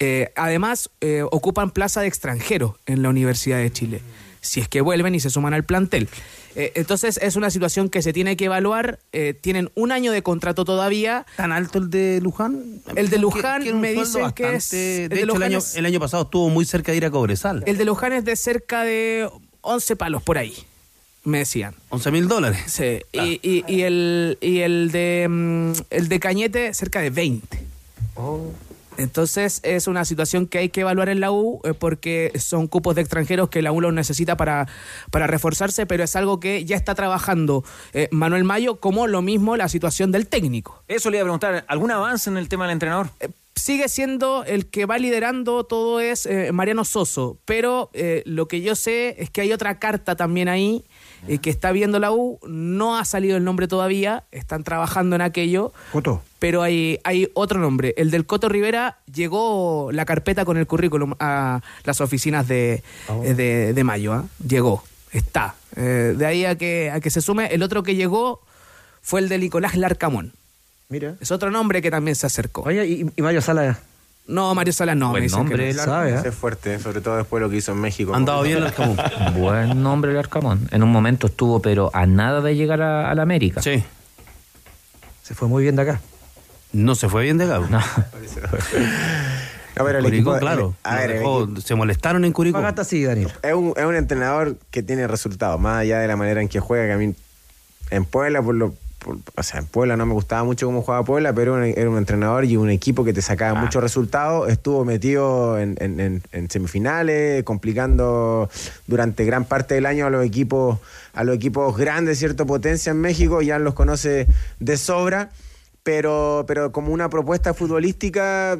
Eh, 0.00 0.32
además, 0.36 0.90
eh, 1.00 1.22
ocupan 1.30 1.70
plaza 1.70 2.00
de 2.00 2.08
extranjero 2.08 2.78
en 2.86 3.02
la 3.02 3.08
Universidad 3.08 3.58
de 3.58 3.72
Chile, 3.72 4.02
si 4.40 4.60
es 4.60 4.68
que 4.68 4.80
vuelven 4.80 5.14
y 5.14 5.20
se 5.20 5.30
suman 5.30 5.54
al 5.54 5.64
plantel. 5.64 6.08
Eh, 6.56 6.72
entonces, 6.76 7.18
es 7.22 7.36
una 7.36 7.50
situación 7.50 7.88
que 7.88 8.02
se 8.02 8.12
tiene 8.12 8.36
que 8.36 8.44
evaluar. 8.44 8.98
Tienen 9.40 9.70
un 9.74 9.90
año 9.92 10.12
de 10.12 10.22
contrato 10.22 10.64
todavía. 10.64 11.26
¿Tan 11.36 11.50
alto 11.52 11.78
el 11.78 11.90
de 11.90 12.20
Luján? 12.22 12.80
El 12.94 13.08
de 13.10 13.18
Luján 13.18 13.62
que 13.64 13.72
me 13.74 13.92
dicen 13.92 14.30
que 14.32 14.54
es... 14.56 14.72
el 14.72 15.08
De 15.08 15.16
de 15.16 15.22
hecho, 15.22 15.36
el 15.36 15.42
año, 15.42 15.58
es- 15.58 15.74
el 15.76 15.86
año 15.86 15.98
pasado 16.00 16.24
estuvo 16.24 16.48
muy 16.50 16.64
cerca 16.64 16.92
de 16.92 16.98
ir 16.98 17.04
a 17.06 17.10
Cobresal. 17.10 17.62
el 17.66 17.76
de 17.76 17.84
Luján 17.84 18.12
es 18.12 18.24
de 18.24 18.36
cerca 18.36 18.84
de 18.84 19.28
11 19.62 19.96
palos 19.96 20.22
por 20.22 20.38
ahí, 20.38 20.54
me 21.24 21.38
decían. 21.38 21.74
11 21.90 22.10
mil 22.10 22.28
dólares. 22.28 22.60
Sí, 22.66 23.00
y, 23.12 23.40
y- 23.42 23.64
y 23.66 23.82
el, 23.82 24.38
y 24.40 24.60
el, 24.60 24.90
de, 24.92 25.26
mm, 25.28 25.72
el 25.90 26.08
de 26.08 26.20
Cañete 26.20 26.72
cerca 26.74 27.00
de 27.00 27.10
20. 27.10 27.64
Entonces 28.96 29.58
es 29.64 29.88
una 29.88 30.04
situación 30.04 30.46
que 30.46 30.58
hay 30.58 30.68
que 30.68 30.82
evaluar 30.82 31.08
en 31.08 31.18
la 31.18 31.32
U 31.32 31.60
eh, 31.64 31.74
porque 31.74 32.30
son 32.38 32.68
cupos 32.68 32.94
de 32.94 33.00
extranjeros 33.00 33.48
que 33.48 33.60
la 33.60 33.72
U 33.72 33.80
los 33.80 33.92
necesita 33.92 34.36
para, 34.36 34.68
para 35.10 35.26
reforzarse, 35.26 35.84
pero 35.84 36.04
es 36.04 36.14
algo 36.14 36.38
que 36.38 36.64
ya 36.64 36.76
está 36.76 36.94
trabajando 36.94 37.64
eh, 37.92 38.08
Manuel 38.12 38.44
Mayo, 38.44 38.76
como 38.78 39.08
lo 39.08 39.20
mismo 39.20 39.56
la 39.56 39.68
situación 39.68 40.12
del 40.12 40.28
técnico. 40.28 40.84
Eso 40.86 41.10
le 41.10 41.16
iba 41.16 41.22
a 41.22 41.26
preguntar, 41.26 41.64
¿algún 41.66 41.90
avance 41.90 42.30
en 42.30 42.36
el 42.36 42.48
tema 42.48 42.64
del 42.66 42.74
entrenador? 42.74 43.08
sigue 43.56 43.88
siendo 43.88 44.44
el 44.44 44.66
que 44.66 44.84
va 44.84 44.98
liderando 44.98 45.64
todo 45.64 46.00
es 46.00 46.26
eh, 46.26 46.50
Mariano 46.52 46.84
Soso, 46.84 47.38
pero 47.44 47.88
eh, 47.94 48.22
lo 48.26 48.46
que 48.48 48.60
yo 48.62 48.74
sé 48.74 49.14
es 49.18 49.30
que 49.30 49.40
hay 49.42 49.52
otra 49.52 49.78
carta 49.78 50.16
también 50.16 50.48
ahí 50.48 50.84
eh, 51.28 51.38
que 51.38 51.50
está 51.50 51.72
viendo 51.72 51.98
la 51.98 52.12
U, 52.12 52.38
no 52.46 52.96
ha 52.98 53.04
salido 53.04 53.36
el 53.36 53.44
nombre 53.44 53.68
todavía, 53.68 54.24
están 54.32 54.64
trabajando 54.64 55.16
en 55.16 55.22
aquello, 55.22 55.72
Coto. 55.92 56.22
pero 56.38 56.62
hay, 56.62 57.00
hay 57.04 57.28
otro 57.34 57.60
nombre, 57.60 57.94
el 57.96 58.10
del 58.10 58.26
Coto 58.26 58.48
Rivera 58.48 58.98
llegó 59.12 59.90
la 59.92 60.04
carpeta 60.04 60.44
con 60.44 60.56
el 60.56 60.66
currículum 60.66 61.14
a 61.20 61.60
las 61.84 62.00
oficinas 62.00 62.48
de, 62.48 62.82
eh, 63.24 63.34
de, 63.34 63.72
de 63.72 63.84
Mayo, 63.84 64.12
¿ah? 64.12 64.24
llegó, 64.46 64.84
está. 65.12 65.54
Eh, 65.76 66.14
de 66.16 66.26
ahí 66.26 66.44
a 66.44 66.56
que, 66.56 66.90
a 66.90 67.00
que 67.00 67.10
se 67.10 67.20
sume, 67.20 67.46
el 67.46 67.62
otro 67.62 67.82
que 67.82 67.94
llegó 67.94 68.40
fue 69.02 69.20
el 69.20 69.28
de 69.28 69.38
Nicolás 69.38 69.76
Larcamón. 69.76 70.32
Mira. 70.88 71.16
Es 71.20 71.30
otro 71.32 71.50
nombre 71.50 71.82
que 71.82 71.90
también 71.90 72.14
se 72.14 72.26
acercó. 72.26 72.62
Oye, 72.62 72.86
¿y, 72.86 73.06
y 73.16 73.22
Mario 73.22 73.40
Sala? 73.40 73.80
No, 74.26 74.54
Mario 74.54 74.72
Sala 74.72 74.94
no. 74.94 75.10
Buen 75.10 75.20
me 75.20 75.24
dicen 75.26 75.44
que 75.44 75.50
nombre, 75.50 75.74
no. 75.74 75.82
Sabe, 75.84 76.14
¿eh? 76.14 76.22
Es 76.24 76.34
fuerte, 76.34 76.78
sobre 76.78 77.00
todo 77.02 77.16
después 77.18 77.40
de 77.40 77.46
lo 77.46 77.50
que 77.50 77.56
hizo 77.56 77.72
en 77.72 77.78
México. 77.78 78.14
Andado 78.14 78.42
bien 78.42 78.56
el 78.58 78.66
Arcamón. 78.66 78.96
Buen 79.36 79.82
nombre 79.82 80.12
el 80.12 80.18
Arcamón. 80.18 80.66
En 80.70 80.82
un 80.82 80.90
momento 80.90 81.26
estuvo, 81.26 81.60
pero 81.60 81.90
a 81.92 82.06
nada 82.06 82.40
de 82.40 82.56
llegar 82.56 82.80
a, 82.80 83.10
a 83.10 83.14
la 83.14 83.22
América. 83.22 83.60
Sí. 83.60 83.84
Se 85.22 85.34
fue 85.34 85.48
muy 85.48 85.62
bien 85.62 85.76
de 85.76 85.82
acá. 85.82 86.00
No 86.72 86.94
se 86.94 87.08
fue 87.08 87.22
bien 87.24 87.36
de 87.38 87.46
Gabo. 87.46 87.66
No. 87.68 87.78
A 89.76 89.82
ver, 89.82 89.96
el 89.96 90.04
Curicó, 90.04 90.30
equipo- 90.36 90.38
claro. 90.40 90.74
A 90.84 90.96
ver, 90.96 91.10
el 91.10 91.18
dejó- 91.18 91.42
equipo- 91.44 91.60
se 91.60 91.74
molestaron 91.74 92.24
en 92.24 92.32
Curicó. 92.32 92.58
Pagata 92.58 92.82
así, 92.82 93.02
Daniel. 93.04 93.32
es 93.42 93.54
un, 93.54 93.72
es 93.76 93.84
un 93.84 93.96
entrenador 93.96 94.56
que 94.70 94.82
tiene 94.84 95.06
resultados, 95.08 95.60
más 95.60 95.78
allá 95.80 95.98
de 95.98 96.06
la 96.06 96.16
manera 96.16 96.40
en 96.40 96.48
que 96.48 96.60
juega, 96.60 96.86
que 96.86 96.92
a 96.92 96.96
mí 96.96 97.14
en 97.90 98.04
Puebla, 98.04 98.40
por 98.40 98.54
lo, 98.54 98.74
o 99.06 99.42
sea, 99.42 99.60
en 99.60 99.66
Puebla 99.66 99.96
no 99.96 100.06
me 100.06 100.14
gustaba 100.14 100.44
mucho 100.44 100.66
cómo 100.66 100.82
jugaba 100.82 101.04
Puebla, 101.04 101.32
pero 101.32 101.62
era 101.62 101.88
un, 101.90 101.98
entrenador 101.98 102.44
y 102.44 102.56
un 102.56 102.70
equipo 102.70 103.04
que 103.04 103.12
te 103.12 103.22
sacaba 103.22 103.58
muchos 103.60 103.82
resultados, 103.82 104.48
estuvo 104.50 104.84
metido 104.84 105.58
en, 105.58 105.76
en- 105.80 106.00
en- 106.00 106.22
en 106.32 106.50
semifinales, 106.50 107.42
complicando 107.44 108.48
durante 108.86 109.24
gran 109.24 109.44
parte 109.44 109.74
del 109.74 109.86
año 109.86 110.06
a 110.06 110.10
los 110.10 110.24
equipos, 110.24 110.78
a 111.12 111.24
los 111.24 111.36
equipos 111.36 111.76
grandes, 111.76 112.18
cierto 112.18 112.46
potencia 112.46 112.90
en 112.90 113.00
México, 113.00 113.42
ya 113.42 113.58
los 113.58 113.74
conoce 113.74 114.26
de 114.60 114.76
sobra, 114.76 115.30
pero, 115.82 116.44
pero 116.46 116.72
como 116.72 116.92
una 116.92 117.08
propuesta 117.10 117.52
futbolística 117.54 118.54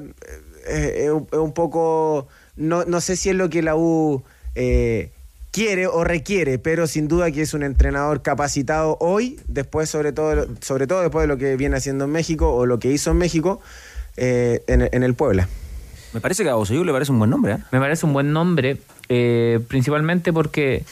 eh, 0.67 1.05
es, 1.05 1.11
un- 1.11 1.27
es 1.33 1.39
un 1.39 1.53
poco, 1.53 2.29
no, 2.57 2.85
no 2.85 3.01
sé 3.01 3.17
si 3.17 3.31
es 3.31 3.37
lo 3.37 3.49
que 3.51 3.63
la 3.63 3.77
U 3.77 4.23
eh, 4.55 5.11
quiere 5.55 5.87
o 5.87 6.03
requiere, 6.03 6.59
pero 6.59 6.89
sin 6.89 7.07
duda 7.07 7.31
que 7.31 7.41
es 7.41 7.55
un 7.55 7.63
entrenador 7.63 8.23
capacitado 8.23 8.97
hoy, 8.99 9.39
después 9.47 9.89
sobre 9.89 10.13
todo, 10.13 10.49
sobre 10.61 10.89
todo 10.89 11.03
después 11.03 11.23
de 11.23 11.29
lo 11.29 11.39
que 11.39 11.55
viene 11.55 11.77
haciendo 11.77 12.07
en 12.07 12.11
México 12.11 12.53
o 12.53 12.67
lo 12.67 12.81
que 12.81 12.91
hizo 12.91 13.13
en 13.13 13.19
México 13.19 13.61
eh, 14.17 14.65
en, 14.67 14.89
en 14.91 15.05
el 15.05 15.15
Puebla. 15.15 15.47
Me 16.13 16.21
parece 16.21 16.43
que 16.43 16.51
a 16.51 16.55
Bosellú 16.55 16.83
le 16.83 16.91
parece 16.91 17.13
un 17.13 17.21
buen 17.21 17.31
nombre, 17.31 17.53
¿eh? 17.53 17.59
Me 17.71 17.79
parece 17.79 18.05
un 18.05 18.13
buen 18.13 18.33
nombre, 18.33 18.79
eh, 19.09 19.61
principalmente 19.69 20.33
porque 20.33 20.85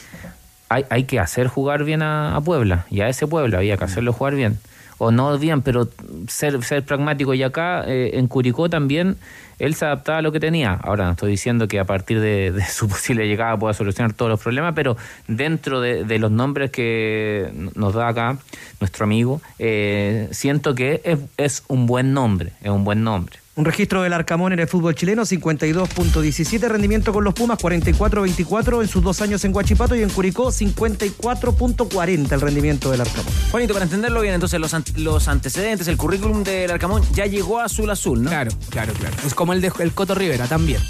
hay, 0.69 0.85
hay 0.89 1.03
que 1.03 1.19
hacer 1.19 1.47
jugar 1.47 1.83
bien 1.83 2.01
a, 2.01 2.33
a 2.33 2.39
Puebla, 2.39 2.85
y 2.89 3.01
a 3.01 3.09
ese 3.09 3.27
Puebla 3.27 3.57
había 3.57 3.75
que 3.75 3.83
hacerlo 3.83 4.13
jugar 4.13 4.33
bien. 4.33 4.59
O 4.97 5.11
no 5.11 5.37
bien, 5.37 5.61
pero 5.61 5.87
ser, 6.27 6.63
ser 6.63 6.83
pragmático. 6.83 7.33
Y 7.33 7.43
acá, 7.43 7.83
eh, 7.87 8.11
en 8.13 8.27
Curicó 8.27 8.69
también, 8.69 9.17
él 9.59 9.75
se 9.75 9.85
adaptaba 9.85 10.19
a 10.19 10.21
lo 10.21 10.31
que 10.31 10.39
tenía. 10.39 10.73
Ahora, 10.73 11.05
no 11.05 11.11
estoy 11.11 11.31
diciendo 11.31 11.67
que 11.67 11.79
a 11.79 11.85
partir 11.85 12.19
de, 12.19 12.53
su 12.69 12.87
posible 12.87 13.27
llegada 13.27 13.57
pueda 13.57 13.73
solucionar 13.73 14.13
todos 14.13 14.29
los 14.29 14.41
problemas, 14.41 14.73
pero 14.75 14.97
dentro 15.27 15.81
de, 15.81 16.03
de 16.03 16.19
los 16.19 16.31
nombres 16.31 16.71
que 16.71 17.51
nos 17.75 17.93
da 17.93 18.07
acá 18.07 18.37
nuestro 18.79 19.05
amigo, 19.05 19.41
eh, 19.59 20.27
siento 20.31 20.75
que 20.75 21.01
es, 21.03 21.19
es 21.37 21.63
un 21.67 21.85
buen 21.85 22.13
nombre, 22.13 22.53
es 22.61 22.69
un 22.69 22.83
buen 22.83 23.03
nombre. 23.03 23.42
Un 23.55 23.65
registro 23.65 24.01
del 24.01 24.13
Arcamón 24.13 24.51
en 24.51 24.59
el 24.59 24.67
fútbol 24.67 24.95
chileno, 24.95 25.23
52.17 25.23 26.67
rendimiento 26.67 27.13
con 27.13 27.23
los 27.23 27.35
Pumas, 27.35 27.59
44.24 27.59 28.81
en 28.81 28.87
sus 28.87 29.03
dos 29.03 29.21
años 29.21 29.45
en 29.45 29.55
Huachipato 29.55 29.95
y 29.95 30.01
en 30.01 30.09
Curicó, 30.09 30.47
54.40 30.47 32.31
el 32.31 32.41
rendimiento 32.41 32.89
del 32.89 33.01
Arcamón. 33.01 33.31
Juanito, 33.51 33.73
para 33.73 33.85
entenderlo 33.85 34.21
bien, 34.21 34.33
entonces 34.33 34.59
los, 34.59 34.73
los 34.97 35.27
antecedentes, 35.27 35.87
el 35.87 35.97
currículum 35.97 36.43
del 36.43 36.71
Arcamón 36.71 37.03
ya 37.13 37.27
llegó 37.27 37.59
a 37.59 37.65
Azul 37.65 37.91
Azul, 37.91 38.23
¿no? 38.23 38.29
Claro, 38.31 38.49
claro, 38.69 38.91
claro. 38.93 39.15
Es 39.23 39.35
como 39.35 39.53
el 39.53 39.61
de 39.61 39.71
el 39.79 39.91
Coto 39.93 40.15
Rivera 40.15 40.47
también. 40.47 40.81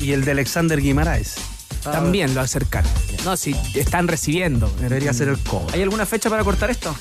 Y 0.00 0.12
el 0.12 0.24
de 0.24 0.30
Alexander 0.30 0.80
Guimaraes. 0.80 1.34
También 1.82 2.34
lo 2.34 2.40
acercaron. 2.40 2.90
No, 3.24 3.36
si 3.36 3.54
están 3.74 4.08
recibiendo. 4.08 4.72
Debería 4.80 5.12
ser 5.12 5.28
el 5.28 5.38
cobre. 5.38 5.74
¿Hay 5.74 5.82
alguna 5.82 6.06
fecha 6.06 6.30
para 6.30 6.42
cortar 6.42 6.70
esto? 6.70 6.94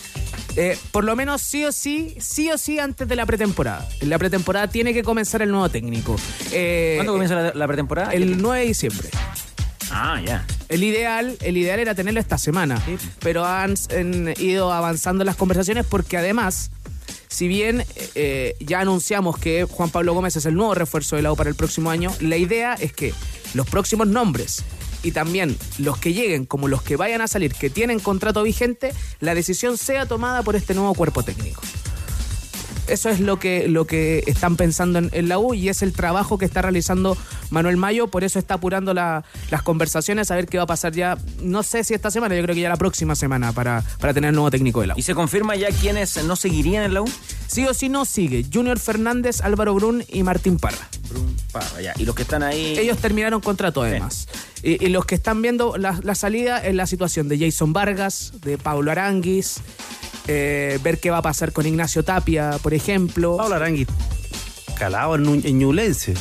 Eh, 0.57 0.77
por 0.91 1.03
lo 1.03 1.15
menos 1.15 1.41
sí 1.43 1.63
o 1.65 1.71
sí, 1.71 2.17
sí 2.19 2.49
o 2.51 2.57
sí 2.57 2.79
antes 2.79 3.07
de 3.07 3.15
la 3.15 3.25
pretemporada. 3.27 3.87
En 4.01 4.09
la 4.09 4.17
pretemporada 4.17 4.67
tiene 4.67 4.91
que 4.91 5.03
comenzar 5.03 5.43
el 5.43 5.51
nuevo 5.51 5.69
técnico. 5.69 6.15
Eh, 6.51 6.93
¿Cuándo 6.97 7.13
comienza 7.13 7.35
la, 7.35 7.53
la 7.53 7.67
pretemporada? 7.67 8.11
El 8.11 8.41
9 8.41 8.61
de 8.61 8.65
diciembre. 8.65 9.09
Ah, 9.91 10.19
ya. 10.25 10.45
El 10.67 10.83
ideal, 10.83 11.37
el 11.41 11.57
ideal 11.57 11.79
era 11.79 11.95
tenerlo 11.95 12.19
esta 12.19 12.37
semana, 12.37 12.81
pero 13.19 13.45
han, 13.45 13.75
han 13.95 14.33
ido 14.37 14.73
avanzando 14.73 15.23
las 15.23 15.35
conversaciones 15.35 15.85
porque 15.85 16.17
además, 16.17 16.71
si 17.29 17.47
bien 17.47 17.85
eh, 18.15 18.55
ya 18.59 18.81
anunciamos 18.81 19.37
que 19.37 19.63
Juan 19.63 19.89
Pablo 19.91 20.13
Gómez 20.13 20.35
es 20.35 20.45
el 20.45 20.55
nuevo 20.55 20.73
refuerzo 20.73 21.15
del 21.15 21.23
lado 21.23 21.35
para 21.35 21.49
el 21.49 21.55
próximo 21.55 21.89
año, 21.89 22.11
la 22.19 22.35
idea 22.35 22.73
es 22.73 22.91
que 22.91 23.13
los 23.53 23.67
próximos 23.67 24.07
nombres 24.07 24.63
y 25.07 25.11
también 25.11 25.57
los 25.77 25.97
que 25.97 26.11
lleguen 26.13 26.45
como 26.45 26.67
los 26.67 26.81
que 26.81 26.97
vayan 26.97 27.21
a 27.21 27.29
salir 27.29 27.53
que 27.53 27.69
tienen 27.69 27.99
contrato 27.99 28.43
vigente, 28.43 28.93
la 29.21 29.35
decisión 29.35 29.77
sea 29.77 30.05
tomada 30.05 30.43
por 30.43 30.57
este 30.57 30.73
nuevo 30.73 30.93
cuerpo 30.93 31.23
técnico. 31.23 31.61
Eso 32.88 33.09
es 33.09 33.19
lo 33.19 33.38
que, 33.39 33.67
lo 33.67 33.85
que 33.85 34.23
están 34.27 34.55
pensando 34.55 34.99
en, 34.99 35.09
en 35.13 35.27
la 35.29 35.39
U 35.39 35.53
y 35.53 35.69
es 35.69 35.81
el 35.81 35.93
trabajo 35.93 36.38
que 36.38 36.45
está 36.45 36.61
realizando 36.61 37.17
Manuel 37.49 37.77
Mayo, 37.77 38.07
por 38.07 38.23
eso 38.23 38.39
está 38.39 38.55
apurando 38.55 38.93
la- 38.93 39.23
las 39.51 39.61
conversaciones 39.61 40.31
a 40.31 40.35
ver 40.35 40.47
qué 40.47 40.57
va 40.57 40.63
a 40.63 40.67
pasar 40.67 40.93
ya, 40.93 41.17
no 41.41 41.63
sé 41.63 41.83
si 41.83 41.93
esta 41.93 42.11
semana, 42.11 42.35
yo 42.35 42.43
creo 42.43 42.55
que 42.55 42.61
ya 42.61 42.69
la 42.69 42.77
próxima 42.77 43.15
semana 43.15 43.51
para, 43.51 43.83
para 43.99 44.13
tener 44.13 44.29
el 44.29 44.35
nuevo 44.35 44.49
técnico 44.51 44.81
de 44.81 44.88
la 44.88 44.95
U. 44.95 44.97
¿Y 44.99 45.01
se 45.01 45.13
confirma 45.15 45.55
ya 45.55 45.69
quiénes 45.69 46.23
no 46.23 46.35
seguirían 46.35 46.83
en 46.83 46.93
la 46.93 47.01
U? 47.01 47.09
Sí 47.47 47.65
o 47.65 47.73
sí 47.73 47.89
no 47.89 48.05
sigue, 48.05 48.45
Junior 48.51 48.79
Fernández, 48.79 49.41
Álvaro 49.41 49.73
Brun 49.73 50.03
y 50.07 50.23
Martín 50.23 50.57
Parra. 50.57 50.88
Parra, 51.51 51.81
ya. 51.81 51.93
Y 51.97 52.05
los 52.05 52.15
que 52.15 52.23
están 52.23 52.43
ahí. 52.43 52.77
Ellos 52.77 52.97
terminaron 52.97 53.39
contrato 53.41 53.81
además. 53.81 54.27
Y, 54.63 54.83
y 54.85 54.89
los 54.89 55.05
que 55.05 55.15
están 55.15 55.41
viendo 55.41 55.77
la, 55.77 55.99
la 56.03 56.15
salida 56.15 56.57
es 56.59 56.75
la 56.75 56.85
situación 56.88 57.29
de 57.29 57.39
Jason 57.39 57.71
Vargas, 57.73 58.33
de 58.41 58.57
Pablo 58.57 58.91
Aranguis, 58.91 59.61
eh, 60.28 60.80
ver 60.84 60.99
qué 60.99 61.09
va 61.09 61.17
a 61.17 61.21
pasar 61.21 61.51
con 61.51 61.65
Ignacio 61.65 62.03
Tapia, 62.03 62.57
por 62.61 62.73
ejemplo. 62.73 63.38
Pablo 63.38 63.55
Aranguis, 63.55 63.88
calado 64.78 65.15
en, 65.15 65.45
en 65.45 65.59
Ñublense. 65.59 66.15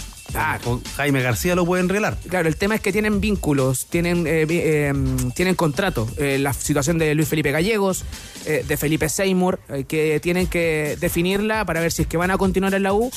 Con 0.62 0.82
Jaime 0.96 1.22
García 1.22 1.54
lo 1.54 1.64
pueden 1.64 1.88
regalar. 1.88 2.18
Claro, 2.28 2.48
el 2.48 2.56
tema 2.56 2.74
es 2.74 2.80
que 2.80 2.92
tienen 2.92 3.20
vínculos, 3.20 3.86
tienen, 3.86 4.26
eh, 4.26 4.46
eh, 4.48 4.92
tienen 5.34 5.54
contrato. 5.54 6.08
Eh, 6.18 6.38
la 6.38 6.52
situación 6.52 6.98
de 6.98 7.14
Luis 7.14 7.28
Felipe 7.28 7.50
Gallegos, 7.50 8.04
eh, 8.44 8.64
de 8.66 8.76
Felipe 8.76 9.08
Seymour, 9.08 9.58
eh, 9.68 9.84
que 9.84 10.20
tienen 10.20 10.46
que 10.46 10.96
definirla 11.00 11.64
para 11.64 11.80
ver 11.80 11.90
si 11.90 12.02
es 12.02 12.08
que 12.08 12.16
van 12.16 12.30
a 12.30 12.38
continuar 12.38 12.74
en 12.74 12.82
la 12.82 12.92
U 12.92 13.10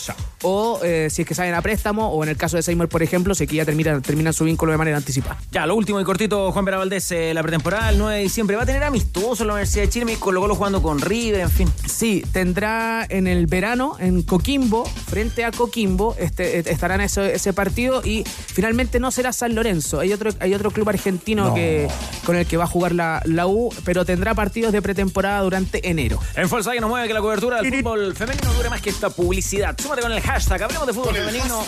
o 0.43 0.79
eh, 0.83 1.09
si 1.11 1.21
es 1.23 1.27
que 1.27 1.35
salen 1.35 1.53
a 1.53 1.61
préstamo 1.61 2.09
o 2.09 2.23
en 2.23 2.29
el 2.29 2.37
caso 2.37 2.55
de 2.57 2.63
Seymour, 2.63 2.87
por 2.87 3.03
ejemplo, 3.03 3.35
si 3.35 3.43
es 3.43 3.49
que 3.49 3.57
ya 3.57 3.65
terminan, 3.65 4.01
terminan 4.01 4.33
su 4.33 4.45
vínculo 4.45 4.71
de 4.71 4.77
manera 4.77 4.97
anticipada. 4.97 5.37
Ya, 5.51 5.65
lo 5.65 5.75
último 5.75 5.99
y 5.99 6.03
cortito, 6.03 6.51
Juan 6.51 6.65
Vera 6.65 6.77
Valdés, 6.77 7.11
eh, 7.11 7.33
la 7.33 7.43
pretemporada 7.43 7.89
el 7.89 7.97
9 7.97 8.15
de 8.17 8.23
diciembre. 8.23 8.55
¿Va 8.55 8.63
a 8.63 8.65
tener 8.65 8.83
amistoso 8.83 9.43
en 9.43 9.47
la 9.47 9.53
Universidad 9.53 9.83
de 9.83 9.89
Chile? 9.89 10.05
Me 10.05 10.15
colocó 10.15 10.55
jugando 10.55 10.81
con 10.81 10.99
River, 10.99 11.41
en 11.41 11.51
fin. 11.51 11.69
Sí, 11.85 12.23
tendrá 12.31 13.05
en 13.09 13.27
el 13.27 13.47
verano 13.47 13.97
en 13.99 14.23
Coquimbo, 14.23 14.85
frente 14.85 15.43
a 15.43 15.51
Coquimbo, 15.51 16.15
este, 16.17 16.59
estarán 16.71 17.01
ese, 17.09 17.35
ese 17.35 17.53
partido 17.53 18.01
y 18.05 18.23
finalmente 18.25 18.99
no 18.99 19.11
será 19.11 19.33
San 19.33 19.55
Lorenzo. 19.55 19.99
Hay 19.99 20.13
otro, 20.13 20.31
hay 20.39 20.53
otro 20.53 20.71
club 20.71 20.87
argentino 20.89 21.47
No. 21.49 21.53
que, 21.55 21.87
con 22.25 22.35
el 22.35 22.45
que 22.45 22.57
va 22.57 22.63
a 22.65 22.67
jugar 22.67 22.93
la, 22.93 23.21
la 23.25 23.47
U, 23.47 23.69
pero 23.83 24.05
tendrá 24.05 24.33
partidos 24.35 24.71
de 24.71 24.81
pretemporada 24.81 25.41
durante 25.41 25.87
enero. 25.89 26.19
En 26.35 26.47
Volkswagen 26.49 26.81
nos 26.81 26.89
mueve 26.89 27.07
que 27.07 27.13
la 27.13 27.21
cobertura 27.21 27.61
del 27.61 27.73
fútbol 27.75 28.15
femenino 28.15 28.53
dure 28.53 28.69
más 28.69 28.81
que 28.81 28.89
esta 28.89 29.09
publicidad. 29.09 29.75
Súmate 29.81 30.01
con 30.01 30.11
el 30.11 30.21
hashtag, 30.21 30.63
hablemos 30.63 30.87
de 30.87 30.93
fútbol 30.93 31.15
femenino. 31.15 31.63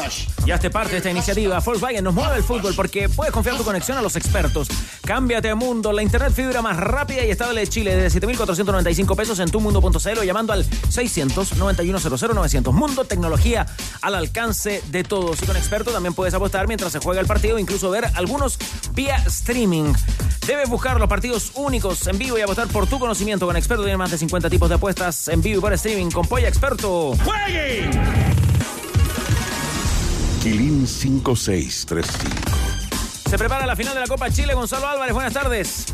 Y 0.46 0.52
hazte 0.52 0.70
parte 0.70 0.92
de 0.92 0.98
esta 0.98 1.10
iniciativa. 1.12 1.60
Volkswagen 1.60 2.04
nos 2.04 2.14
mueve 2.14 2.38
el 2.38 2.44
fútbol 2.44 2.74
porque 2.76 3.10
puedes 3.10 3.34
confiar 3.34 3.58
tu 3.58 3.64
conexión 3.64 3.98
a 3.98 4.02
los 4.02 4.16
expertos. 4.16 4.68
Cámbiate 5.12 5.50
a 5.50 5.56
Mundo, 5.56 5.92
la 5.92 6.04
internet 6.04 6.32
fibra 6.32 6.62
más 6.62 6.78
rápida 6.78 7.26
y 7.26 7.32
estable 7.32 7.60
de 7.60 7.68
Chile 7.68 7.98
desde 7.98 8.12
7,495 8.12 9.14
pesos 9.18 9.40
en 9.40 9.52
tumundo.cl 9.52 10.18
o 10.18 10.24
llamando 10.24 10.54
al 10.54 10.66
600-9100-900. 10.66 12.72
Mundo, 12.72 13.04
tecnología 13.04 13.66
al 14.02 14.16
alcance 14.16 14.82
de 14.88 15.04
todos. 15.04 15.44
Y 15.44 15.46
con 15.46 15.58
experto 15.58 15.92
también 15.92 16.14
puedes 16.14 16.34
apostar 16.34 16.70
mientras 16.70 16.94
se 16.94 17.00
juega 17.00 17.20
el 17.20 17.28
partido, 17.28 17.60
incluso 17.60 17.90
ver 17.90 18.06
algunos 18.16 18.58
vía 18.94 19.18
streaming. 19.26 19.92
Debes 20.48 20.70
buscar 20.70 20.98
los 20.98 21.10
partidos 21.10 21.52
únicos 21.56 22.08
en 22.08 22.18
vivo 22.18 22.38
y 22.38 22.42
apostar 22.42 22.70
por 22.70 22.88
tu 22.88 22.98
conocimiento. 22.98 23.46
Con 23.46 23.58
experto 23.58 23.84
tiene 23.84 23.98
más 23.98 24.12
de 24.12 24.18
50 24.18 24.50
tipos 24.50 24.70
de 24.70 24.76
apuestas 24.76 25.28
en 25.28 25.42
vivo 25.42 25.58
y 25.58 25.62
por 25.62 25.74
streaming. 25.74 26.10
Con 26.12 26.26
Polla 26.26 26.48
Experto. 26.48 27.18
¡Juegue! 27.26 27.90
Quilín 30.42 30.88
5635. 30.88 32.61
Se 33.32 33.38
prepara 33.38 33.66
la 33.66 33.78
final 33.78 33.94
de 33.94 34.02
la 34.02 34.08
Copa 34.08 34.30
Chile. 34.30 34.54
Gonzalo 34.54 34.90
Álvarez, 34.90 35.14
buenas 35.14 35.32
tardes. 35.32 35.86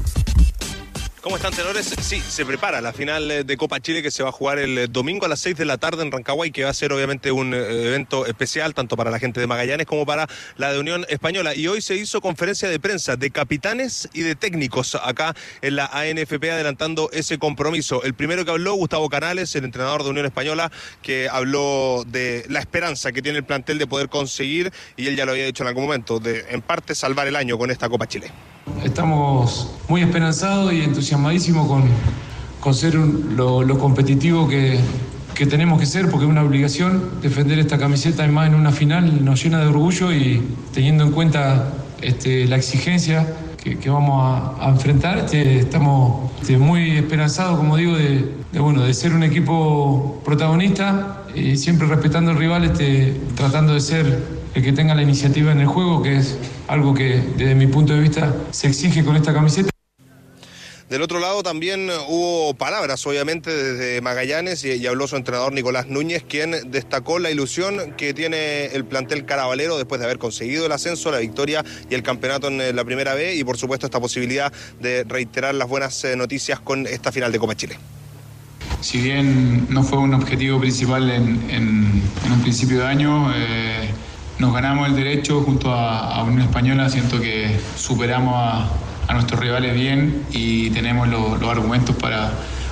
¿Cómo 1.21 1.35
están, 1.35 1.51
tenores? 1.51 1.95
Sí, 1.99 2.21
se 2.21 2.45
prepara 2.45 2.79
la 2.79 2.93
final 2.93 3.29
eh, 3.31 3.43
de 3.43 3.57
Copa 3.57 3.79
Chile 3.79 4.03
que 4.03 4.11
se 4.11 4.21
va 4.21 4.29
a 4.29 4.31
jugar 4.31 4.59
el 4.59 4.77
eh, 4.77 4.87
domingo 4.87 5.25
a 5.25 5.29
las 5.29 5.39
6 5.39 5.57
de 5.57 5.65
la 5.65 5.79
tarde 5.79 6.03
en 6.03 6.11
Rancagua 6.11 6.45
y 6.45 6.51
que 6.51 6.63
va 6.63 6.69
a 6.69 6.73
ser 6.73 6.93
obviamente 6.93 7.31
un 7.31 7.55
eh, 7.55 7.87
evento 7.87 8.27
especial 8.27 8.75
tanto 8.75 8.95
para 8.95 9.09
la 9.09 9.17
gente 9.17 9.39
de 9.39 9.47
Magallanes 9.47 9.87
como 9.87 10.05
para 10.05 10.27
la 10.57 10.71
de 10.71 10.79
Unión 10.79 11.07
Española. 11.09 11.55
Y 11.55 11.67
hoy 11.67 11.81
se 11.81 11.95
hizo 11.95 12.21
conferencia 12.21 12.69
de 12.69 12.79
prensa 12.79 13.15
de 13.15 13.31
capitanes 13.31 14.07
y 14.13 14.21
de 14.21 14.35
técnicos 14.35 14.93
acá 14.93 15.35
en 15.63 15.75
la 15.75 15.87
ANFP 15.87 16.51
adelantando 16.51 17.09
ese 17.11 17.39
compromiso. 17.39 18.03
El 18.03 18.13
primero 18.13 18.45
que 18.45 18.51
habló, 18.51 18.75
Gustavo 18.75 19.09
Canales, 19.09 19.55
el 19.55 19.63
entrenador 19.63 20.03
de 20.03 20.11
Unión 20.11 20.27
Española, 20.27 20.71
que 21.01 21.29
habló 21.29 22.03
de 22.05 22.45
la 22.47 22.59
esperanza 22.59 23.11
que 23.11 23.23
tiene 23.23 23.39
el 23.39 23.43
plantel 23.43 23.79
de 23.79 23.87
poder 23.87 24.09
conseguir, 24.09 24.71
y 24.95 25.07
él 25.07 25.15
ya 25.15 25.25
lo 25.25 25.31
había 25.31 25.45
dicho 25.45 25.63
en 25.63 25.69
algún 25.69 25.85
momento, 25.85 26.19
de 26.19 26.45
en 26.51 26.61
parte 26.61 26.93
salvar 26.93 27.27
el 27.27 27.35
año 27.35 27.57
con 27.57 27.71
esta 27.71 27.89
Copa 27.89 28.07
Chile. 28.07 28.31
Estamos 28.83 29.71
muy 29.87 30.01
esperanzados 30.01 30.71
y 30.73 30.81
con, 31.67 31.83
con 32.59 32.73
ser 32.73 32.95
lo, 32.95 33.77
competitivo 33.77 34.47
que, 34.47 34.79
que 35.35 35.45
tenemos 35.45 35.79
que 35.79 35.85
ser, 35.85 36.09
porque 36.09 36.25
es 36.25 36.31
una 36.31 36.43
obligación 36.43 37.21
defender 37.21 37.59
esta 37.59 37.77
camiseta 37.77 38.25
y 38.25 38.29
más 38.29 38.47
en 38.47 38.55
una 38.55 38.71
final 38.71 39.23
nos 39.23 39.43
llena 39.43 39.59
de 39.59 39.67
orgullo 39.67 40.11
y 40.11 40.41
teniendo 40.73 41.03
en 41.03 41.11
cuenta 41.11 41.73
este, 42.01 42.45
la 42.47 42.57
exigencia 42.57 43.27
que, 43.75 43.89
vamos 43.89 44.55
a, 44.59 44.69
enfrentar, 44.69 45.17
este, 45.17 45.59
estamos 45.59 46.31
este, 46.41 46.57
muy 46.57 46.91
esperanzados, 46.91 47.57
como 47.57 47.75
digo, 47.75 47.97
de, 47.97 48.31
bueno, 48.59 48.83
de 48.83 48.93
ser 48.93 49.13
un 49.13 49.23
equipo 49.23 50.21
protagonista 50.23 51.23
y 51.35 51.57
siempre 51.57 51.87
respetando 51.87 52.31
al 52.31 52.37
rival, 52.37 52.71
tratando 53.35 53.73
de 53.73 53.81
ser 53.81 54.23
el 54.55 54.63
que 54.63 54.71
tenga 54.71 54.95
la 54.95 55.01
iniciativa 55.01 55.51
en 55.51 55.59
el 55.59 55.67
juego, 55.67 56.01
que 56.01 56.17
es 56.17 56.37
algo 56.67 56.93
que 56.93 57.21
desde 57.37 57.55
mi 57.55 57.67
punto 57.67 57.93
de 57.93 57.99
vista 57.99 58.33
se 58.51 58.67
exige 58.67 59.03
con 59.03 59.15
esta 59.15 59.33
camiseta. 59.33 59.69
Del 60.89 61.01
otro 61.01 61.19
lado 61.19 61.43
también 61.43 61.89
hubo 62.07 62.53
palabras, 62.53 63.05
obviamente, 63.05 63.53
desde 63.53 63.99
Magallanes 63.99 64.63
y, 64.63 64.87
habló 64.87 65.05
su 65.05 65.17
entrenador 65.17 65.51
Nicolás 65.51 65.87
Núñez, 65.87 66.23
quien 66.23 66.55
destacó 66.71 67.19
la 67.19 67.29
ilusión 67.29 67.93
que 67.97 68.13
tiene 68.13 68.67
el 68.67 68.85
plantel 68.85 69.25
carabalero 69.25 69.75
después 69.75 69.99
de 69.99 70.05
haber 70.05 70.17
conseguido 70.17 70.65
el 70.65 70.71
ascenso, 70.71 71.11
la 71.11 71.17
victoria 71.17 71.65
y 71.89 71.93
el 71.93 72.03
campeonato 72.03 72.47
en 72.47 72.61
eh, 72.61 72.71
la 72.71 72.85
primera 72.85 73.15
B 73.15 73.35
y, 73.35 73.43
por 73.43 73.57
supuesto, 73.57 73.85
esta 73.85 73.99
posibilidad 73.99 74.53
de 74.79 75.03
reiterar 75.03 75.55
las 75.55 75.67
buenas 75.67 76.05
eh, 76.05 76.15
noticias 76.15 76.61
con 76.61 76.87
esta 76.87 77.11
final 77.11 77.33
de 77.33 77.39
Copa 77.39 77.55
Chile. 77.55 77.77
Si 78.79 79.01
bien 79.01 79.67
no 79.69 79.83
fue 79.83 79.97
un 79.97 80.13
objetivo 80.13 80.57
principal 80.57 81.09
en, 81.09 82.01
un 82.31 82.41
principio 82.41 82.79
de 82.79 82.85
año, 82.85 83.33
eh, 83.35 83.89
nos 84.39 84.53
ganamos 84.53 84.87
el 84.87 84.95
derecho 84.95 85.41
junto 85.41 85.69
a, 85.69 86.15
a 86.15 86.23
Unión 86.23 86.43
Española. 86.43 86.87
Siento 86.89 87.19
que 87.19 87.57
superamos 87.75 88.35
a, 88.37 88.69
a 89.07 89.13
nuestros 89.13 89.39
rivales 89.39 89.73
bien 89.73 90.23
y 90.31 90.69
tenemos 90.71 91.07
lo- 91.07 91.37
los 91.37 91.49
argumentos 91.49 91.95
para, 91.95 92.31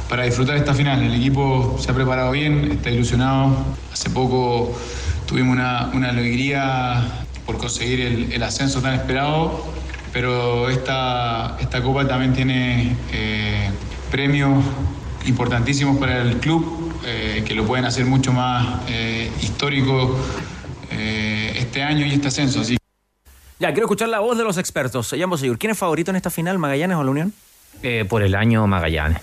para 0.10 0.24
disfrutar 0.24 0.58
esta 0.58 0.74
final. 0.74 1.02
El 1.04 1.14
equipo 1.16 1.78
se 1.80 1.92
ha 1.92 1.94
preparado 1.94 2.32
bien, 2.32 2.72
está 2.72 2.90
ilusionado. 2.90 3.56
Hace 3.94 4.10
poco 4.10 4.78
tuvimos 5.26 5.54
una, 5.56 5.90
una 5.94 6.10
alegría 6.10 7.04
por 7.46 7.58
conseguir 7.58 8.02
el, 8.34 8.44
ascenso 8.44 8.82
tan 8.82 8.96
esperado, 8.96 9.66
pero 10.12 10.70
esta, 10.70 11.58
esta 11.60 11.82
copa 11.82 12.08
también 12.08 12.34
tiene 12.34 12.96
eh, 13.12 13.70
premios 14.12 14.64
importantísimos 15.26 15.98
para 15.98 16.22
el 16.22 16.38
club, 16.38 16.94
eh, 17.06 17.44
que 17.48 17.54
lo 17.56 17.66
pueden 17.66 17.86
hacer 17.86 18.06
mucho 18.06 18.34
más 18.34 18.82
eh, 18.90 19.32
histórico 19.42 20.18
este 21.56 21.84
año 21.84 22.06
y 22.06 22.12
este 22.14 22.30
ascenso. 22.30 22.64
Ya, 23.58 23.72
quiero 23.72 23.86
escuchar 23.86 24.10
la 24.10 24.20
voz 24.20 24.38
de 24.38 24.44
los 24.44 24.58
expertos. 24.58 25.08
Segur, 25.08 25.58
¿quién 25.58 25.72
es 25.72 25.78
favorito 25.78 26.12
en 26.12 26.18
esta 26.18 26.30
final, 26.30 26.60
Magallanes 26.60 26.98
o 26.98 27.04
la 27.04 27.12
Unión? 27.12 27.34
Eh, 27.84 28.06
por 28.08 28.22
el 28.22 28.36
año 28.36 28.68
Magallanes. 28.68 29.20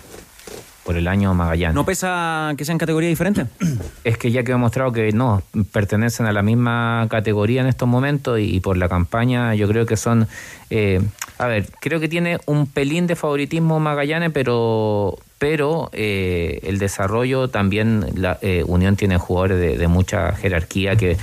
Por 0.85 0.97
el 0.97 1.07
año 1.07 1.35
Magallanes. 1.35 1.75
¿No 1.75 1.85
pesa 1.85 2.55
que 2.57 2.65
sean 2.65 2.79
categorías 2.79 3.11
diferentes? 3.11 3.47
Es 4.05 4.17
que 4.17 4.31
ya 4.31 4.43
quedó 4.43 4.59
mostrado 4.59 4.91
que 4.91 5.13
no, 5.13 5.43
pertenecen 5.71 6.27
a 6.27 6.33
la 6.33 6.43
misma 6.43 7.07
categoría 7.11 7.61
en 7.61 7.67
estos 7.67 7.87
momentos 7.87 8.39
y, 8.41 8.57
y 8.57 8.61
por 8.61 8.79
la 8.79 8.89
campaña 8.89 9.55
yo 9.55 9.69
creo 9.69 9.85
que 9.85 9.97
son... 9.97 10.27
eh, 10.71 11.03
a 11.39 11.47
ver, 11.47 11.69
creo 11.81 12.01
que 12.01 12.09
tiene 12.09 12.39
un 12.47 12.67
pelín 12.67 13.07
de 13.07 13.17
favoritismo 13.17 13.81
Magallanes, 13.81 14.31
pero 14.33 15.19
pero 15.39 15.91
eh, 15.93 16.61
el 16.63 16.79
desarrollo 16.79 17.49
también, 17.49 18.07
la 18.15 18.39
eh, 18.43 18.65
Unión 18.67 18.97
tiene 18.97 19.19
jugadores 19.19 19.59
de, 19.59 19.77
de 19.77 19.89
mucha 19.89 20.33
jerarquía 20.33 20.97
que... 20.97 21.19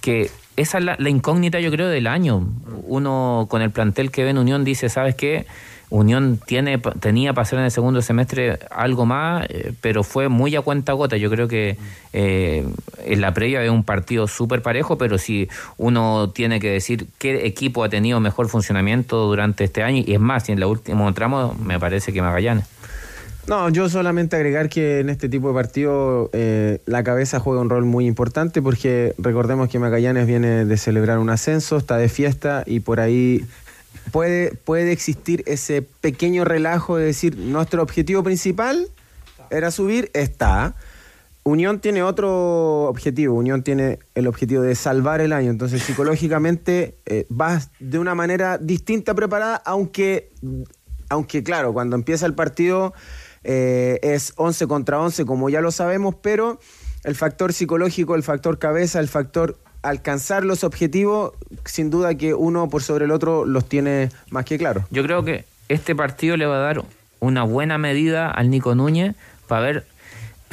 que 0.00 0.30
esa 0.56 0.78
es 0.78 0.84
la, 0.84 1.08
incógnita, 1.08 1.60
yo 1.60 1.70
creo, 1.70 1.88
del 1.88 2.06
año. 2.06 2.46
Uno 2.84 3.46
con 3.48 3.62
el 3.62 3.70
plantel 3.70 4.10
que 4.10 4.24
ve 4.24 4.30
en 4.30 4.38
Unión 4.38 4.64
dice, 4.64 4.88
¿sabes 4.88 5.14
qué? 5.14 5.46
Unión 5.88 6.40
tiene, 6.44 6.78
tenía 6.78 7.32
para 7.32 7.42
hacer 7.42 7.60
en 7.60 7.66
el 7.66 7.70
segundo 7.70 8.02
semestre 8.02 8.58
algo 8.70 9.06
más, 9.06 9.46
eh, 9.48 9.72
pero 9.80 10.02
fue 10.02 10.28
muy 10.28 10.56
a 10.56 10.60
cuenta 10.62 10.92
gota. 10.94 11.16
Yo 11.16 11.30
creo 11.30 11.46
que 11.46 11.76
eh, 12.12 12.66
en 13.04 13.20
la 13.20 13.32
previa 13.34 13.62
es 13.62 13.70
un 13.70 13.84
partido 13.84 14.26
súper 14.26 14.62
parejo, 14.62 14.98
pero 14.98 15.16
si 15.16 15.48
uno 15.76 16.30
tiene 16.30 16.58
que 16.58 16.70
decir 16.70 17.06
qué 17.18 17.46
equipo 17.46 17.84
ha 17.84 17.88
tenido 17.88 18.18
mejor 18.18 18.48
funcionamiento 18.48 19.26
durante 19.26 19.62
este 19.62 19.84
año, 19.84 20.02
y 20.04 20.14
es 20.14 20.20
más, 20.20 20.48
en 20.48 20.58
el 20.58 20.64
último 20.64 21.12
tramo 21.14 21.54
me 21.62 21.78
parece 21.78 22.12
que 22.12 22.20
Magallanes. 22.20 22.66
No, 23.48 23.68
yo 23.68 23.88
solamente 23.88 24.34
agregar 24.34 24.68
que 24.68 24.98
en 24.98 25.08
este 25.08 25.28
tipo 25.28 25.48
de 25.48 25.54
partido 25.54 26.30
eh, 26.32 26.80
la 26.84 27.04
cabeza 27.04 27.38
juega 27.38 27.60
un 27.60 27.70
rol 27.70 27.84
muy 27.84 28.06
importante 28.06 28.60
porque 28.60 29.14
recordemos 29.18 29.68
que 29.68 29.78
Magallanes 29.78 30.26
viene 30.26 30.64
de 30.64 30.76
celebrar 30.76 31.18
un 31.18 31.30
ascenso, 31.30 31.76
está 31.76 31.96
de 31.96 32.08
fiesta 32.08 32.64
y 32.66 32.80
por 32.80 32.98
ahí 32.98 33.46
puede, 34.10 34.52
puede 34.52 34.90
existir 34.90 35.44
ese 35.46 35.82
pequeño 35.82 36.44
relajo 36.44 36.96
de 36.96 37.06
decir 37.06 37.36
nuestro 37.36 37.84
objetivo 37.84 38.24
principal 38.24 38.88
era 39.50 39.70
subir, 39.70 40.10
está. 40.12 40.74
Unión 41.44 41.78
tiene 41.78 42.02
otro 42.02 42.84
objetivo. 42.84 43.36
Unión 43.36 43.62
tiene 43.62 44.00
el 44.16 44.26
objetivo 44.26 44.62
de 44.62 44.74
salvar 44.74 45.20
el 45.20 45.32
año. 45.32 45.50
Entonces, 45.50 45.82
psicológicamente 45.82 46.96
eh, 47.06 47.26
vas 47.28 47.70
de 47.78 48.00
una 48.00 48.16
manera 48.16 48.58
distinta 48.58 49.14
preparada, 49.14 49.62
aunque, 49.64 50.30
aunque 51.08 51.44
claro, 51.44 51.72
cuando 51.72 51.94
empieza 51.94 52.26
el 52.26 52.34
partido 52.34 52.92
eh, 53.48 54.00
es 54.02 54.32
11 54.36 54.66
contra 54.66 55.00
11, 55.00 55.24
como 55.24 55.48
ya 55.48 55.60
lo 55.60 55.70
sabemos, 55.70 56.16
pero 56.20 56.58
el 57.04 57.14
factor 57.14 57.52
psicológico, 57.52 58.16
el 58.16 58.24
factor 58.24 58.58
cabeza, 58.58 58.98
el 58.98 59.06
factor 59.06 59.56
alcanzar 59.82 60.44
los 60.44 60.64
objetivos, 60.64 61.32
sin 61.64 61.88
duda 61.88 62.16
que 62.16 62.34
uno 62.34 62.68
por 62.68 62.82
sobre 62.82 63.04
el 63.04 63.12
otro 63.12 63.44
los 63.44 63.68
tiene 63.68 64.10
más 64.30 64.44
que 64.44 64.58
claro. 64.58 64.84
Yo 64.90 65.04
creo 65.04 65.24
que 65.24 65.44
este 65.68 65.94
partido 65.94 66.36
le 66.36 66.46
va 66.46 66.56
a 66.56 66.60
dar 66.60 66.82
una 67.20 67.44
buena 67.44 67.78
medida 67.78 68.28
al 68.28 68.50
Nico 68.50 68.74
Núñez 68.74 69.14
para 69.46 69.60
ver 69.60 69.86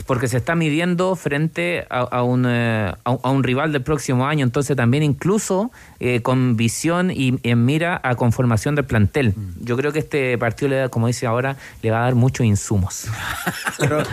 porque 0.05 0.27
se 0.27 0.37
está 0.37 0.55
midiendo 0.55 1.15
frente 1.15 1.85
a, 1.89 1.99
a 1.99 2.23
un, 2.23 2.45
eh, 2.47 2.93
a, 3.03 3.17
a 3.23 3.31
un 3.31 3.43
rival 3.43 3.71
del 3.71 3.81
próximo 3.81 4.27
año, 4.27 4.43
entonces 4.43 4.75
también 4.75 5.03
incluso 5.03 5.71
eh, 5.99 6.21
con 6.21 6.57
visión 6.57 7.11
y 7.11 7.39
en 7.43 7.65
mira 7.65 7.99
a 8.03 8.15
conformación 8.15 8.75
del 8.75 8.85
plantel. 8.85 9.33
Yo 9.61 9.77
creo 9.77 9.91
que 9.91 9.99
este 9.99 10.37
partido, 10.37 10.69
le 10.69 10.75
da, 10.75 10.89
como 10.89 11.07
dice 11.07 11.25
ahora, 11.25 11.55
le 11.81 11.91
va 11.91 11.99
a 11.99 12.03
dar 12.03 12.15
muchos 12.15 12.45
insumos. 12.45 13.05
Pero, 13.79 14.03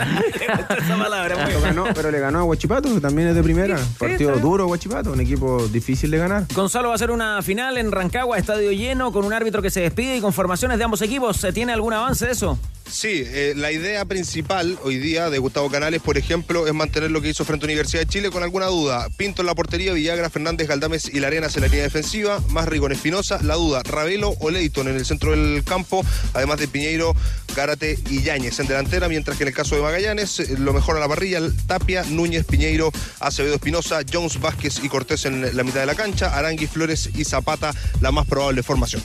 pero 0.76 1.60
ganó, 1.60 1.84
pero 1.94 2.10
le 2.10 2.18
ganó 2.18 2.40
a 2.40 2.44
Huachipato, 2.44 2.92
que 2.94 3.00
también 3.00 3.28
es 3.28 3.34
de 3.34 3.42
primera. 3.42 3.78
Partido 3.98 4.34
sí. 4.34 4.40
duro 4.40 4.66
Huachipato, 4.66 5.12
un 5.12 5.20
equipo 5.20 5.66
difícil 5.68 6.10
de 6.10 6.18
ganar. 6.18 6.46
Gonzalo 6.54 6.88
va 6.88 6.94
a 6.94 6.96
hacer 6.96 7.10
una 7.10 7.40
final 7.42 7.76
en 7.78 7.92
Rancagua, 7.92 8.38
estadio 8.38 8.72
lleno, 8.72 9.12
con 9.12 9.24
un 9.24 9.32
árbitro 9.32 9.62
que 9.62 9.70
se 9.70 9.80
despide 9.80 10.16
y 10.16 10.20
con 10.20 10.32
formaciones 10.32 10.78
de 10.78 10.84
ambos 10.84 11.02
equipos. 11.02 11.36
¿Se 11.36 11.52
¿Tiene 11.52 11.72
algún 11.72 11.92
avance 11.92 12.26
de 12.26 12.32
eso? 12.32 12.58
Sí, 12.90 13.22
eh, 13.24 13.54
la 13.56 13.70
idea 13.70 14.04
principal 14.04 14.76
hoy 14.82 14.98
día 14.98 15.30
de 15.30 15.38
Gustavo 15.38 15.69
Canales, 15.70 16.02
por 16.02 16.18
ejemplo, 16.18 16.66
es 16.66 16.74
mantener 16.74 17.10
lo 17.10 17.22
que 17.22 17.28
hizo 17.28 17.44
frente 17.44 17.64
a 17.64 17.68
Universidad 17.68 18.02
de 18.02 18.06
Chile 18.06 18.30
con 18.30 18.42
alguna 18.42 18.66
duda. 18.66 19.08
Pinto 19.16 19.42
en 19.42 19.46
la 19.46 19.54
portería, 19.54 19.92
Villagra, 19.92 20.28
Fernández, 20.28 20.68
Galdames 20.68 21.08
y 21.12 21.20
Larenas 21.20 21.54
en 21.56 21.62
la 21.62 21.68
línea 21.68 21.84
defensiva, 21.84 22.40
más 22.50 22.68
con 22.80 22.92
Espinosa, 22.92 23.40
la 23.42 23.54
duda, 23.54 23.82
Ravelo 23.82 24.34
o 24.40 24.50
Leighton 24.50 24.88
en 24.88 24.96
el 24.96 25.04
centro 25.04 25.32
del 25.32 25.62
campo, 25.64 26.04
además 26.34 26.58
de 26.58 26.68
Piñeiro, 26.68 27.14
Gárate 27.54 27.98
y 28.08 28.22
Yáñez 28.22 28.58
en 28.60 28.66
delantera, 28.66 29.08
mientras 29.08 29.36
que 29.36 29.44
en 29.44 29.48
el 29.48 29.54
caso 29.54 29.76
de 29.76 29.82
Magallanes, 29.82 30.40
eh, 30.40 30.56
lo 30.58 30.72
mejor 30.72 30.96
a 30.96 31.00
la 31.00 31.08
parrilla, 31.08 31.40
Tapia, 31.66 32.04
Núñez, 32.04 32.44
Piñeiro, 32.44 32.92
Acevedo 33.20 33.54
Espinosa, 33.54 34.00
Jones, 34.10 34.40
Vázquez 34.40 34.80
y 34.82 34.88
Cortés 34.88 35.24
en 35.24 35.56
la 35.56 35.62
mitad 35.62 35.80
de 35.80 35.86
la 35.86 35.94
cancha, 35.94 36.36
Arangui, 36.36 36.66
Flores 36.66 37.10
y 37.14 37.24
Zapata, 37.24 37.72
la 38.00 38.12
más 38.12 38.26
probable 38.26 38.62
formación. 38.62 39.02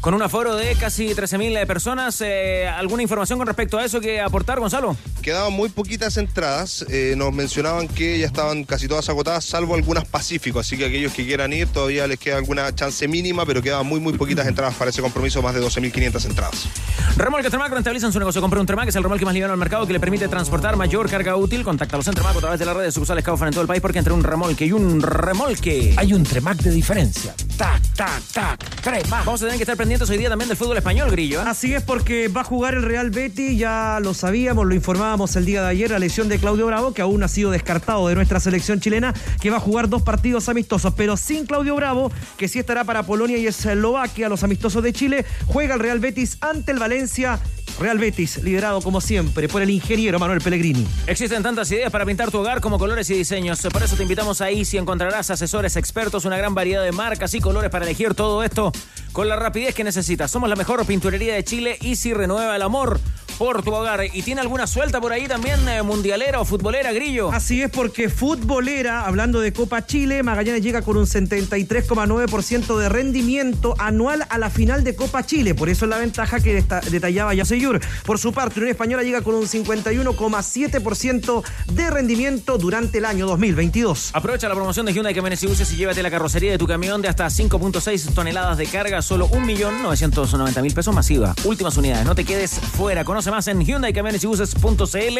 Con 0.00 0.14
un 0.14 0.22
aforo 0.22 0.54
de 0.54 0.76
casi 0.76 1.08
13.000 1.08 1.66
personas, 1.66 2.20
eh, 2.20 2.68
¿alguna 2.68 3.02
información 3.02 3.38
con 3.38 3.46
respecto 3.46 3.78
a 3.78 3.84
eso 3.84 4.00
que 4.00 4.20
aportar, 4.20 4.60
Gonzalo? 4.60 4.96
Quedaban 5.22 5.52
muy 5.52 5.68
poquitas 5.70 6.16
entradas, 6.16 6.86
eh, 6.88 7.14
nos 7.16 7.32
mencionaban 7.32 7.88
que 7.88 8.18
ya 8.18 8.26
estaban 8.26 8.64
casi 8.64 8.86
todas 8.86 9.08
agotadas, 9.08 9.44
salvo 9.44 9.74
algunas 9.74 10.06
Pacífico, 10.08 10.60
así 10.60 10.78
que 10.78 10.86
aquellos 10.86 11.12
que 11.12 11.26
quieran 11.26 11.52
ir 11.52 11.68
todavía 11.68 12.06
les 12.06 12.18
queda 12.18 12.36
alguna 12.36 12.74
chance 12.74 13.06
mínima, 13.08 13.44
pero 13.44 13.60
quedaban 13.60 13.86
muy 13.86 14.00
muy 14.00 14.12
poquitas 14.14 14.46
entradas 14.46 14.74
para 14.74 14.90
ese 14.90 15.02
compromiso, 15.02 15.42
más 15.42 15.54
de 15.54 15.60
12.500 15.60 16.24
entradas. 16.24 16.68
Remolque 17.16 17.50
Tremac 17.50 17.72
rentabilizan 17.72 18.12
su 18.12 18.18
negocio. 18.18 18.40
Compra 18.40 18.60
un 18.60 18.66
Tremac, 18.66 18.88
es 18.88 18.96
el 18.96 19.02
remolque 19.02 19.24
más 19.24 19.34
liviano 19.34 19.52
al 19.52 19.58
mercado 19.58 19.86
que 19.86 19.92
le 19.92 20.00
permite 20.00 20.28
transportar 20.28 20.76
mayor 20.76 21.10
carga 21.10 21.36
útil. 21.36 21.64
Contáctalos 21.64 22.06
en 22.06 22.14
Tremac 22.14 22.36
a 22.36 22.40
través 22.40 22.58
de 22.60 22.66
las 22.66 22.76
redes 22.76 22.94
sucursales 22.94 23.24
Kaufman 23.24 23.48
en 23.48 23.54
todo 23.54 23.62
el 23.62 23.68
país, 23.68 23.80
porque 23.80 23.98
entre 23.98 24.12
un 24.12 24.22
remolque 24.22 24.66
y 24.66 24.72
un 24.72 25.02
remolque 25.02 25.94
hay 25.96 26.12
un 26.12 26.22
Tremac 26.22 26.58
de 26.58 26.70
diferencia. 26.70 27.34
Tac, 27.56 27.82
tac, 27.94 28.22
tac, 28.32 28.80
Tremac. 28.80 29.24
Vamos 29.24 29.42
a 29.42 29.46
tener 29.46 29.56
que 29.56 29.64
estar 29.64 29.76
hoy 29.88 30.18
día 30.18 30.28
también 30.28 30.48
del 30.48 30.56
fútbol 30.56 30.76
español, 30.76 31.10
Grillo. 31.10 31.40
¿eh? 31.40 31.44
Así 31.46 31.72
es, 31.72 31.82
porque 31.82 32.28
va 32.28 32.42
a 32.42 32.44
jugar 32.44 32.74
el 32.74 32.82
Real 32.82 33.08
Betis, 33.08 33.58
ya 33.58 33.98
lo 34.02 34.12
sabíamos, 34.12 34.66
lo 34.66 34.74
informábamos 34.74 35.34
el 35.34 35.46
día 35.46 35.62
de 35.62 35.68
ayer, 35.68 35.90
la 35.90 35.98
lesión 35.98 36.28
de 36.28 36.38
Claudio 36.38 36.66
Bravo, 36.66 36.92
que 36.92 37.00
aún 37.00 37.22
ha 37.22 37.28
sido 37.28 37.50
descartado 37.50 38.06
de 38.06 38.14
nuestra 38.14 38.38
selección 38.38 38.80
chilena, 38.80 39.14
que 39.40 39.48
va 39.48 39.56
a 39.56 39.60
jugar 39.60 39.88
dos 39.88 40.02
partidos 40.02 40.50
amistosos, 40.50 40.92
pero 40.94 41.16
sin 41.16 41.46
Claudio 41.46 41.74
Bravo, 41.74 42.12
que 42.36 42.48
sí 42.48 42.58
estará 42.58 42.84
para 42.84 43.02
Polonia 43.04 43.38
y 43.38 43.46
Eslovaquia, 43.46 44.28
los 44.28 44.44
amistosos 44.44 44.82
de 44.82 44.92
Chile, 44.92 45.24
juega 45.46 45.74
el 45.74 45.80
Real 45.80 46.00
Betis 46.00 46.36
ante 46.42 46.72
el 46.72 46.78
Valencia. 46.78 47.40
Real 47.78 47.98
Betis, 47.98 48.42
liderado 48.42 48.82
como 48.82 49.00
siempre 49.00 49.48
por 49.48 49.62
el 49.62 49.70
ingeniero 49.70 50.18
Manuel 50.18 50.40
Pellegrini. 50.40 50.86
Existen 51.06 51.42
tantas 51.42 51.70
ideas 51.70 51.92
para 51.92 52.04
pintar 52.04 52.30
tu 52.30 52.38
hogar 52.38 52.60
como 52.60 52.78
colores 52.78 53.08
y 53.10 53.14
diseños. 53.14 53.60
Por 53.72 53.82
eso 53.82 53.96
te 53.96 54.02
invitamos 54.02 54.40
a 54.40 54.50
Easy. 54.50 54.78
Encontrarás 54.78 55.30
asesores 55.30 55.76
expertos, 55.76 56.24
una 56.24 56.36
gran 56.36 56.54
variedad 56.54 56.82
de 56.82 56.92
marcas 56.92 57.34
y 57.34 57.40
colores 57.40 57.70
para 57.70 57.84
elegir 57.84 58.14
todo 58.14 58.42
esto 58.42 58.72
con 59.12 59.28
la 59.28 59.36
rapidez 59.36 59.74
que 59.74 59.84
necesitas. 59.84 60.30
Somos 60.30 60.48
la 60.48 60.56
mejor 60.56 60.84
pinturería 60.86 61.34
de 61.34 61.44
Chile. 61.44 61.78
Easy 61.80 62.12
renueva 62.14 62.56
el 62.56 62.62
amor 62.62 63.00
por 63.38 63.62
tu 63.62 63.72
hogar. 63.72 64.04
¿Y 64.12 64.22
tiene 64.22 64.40
alguna 64.40 64.66
suelta 64.66 65.00
por 65.00 65.12
ahí 65.12 65.28
también, 65.28 65.68
eh, 65.68 65.82
mundialera 65.82 66.40
o 66.40 66.44
futbolera, 66.44 66.92
Grillo? 66.92 67.30
Así 67.32 67.62
es, 67.62 67.70
porque 67.70 68.08
futbolera, 68.08 69.06
hablando 69.06 69.40
de 69.40 69.52
Copa 69.52 69.86
Chile, 69.86 70.22
Magallanes 70.22 70.62
llega 70.62 70.82
con 70.82 70.96
un 70.96 71.06
73,9% 71.06 72.78
de 72.78 72.88
rendimiento 72.88 73.74
anual 73.78 74.26
a 74.28 74.38
la 74.38 74.50
final 74.50 74.82
de 74.84 74.96
Copa 74.96 75.24
Chile. 75.24 75.54
Por 75.54 75.68
eso 75.68 75.84
es 75.84 75.90
la 75.90 75.98
ventaja 75.98 76.40
que 76.40 76.64
detallaba 76.90 77.34
Yaseyur. 77.34 77.80
Por 78.04 78.18
su 78.18 78.32
parte, 78.32 78.58
Unión 78.58 78.72
Española 78.72 79.04
llega 79.04 79.22
con 79.22 79.36
un 79.36 79.44
51,7% 79.44 81.44
de 81.72 81.90
rendimiento 81.90 82.58
durante 82.58 82.98
el 82.98 83.04
año 83.04 83.26
2022. 83.26 84.10
Aprovecha 84.14 84.48
la 84.48 84.54
promoción 84.54 84.86
de 84.86 84.92
Hyundai 84.92 85.14
Camiones 85.14 85.42
y 85.44 85.46
Buses 85.46 85.72
y 85.72 85.76
llévate 85.76 86.02
la 86.02 86.10
carrocería 86.10 86.50
de 86.50 86.58
tu 86.58 86.66
camión 86.66 87.00
de 87.02 87.08
hasta 87.08 87.26
5.6 87.26 88.14
toneladas 88.14 88.58
de 88.58 88.66
carga, 88.66 89.02
solo 89.02 89.28
1.990.000 89.28 90.74
pesos 90.74 90.94
masiva. 90.94 91.34
Últimas 91.44 91.76
unidades, 91.76 92.04
no 92.04 92.14
te 92.14 92.24
quedes 92.24 92.58
fuera. 92.58 93.04
Conoce 93.04 93.27
más 93.30 93.48
en 93.48 93.64
Hyundai 93.64 93.92
Camiones 93.92 94.22
y 94.24 94.26
Buses.cl. 94.26 95.18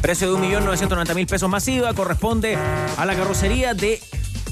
Precio 0.00 0.32
de 0.32 0.38
1.990.000 0.38 1.26
pesos 1.26 1.48
masiva 1.48 1.92
corresponde 1.94 2.56
a 2.96 3.04
la 3.04 3.14
carrocería 3.14 3.74
de 3.74 4.00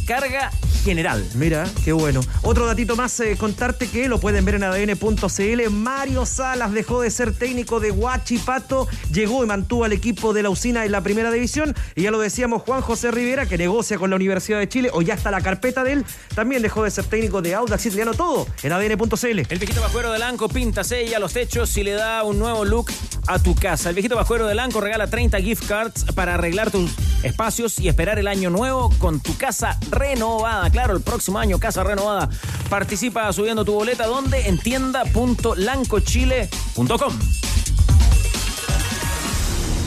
carga 0.08 0.50
general. 0.84 1.22
Mira, 1.34 1.68
qué 1.84 1.92
bueno. 1.92 2.20
Otro 2.40 2.66
datito 2.66 2.96
más, 2.96 3.20
eh, 3.20 3.36
contarte 3.38 3.88
que 3.88 4.08
lo 4.08 4.18
pueden 4.18 4.42
ver 4.46 4.54
en 4.54 4.64
ADN.cl. 4.64 5.70
Mario 5.70 6.24
Salas 6.24 6.72
dejó 6.72 7.02
de 7.02 7.10
ser 7.10 7.34
técnico 7.34 7.78
de 7.78 7.90
Huachipato, 7.90 8.88
llegó 9.12 9.44
y 9.44 9.46
mantuvo 9.46 9.84
al 9.84 9.92
equipo 9.92 10.32
de 10.32 10.42
la 10.42 10.48
usina 10.48 10.86
en 10.86 10.92
la 10.92 11.02
primera 11.02 11.30
división. 11.30 11.74
Y 11.94 12.04
ya 12.04 12.10
lo 12.10 12.18
decíamos, 12.18 12.62
Juan 12.62 12.80
José 12.80 13.10
Rivera, 13.10 13.44
que 13.44 13.58
negocia 13.58 13.98
con 13.98 14.08
la 14.08 14.16
Universidad 14.16 14.58
de 14.60 14.68
Chile, 14.68 14.88
o 14.94 15.02
ya 15.02 15.12
está 15.12 15.30
la 15.30 15.42
carpeta 15.42 15.84
de 15.84 15.92
él, 15.92 16.04
también 16.34 16.62
dejó 16.62 16.84
de 16.84 16.90
ser 16.90 17.04
técnico 17.04 17.42
de 17.42 17.54
Audax 17.54 17.84
Italiano, 17.84 18.14
todo 18.14 18.46
en 18.62 18.72
ADN.cl. 18.72 19.26
El 19.26 19.58
viejito 19.58 19.82
Bajuero 19.82 20.10
de 20.10 20.18
Lanco 20.18 20.48
pinta, 20.48 20.84
sella 20.84 21.18
los 21.18 21.34
techos 21.34 21.76
y 21.76 21.84
le 21.84 21.92
da 21.92 22.22
un 22.22 22.38
nuevo 22.38 22.64
look 22.64 22.90
a 23.26 23.38
tu 23.38 23.54
casa. 23.54 23.90
El 23.90 23.94
viejito 23.94 24.16
Bajuero 24.16 24.46
de 24.46 24.54
Lanco 24.54 24.80
regala 24.80 25.06
30 25.06 25.38
gift 25.40 25.66
cards 25.66 26.06
para 26.14 26.34
arreglar 26.34 26.70
tus 26.70 26.92
espacios 27.22 27.78
y 27.78 27.88
esperar 27.88 28.18
el 28.18 28.26
año 28.26 28.48
nuevo 28.48 28.90
con 28.98 29.20
tu 29.20 29.36
casa 29.36 29.78
renovada. 29.98 30.70
Claro, 30.70 30.94
el 30.94 31.02
próximo 31.02 31.38
año, 31.38 31.58
casa 31.58 31.84
renovada. 31.84 32.30
Participa 32.70 33.30
subiendo 33.32 33.64
tu 33.64 33.72
boleta 33.72 34.06
donde 34.06 34.48
en 34.48 34.58
tienda.lancochile.com. 34.58 37.18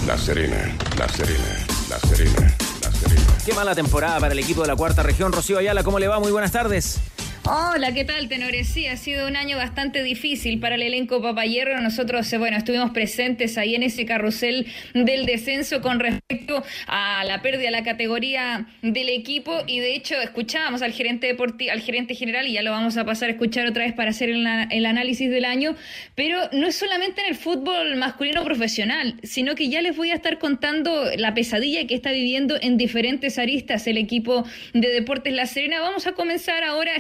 La 0.08 0.18
Serena, 0.18 0.76
La 0.98 1.08
Serena, 1.08 1.66
La 1.90 2.00
Serena, 2.00 2.58
La 2.82 2.92
Serena. 2.92 3.22
Qué 3.46 3.54
mala 3.54 3.76
temporada 3.76 4.20
para 4.20 4.34
el 4.34 4.40
equipo 4.40 4.62
de 4.62 4.68
la 4.68 4.76
cuarta 4.76 5.04
región. 5.04 5.32
Rocío 5.32 5.60
Ayala, 5.60 5.84
¿cómo 5.84 6.00
le 6.00 6.08
va? 6.08 6.20
Muy 6.20 6.32
buenas 6.32 6.52
tardes. 6.52 7.00
Hola, 7.44 7.92
¿qué 7.92 8.06
tal, 8.06 8.30
tenores? 8.30 8.68
Sí, 8.68 8.86
ha 8.86 8.96
sido 8.98 9.28
un 9.28 9.36
año 9.36 9.58
bastante 9.58 10.04
difícil 10.04 10.60
para 10.60 10.76
el 10.76 10.84
elenco 10.84 11.24
papayerro. 11.24 11.82
Nosotros, 11.82 12.32
eh, 12.32 12.38
bueno, 12.38 12.56
estuvimos 12.56 12.92
presentes 12.92 13.58
ahí 13.58 13.74
en 13.74 13.82
ese 13.82 14.06
carrusel 14.06 14.68
del 14.94 15.26
descenso 15.26 15.82
con 15.82 16.00
respecto 16.00 16.64
a 16.86 17.24
la 17.24 17.42
pérdida 17.42 17.64
de 17.64 17.72
la 17.72 17.84
categoría 17.84 18.68
del 18.84 19.10
equipo 19.10 19.64
y 19.66 19.80
de 19.80 19.96
hecho 19.96 20.22
escuchábamos 20.22 20.84
al 20.84 20.92
gerente 20.92 21.26
deportivo, 21.26 21.72
al 21.72 21.82
gerente 21.82 22.14
general 22.14 22.48
y 22.48 22.54
ya 22.54 22.62
lo 22.62 22.70
vamos 22.70 22.96
a 22.98 23.06
pasar 23.06 23.30
a 23.30 23.32
escuchar 23.32 23.66
otra 23.66 23.86
vez 23.86 23.94
para 23.94 24.12
hacer 24.12 24.30
el, 24.30 24.46
el 24.70 24.86
análisis 24.86 25.32
del 25.32 25.46
año, 25.46 25.76
pero 26.14 26.38
no 26.52 26.68
es 26.68 26.76
solamente 26.76 27.22
en 27.22 27.28
el 27.28 27.36
fútbol 27.36 27.96
masculino 27.96 28.44
profesional, 28.44 29.16
sino 29.24 29.56
que 29.56 29.68
ya 29.68 29.82
les 29.82 29.98
voy 29.98 30.12
a 30.12 30.16
estar 30.16 30.38
contando 30.38 31.06
la 31.18 31.34
pesadilla 31.34 31.88
que 31.88 31.96
está 31.96 32.12
viviendo 32.12 32.56
en 32.62 32.78
diferentes 32.78 33.40
aristas 33.40 33.88
el 33.88 33.98
equipo 33.98 34.46
de 34.74 34.90
Deportes 34.90 35.34
La 35.34 35.48
Serena. 35.48 35.82
Vamos 35.82 36.06
a 36.06 36.12
comenzar 36.12 36.64
ahora 36.64 36.96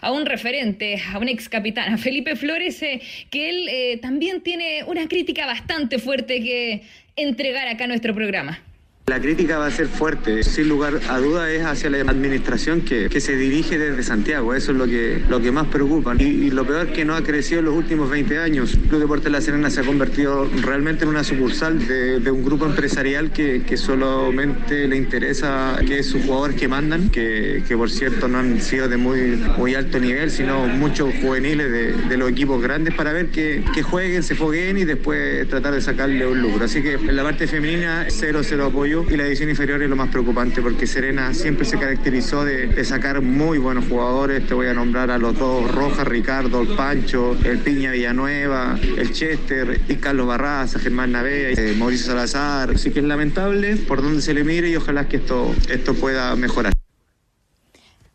a 0.00 0.12
un 0.12 0.26
referente, 0.26 1.00
a 1.12 1.18
un 1.18 1.28
ex 1.28 1.48
capitán, 1.48 1.92
a 1.92 1.98
Felipe 1.98 2.36
Flores, 2.36 2.82
eh, 2.82 3.00
que 3.30 3.50
él 3.50 3.68
eh, 3.68 3.98
también 4.00 4.40
tiene 4.42 4.84
una 4.84 5.08
crítica 5.08 5.46
bastante 5.46 5.98
fuerte 5.98 6.40
que 6.40 6.82
entregar 7.16 7.68
acá 7.68 7.84
a 7.84 7.88
nuestro 7.88 8.14
programa. 8.14 8.62
La 9.10 9.20
crítica 9.20 9.58
va 9.58 9.66
a 9.66 9.70
ser 9.72 9.88
fuerte, 9.88 10.44
sin 10.44 10.68
lugar 10.68 11.00
a 11.08 11.18
duda 11.18 11.50
es 11.50 11.64
hacia 11.64 11.90
la 11.90 11.98
administración 12.08 12.82
que, 12.82 13.08
que 13.08 13.20
se 13.20 13.34
dirige 13.34 13.76
desde 13.76 14.04
Santiago, 14.04 14.54
eso 14.54 14.70
es 14.70 14.78
lo 14.78 14.86
que, 14.86 15.20
lo 15.28 15.40
que 15.42 15.50
más 15.50 15.66
preocupa. 15.66 16.14
Y, 16.16 16.52
lo 16.52 16.64
peor 16.64 16.92
que 16.92 17.04
no 17.04 17.16
ha 17.16 17.24
crecido 17.24 17.58
en 17.58 17.64
los 17.64 17.74
últimos 17.74 18.08
20 18.08 18.38
años. 18.38 18.78
Club 18.88 19.00
Deportes 19.00 19.32
La 19.32 19.40
Serena 19.40 19.68
se 19.68 19.80
ha 19.80 19.82
convertido 19.82 20.48
realmente 20.62 21.02
en 21.02 21.10
una 21.10 21.24
sucursal 21.24 21.88
de, 21.88 22.20
de 22.20 22.30
un 22.30 22.44
grupo 22.44 22.66
empresarial 22.66 23.32
que, 23.32 23.64
que 23.64 23.76
solamente 23.76 24.86
le 24.86 24.96
interesa 24.96 25.80
que 25.84 26.04
sus 26.04 26.24
jugadores 26.24 26.54
que 26.54 26.68
mandan, 26.68 27.08
que, 27.08 27.64
que 27.66 27.76
por 27.76 27.90
cierto 27.90 28.28
no 28.28 28.38
han 28.38 28.60
sido 28.60 28.86
de 28.86 28.96
muy, 28.96 29.42
muy 29.58 29.74
alto 29.74 29.98
nivel, 29.98 30.30
sino 30.30 30.68
muchos 30.68 31.12
juveniles 31.20 31.68
de, 31.72 31.92
de 31.94 32.16
los 32.16 32.30
equipos 32.30 32.62
grandes 32.62 32.94
para 32.94 33.12
ver 33.12 33.30
que, 33.30 33.64
que 33.74 33.82
jueguen, 33.82 34.22
se 34.22 34.36
fogueen 34.36 34.78
y 34.78 34.84
después 34.84 35.48
tratar 35.48 35.74
de 35.74 35.80
sacarle 35.80 36.28
un 36.28 36.40
lucro. 36.40 36.64
Así 36.64 36.80
que 36.80 36.92
en 36.92 37.16
la 37.16 37.24
parte 37.24 37.48
femenina, 37.48 38.06
cero, 38.08 38.42
cero 38.44 38.66
apoyo 38.66 38.99
y 39.08 39.16
la 39.16 39.24
división 39.24 39.48
inferior 39.48 39.82
es 39.82 39.88
lo 39.88 39.96
más 39.96 40.08
preocupante 40.08 40.60
porque 40.60 40.86
Serena 40.86 41.32
siempre 41.34 41.64
se 41.64 41.78
caracterizó 41.78 42.44
de, 42.44 42.84
sacar 42.84 43.20
muy 43.20 43.58
buenos 43.58 43.86
jugadores. 43.86 44.46
Te 44.46 44.54
voy 44.54 44.66
a 44.66 44.74
nombrar 44.74 45.10
a 45.10 45.18
los 45.18 45.38
dos, 45.38 45.70
Rojas, 45.70 46.06
Ricardo, 46.06 46.62
el 46.62 46.68
Pancho, 46.68 47.36
el 47.44 47.58
Piña 47.58 47.92
Villanueva, 47.92 48.78
el 48.96 49.12
Chester, 49.12 49.80
y 49.88 49.94
Carlos 49.96 50.26
Barraza, 50.26 50.78
Germán 50.78 51.12
Navea, 51.12 51.50
eh, 51.50 51.74
Mauricio 51.78 52.06
Salazar. 52.06 52.70
Así 52.70 52.90
que 52.90 53.00
es 53.00 53.04
lamentable 53.04 53.76
por 53.76 54.02
donde 54.02 54.22
se 54.22 54.34
le 54.34 54.44
mire 54.44 54.70
y 54.70 54.76
ojalá 54.76 55.08
que 55.08 55.18
esto, 55.18 55.54
esto 55.68 55.94
pueda 55.94 56.34
mejorar. 56.36 56.72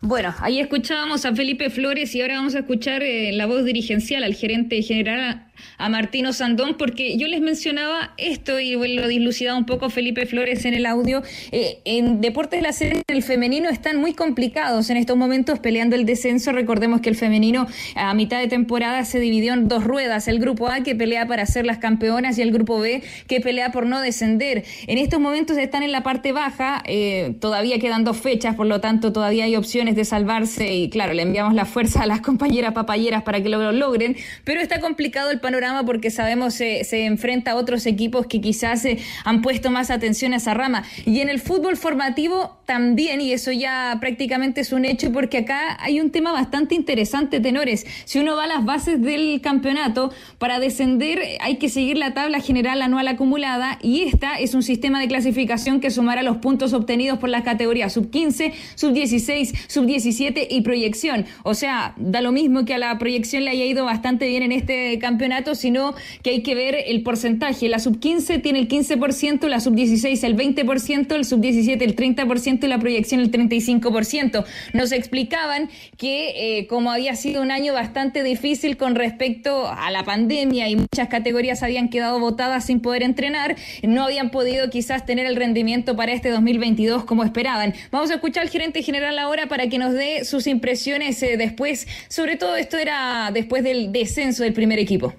Bueno, 0.02 0.36
ahí 0.40 0.60
escuchábamos 0.60 1.26
a 1.26 1.34
Felipe 1.34 1.70
Flores 1.70 2.14
y 2.14 2.22
ahora 2.22 2.36
vamos 2.36 2.53
a 2.53 2.60
escuchar 2.60 3.02
eh, 3.02 3.32
la 3.32 3.48
voz 3.48 3.66
dirigencial 3.66 4.24
al 4.24 4.36
gerente 4.36 4.82
general 4.84 5.48
a 5.77 5.90
Martino 5.90 6.34
Sandón, 6.34 6.76
porque 6.77 7.18
yo 7.18 7.27
les 7.27 7.41
mencionaba 7.41 8.14
esto 8.18 8.60
y 8.60 8.73
lo 8.73 9.07
dislucidaba 9.07 9.57
un 9.57 9.65
poco 9.65 9.90
Felipe 9.90 10.26
Flores 10.26 10.65
en 10.65 10.73
el 10.73 10.86
audio. 10.86 11.23
Eh, 11.52 11.80
en 11.86 12.22
Deportes 12.22 12.60
de 12.60 12.64
la 12.64 12.73
Serie, 12.73 13.03
el 13.07 13.23
femenino 13.23 13.69
están 13.69 13.98
muy 13.98 14.14
complicados 14.14 14.90
en 14.90 14.98
estos 14.98 15.18
momentos 15.18 15.60
peleando 15.60 15.95
el 15.95 16.06
descenso. 16.06 16.52
Recordemos 16.52 17.02
que 17.02 17.10
el 17.10 17.15
femenino 17.15 17.68
a 17.95 18.14
mitad 18.14 18.40
de 18.40 18.48
temporada 18.48 19.06
se 19.06 19.19
dividió 19.19 19.53
en 19.53 19.68
dos 19.68 19.84
ruedas: 19.84 20.27
el 20.27 20.40
grupo 20.40 20.69
A 20.69 20.82
que 20.82 20.95
pelea 20.95 21.27
para 21.27 21.45
ser 21.45 21.65
las 21.65 21.77
campeonas 21.77 22.38
y 22.38 22.41
el 22.41 22.52
grupo 22.52 22.80
B 22.80 23.03
que 23.27 23.41
pelea 23.41 23.72
por 23.72 23.86
no 23.86 24.02
descender. 24.02 24.64
En 24.88 24.98
estos 24.98 25.19
momentos 25.19 25.57
están 25.57 25.84
en 25.84 25.91
la 25.91 26.03
parte 26.03 26.32
baja, 26.32 26.84
eh, 26.86 27.36
todavía 27.40 27.80
quedan 27.80 28.03
dos 28.03 28.18
fechas, 28.18 28.56
por 28.56 28.68
lo 28.68 28.82
tanto, 28.82 29.14
todavía 29.14 29.45
hay 29.45 29.56
opciones 29.56 29.95
de 29.95 30.06
salvarse 30.06 30.73
y, 30.73 30.90
claro, 30.90 31.14
le 31.14 31.22
enviamos 31.22 31.53
la 31.53 31.65
fuerza 31.65 32.03
a 32.03 32.06
las 32.06 32.22
compañeras 32.36 32.73
papayeras 32.73 33.23
para 33.23 33.41
que 33.41 33.49
lo 33.49 33.72
logren, 33.72 34.15
pero 34.44 34.61
está 34.61 34.80
complicado 34.80 35.32
el 35.32 35.40
panorama 35.46 35.86
porque 35.86 36.10
sabemos 36.10 36.56
se, 36.56 36.84
se 36.86 37.06
enfrenta 37.06 37.52
a 37.52 37.56
otros 37.56 37.86
equipos 37.86 38.26
que 38.26 38.42
quizás 38.42 38.84
eh, 38.86 38.98
han 39.26 39.44
puesto 39.44 39.70
más 39.70 39.92
atención 39.92 40.34
a 40.34 40.38
esa 40.38 40.56
rama. 40.56 40.84
Y 41.06 41.20
en 41.20 41.30
el 41.30 41.40
fútbol 41.40 41.78
formativo 41.78 42.58
también, 42.66 43.22
y 43.22 43.32
eso 43.32 43.52
ya 43.52 43.98
prácticamente 44.02 44.62
es 44.62 44.72
un 44.72 44.86
hecho, 44.86 45.12
porque 45.12 45.38
acá 45.40 45.78
hay 45.82 46.00
un 46.00 46.10
tema 46.10 46.32
bastante 46.32 46.74
interesante, 46.74 47.40
tenores. 47.40 47.86
Si 48.06 48.18
uno 48.18 48.36
va 48.36 48.46
a 48.46 48.48
las 48.48 48.66
bases 48.66 49.00
del 49.00 49.40
campeonato, 49.42 50.12
para 50.40 50.60
descender 50.60 51.22
hay 51.42 51.58
que 51.58 51.70
seguir 51.70 51.98
la 51.98 52.16
tabla 52.16 52.40
general 52.40 52.82
anual 52.82 53.08
acumulada 53.08 53.78
y 53.84 54.02
esta 54.02 54.40
es 54.40 54.56
un 54.56 54.64
sistema 54.64 55.00
de 55.00 55.08
clasificación 55.08 55.80
que 55.80 55.92
sumará 55.92 56.24
los 56.24 56.38
puntos 56.38 56.74
obtenidos 56.74 57.20
por 57.20 57.30
las 57.30 57.44
categorías 57.44 57.94
sub 57.94 58.10
15, 58.10 58.52
sub 58.74 58.94
16, 58.94 59.54
sub 59.68 59.86
17 59.86 60.48
y 60.50 60.62
proyección. 60.62 61.26
O 61.44 61.54
sea, 61.54 61.94
da 61.98 62.22
lo 62.22 62.32
mismo 62.32 62.66
que 62.66 62.74
a 62.74 62.78
la 62.80 62.98
proyección 62.98 63.46
le 63.46 63.52
haya 63.52 63.66
ido 63.66 63.86
bastante 63.86 64.28
bien 64.28 64.42
en 64.42 64.52
este 64.52 64.98
campeonato, 65.00 65.35
sino 65.56 65.95
que 66.24 66.32
hay 66.32 66.41
que 66.41 66.56
ver 66.56 66.76
el 66.88 67.03
porcentaje. 67.03 67.68
La 67.70 67.80
sub 67.80 67.99
15 67.99 68.40
tiene 68.40 68.60
el 68.60 68.68
15%, 68.68 69.48
la 69.48 69.60
sub 69.60 69.76
16 69.76 70.24
el 70.24 70.36
20%, 70.36 71.16
el 71.16 71.26
sub 71.26 71.41
17 71.41 71.84
el 71.84 71.95
30% 71.95 72.64
y 72.64 72.68
la 72.68 72.80
proyección 72.80 73.22
el 73.22 73.32
35%. 73.32 74.45
Nos 74.74 74.91
explicaban 74.91 75.70
que 75.98 76.60
eh, 76.60 76.68
como 76.68 76.91
había 76.91 77.16
sido 77.16 77.41
un 77.41 77.52
año 77.52 77.74
bastante 77.74 78.24
difícil 78.24 78.78
con 78.78 78.95
respecto 78.95 79.68
a 79.68 79.91
la 79.91 80.03
pandemia 80.03 80.70
y 80.70 80.76
muchas 80.76 81.07
categorías 81.10 81.64
habían 81.64 81.90
quedado 81.90 82.20
votadas 82.20 82.66
sin 82.66 82.80
poder 82.80 83.03
entrenar, 83.03 83.56
no 83.84 84.03
habían 84.03 84.30
podido 84.30 84.70
quizás 84.70 85.06
tener 85.06 85.26
el 85.26 85.36
rendimiento 85.36 85.95
para 85.95 86.14
este 86.14 86.30
2022 86.30 87.06
como 87.06 87.24
esperaban. 87.24 87.74
Vamos 87.91 88.12
a 88.12 88.16
escuchar 88.16 88.44
al 88.44 88.49
gerente 88.49 88.84
general 88.84 89.18
ahora 89.20 89.48
para 89.48 89.68
que 89.68 89.78
nos 89.78 89.94
dé 89.94 90.26
sus 90.26 90.48
impresiones 90.48 91.22
eh, 91.24 91.38
después, 91.38 91.88
sobre 92.07 92.36
todo 92.36 92.56
esto 92.56 92.78
era 92.78 93.32
después 93.34 93.64
del 93.64 93.91
descenso 93.91 94.44
del 94.44 94.53
primer 94.53 94.80
equipo. 94.80 95.14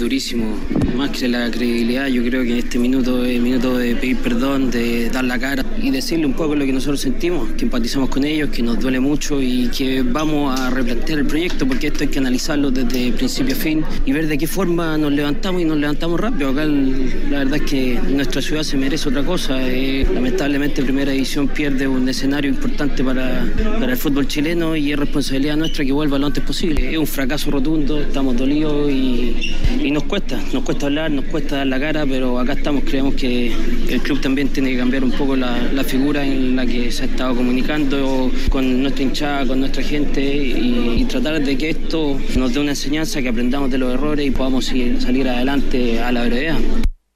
Durísimo, 0.00 0.56
más 0.96 1.10
que 1.10 1.28
la 1.28 1.50
credibilidad, 1.50 2.06
yo 2.06 2.24
creo 2.24 2.42
que 2.42 2.58
este 2.58 2.78
minuto 2.78 3.22
es 3.22 3.38
minuto 3.38 3.76
de 3.76 3.94
pedir 3.94 4.16
perdón, 4.16 4.70
de 4.70 5.10
dar 5.10 5.24
la 5.24 5.38
cara 5.38 5.62
y 5.76 5.90
decirle 5.90 6.24
un 6.24 6.32
poco 6.32 6.54
lo 6.54 6.64
que 6.64 6.72
nosotros 6.72 7.02
sentimos, 7.02 7.50
que 7.52 7.66
empatizamos 7.66 8.08
con 8.08 8.24
ellos, 8.24 8.48
que 8.48 8.62
nos 8.62 8.80
duele 8.80 8.98
mucho 8.98 9.42
y 9.42 9.68
que 9.68 10.02
vamos 10.02 10.58
a 10.58 10.70
replantear 10.70 11.18
el 11.18 11.26
proyecto 11.26 11.68
porque 11.68 11.88
esto 11.88 12.04
hay 12.04 12.08
que 12.08 12.18
analizarlo 12.18 12.70
desde 12.70 13.12
principio 13.12 13.54
a 13.54 13.58
fin 13.58 13.84
y 14.06 14.12
ver 14.12 14.26
de 14.26 14.38
qué 14.38 14.46
forma 14.46 14.96
nos 14.96 15.12
levantamos 15.12 15.60
y 15.60 15.66
nos 15.66 15.76
levantamos 15.76 16.18
rápido. 16.18 16.48
Acá 16.48 16.64
la 16.64 17.38
verdad 17.40 17.56
es 17.56 17.62
que 17.70 18.00
nuestra 18.08 18.40
ciudad 18.40 18.62
se 18.62 18.78
merece 18.78 19.06
otra 19.10 19.22
cosa. 19.22 19.60
Eh, 19.68 20.06
lamentablemente 20.14 20.82
Primera 20.82 21.12
División 21.12 21.46
pierde 21.46 21.86
un 21.86 22.08
escenario 22.08 22.50
importante 22.50 23.04
para, 23.04 23.46
para 23.78 23.92
el 23.92 23.98
fútbol 23.98 24.26
chileno 24.26 24.74
y 24.74 24.92
es 24.92 24.98
responsabilidad 24.98 25.58
nuestra 25.58 25.84
que 25.84 25.92
vuelva 25.92 26.18
lo 26.18 26.26
antes 26.26 26.42
posible. 26.42 26.90
Es 26.90 26.96
un 26.96 27.06
fracaso 27.06 27.50
rotundo, 27.50 28.00
estamos 28.00 28.34
dolidos 28.34 28.90
y 28.90 29.89
nos 29.90 30.04
cuesta, 30.04 30.38
nos 30.52 30.62
cuesta 30.62 30.86
hablar, 30.86 31.10
nos 31.10 31.24
cuesta 31.26 31.56
dar 31.58 31.66
la 31.66 31.80
cara, 31.80 32.06
pero 32.06 32.38
acá 32.38 32.52
estamos, 32.54 32.84
creemos 32.84 33.14
que 33.14 33.52
el 33.88 34.00
club 34.02 34.20
también 34.20 34.48
tiene 34.48 34.70
que 34.72 34.78
cambiar 34.78 35.04
un 35.04 35.12
poco 35.12 35.36
la, 35.36 35.56
figura 35.84 36.24
en 36.24 36.54
la 36.56 36.66
que 36.66 36.92
se 36.92 37.02
ha 37.02 37.06
estado 37.06 37.34
comunicando 37.34 38.30
con 38.48 38.82
nuestra 38.82 39.02
hinchada, 39.02 39.46
con 39.46 39.60
nuestra 39.60 39.82
gente 39.82 40.20
y, 40.22 40.96
y 40.98 41.04
tratar 41.06 41.42
de 41.42 41.56
que 41.56 41.70
esto 41.70 42.18
nos 42.36 42.52
dé 42.54 42.60
una 42.60 42.70
enseñanza, 42.70 43.20
que 43.22 43.28
aprendamos 43.28 43.70
de 43.70 43.78
los 43.78 43.92
errores 43.94 44.26
y 44.26 44.30
podamos 44.30 44.66
seguir- 44.66 45.00
salir 45.00 45.28
adelante 45.28 46.00
a 46.00 46.12
la 46.12 46.24
brevedad. 46.26 46.58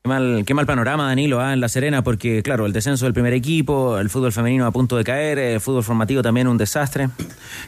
Qué 0.06 0.10
mal, 0.10 0.44
qué 0.44 0.52
mal 0.52 0.66
panorama, 0.66 1.06
Danilo, 1.06 1.40
ah, 1.40 1.55
en 1.55 1.60
La 1.62 1.70
Serena, 1.70 2.05
porque, 2.05 2.43
claro, 2.43 2.66
el 2.66 2.74
descenso 2.74 3.06
del 3.06 3.14
primer 3.14 3.32
equipo, 3.32 3.98
el 3.98 4.10
fútbol 4.10 4.32
femenino 4.32 4.66
a 4.66 4.70
punto 4.70 4.98
de 4.98 5.02
caer, 5.02 5.39
el 5.39 5.62
fútbol 5.62 5.82
formativo 5.82 6.20
también 6.20 6.47
un 6.47 6.59
desastre. 6.59 7.09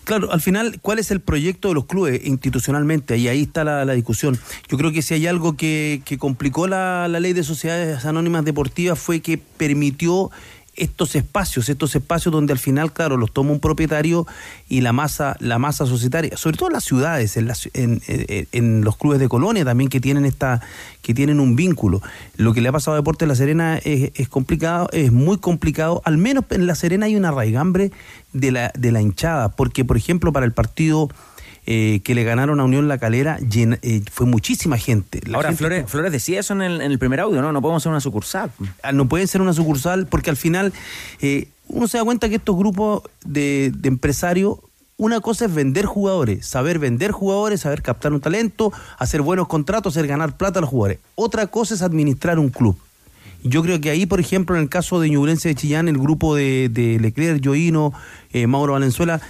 Claro, 0.05 0.31
al 0.31 0.43
final, 0.43 0.79
¿cuál 0.83 0.99
es 0.99 1.11
el 1.11 1.21
proyecto 1.21 1.69
de 1.69 1.75
los 1.75 1.87
clubes 1.87 2.21
institucionalmente? 2.27 3.17
Y 3.17 3.29
ahí 3.29 3.41
está 3.45 3.65
la, 3.65 3.91
discusión. 3.95 4.39
Yo 4.69 4.77
creo 4.77 4.93
que 4.93 5.01
si 5.01 5.15
hay 5.15 5.27
algo 5.27 5.57
que, 5.57 6.03
complicó 6.19 6.67
la 6.67 7.09
ley 7.09 7.33
de 7.33 7.43
sociedades 7.43 8.05
anónimas 8.05 8.45
deportivas 8.45 8.99
fue 8.99 9.21
que 9.21 9.39
permitió 9.39 10.31
estos 10.77 11.15
espacios, 11.16 11.69
estos 11.69 11.94
espacios 11.94 12.32
donde 12.32 12.53
al 12.53 12.59
final, 12.59 12.93
claro, 12.93 13.16
los 13.16 13.32
toma 13.32 13.51
un 13.53 13.61
propietario 13.61 14.27
y 14.69 14.81
la 14.82 14.93
masa, 14.93 15.36
la 15.40 15.59
masa 15.59 15.86
societaria, 15.86 16.36
sobre 16.36 16.57
todo 16.57 16.69
en 16.69 16.74
las 16.74 16.85
ciudades, 16.85 17.36
en, 17.36 17.47
las- 17.47 17.69
en, 17.74 18.01
en- 18.07 18.48
en 18.53 18.85
los 18.85 18.97
clubes 18.97 19.19
de 19.19 19.28
colonia 19.28 19.65
también 19.65 19.89
que 19.90 20.01
tienen 20.01 20.24
esta, 20.27 20.61
que 21.03 21.15
tienen 21.15 21.40
un 21.40 21.57
vínculo. 21.57 22.03
Lo 22.36 22.53
que 22.53 22.61
le 22.61 22.69
ha 22.69 22.73
pasado 22.73 22.94
a 22.94 23.01
Deportes 23.01 23.27
de 23.27 23.28
La 23.28 23.35
Serena 23.36 23.78
es, 23.78 24.12
es 24.15 24.28
complicado, 24.28 24.89
es 24.93 25.12
muy 25.12 25.39
complicado. 25.39 26.03
Al 26.05 26.19
menos 26.19 26.44
en 26.51 26.66
La 26.66 26.74
Serena 26.74 27.07
hay 27.07 27.16
una 27.16 27.31
raigambre 27.31 27.90
de 28.32 28.51
la, 28.53 28.73
de 28.78 28.93
la 28.93 29.01
hinchada, 29.01 29.51
porque 29.51 29.85
por 29.85 29.97
ejemplo 29.97 30.32
para 30.32 30.44
el 30.47 30.53
partido 30.53 31.09
eh, 31.67 32.01
que 32.05 32.15
le 32.15 32.25
ganaron 32.25 32.61
a 32.61 32.65
Unión 32.65 32.89
La 32.89 32.99
Calera 32.99 33.39
llena- 33.41 33.79
eh, 33.83 34.03
fue 34.13 34.25
muchísima 34.27 34.79
gente. 34.79 35.21
La 35.27 35.37
Ahora, 35.37 35.49
gente- 35.49 35.59
Flores, 35.59 35.85
Flores 35.91 36.13
decía 36.13 36.41
eso 36.41 36.53
en 36.55 36.63
el, 36.63 36.81
en 36.81 36.93
el 36.93 36.99
primer 36.99 37.21
audio, 37.21 37.43
¿no? 37.43 37.53
No 37.53 37.61
podemos 37.61 37.83
ser 37.83 37.91
una 37.91 38.01
sucursal. 38.01 38.51
Ah, 38.83 38.93
no 38.93 39.09
pueden 39.09 39.27
ser 39.29 39.41
una 39.41 39.53
sucursal 39.53 40.07
porque 40.07 40.31
al 40.31 40.37
final 40.37 40.73
eh, 41.21 41.49
uno 41.69 41.89
se 41.89 41.99
da 41.99 42.05
cuenta 42.05 42.29
que 42.29 42.37
estos 42.37 42.57
grupos 42.57 43.03
de, 43.25 43.73
de 43.77 43.89
empresarios, 43.89 44.59
una 44.97 45.21
cosa 45.21 45.47
es 45.47 45.55
vender 45.55 45.85
jugadores, 45.87 46.47
saber 46.47 46.79
vender 46.79 47.11
jugadores, 47.11 47.61
saber 47.63 47.83
captar 47.83 48.13
un 48.13 48.21
talento, 48.21 48.73
hacer 48.99 49.21
buenos 49.23 49.49
contratos, 49.49 49.95
hacer 49.97 50.07
ganar 50.07 50.37
plata 50.37 50.61
a 50.61 50.63
los 50.63 50.71
jugadores. 50.71 51.01
Otra 51.17 51.49
cosa 51.49 51.75
es 51.75 51.83
administrar 51.83 52.39
un 52.39 52.49
club. 52.51 52.79
Yo 53.43 53.63
creo 53.63 53.81
que 53.81 53.91
ahí, 53.91 54.07
por 54.07 54.19
ejemplo, 54.21 54.57
en 54.57 54.63
el 54.63 54.69
caso 54.69 54.99
de 54.99 55.11
Ñublense 55.11 55.49
de 55.51 55.55
Chillán, 55.55 55.89
el 55.89 55.99
grupo 55.99 56.35
de, 56.35 56.69
de 56.73 56.99
Leclerc, 56.99 57.45
Joino, 57.45 57.93
eh, 58.33 58.47
Mauro 58.47 58.73
Valenzuela, 58.73 59.21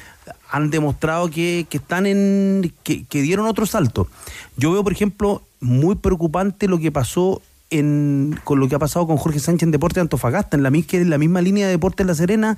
han 0.50 0.70
demostrado 0.70 1.30
que, 1.30 1.66
que 1.68 1.78
están 1.78 2.06
en. 2.06 2.72
Que, 2.82 3.04
dieron 3.22 3.46
otro 3.46 3.66
salto. 3.66 4.08
Yo 4.56 4.72
veo, 4.72 4.82
por 4.82 4.92
ejemplo, 4.92 5.42
muy 5.60 5.96
preocupante 5.96 6.68
lo 6.68 6.78
que 6.78 6.92
pasó 6.92 7.42
en, 7.70 8.38
con 8.44 8.60
lo 8.60 8.68
que 8.68 8.76
ha 8.76 8.78
pasado 8.78 9.06
con 9.06 9.16
Jorge 9.16 9.40
Sánchez 9.40 9.64
en 9.64 9.70
Deportes 9.72 9.96
de 9.96 10.00
Antofagasta, 10.02 10.56
en 10.56 10.62
la, 10.62 10.70
misma 10.70 11.40
línea 11.40 11.66
de 11.66 11.72
Deportes 11.72 12.06
La 12.06 12.14
Serena. 12.14 12.56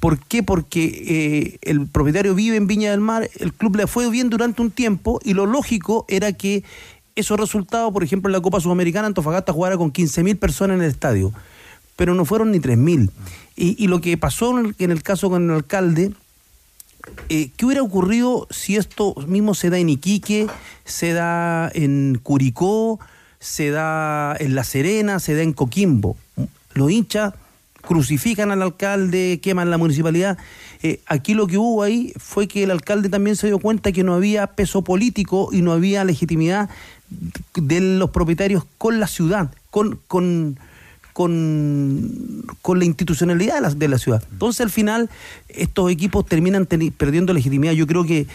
¿Por 0.00 0.18
qué? 0.18 0.42
Porque 0.42 0.84
eh, 1.06 1.58
el 1.62 1.86
propietario 1.86 2.34
vive 2.34 2.56
en 2.56 2.66
Viña 2.66 2.90
del 2.90 3.00
Mar, 3.00 3.28
el 3.38 3.52
club 3.52 3.76
le 3.76 3.86
fue 3.86 4.08
bien 4.10 4.30
durante 4.30 4.62
un 4.62 4.70
tiempo 4.70 5.20
y 5.24 5.34
lo 5.34 5.46
lógico 5.46 6.04
era 6.08 6.32
que 6.32 6.62
esos 7.16 7.38
resultados, 7.38 7.92
por 7.92 8.02
ejemplo, 8.02 8.28
en 8.28 8.32
la 8.32 8.40
Copa 8.40 8.60
Sudamericana, 8.60 9.06
Antofagasta 9.06 9.52
jugara 9.52 9.76
con 9.76 9.92
15.000 9.92 10.38
personas 10.38 10.76
en 10.76 10.82
el 10.82 10.90
estadio, 10.90 11.32
pero 11.96 12.14
no 12.14 12.24
fueron 12.24 12.50
ni 12.50 12.58
3.000. 12.58 13.10
Y, 13.56 13.82
y 13.82 13.86
lo 13.86 14.00
que 14.00 14.16
pasó 14.16 14.58
en 14.58 14.74
en 14.78 14.90
el 14.90 15.02
caso 15.02 15.30
con 15.30 15.48
el 15.48 15.56
alcalde, 15.56 16.12
eh, 17.28 17.50
¿qué 17.56 17.66
hubiera 17.66 17.82
ocurrido 17.82 18.46
si 18.50 18.76
esto 18.76 19.14
mismo 19.26 19.54
se 19.54 19.70
da 19.70 19.78
en 19.78 19.88
Iquique, 19.88 20.46
se 20.84 21.12
da 21.12 21.70
en 21.74 22.20
Curicó, 22.22 23.00
se 23.40 23.70
da 23.70 24.36
en 24.38 24.54
La 24.54 24.64
Serena, 24.64 25.18
se 25.20 25.34
da 25.34 25.42
en 25.42 25.52
Coquimbo? 25.52 26.16
Los 26.74 26.90
hinchas 26.90 27.34
crucifican 27.82 28.50
al 28.50 28.62
alcalde, 28.62 29.40
queman 29.42 29.70
la 29.70 29.78
municipalidad. 29.78 30.38
Eh, 30.82 31.00
aquí 31.06 31.34
lo 31.34 31.46
que 31.46 31.58
hubo 31.58 31.82
ahí 31.82 32.12
fue 32.16 32.48
que 32.48 32.64
el 32.64 32.70
alcalde 32.70 33.08
también 33.08 33.36
se 33.36 33.46
dio 33.46 33.58
cuenta 33.58 33.92
que 33.92 34.04
no 34.04 34.14
había 34.14 34.48
peso 34.48 34.82
político 34.82 35.50
y 35.52 35.62
no 35.62 35.72
había 35.72 36.04
legitimidad 36.04 36.68
de 37.54 37.80
los 37.80 38.10
propietarios 38.10 38.64
con 38.78 39.00
la 39.00 39.06
ciudad, 39.06 39.50
con, 39.70 40.00
con, 40.08 40.58
con, 41.14 42.44
con 42.60 42.78
la 42.78 42.84
institucionalidad 42.84 43.54
de 43.54 43.60
la, 43.62 43.70
de 43.70 43.88
la 43.88 43.98
ciudad. 43.98 44.22
Entonces 44.32 44.60
al 44.60 44.70
final 44.70 45.08
estos 45.48 45.90
equipos 45.90 46.26
terminan 46.26 46.66
perdiendo 46.66 47.32
legitimidad. 47.32 47.72
Yo 47.72 47.86
creo 47.86 48.04
que 48.04 48.26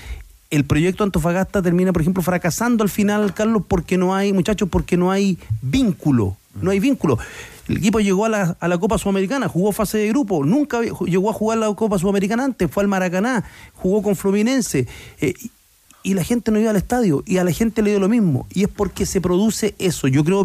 el 0.49 0.63
proyecto 0.65 1.03
Antofagasta 1.03 1.61
termina, 1.61 1.93
por 1.93 2.01
ejemplo, 2.01 2.23
fracasando 2.23 2.83
al 2.83 2.89
final, 2.89 3.33
Carlos, 3.35 3.61
porque 3.67 3.97
no 3.97 4.15
hay, 4.15 4.33
muchachos, 4.33 4.67
porque 4.71 4.97
no 4.97 5.11
hay 5.11 5.37
vínculo. 5.61 6.37
No 6.59 6.71
hay 6.71 6.79
vínculo. 6.79 7.19
El 7.67 7.77
equipo 7.77 7.99
llegó 7.99 8.25
a 8.25 8.29
la, 8.29 8.57
a 8.59 8.67
la 8.67 8.79
Copa 8.79 8.97
Sudamericana, 8.97 9.47
jugó 9.47 9.71
fase 9.71 9.99
de 9.99 10.07
grupo, 10.07 10.43
nunca 10.43 10.81
llegó 10.81 11.29
a 11.29 11.33
jugar 11.33 11.59
la 11.59 11.71
Copa 11.75 11.99
Sudamericana 11.99 12.43
antes, 12.45 12.71
fue 12.71 12.81
al 12.81 12.87
Maracaná, 12.89 13.43
jugó 13.75 14.01
con 14.01 14.15
Fluminense. 14.15 14.87
eh, 15.21 15.33
y- 16.03 16.13
la 16.15 16.23
gente 16.23 16.49
no 16.49 16.59
iba 16.59 16.71
al 16.71 16.77
estadio 16.77 17.23
y 17.27 17.37
a 17.37 17.43
la 17.43 17.51
gente 17.51 17.83
le 17.83 17.91
dio 17.91 17.99
lo 17.99 18.09
mismo. 18.09 18.47
Y 18.51 18.63
es 18.63 18.69
porque 18.69 19.05
se 19.05 19.21
produce 19.21 19.75
eso. 19.77 20.07
Yo 20.07 20.23
creo, 20.23 20.43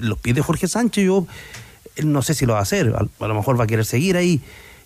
los 0.00 0.18
pies 0.18 0.34
de 0.34 0.42
Jorge 0.42 0.66
Sánchez, 0.66 1.04
yo 1.04 1.26
él 1.96 2.10
no 2.12 2.22
sé 2.22 2.34
si 2.34 2.46
lo 2.46 2.52
va 2.54 2.60
a 2.60 2.62
hacer, 2.62 2.94
a, 2.94 3.06
a 3.24 3.28
lo 3.28 3.34
mejor 3.34 3.58
va 3.58 3.64
a 3.64 3.66
querer 3.66 3.84
seguir 3.84 4.16
ahí. 4.16 4.40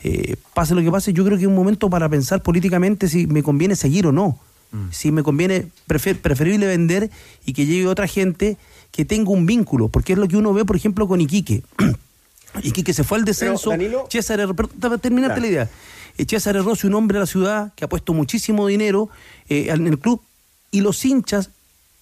Eh, 0.05 0.37
pase 0.55 0.75
lo 0.75 0.81
que 0.83 0.91
pase, 0.91 1.13
yo 1.13 1.25
creo 1.25 1.37
que 1.37 1.43
es 1.45 1.49
un 1.49 1.55
momento 1.57 1.91
para 1.91 2.09
pensar 2.09 2.43
políticamente 2.43 3.09
si 3.09 3.27
me 3.27 3.43
conviene 3.43 3.75
seguir 3.77 4.07
o 4.07 4.13
no. 4.13 4.39
Si 4.91 5.11
me 5.11 5.23
conviene, 5.23 5.69
prefer- 5.89 6.19
preferible 6.21 6.67
vender 6.67 7.11
y 7.47 7.55
que 7.55 7.65
llegue 7.65 7.87
otra 7.87 8.07
gente 8.07 8.59
que 8.91 9.07
tenga 9.07 9.31
un 9.31 9.47
vínculo, 9.47 9.89
porque 9.89 10.13
es 10.13 10.19
lo 10.19 10.29
que 10.29 10.37
uno 10.37 10.53
ve, 10.53 10.67
por 10.67 10.77
ejemplo, 10.77 11.09
con 11.09 11.21
Iquique. 11.23 11.63
Iquique 12.63 12.93
se 12.93 13.03
fue 13.05 13.19
al 13.19 13.25
descenso. 13.25 13.71
César, 14.11 14.55
para 14.55 14.99
terminarte 14.99 15.35
Claro. 15.37 15.41
la 15.43 15.49
idea. 15.49 15.71
Eh, 16.19 16.27
César 16.29 16.55
Rossi, 16.57 16.87
un 16.87 16.95
hombre 16.95 17.15
de 17.17 17.21
la 17.21 17.27
ciudad 17.27 17.73
que 17.77 17.85
ha 17.85 17.89
puesto 17.89 18.13
muchísimo 18.13 18.67
dinero 18.67 19.09
eh, 19.49 19.69
en 19.71 19.87
el 19.87 19.99
club, 19.99 20.21
y 20.71 20.81
los 20.83 21.03
hinchas 21.05 21.51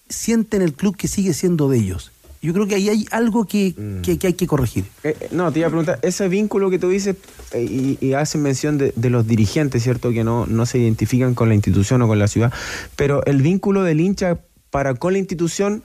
sienten 0.09 0.61
el 0.61 0.73
club 0.73 0.95
que 0.97 1.07
sigue 1.07 1.33
siendo 1.33 1.69
de 1.69 1.77
ellos. 1.77 2.11
Yo 2.41 2.53
creo 2.53 2.67
que 2.67 2.75
ahí 2.75 2.87
hay 2.89 3.05
algo 3.11 3.45
que, 3.45 3.73
que- 4.03 4.17
que 4.19 4.27
hay 4.27 4.33
que 4.33 4.45
corregir. 4.47 4.85
Eh, 5.03 5.15
eh, 5.19 5.27
no, 5.31 5.51
te 5.51 5.59
iba 5.59 5.67
a 5.67 5.71
preguntar, 5.71 5.99
ese 6.03 6.27
vínculo 6.29 6.69
que 6.69 6.77
tú 6.79 6.89
dices 6.89 7.15
eh, 7.51 7.63
y, 7.63 7.97
y 7.99 8.13
hacen 8.13 8.41
mención 8.43 8.77
de, 8.77 8.93
de 8.95 9.09
los 9.09 9.25
dirigentes, 9.27 9.81
¿cierto? 9.83 10.11
Que 10.11 10.23
no, 10.23 10.45
no 10.45 10.65
se 10.65 10.77
identifican 10.77 11.33
con 11.33 11.49
la 11.49 11.55
institución 11.55 12.01
o 12.03 12.07
con 12.07 12.19
la 12.19 12.27
ciudad, 12.27 12.53
pero 12.95 13.25
el 13.25 13.41
vínculo 13.41 13.83
del 13.83 13.99
hincha 14.01 14.37
para 14.69 14.93
con 14.95 15.13
la 15.13 15.19
institución 15.19 15.81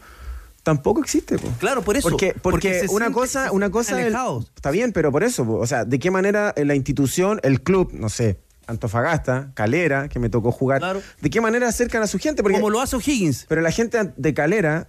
tampoco 0.62 1.00
existe. 1.00 1.38
po. 1.38 1.48
Claro, 1.58 1.82
por 1.82 1.96
eso. 1.96 2.08
Porque, 2.08 2.28
porque, 2.40 2.40
Porque 2.42 2.80
se 2.80 2.94
una 2.94 3.10
cosa, 3.10 3.50
una 3.52 3.70
cosa 3.70 4.00
el- 4.00 4.14
está 4.54 4.70
bien, 4.70 4.92
pero 4.92 5.10
por 5.10 5.24
eso, 5.24 5.44
po. 5.44 5.54
o 5.56 5.66
sea, 5.66 5.84
¿de 5.84 5.98
qué 5.98 6.10
manera 6.10 6.54
la 6.56 6.74
institución, 6.74 7.40
el 7.42 7.62
club, 7.62 7.90
no 7.94 8.08
sé, 8.08 8.38
Antofagasta, 8.66 9.50
Calera, 9.54 10.08
que 10.08 10.18
me 10.18 10.28
tocó 10.28 10.52
jugar, 10.52 10.82
¿de 11.20 11.30
qué 11.30 11.40
manera 11.40 11.68
acercan 11.68 12.02
a 12.02 12.06
su 12.06 12.18
gente? 12.18 12.42
Porque, 12.42 12.58
Como 12.58 12.70
lo 12.70 12.80
hace 12.80 12.94
O'Higgins. 12.96 13.46
Pero 13.48 13.60
la 13.60 13.70
gente 13.72 13.98
de 14.16 14.34
Calera, 14.34 14.88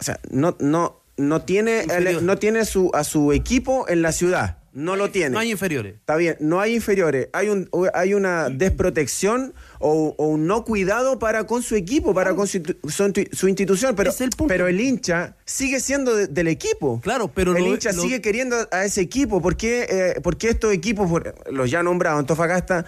o 0.00 0.04
sea, 0.04 0.20
no, 0.30 0.56
no, 0.60 1.00
no 1.16 1.42
tiene, 1.42 1.84
no 2.22 2.38
tiene 2.38 2.64
su, 2.64 2.90
a 2.94 3.04
su 3.04 3.32
equipo 3.32 3.86
en 3.88 4.02
la 4.02 4.12
ciudad. 4.12 4.58
No 4.72 4.94
lo 4.94 5.10
tiene. 5.10 5.30
No 5.30 5.38
hay 5.38 5.50
inferiores. 5.52 5.94
Está 5.94 6.16
bien, 6.16 6.36
no 6.38 6.60
hay 6.60 6.74
inferiores. 6.74 7.28
Hay, 7.32 7.48
un, 7.48 7.70
hay 7.94 8.12
una 8.12 8.50
desprotección 8.50 9.54
o, 9.78 10.14
o 10.18 10.26
un 10.26 10.46
no 10.46 10.66
cuidado 10.66 11.18
para 11.18 11.46
con 11.46 11.62
su 11.62 11.76
equipo, 11.76 12.12
para 12.12 12.34
con 12.34 12.46
su, 12.46 12.58
su, 12.86 13.12
su 13.32 13.48
institución. 13.48 13.96
Pero, 13.96 14.12
pero 14.46 14.68
el 14.68 14.78
hincha 14.78 15.34
sigue 15.46 15.80
siendo 15.80 16.14
de- 16.14 16.26
del 16.26 16.48
equipo. 16.48 17.00
Claro, 17.02 17.32
pero 17.34 17.56
el 17.56 17.64
lo- 17.64 17.70
hincha 17.70 17.92
lo- 17.92 18.02
sigue 18.02 18.20
queriendo 18.20 18.68
a 18.70 18.84
ese 18.84 19.00
equipo. 19.00 19.40
¿Por 19.40 19.56
qué, 19.56 19.86
eh, 19.88 20.20
por 20.20 20.36
qué 20.36 20.50
estos 20.50 20.74
equipos, 20.74 21.10
los 21.50 21.70
ya 21.70 21.82
nombrados, 21.82 22.18
Antofagasta, 22.20 22.84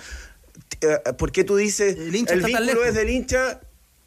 eh, 0.83 1.13
¿por 1.17 1.33
qué 1.33 1.43
tú 1.43 1.57
dices 1.57 1.97
el, 1.97 2.15
hincha 2.15 2.35
vínculo 2.35 2.61
lejos? 2.61 2.87
es 2.89 2.95
del 2.97 3.09
hincha? 3.09 3.61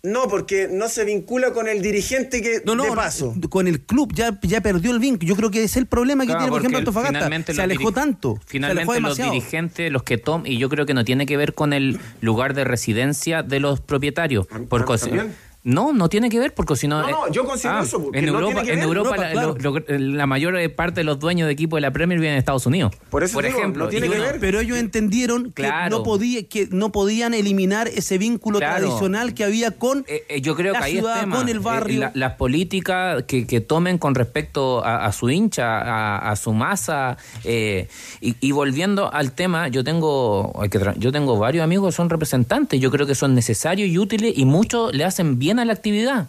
No, 0.03 0.27
porque 0.27 0.67
no 0.71 0.89
se 0.89 1.05
vincula 1.05 1.53
con 1.53 1.67
el 1.67 1.81
dirigente 1.83 2.41
que 2.41 2.63
No, 2.65 2.73
no, 2.73 2.85
de 2.85 2.91
paso. 2.91 3.35
con 3.51 3.67
el 3.67 3.81
club 3.81 4.11
ya, 4.15 4.39
ya 4.41 4.59
perdió 4.59 4.91
el 4.91 4.99
vínculo. 4.99 5.27
Yo 5.29 5.35
creo 5.35 5.51
que 5.51 5.63
es 5.63 5.77
el 5.77 5.85
problema 5.85 6.23
que 6.23 6.29
Claro, 6.29 6.39
tiene, 6.39 6.49
por 6.51 6.59
ejemplo, 6.61 6.79
Antofagasta. 6.79 7.13
finalmente 7.19 7.51
Se 7.53 7.57
los 7.57 7.63
alejó 7.65 7.91
tanto. 7.91 8.39
Finalmente 8.47 8.81
alejó 8.93 9.07
los 9.07 9.17
dirigentes, 9.17 9.91
los 9.91 10.01
que 10.01 10.17
toman, 10.17 10.47
y 10.47 10.57
yo 10.57 10.69
creo 10.69 10.87
que 10.87 10.95
no 10.95 11.05
tiene 11.05 11.27
que 11.27 11.37
ver 11.37 11.53
con 11.53 11.71
el 11.73 11.99
lugar 12.19 12.55
de 12.55 12.63
residencia 12.63 13.43
de 13.43 13.59
los 13.59 13.79
propietarios. 13.79 14.47
Si- 14.49 15.09
¿también? 15.09 15.35
No, 15.63 15.93
no 15.93 16.09
tiene 16.09 16.29
que 16.29 16.39
ver 16.39 16.53
porque 16.55 16.75
si 16.75 16.87
no... 16.87 17.01
No, 17.01 17.09
no, 17.09 17.27
eh, 17.27 17.29
yo 17.31 17.45
considero 17.45 17.81
eso, 17.81 18.01
porque 18.03 18.19
En 18.19 18.25
no 18.25 18.31
Europa, 18.33 18.53
tiene 18.53 18.65
que 18.67 18.73
en 18.73 18.79
ver. 18.79 18.87
Europa, 18.87 19.09
Europa, 19.31 19.33
la, 19.33 19.41
lo- 19.43 19.79
lo- 19.79 20.15
la 20.17 20.25
mayor 20.25 20.57
eh, 20.57 20.69
parte 20.69 21.01
de 21.01 21.03
los 21.03 21.19
dueños 21.19 21.45
de 21.47 21.53
equipo 21.53 21.75
de 21.77 21.81
la 21.81 21.91
Premier 21.91 22.19
viven 22.19 22.33
en 22.33 22.39
Estados 22.39 22.65
Unidos. 22.65 22.93
Por 23.11 23.23
eso 23.23 23.39
digo, 23.41 23.57
ejemplo. 23.57 23.83
no 23.85 23.89
tiene 23.89 24.09
que 24.09 24.15
uno- 24.15 24.23
ver. 24.23 24.39
Pero 24.39 24.59
ellos 24.59 24.77
entendieron 24.77 25.51
Claro. 25.51 25.83
que, 25.83 25.89
no 25.89 26.03
podía, 26.03 26.43
que 26.47 26.67
no 26.71 26.91
podían 26.91 27.33
eliminar 27.35 27.87
ese 27.87 28.17
vínculo 28.17 28.57
Claro. 28.59 28.85
tradicional 28.87 29.33
que 29.35 29.43
había 29.43 29.71
con 29.71 30.03
Eh, 30.07 30.41
yo 30.41 30.55
creo 30.55 30.73
la 30.73 30.79
que 30.79 30.85
ahí 30.85 30.91
ciudad, 30.93 31.15
es 31.15 31.19
tema. 31.21 31.35
con 31.37 31.49
el 31.49 31.57
Eh, 31.57 31.59
barrio. 31.59 31.99
la- 32.01 32.11
las 32.15 32.33
políticas 32.33 33.23
que, 33.27 33.45
que 33.45 33.61
tomen 33.61 33.97
con 33.99 34.15
respecto 34.15 34.83
a, 34.83 35.05
a 35.05 35.11
su 35.11 35.29
hincha, 35.29 35.77
a, 35.79 36.31
a 36.31 36.35
su 36.35 36.53
masa. 36.53 37.17
eh, 37.43 37.87
y, 38.19 38.35
y 38.39 38.51
volviendo 38.51 39.13
al 39.13 39.31
tema, 39.33 39.67
yo 39.67 39.83
tengo, 39.83 40.53
hay 40.61 40.69
que 40.69 40.79
tra- 40.79 40.95
yo 40.97 41.11
tengo 41.11 41.37
varios 41.37 41.63
amigos 41.63 41.93
que 41.93 41.95
son 41.97 42.09
representantes. 42.09 42.79
Yo 42.79 42.89
creo 42.91 43.05
que 43.05 43.15
son 43.15 43.35
necesarios 43.35 43.87
y 43.89 43.97
útiles 43.97 44.33
y 44.35 44.45
muchos 44.45 44.93
le 44.93 45.03
hacen 45.03 45.37
bien 45.39 45.50
a 45.59 45.65
la 45.65 45.73
actividad. 45.73 46.27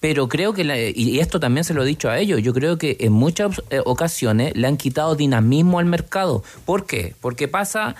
Pero 0.00 0.28
creo 0.28 0.52
que, 0.52 0.62
la- 0.62 0.78
y 0.78 1.18
esto 1.18 1.40
también 1.40 1.64
se 1.64 1.74
lo 1.74 1.82
he 1.82 1.86
dicho 1.86 2.08
a 2.08 2.18
ellos, 2.18 2.40
yo 2.42 2.54
creo 2.54 2.78
que 2.78 2.96
en 3.00 3.12
muchas 3.12 3.60
eh, 3.70 3.80
ocasiones 3.84 4.56
le 4.56 4.66
han 4.68 4.76
quitado 4.76 5.16
dinamismo 5.16 5.80
al 5.80 5.86
mercado. 5.86 6.44
¿Por 6.64 6.86
qué? 6.86 7.14
Porque 7.20 7.48
pasa, 7.48 7.96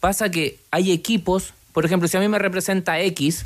pasa 0.00 0.30
que 0.30 0.58
hay 0.70 0.92
equipos, 0.92 1.54
por 1.72 1.86
ejemplo, 1.86 2.08
si 2.08 2.16
a 2.18 2.20
mí 2.20 2.28
me 2.28 2.38
representa 2.38 3.00
X, 3.00 3.44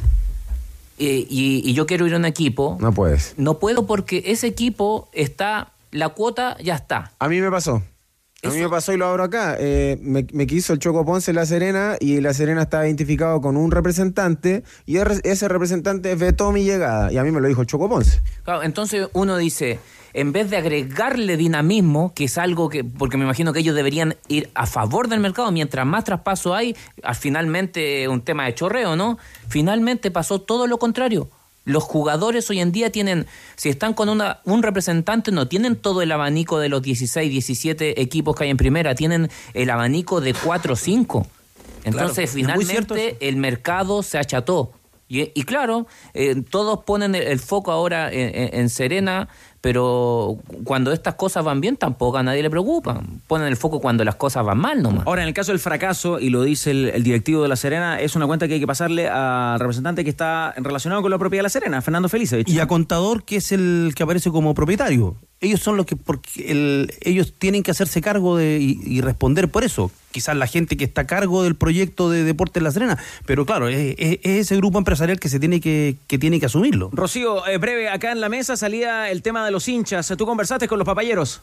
eh, 0.98 1.26
y, 1.28 1.62
y 1.68 1.72
yo 1.74 1.86
quiero 1.86 2.06
ir 2.06 2.14
a 2.14 2.16
un 2.16 2.24
equipo, 2.24 2.78
No 2.80 2.92
puedes. 2.92 3.34
no 3.36 3.58
puedo 3.58 3.86
porque 3.86 4.24
ese 4.26 4.46
equipo 4.48 5.08
está, 5.12 5.70
la 5.92 6.08
cuota 6.10 6.56
ya 6.62 6.74
está. 6.74 7.12
A 7.20 7.28
mí 7.28 7.40
me 7.40 7.50
pasó. 7.50 7.82
A 8.44 8.50
mí 8.50 8.58
me 8.58 8.68
pasó 8.68 8.92
y 8.92 8.96
lo 8.96 9.06
abro 9.06 9.24
acá. 9.24 9.56
Eh, 9.58 9.98
me, 10.00 10.26
me 10.32 10.46
quiso 10.46 10.72
el 10.72 10.78
Choco 10.78 11.04
Ponce 11.04 11.30
en 11.30 11.36
La 11.36 11.46
Serena 11.46 11.96
y 12.00 12.20
La 12.20 12.34
Serena 12.34 12.62
estaba 12.62 12.86
identificado 12.86 13.40
con 13.40 13.56
un 13.56 13.70
representante 13.70 14.64
y 14.86 14.96
ese 14.96 15.48
representante 15.48 16.14
vetó 16.14 16.52
mi 16.52 16.64
llegada. 16.64 17.12
Y 17.12 17.18
a 17.18 17.22
mí 17.24 17.30
me 17.30 17.40
lo 17.40 17.48
dijo 17.48 17.62
el 17.62 17.66
Choco 17.66 17.88
Ponce. 17.88 18.22
Claro, 18.44 18.62
entonces 18.62 19.08
uno 19.12 19.36
dice, 19.36 19.78
en 20.14 20.32
vez 20.32 20.48
de 20.48 20.56
agregarle 20.56 21.36
dinamismo, 21.36 22.14
que 22.14 22.24
es 22.24 22.38
algo 22.38 22.68
que, 22.68 22.84
porque 22.84 23.16
me 23.16 23.24
imagino 23.24 23.52
que 23.52 23.60
ellos 23.60 23.74
deberían 23.74 24.16
ir 24.28 24.48
a 24.54 24.66
favor 24.66 25.08
del 25.08 25.20
mercado, 25.20 25.50
mientras 25.50 25.84
más 25.84 26.04
traspaso 26.04 26.54
hay, 26.54 26.76
al 27.02 27.16
finalmente 27.16 28.08
un 28.08 28.22
tema 28.22 28.46
de 28.46 28.54
chorreo, 28.54 28.94
¿no? 28.96 29.18
Finalmente 29.48 30.10
pasó 30.10 30.40
todo 30.40 30.66
lo 30.66 30.78
contrario. 30.78 31.28
Los 31.64 31.82
jugadores 31.82 32.48
hoy 32.50 32.60
en 32.60 32.72
día 32.72 32.90
tienen, 32.90 33.26
si 33.56 33.70
están 33.70 33.94
con 33.94 34.08
una, 34.08 34.40
un 34.44 34.62
representante, 34.62 35.32
no 35.32 35.48
tienen 35.48 35.76
todo 35.76 36.02
el 36.02 36.12
abanico 36.12 36.58
de 36.58 36.68
los 36.68 36.82
16, 36.82 37.30
17 37.30 38.00
equipos 38.00 38.36
que 38.36 38.44
hay 38.44 38.50
en 38.50 38.56
primera, 38.56 38.94
tienen 38.94 39.30
el 39.54 39.70
abanico 39.70 40.20
de 40.20 40.34
4 40.34 40.74
o 40.74 40.76
5. 40.76 41.26
Entonces, 41.84 42.32
Claro, 42.32 42.54
finalmente, 42.56 43.16
el 43.20 43.36
mercado 43.36 44.02
se 44.02 44.18
acható. 44.18 44.72
Y, 45.14 45.32
y 45.34 45.42
claro, 45.44 45.86
eh, 46.12 46.42
todos 46.50 46.80
ponen 46.84 47.14
el, 47.14 47.22
el 47.22 47.38
foco 47.38 47.70
ahora 47.72 48.12
en, 48.12 48.34
en- 48.34 48.54
en 48.60 48.68
Serena, 48.68 49.28
pero 49.60 50.36
cuando 50.64 50.92
estas 50.92 51.14
cosas 51.14 51.42
van 51.42 51.60
bien 51.60 51.76
tampoco 51.78 52.18
a 52.18 52.22
nadie 52.22 52.42
le 52.42 52.50
preocupa. 52.50 53.02
Ponen 53.26 53.46
el 53.48 53.56
foco 53.56 53.80
cuando 53.80 54.04
las 54.04 54.16
cosas 54.16 54.44
van 54.44 54.58
mal 54.58 54.82
nomás. 54.82 55.06
Ahora, 55.06 55.22
en 55.22 55.28
el 55.28 55.34
caso 55.34 55.52
del 55.52 55.58
fracaso, 55.58 56.20
y 56.20 56.28
lo 56.28 56.42
dice 56.42 56.70
el, 56.70 56.90
el 56.90 57.02
directivo 57.02 57.42
de 57.42 57.48
La 57.48 57.56
Serena, 57.56 57.98
es 58.00 58.14
una 58.14 58.26
cuenta 58.26 58.46
que 58.46 58.54
hay 58.54 58.60
que 58.60 58.66
pasarle 58.66 59.08
al 59.08 59.58
representante 59.58 60.04
que 60.04 60.10
está 60.10 60.52
relacionado 60.58 61.00
con 61.00 61.10
la 61.10 61.18
propiedad 61.18 61.40
de 61.40 61.44
La 61.44 61.48
Serena, 61.48 61.80
Fernando 61.80 62.08
Felicevich. 62.10 62.48
Y 62.48 62.58
a 62.60 62.66
Contador, 62.66 63.24
que 63.24 63.36
es 63.36 63.52
el 63.52 63.92
que 63.96 64.02
aparece 64.02 64.30
como 64.30 64.52
propietario. 64.54 65.16
Ellos 65.40 65.60
son 65.60 65.76
los 65.76 65.84
que, 65.84 65.94
porque 65.96 66.50
el- 66.50 66.94
ellos 67.02 67.34
tienen 67.38 67.62
que 67.62 67.70
hacerse 67.70 68.00
cargo 68.00 68.36
de, 68.36 68.58
y, 68.60 68.78
y 68.86 69.00
responder 69.02 69.50
por 69.50 69.62
eso. 69.64 69.90
Quizás 70.10 70.36
la 70.36 70.46
gente 70.46 70.76
que 70.76 70.84
está 70.84 71.02
a 71.02 71.06
cargo 71.06 71.42
del 71.42 71.54
proyecto 71.54 72.08
de 72.08 72.24
Deportes 72.24 72.62
La 72.62 72.70
Serena. 72.70 72.98
Pero 73.26 73.44
claro, 73.44 73.68
es, 73.68 73.94
es- 73.98 74.20
es 74.22 74.38
ese 74.46 74.56
grupo 74.56 74.78
empresarial 74.78 75.20
que 75.20 75.28
se 75.28 75.38
tiene 75.40 75.60
que, 75.60 75.96
que 76.06 76.18
tiene 76.18 76.40
que 76.40 76.46
asumirlo. 76.46 76.88
Rocío, 76.92 77.46
eh, 77.46 77.58
breve, 77.58 77.88
acá 77.90 78.12
en 78.12 78.20
la 78.20 78.28
mesa 78.30 78.56
salía 78.56 79.10
el 79.10 79.20
tema 79.22 79.44
de 79.44 79.50
los 79.50 79.68
hinchas. 79.68 80.12
¿Tú 80.16 80.24
conversaste 80.24 80.66
con 80.68 80.78
los 80.78 80.86
papayeros? 80.86 81.42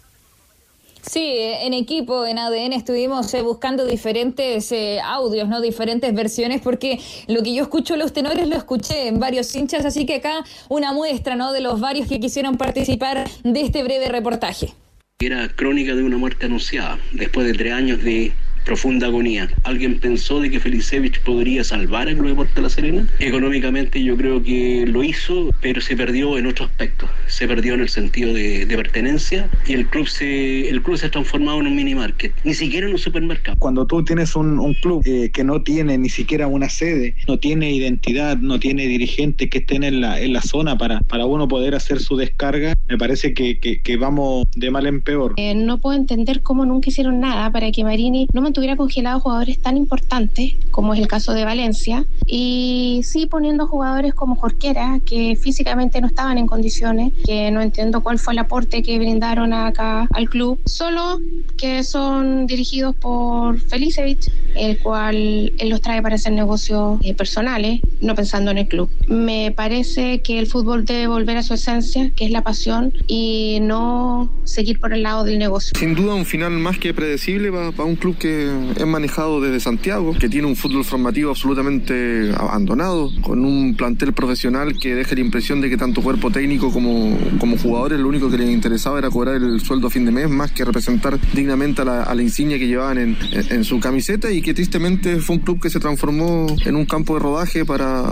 Sí, 1.02 1.36
en 1.36 1.74
equipo, 1.74 2.26
en 2.26 2.38
ADN, 2.38 2.74
estuvimos 2.74 3.34
eh, 3.34 3.42
buscando 3.42 3.86
diferentes 3.86 4.72
eh, 4.72 5.00
audios, 5.04 5.50
¿no? 5.50 5.60
Diferentes 5.60 6.14
versiones, 6.14 6.62
porque 6.62 7.00
lo 7.28 7.42
que 7.42 7.54
yo 7.56 7.64
escucho 7.64 7.96
los 7.96 8.14
tenores 8.14 8.48
lo 8.48 8.56
escuché 8.56 9.08
en 9.08 9.20
varios 9.20 9.54
hinchas, 9.56 9.84
así 9.84 10.06
que 10.06 10.16
acá 10.16 10.44
una 10.70 10.94
muestra, 10.94 11.36
¿no? 11.36 11.54
De 11.54 11.62
los 11.62 11.80
varios 11.80 12.08
que 12.08 12.20
quisieron 12.20 12.58
participar 12.58 13.28
de 13.44 13.62
este 13.62 13.84
breve 13.84 14.10
reportaje. 14.10 14.74
Era 15.20 15.50
crónica 15.50 15.96
de 15.96 16.04
una 16.04 16.18
muerte 16.18 16.46
anunciada. 16.46 17.00
Después 17.12 17.48
de 17.48 17.54
tres 17.54 17.74
años 17.74 18.04
de 18.04 18.32
profunda 18.66 19.08
agonía. 19.08 19.50
¿Alguien 19.64 20.00
pensó 20.00 20.40
de 20.40 20.50
que 20.50 20.60
Felicevich 20.60 21.22
podría 21.22 21.64
salvar 21.64 22.08
el 22.08 22.18
Club 22.18 22.30
Deportes 22.30 22.64
La 22.64 22.70
Serena? 22.70 23.08
Económicamente 23.20 24.04
yo 24.04 24.16
creo 24.18 24.44
que 24.44 24.86
lo 24.88 25.04
hizo, 25.04 25.50
pero 25.62 25.82
se 25.82 25.96
perdió 25.96 26.38
en 26.38 26.48
otro 26.48 26.66
aspecto. 26.66 27.08
Se 27.28 27.48
perdió 27.48 27.74
en 27.74 27.82
el 27.82 27.90
sentido 27.90 28.34
de, 28.34 28.66
de 28.66 28.76
pertenencia 28.76 29.50
y 29.68 29.74
el 29.74 29.88
club 29.88 30.08
se 30.08 30.70
el 30.70 30.82
club 30.82 30.98
se 30.98 31.08
ha 31.08 31.12
transformado 31.12 31.60
en 31.60 31.68
un 31.68 31.76
mini 31.76 31.96
market, 31.96 32.34
ni 32.44 32.54
siquiera 32.54 32.88
en 32.88 32.94
un 32.94 33.00
supermercado. 33.00 33.58
Cuando 33.60 33.86
tú 33.86 34.04
tienes 34.04 34.36
un, 34.36 34.60
un 34.60 34.74
club 34.76 35.02
eh, 35.06 35.30
que 35.34 35.44
no 35.44 35.62
tiene 35.62 35.98
ni 35.98 36.10
siquiera 36.10 36.48
una 36.48 36.70
sede, 36.70 37.16
no 37.28 37.40
tiene 37.40 37.72
identidad, 37.74 38.38
no 38.38 38.60
tiene 38.60 38.88
dirigentes 38.88 39.50
que 39.50 39.60
estén 39.60 39.84
en 39.84 40.02
la, 40.02 40.20
en 40.20 40.34
la 40.34 40.42
zona 40.42 40.78
para, 40.78 41.00
para 41.02 41.26
uno 41.26 41.48
poder 41.48 41.76
hacer 41.76 42.00
su 42.00 42.16
descarga, 42.16 42.74
me 42.90 42.98
parece 42.98 43.34
que, 43.34 43.60
que, 43.60 43.82
que 43.82 43.98
vamos 43.98 44.46
de 44.56 44.72
mal 44.72 44.86
en 44.86 45.02
peor. 45.02 45.34
Eh, 45.38 45.56
no 45.56 45.78
puedo 45.78 45.98
entender 45.98 46.42
cómo 46.42 46.66
nunca 46.66 46.90
hicieron 46.90 47.20
nada 47.20 47.52
para 47.52 47.72
que 47.72 47.84
Marini 47.84 48.28
no 48.34 48.42
mantuviera 48.52 48.76
congelados 48.76 49.24
jugadores 49.24 49.60
tan 49.60 49.78
importantes 49.78 50.56
como 50.72 50.94
es 50.94 51.00
el 51.00 51.08
caso 51.08 51.32
de 51.32 51.46
Valencia 51.46 52.04
y 52.28 53.00
sí 53.06 53.26
poniendo 53.26 53.66
jugadores 53.66 54.14
como 54.14 54.36
Jorquera 54.36 55.00
que 55.06 55.38
físicamente 55.38 56.02
no 56.02 56.08
estaban 56.08 56.38
en 56.38 56.48
condiciones, 56.48 57.14
que 57.26 57.50
no 57.50 57.62
entiendo 57.62 58.02
cuál 58.02 58.20
fue 58.20 58.34
el 58.34 58.40
aporte 58.40 58.84
que 58.84 59.00
brindaron 59.00 59.54
acá 59.54 60.06
al 60.12 60.30
club, 60.30 60.60
solo 60.66 61.22
que 61.58 61.84
son 61.86 62.46
dirigidos 62.46 62.94
por 62.94 63.58
Felicevich, 63.58 64.30
el 64.56 64.80
cual 64.80 65.54
él 65.58 65.70
los 65.70 65.80
trae 65.80 66.02
para 66.02 66.16
hacer 66.16 66.34
negocios 66.34 67.00
eh, 67.04 67.14
personales, 67.14 67.80
no 68.02 68.16
pensando 68.16 68.52
en 68.52 68.58
el 68.58 68.68
club. 68.68 68.90
Me 69.08 69.54
parece 69.56 70.20
que 70.22 70.40
el 70.40 70.48
fútbol 70.48 70.84
debe 70.84 71.08
volver 71.08 71.38
a 71.38 71.44
su 71.44 71.54
esencia, 71.54 72.12
que 72.16 72.26
es 72.26 72.32
la 72.32 72.44
pasión, 72.44 72.92
y 73.08 73.60
no 73.62 74.30
seguir 74.44 74.80
por 74.80 74.94
el 74.94 75.04
lado 75.04 75.24
del 75.24 75.40
negocio. 75.40 75.72
Sin 75.80 75.96
duda 75.96 76.16
un 76.16 76.26
final 76.26 76.52
más 76.52 76.78
que 76.78 76.94
predecible 76.94 77.52
para 77.52 77.86
un 77.86 77.96
club 77.96 78.18
que 78.18 78.41
es 78.76 78.88
manejado 78.88 79.42
desde 79.42 79.60
Santiago, 79.60 80.14
que 80.18 80.30
tiene 80.30 80.48
un 80.48 80.56
fútbol 80.56 80.84
formativo 80.86 81.32
absolutamente 81.32 82.32
abandonado, 82.36 83.12
con 83.22 83.46
un 83.46 83.76
plantel 83.76 84.14
profesional 84.14 84.78
que 84.80 84.96
deja 84.96 85.16
la 85.16 85.22
impresión 85.22 85.62
de 85.62 85.70
que 85.70 85.78
tanto 85.78 86.02
cuerpo 86.02 86.32
técnico 86.32 86.72
como, 86.72 87.18
como 87.40 87.58
jugadores 87.58 88.00
lo 88.00 88.08
único 88.08 88.30
que 88.30 88.38
les 88.38 88.50
interesaba 88.50 89.00
era 89.00 89.10
cobrar 89.10 89.36
el 89.36 89.60
sueldo 89.62 89.88
a 89.88 89.90
fin 89.90 90.06
de 90.06 90.12
mes 90.12 90.30
más 90.30 90.52
que 90.52 90.66
representar 90.66 91.20
dignamente 91.34 91.82
a 91.82 91.86
la, 91.86 92.04
a 92.04 92.16
la 92.16 92.22
insignia 92.22 92.58
que 92.58 92.68
llevaban 92.68 92.98
en, 92.98 93.18
en, 93.32 93.52
en 93.52 93.64
su 93.64 93.80
camiseta 93.80 94.32
y 94.32 94.42
que 94.42 94.54
tristemente 94.54 95.20
fue 95.20 95.38
un 95.38 95.42
club 95.42 95.62
que 95.62 95.70
se 95.70 95.80
transformó 95.80 96.48
en 96.66 96.76
un 96.76 96.86
campo 96.86 97.14
de 97.16 97.20
rodaje 97.20 97.66
para 97.66 98.04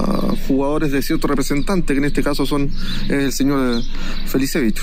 jugadores 0.47 0.91
de 0.91 1.01
cierto 1.01 1.27
representante, 1.27 1.93
que 1.93 1.99
en 1.99 2.05
este 2.05 2.23
caso 2.23 2.45
son 2.45 2.69
el 3.09 3.31
señor 3.31 3.81
Felicevich. 4.27 4.79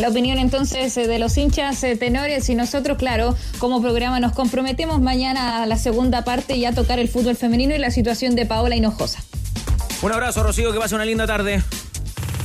La 0.00 0.08
opinión 0.08 0.38
entonces 0.38 0.96
eh, 0.96 1.06
de 1.06 1.18
los 1.18 1.36
hinchas 1.36 1.84
eh, 1.84 1.94
tenores 1.94 2.48
y 2.48 2.54
nosotros, 2.54 2.96
claro, 2.96 3.36
como 3.58 3.82
programa 3.82 4.18
nos 4.18 4.32
comprometemos 4.32 4.98
mañana 4.98 5.62
a 5.62 5.66
la 5.66 5.76
segunda 5.76 6.24
parte 6.24 6.56
y 6.56 6.64
a 6.64 6.72
tocar 6.72 6.98
el 6.98 7.08
fútbol 7.08 7.36
femenino 7.36 7.74
y 7.74 7.78
la 7.78 7.90
situación 7.90 8.34
de 8.34 8.46
Paola 8.46 8.76
Hinojosa. 8.76 9.22
Un 10.00 10.12
abrazo, 10.12 10.42
Rocío, 10.42 10.72
que 10.72 10.78
pase 10.78 10.94
una 10.94 11.04
linda 11.04 11.26
tarde. 11.26 11.62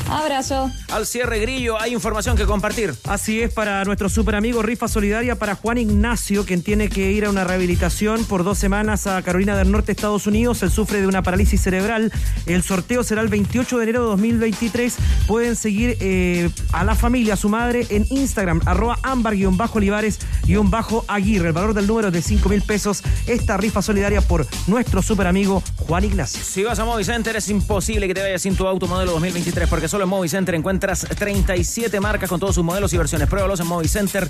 Abrazo. 0.07 0.71
Al 0.91 1.05
cierre, 1.05 1.39
Grillo, 1.39 1.79
hay 1.79 1.93
información 1.93 2.35
que 2.37 2.45
compartir. 2.45 2.93
Así 3.05 3.41
es, 3.41 3.51
para 3.51 3.83
nuestro 3.85 4.07
super 4.09 4.35
amigo 4.35 4.61
Rifa 4.61 4.87
Solidaria, 4.87 5.35
para 5.35 5.55
Juan 5.55 5.77
Ignacio, 5.77 6.45
quien 6.45 6.61
tiene 6.61 6.89
que 6.89 7.11
ir 7.11 7.25
a 7.25 7.29
una 7.29 7.43
rehabilitación 7.43 8.23
por 8.25 8.43
dos 8.43 8.59
semanas 8.59 9.07
a 9.07 9.23
Carolina 9.23 9.57
del 9.57 9.71
Norte, 9.71 9.91
Estados 9.91 10.27
Unidos. 10.27 10.61
Él 10.63 10.71
sufre 10.71 11.01
de 11.01 11.07
una 11.07 11.23
parálisis 11.23 11.61
cerebral. 11.61 12.11
El 12.45 12.63
sorteo 12.63 13.03
será 13.03 13.21
el 13.21 13.27
28 13.29 13.77
de 13.77 13.83
enero 13.83 14.03
de 14.03 14.09
2023. 14.09 14.95
Pueden 15.27 15.55
seguir 15.55 15.97
eh, 15.99 16.49
a 16.71 16.83
la 16.83 16.95
familia, 16.95 17.33
a 17.33 17.37
su 17.37 17.49
madre, 17.49 17.87
en 17.89 18.05
Instagram, 18.09 18.61
arroba 18.65 18.99
ámbar-olivares-aguirre. 19.01 21.47
El 21.47 21.53
valor 21.53 21.73
del 21.73 21.87
número 21.87 22.09
es 22.09 22.13
de 22.13 22.21
5 22.21 22.47
mil 22.49 22.61
pesos. 22.61 23.01
Esta 23.25 23.57
rifa 23.57 23.81
solidaria 23.81 24.21
por 24.21 24.45
nuestro 24.67 25.01
super 25.01 25.25
amigo 25.27 25.63
Juan 25.77 26.03
Ignacio. 26.03 26.43
Si 26.43 26.63
vas 26.63 26.77
a 26.79 26.85
Movicenter, 26.85 27.35
es 27.35 27.49
imposible 27.49 28.07
que 28.07 28.13
te 28.13 28.21
vayas 28.21 28.43
sin 28.43 28.55
tu 28.55 28.67
auto 28.67 28.85
modelo 28.87 29.13
2023, 29.13 29.67
porque 29.67 29.87
solo 29.95 30.03
en 30.03 30.09
Movicenter 30.09 30.55
encuentras 30.55 31.07
37 31.07 32.01
marcas 32.01 32.29
con 32.29 32.37
todos 32.37 32.53
sus 32.53 32.65
modelos 32.65 32.91
y 32.91 32.97
versiones. 32.97 33.29
Pruébalos 33.29 33.61
en 33.61 33.67
Movicenter, 33.67 34.27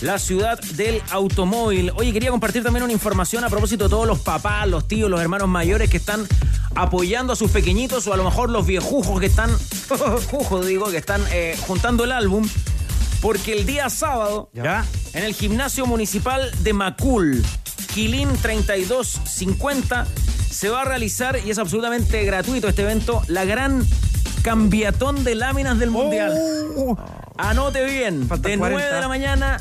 la 0.00 0.18
ciudad 0.18 0.60
del 0.60 1.00
automóvil. 1.10 1.92
Oye, 1.94 2.12
quería 2.12 2.30
compartir 2.30 2.64
también 2.64 2.82
una 2.82 2.92
información 2.92 3.44
a 3.44 3.48
propósito 3.48 3.84
de 3.84 3.90
todos 3.90 4.08
los 4.08 4.18
papás, 4.18 4.66
los 4.66 4.88
tíos, 4.88 5.08
los 5.08 5.20
hermanos 5.20 5.46
mayores 5.46 5.88
que 5.88 5.98
están 5.98 6.26
apoyando 6.74 7.32
a 7.32 7.36
sus 7.36 7.52
pequeñitos 7.52 8.08
o 8.08 8.12
a 8.12 8.16
lo 8.16 8.24
mejor 8.24 8.50
los 8.50 8.66
viejujos 8.66 9.20
que 9.20 9.26
están, 9.26 9.50
jujos 10.32 10.66
digo, 10.66 10.90
que 10.90 10.96
están 10.96 11.22
eh, 11.30 11.56
juntando 11.60 12.02
el 12.02 12.10
álbum. 12.10 12.44
Porque 13.20 13.52
el 13.52 13.66
día 13.66 13.90
sábado, 13.90 14.50
¿Ya? 14.52 14.84
en 15.12 15.22
el 15.22 15.32
gimnasio 15.32 15.86
municipal 15.86 16.50
de 16.64 16.72
Macul, 16.72 17.40
Quilín 17.94 18.30
3250, 18.42 20.08
se 20.50 20.70
va 20.70 20.82
a 20.82 20.84
realizar, 20.84 21.38
y 21.44 21.50
es 21.50 21.58
absolutamente 21.58 22.24
gratuito 22.24 22.66
este 22.66 22.82
evento, 22.82 23.22
la 23.28 23.44
gran 23.44 23.86
cambiatón 24.44 25.24
de 25.24 25.34
láminas 25.34 25.78
del 25.78 25.90
Mundial. 25.90 26.38
Anote 27.38 27.82
bien, 27.82 28.28
de 28.28 28.56
9 28.58 28.84
de 28.84 29.00
la 29.00 29.08
mañana 29.08 29.60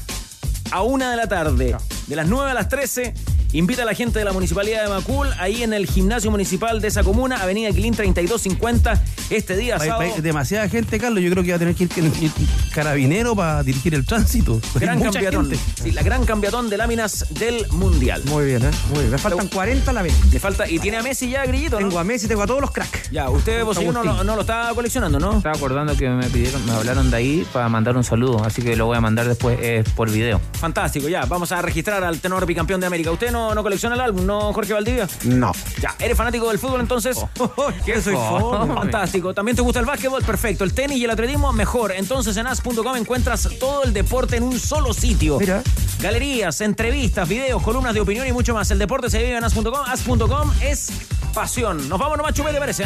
a 0.72 0.82
1 0.82 1.10
de 1.10 1.16
la 1.16 1.28
tarde, 1.28 1.78
de 2.08 2.16
las 2.16 2.28
9 2.28 2.52
a 2.52 2.54
las 2.54 2.70
13. 2.70 3.14
Invita 3.54 3.84
a 3.84 3.86
la 3.86 3.94
gente 3.94 4.18
de 4.18 4.26
la 4.26 4.34
Municipalidad 4.34 4.82
de 4.84 4.90
Macul, 4.90 5.28
ahí 5.38 5.62
en 5.62 5.74
el 5.74 5.86
gimnasio 5.86 6.32
municipal 6.32 6.82
de 6.82 6.88
esa 6.88 7.04
comuna, 7.04 7.38
Avenida 7.44 7.70
Quilín 7.70 7.94
3250, 7.94 9.00
este 9.30 9.56
día 9.56 9.78
sábado. 9.78 10.10
va- 10.16 10.22
demasiada 10.22 10.68
gente, 10.68 10.98
Carlos. 11.00 11.24
Yo 11.24 11.30
creo 11.30 11.44
que 11.44 11.52
va 11.52 11.58
a 11.58 11.60
tener 11.60 11.76
que 11.76 11.84
ir 11.84 11.92
carabinero 12.74 13.36
para 13.36 13.62
dirigir 13.62 13.94
el 13.94 14.06
tránsito. 14.06 14.60
Gran 14.76 15.00
gente. 15.02 15.58
Sí, 15.82 15.92
la 15.92 16.02
gran 16.02 16.26
cambiatón 16.26 16.70
de 16.70 16.78
láminas 16.78 17.28
del 17.30 17.68
Mundial. 17.70 18.24
Muy 18.26 18.46
bien, 18.46 18.64
¿eh? 18.66 18.72
Muy 18.90 19.00
bien. 19.02 19.12
Me 19.12 19.18
faltan 19.20 19.48
40 19.48 19.92
a 19.92 19.94
la 19.94 20.02
vez. 20.02 20.14
Le 20.32 20.40
falta, 20.40 20.68
y 20.68 20.80
tiene 20.80 20.98
a 20.98 21.04
Messi 21.04 21.30
ya, 21.30 21.46
Grillito, 21.46 21.80
¿no? 21.80 21.88
Tengo 21.90 22.00
a 22.00 22.04
Messi, 22.04 22.28
tengo 22.28 22.42
a 22.42 22.48
todos 22.48 22.62
los 22.62 22.72
cracks. 22.72 23.12
Ya, 23.12 23.30
usted, 23.30 23.64
vos, 23.64 23.80
no, 23.84 24.04
no, 24.04 24.24
no 24.24 24.36
lo 24.36 24.42
está 24.42 24.72
coleccionando, 24.74 25.20
¿no? 25.20 25.38
Estaba 25.38 25.56
acordando 25.56 25.96
que 25.96 26.10
me 26.10 26.28
pidieron, 26.30 26.66
me 26.66 26.72
hablaron 26.72 27.12
de 27.12 27.18
ahí 27.18 27.48
para 27.54 27.70
mandar 27.70 27.96
un 27.96 28.04
saludo, 28.04 28.44
así 28.44 28.62
que 28.64 28.76
lo 28.76 28.88
voy 28.88 28.98
a 28.98 29.02
mandar 29.02 29.28
después 29.28 29.60
eh, 29.62 29.84
por 29.96 30.10
video. 30.10 30.42
Fantástico, 30.60 31.08
ya. 31.08 31.26
Vamos 31.26 31.52
a 31.52 31.62
registrar 31.62 31.93
al 32.02 32.20
tenor 32.20 32.46
bicampeón 32.46 32.80
de 32.80 32.88
América. 32.88 33.12
¿Usted 33.12 33.32
no, 33.32 33.54
no 33.54 33.62
colecciona 33.62 33.96
el 33.96 34.02
álbum, 34.02 34.26
no, 34.26 34.54
Jorge 34.54 34.74
Valdivia? 34.74 35.08
No. 35.26 35.52
Ya, 35.82 35.96
¿eres 36.00 36.18
fanático 36.18 36.48
del 36.48 36.60
fútbol 36.60 36.80
entonces? 36.80 37.18
¿Qué 37.86 38.02
soy 38.02 38.16
fome? 38.16 38.74
Fantástico. 38.84 39.34
¿También 39.34 39.56
te 39.56 39.62
gusta 39.62 39.80
el 39.80 39.86
básquetbol? 39.86 40.24
Perfecto. 40.24 40.64
El 40.64 40.74
tenis 40.74 40.98
y 40.98 41.04
el 41.04 41.12
atletismo, 41.12 41.52
mejor. 41.52 41.92
Entonces 41.92 42.38
en 42.38 42.48
as.com 42.48 42.96
encuentras 42.96 43.50
todo 43.60 43.84
el 43.84 43.94
deporte 43.94 44.38
en 44.38 44.44
un 44.44 44.58
solo 44.60 44.94
sitio. 44.94 45.40
Mira. 45.40 45.62
Galerías, 46.00 46.62
entrevistas, 46.62 47.28
videos, 47.28 47.62
columnas 47.62 47.94
de 47.94 48.02
opinión 48.02 48.28
y 48.28 48.32
mucho 48.32 48.54
más. 48.54 48.72
El 48.72 48.80
deporte 48.80 49.10
se 49.10 49.20
vive 49.20 49.38
en 49.38 49.44
as.com. 49.44 49.74
As.com 49.86 50.52
es 50.62 50.92
pasión. 51.34 51.90
Nos 51.90 52.00
vamos 52.00 52.18
nomás, 52.18 52.34
chupete, 52.34 52.60
parece. 52.60 52.86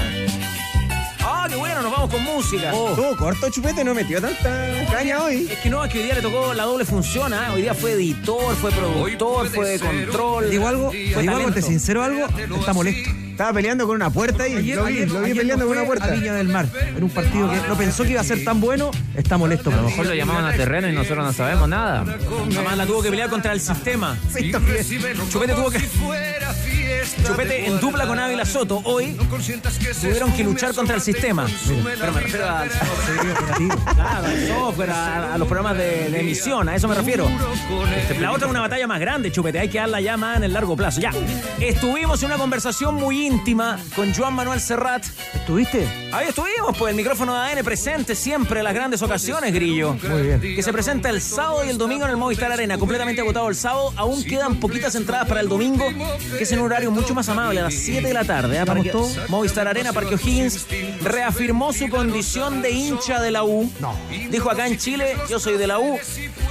¿Eh? 1.28 1.32
Ah, 1.34 1.46
qué 1.50 1.56
bueno, 1.56 1.82
nos 1.82 1.92
vamos 1.92 2.10
con 2.14 2.24
música. 2.24 2.72
Estuvo 2.72 3.16
corto, 3.18 3.50
chupete, 3.50 3.84
no 3.84 3.94
metió 3.94 4.22
tanta 4.22 4.50
caña 4.92 5.22
hoy. 5.24 5.48
Es 5.52 5.60
que 5.60 5.70
no, 5.70 5.84
es 5.84 5.92
que 5.92 6.00
hoy 6.00 6.06
día 6.06 6.16
le 6.16 6.22
tocó 6.22 6.54
la 6.54 6.64
doble 6.64 6.86
función, 6.86 7.34
¿ah? 7.34 7.52
Hoy 7.54 7.62
día 7.62 7.74
fue 7.74 7.94
editor, 7.94 8.56
fue 8.56 8.72
productor, 8.72 9.50
fue 9.50 9.68
de 9.70 9.80
control. 9.80 10.50
Digo 10.50 10.68
algo, 10.68 10.90
fue 10.92 11.22
digo 11.22 11.36
algo, 11.36 11.52
te 11.52 11.62
sincero 11.62 12.04
algo, 12.04 12.26
está 12.60 12.74
molesto. 12.74 13.10
Estaba 13.38 13.54
peleando 13.54 13.86
con 13.86 13.96
una 13.98 14.10
puerta 14.10 14.48
y 14.48 14.56
Ayer, 14.56 14.76
lo 14.78 14.86
vi, 14.86 14.94
ayer- 14.96 15.12
lo 15.12 15.20
vi 15.20 15.26
ayer 15.26 15.38
peleando 15.38 15.66
no 15.66 15.70
con 15.70 15.78
una 15.78 15.86
puerta. 15.86 16.06
A 16.06 16.10
Viña 16.10 16.34
del 16.34 16.48
Mar, 16.48 16.68
en 16.96 17.04
un 17.04 17.10
partido 17.12 17.48
que 17.52 17.58
no 17.68 17.78
pensó 17.78 18.02
que 18.04 18.10
iba 18.12 18.22
a 18.22 18.24
ser 18.24 18.44
tan 18.44 18.60
bueno, 18.60 18.90
está 19.16 19.38
molesto. 19.38 19.70
A 19.70 19.76
lo 19.76 19.84
mejor 19.84 20.08
lo 20.08 20.16
llamaban 20.16 20.46
a 20.46 20.54
terreno 20.54 20.90
y 20.90 20.94
nosotros 20.94 21.24
no 21.24 21.34
sabemos 21.34 21.70
nada. 21.70 22.04
Además 22.48 22.78
la 22.78 22.86
tuvo 22.88 23.04
que 23.04 23.12
pelear 23.12 23.30
contra 23.30 23.54
el 23.54 23.62
sistema. 23.62 24.18
Sí, 24.36 24.52
también. 24.52 24.78
Chupete 25.30 25.54
tuvo 25.54 25.70
que. 25.70 25.78
Chupete 27.26 27.66
en 27.66 27.80
dupla 27.80 28.06
con 28.08 28.20
Ávila 28.20 28.46
Soto. 28.46 28.82
Hoy 28.86 29.18
tuvieron 30.02 30.32
que 30.34 30.44
luchar 30.44 30.74
contra 30.74 30.96
el 30.96 31.02
sistema. 31.02 31.46
Pero 32.00 32.14
me 32.14 32.22
refiero 32.22 32.50
al 32.50 32.70
Claro, 33.96 34.28
al 34.28 34.48
software, 34.48 34.90
a, 34.92 35.34
a 35.34 35.38
los 35.38 35.48
programas 35.48 35.78
de, 35.78 36.10
de 36.10 36.20
emisión, 36.22 36.70
a 36.70 36.76
eso 36.76 36.88
me 36.88 36.96
refiero. 36.96 37.28
La 38.20 38.32
otra 38.32 38.46
es 38.48 38.52
una 38.52 38.62
batalla 38.62 38.88
más 38.88 39.00
grande, 39.00 39.32
Chupete, 39.32 39.60
hay 39.60 39.70
que 39.70 39.78
darla 39.80 40.00
ya 40.02 40.18
más 40.18 40.38
en 40.38 40.44
el 40.44 40.54
largo 40.54 40.76
plazo. 40.76 41.02
Ya, 41.02 41.12
estuvimos 41.60 42.22
en 42.24 42.28
una 42.28 42.38
conversación 42.38 42.96
muy 42.96 43.26
íntima 43.28 43.80
con 43.96 44.14
Joan 44.14 44.34
Manuel 44.34 44.60
Serrat. 44.60 45.06
¿Estuviste? 45.34 45.88
Ahí 46.14 46.28
estuvimos, 46.30 46.78
pues 46.78 46.92
el 46.92 46.96
micrófono 46.96 47.34
de 47.34 47.40
ADN 47.52 47.64
presente 47.64 48.16
siempre 48.16 48.60
en 48.60 48.64
las 48.66 48.74
grandes 48.74 49.02
ocasiones, 49.02 49.54
Grillo. 49.54 49.94
Muy 50.10 50.22
bien. 50.22 50.40
Que 50.42 50.64
se 50.64 50.72
presenta 50.72 51.10
el 51.10 51.22
sábado 51.22 51.66
y 51.66 51.70
el 51.70 51.78
domingo 51.78 52.06
en 52.06 52.12
el 52.12 52.18
Movistar 52.18 52.52
Arena, 52.52 52.78
completamente 52.78 53.22
agotado 53.22 53.50
el 53.50 53.56
sábado. 53.56 53.94
Aún 53.96 54.24
quedan 54.24 54.56
poquitas 54.60 54.96
entradas 54.96 55.28
para 55.28 55.42
el 55.42 55.50
domingo, 55.50 55.86
que 56.38 56.44
es 56.44 56.52
en 56.52 56.60
un 56.60 56.70
horario 56.78 56.92
mucho 56.92 57.16
más 57.16 57.28
amable, 57.28 57.60
a 57.60 57.64
las 57.64 57.74
7 57.74 58.08
de 58.08 58.14
la 58.14 58.24
tarde. 58.24 58.56
¿eh? 58.56 58.60
¿Vamos 58.64 58.86
Parque- 58.86 58.92
todos? 58.92 59.30
Movistar 59.30 59.68
Arena, 59.68 59.94
Parque 59.94 60.14
O'Higgins, 60.14 60.68
reafirmó 61.02 61.74
su 61.74 61.90
condición 61.90 62.62
de 62.62 62.70
hincha 62.70 63.20
de 63.20 63.32
la 63.32 63.44
U. 63.44 63.72
No. 63.80 63.96
Dijo 64.30 64.52
acá 64.52 64.68
en 64.68 64.78
Chile, 64.78 65.18
yo 65.28 65.40
soy 65.40 65.58
de 65.58 65.66
la 65.66 65.80
U. 65.80 65.98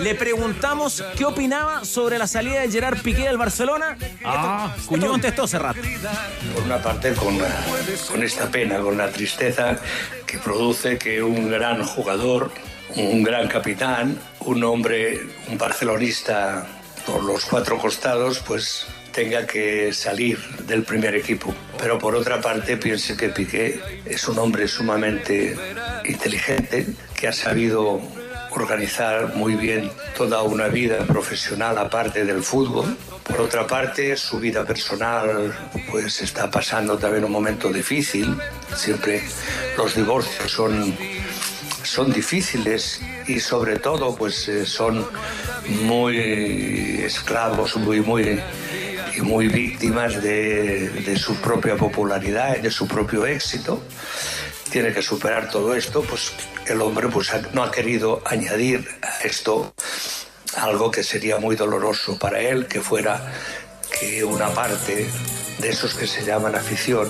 Le 0.01 0.17
preguntamos 0.17 1.05
qué 1.17 1.25
opinaba 1.25 1.85
sobre 1.85 2.19
la 2.19 2.27
salida 2.27 2.61
de 2.61 2.71
Gerard 2.73 3.01
Piqué 3.03 3.23
del 3.23 3.39
Barcelona. 3.39 3.97
Ah, 4.25 4.75
esto, 4.77 4.95
esto 4.97 5.07
contestó 5.07 5.47
Serrat. 5.47 5.77
Por 5.77 6.63
una 6.65 6.83
parte, 6.83 7.13
con, 7.15 7.39
la- 7.39 7.65
con 8.09 8.23
esta 8.25 8.51
pena, 8.51 8.81
con 8.81 8.99
la 8.99 9.09
tristeza 9.11 9.79
que 10.27 10.39
produce 10.39 10.99
que 10.99 11.23
un 11.23 11.49
gran 11.49 11.85
jugador, 11.85 12.51
un 12.97 13.23
gran 13.23 13.47
capitán, 13.47 14.19
un 14.41 14.65
hombre, 14.65 15.21
un 15.49 15.57
barcelonista 15.57 16.67
por 17.07 17.23
los 17.23 17.45
cuatro 17.45 17.79
costados, 17.79 18.41
pues 18.41 18.87
tenga 19.17 19.47
que 19.47 19.95
salir 19.95 20.39
del 20.67 20.83
primer 20.83 21.15
equipo. 21.15 21.55
Pero 21.79 21.99
por 21.99 22.15
otra 22.15 22.39
parte, 22.39 22.77
piense 22.77 23.17
que 23.17 23.31
Piqué 23.31 23.81
es 24.05 24.29
un 24.29 24.39
hombre 24.39 24.69
sumamente 24.69 25.57
inteligente, 26.05 26.87
que 27.19 27.27
ha 27.27 27.33
sabido 27.33 28.03
organizar 28.51 29.35
muy 29.35 29.55
bien 29.55 29.91
toda 30.17 30.43
una 30.43 30.69
vida 30.69 30.99
profesional 31.07 31.79
aparte 31.79 32.27
del 32.27 32.43
fútbol. 32.43 32.95
Por 33.25 33.41
otra 33.41 33.67
parte, 33.67 34.17
su 34.19 34.39
vida 34.39 34.67
personal 34.67 35.55
pues 35.91 36.21
está 36.21 36.51
pasando 36.51 36.99
también 36.99 37.25
un 37.25 37.33
momento 37.33 37.73
difícil. 37.73 38.37
Siempre 38.75 39.23
los 39.79 39.95
divorcios 39.95 40.53
son, 40.53 40.95
son 41.83 42.13
difíciles 42.13 43.01
y 43.27 43.41
sobre 43.41 43.79
todo 43.79 44.15
pues 44.15 44.47
eh, 44.49 44.67
son 44.67 45.07
muy 45.83 47.01
esclavos, 47.03 47.77
muy, 47.77 48.01
muy, 48.01 48.41
y 49.17 49.23
muy 49.23 49.49
víctimas 49.49 50.23
de, 50.23 51.17
su 51.17 51.37
propia 51.37 51.77
popularidad 51.77 52.57
y 52.59 52.61
de 52.61 52.71
su 52.71 52.87
propio 52.87 53.27
éxito. 53.27 53.83
Tiene 54.71 54.93
que 54.93 55.03
superar 55.03 55.51
todo 55.51 55.75
esto, 55.75 56.03
pues 56.03 56.33
el 56.67 56.81
hombre 56.83 57.09
pues, 57.09 57.31
no 57.53 57.63
ha 57.63 57.71
querido 57.71 58.23
añadir 58.27 58.87
a 59.03 59.27
esto 59.27 59.75
algo 60.57 60.91
que 60.91 61.03
sería 61.03 61.39
muy 61.39 61.57
doloroso 61.57 62.19
para 62.19 62.41
él, 62.41 62.67
que 62.67 62.81
fuera 62.81 63.33
que 63.99 64.25
una 64.25 64.49
parte 64.49 65.09
de 65.59 65.69
esos 65.69 65.95
que 65.95 66.07
se 66.07 66.25
llaman 66.25 66.55
afición, 66.55 67.09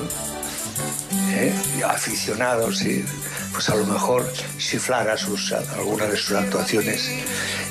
¿eh? 1.37 1.55
aficionados, 1.87 2.83
y, 2.83 3.05
pues 3.53 3.69
a 3.69 3.75
lo 3.75 3.87
mejor 3.87 4.31
chiflara 4.59 5.17
sus, 5.17 5.53
algunas 5.53 6.11
de 6.11 6.17
sus 6.17 6.37
actuaciones 6.37 7.11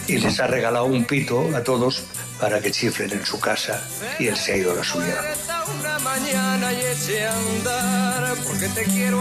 y 0.08 0.18
les 0.18 0.40
ha 0.40 0.48
regalado 0.48 0.86
un 0.86 1.06
pito 1.06 1.56
a 1.56 1.64
todos 1.64 2.04
para 2.40 2.60
que 2.60 2.72
chiflen 2.72 3.12
en 3.12 3.26
su 3.26 3.40
casa 3.40 3.82
y 4.20 4.28
él 4.28 4.36
se 4.36 4.54
ha 4.54 4.58
ido 4.58 4.72
a 4.72 4.76
la 4.76 4.84
suya. 4.84 5.16
A 5.20 5.66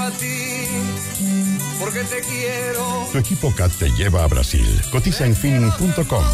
a 0.00 1.53
porque 1.78 2.01
te 2.05 2.20
quiero. 2.20 3.09
Tu 3.12 3.18
equipo 3.18 3.55
CAT 3.55 3.72
te 3.72 3.90
lleva 3.90 4.24
a 4.24 4.26
Brasil. 4.26 4.66
Cotiza 4.90 5.26
en 5.26 5.34
fin.com. 5.34 6.24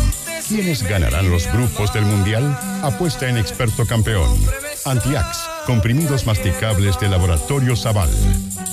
¿Quiénes 0.48 0.82
ganarán 0.82 1.30
los 1.30 1.46
grupos 1.52 1.92
del 1.92 2.04
Mundial? 2.04 2.58
Apuesta 2.82 3.28
en 3.28 3.36
experto 3.36 3.86
campeón. 3.86 4.36
Antiax, 4.84 5.38
comprimidos 5.66 6.26
masticables 6.26 6.98
de 6.98 7.08
Laboratorio 7.08 7.76
Zaval. 7.76 8.10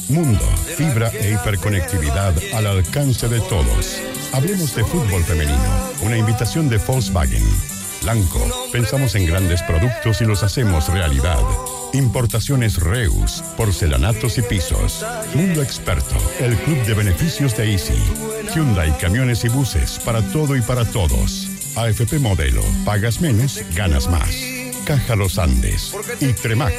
Mundo, 0.10 0.46
fibra 0.76 1.12
e 1.14 1.34
hiperconectividad 1.34 2.34
al 2.54 2.68
alcance 2.68 3.28
de 3.28 3.40
todos. 3.42 4.02
Hablemos 4.34 4.76
de 4.76 4.84
fútbol 4.86 5.24
femenino. 5.24 5.92
Una 6.02 6.18
invitación 6.18 6.70
de 6.70 6.78
Volkswagen. 6.78 7.77
Blanco, 8.02 8.70
pensamos 8.72 9.16
en 9.16 9.26
grandes 9.26 9.62
productos 9.64 10.22
y 10.22 10.26
los 10.26 10.44
hacemos 10.44 10.88
realidad. 10.90 11.40
Importaciones 11.94 12.78
Reus, 12.78 13.44
porcelanatos 13.56 14.38
y 14.38 14.42
pisos. 14.42 15.06
Mundo 15.34 15.62
Experto, 15.62 16.16
el 16.40 16.56
club 16.58 16.78
de 16.86 16.94
beneficios 16.94 17.56
de 17.58 17.72
Easy. 17.72 18.02
Hyundai, 18.54 18.98
camiones 18.98 19.44
y 19.46 19.50
buses, 19.50 20.00
para 20.06 20.22
todo 20.22 20.56
y 20.56 20.62
para 20.62 20.86
todos. 20.86 21.50
AFP 21.76 22.20
Modelo, 22.20 22.64
pagas 22.86 23.22
menos, 23.22 23.62
ganas 23.76 24.08
más. 24.10 24.30
Caja 24.86 25.16
Los 25.16 25.38
Andes 25.38 25.94
y 26.22 26.32
Tremac, 26.32 26.74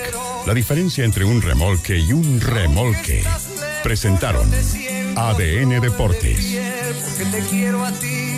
la 0.46 0.54
diferencia 0.54 1.04
entre 1.04 1.24
un 1.24 1.42
remolque 1.42 1.98
y 1.98 2.12
un 2.12 2.40
remolque. 2.40 3.22
Presentaron 3.82 4.50
ADN 5.14 5.80
Deportes. 5.80 6.58
Porque 7.04 7.24
te 7.30 7.42
quiero 7.50 7.84
a 7.84 7.92
ti, 7.92 8.37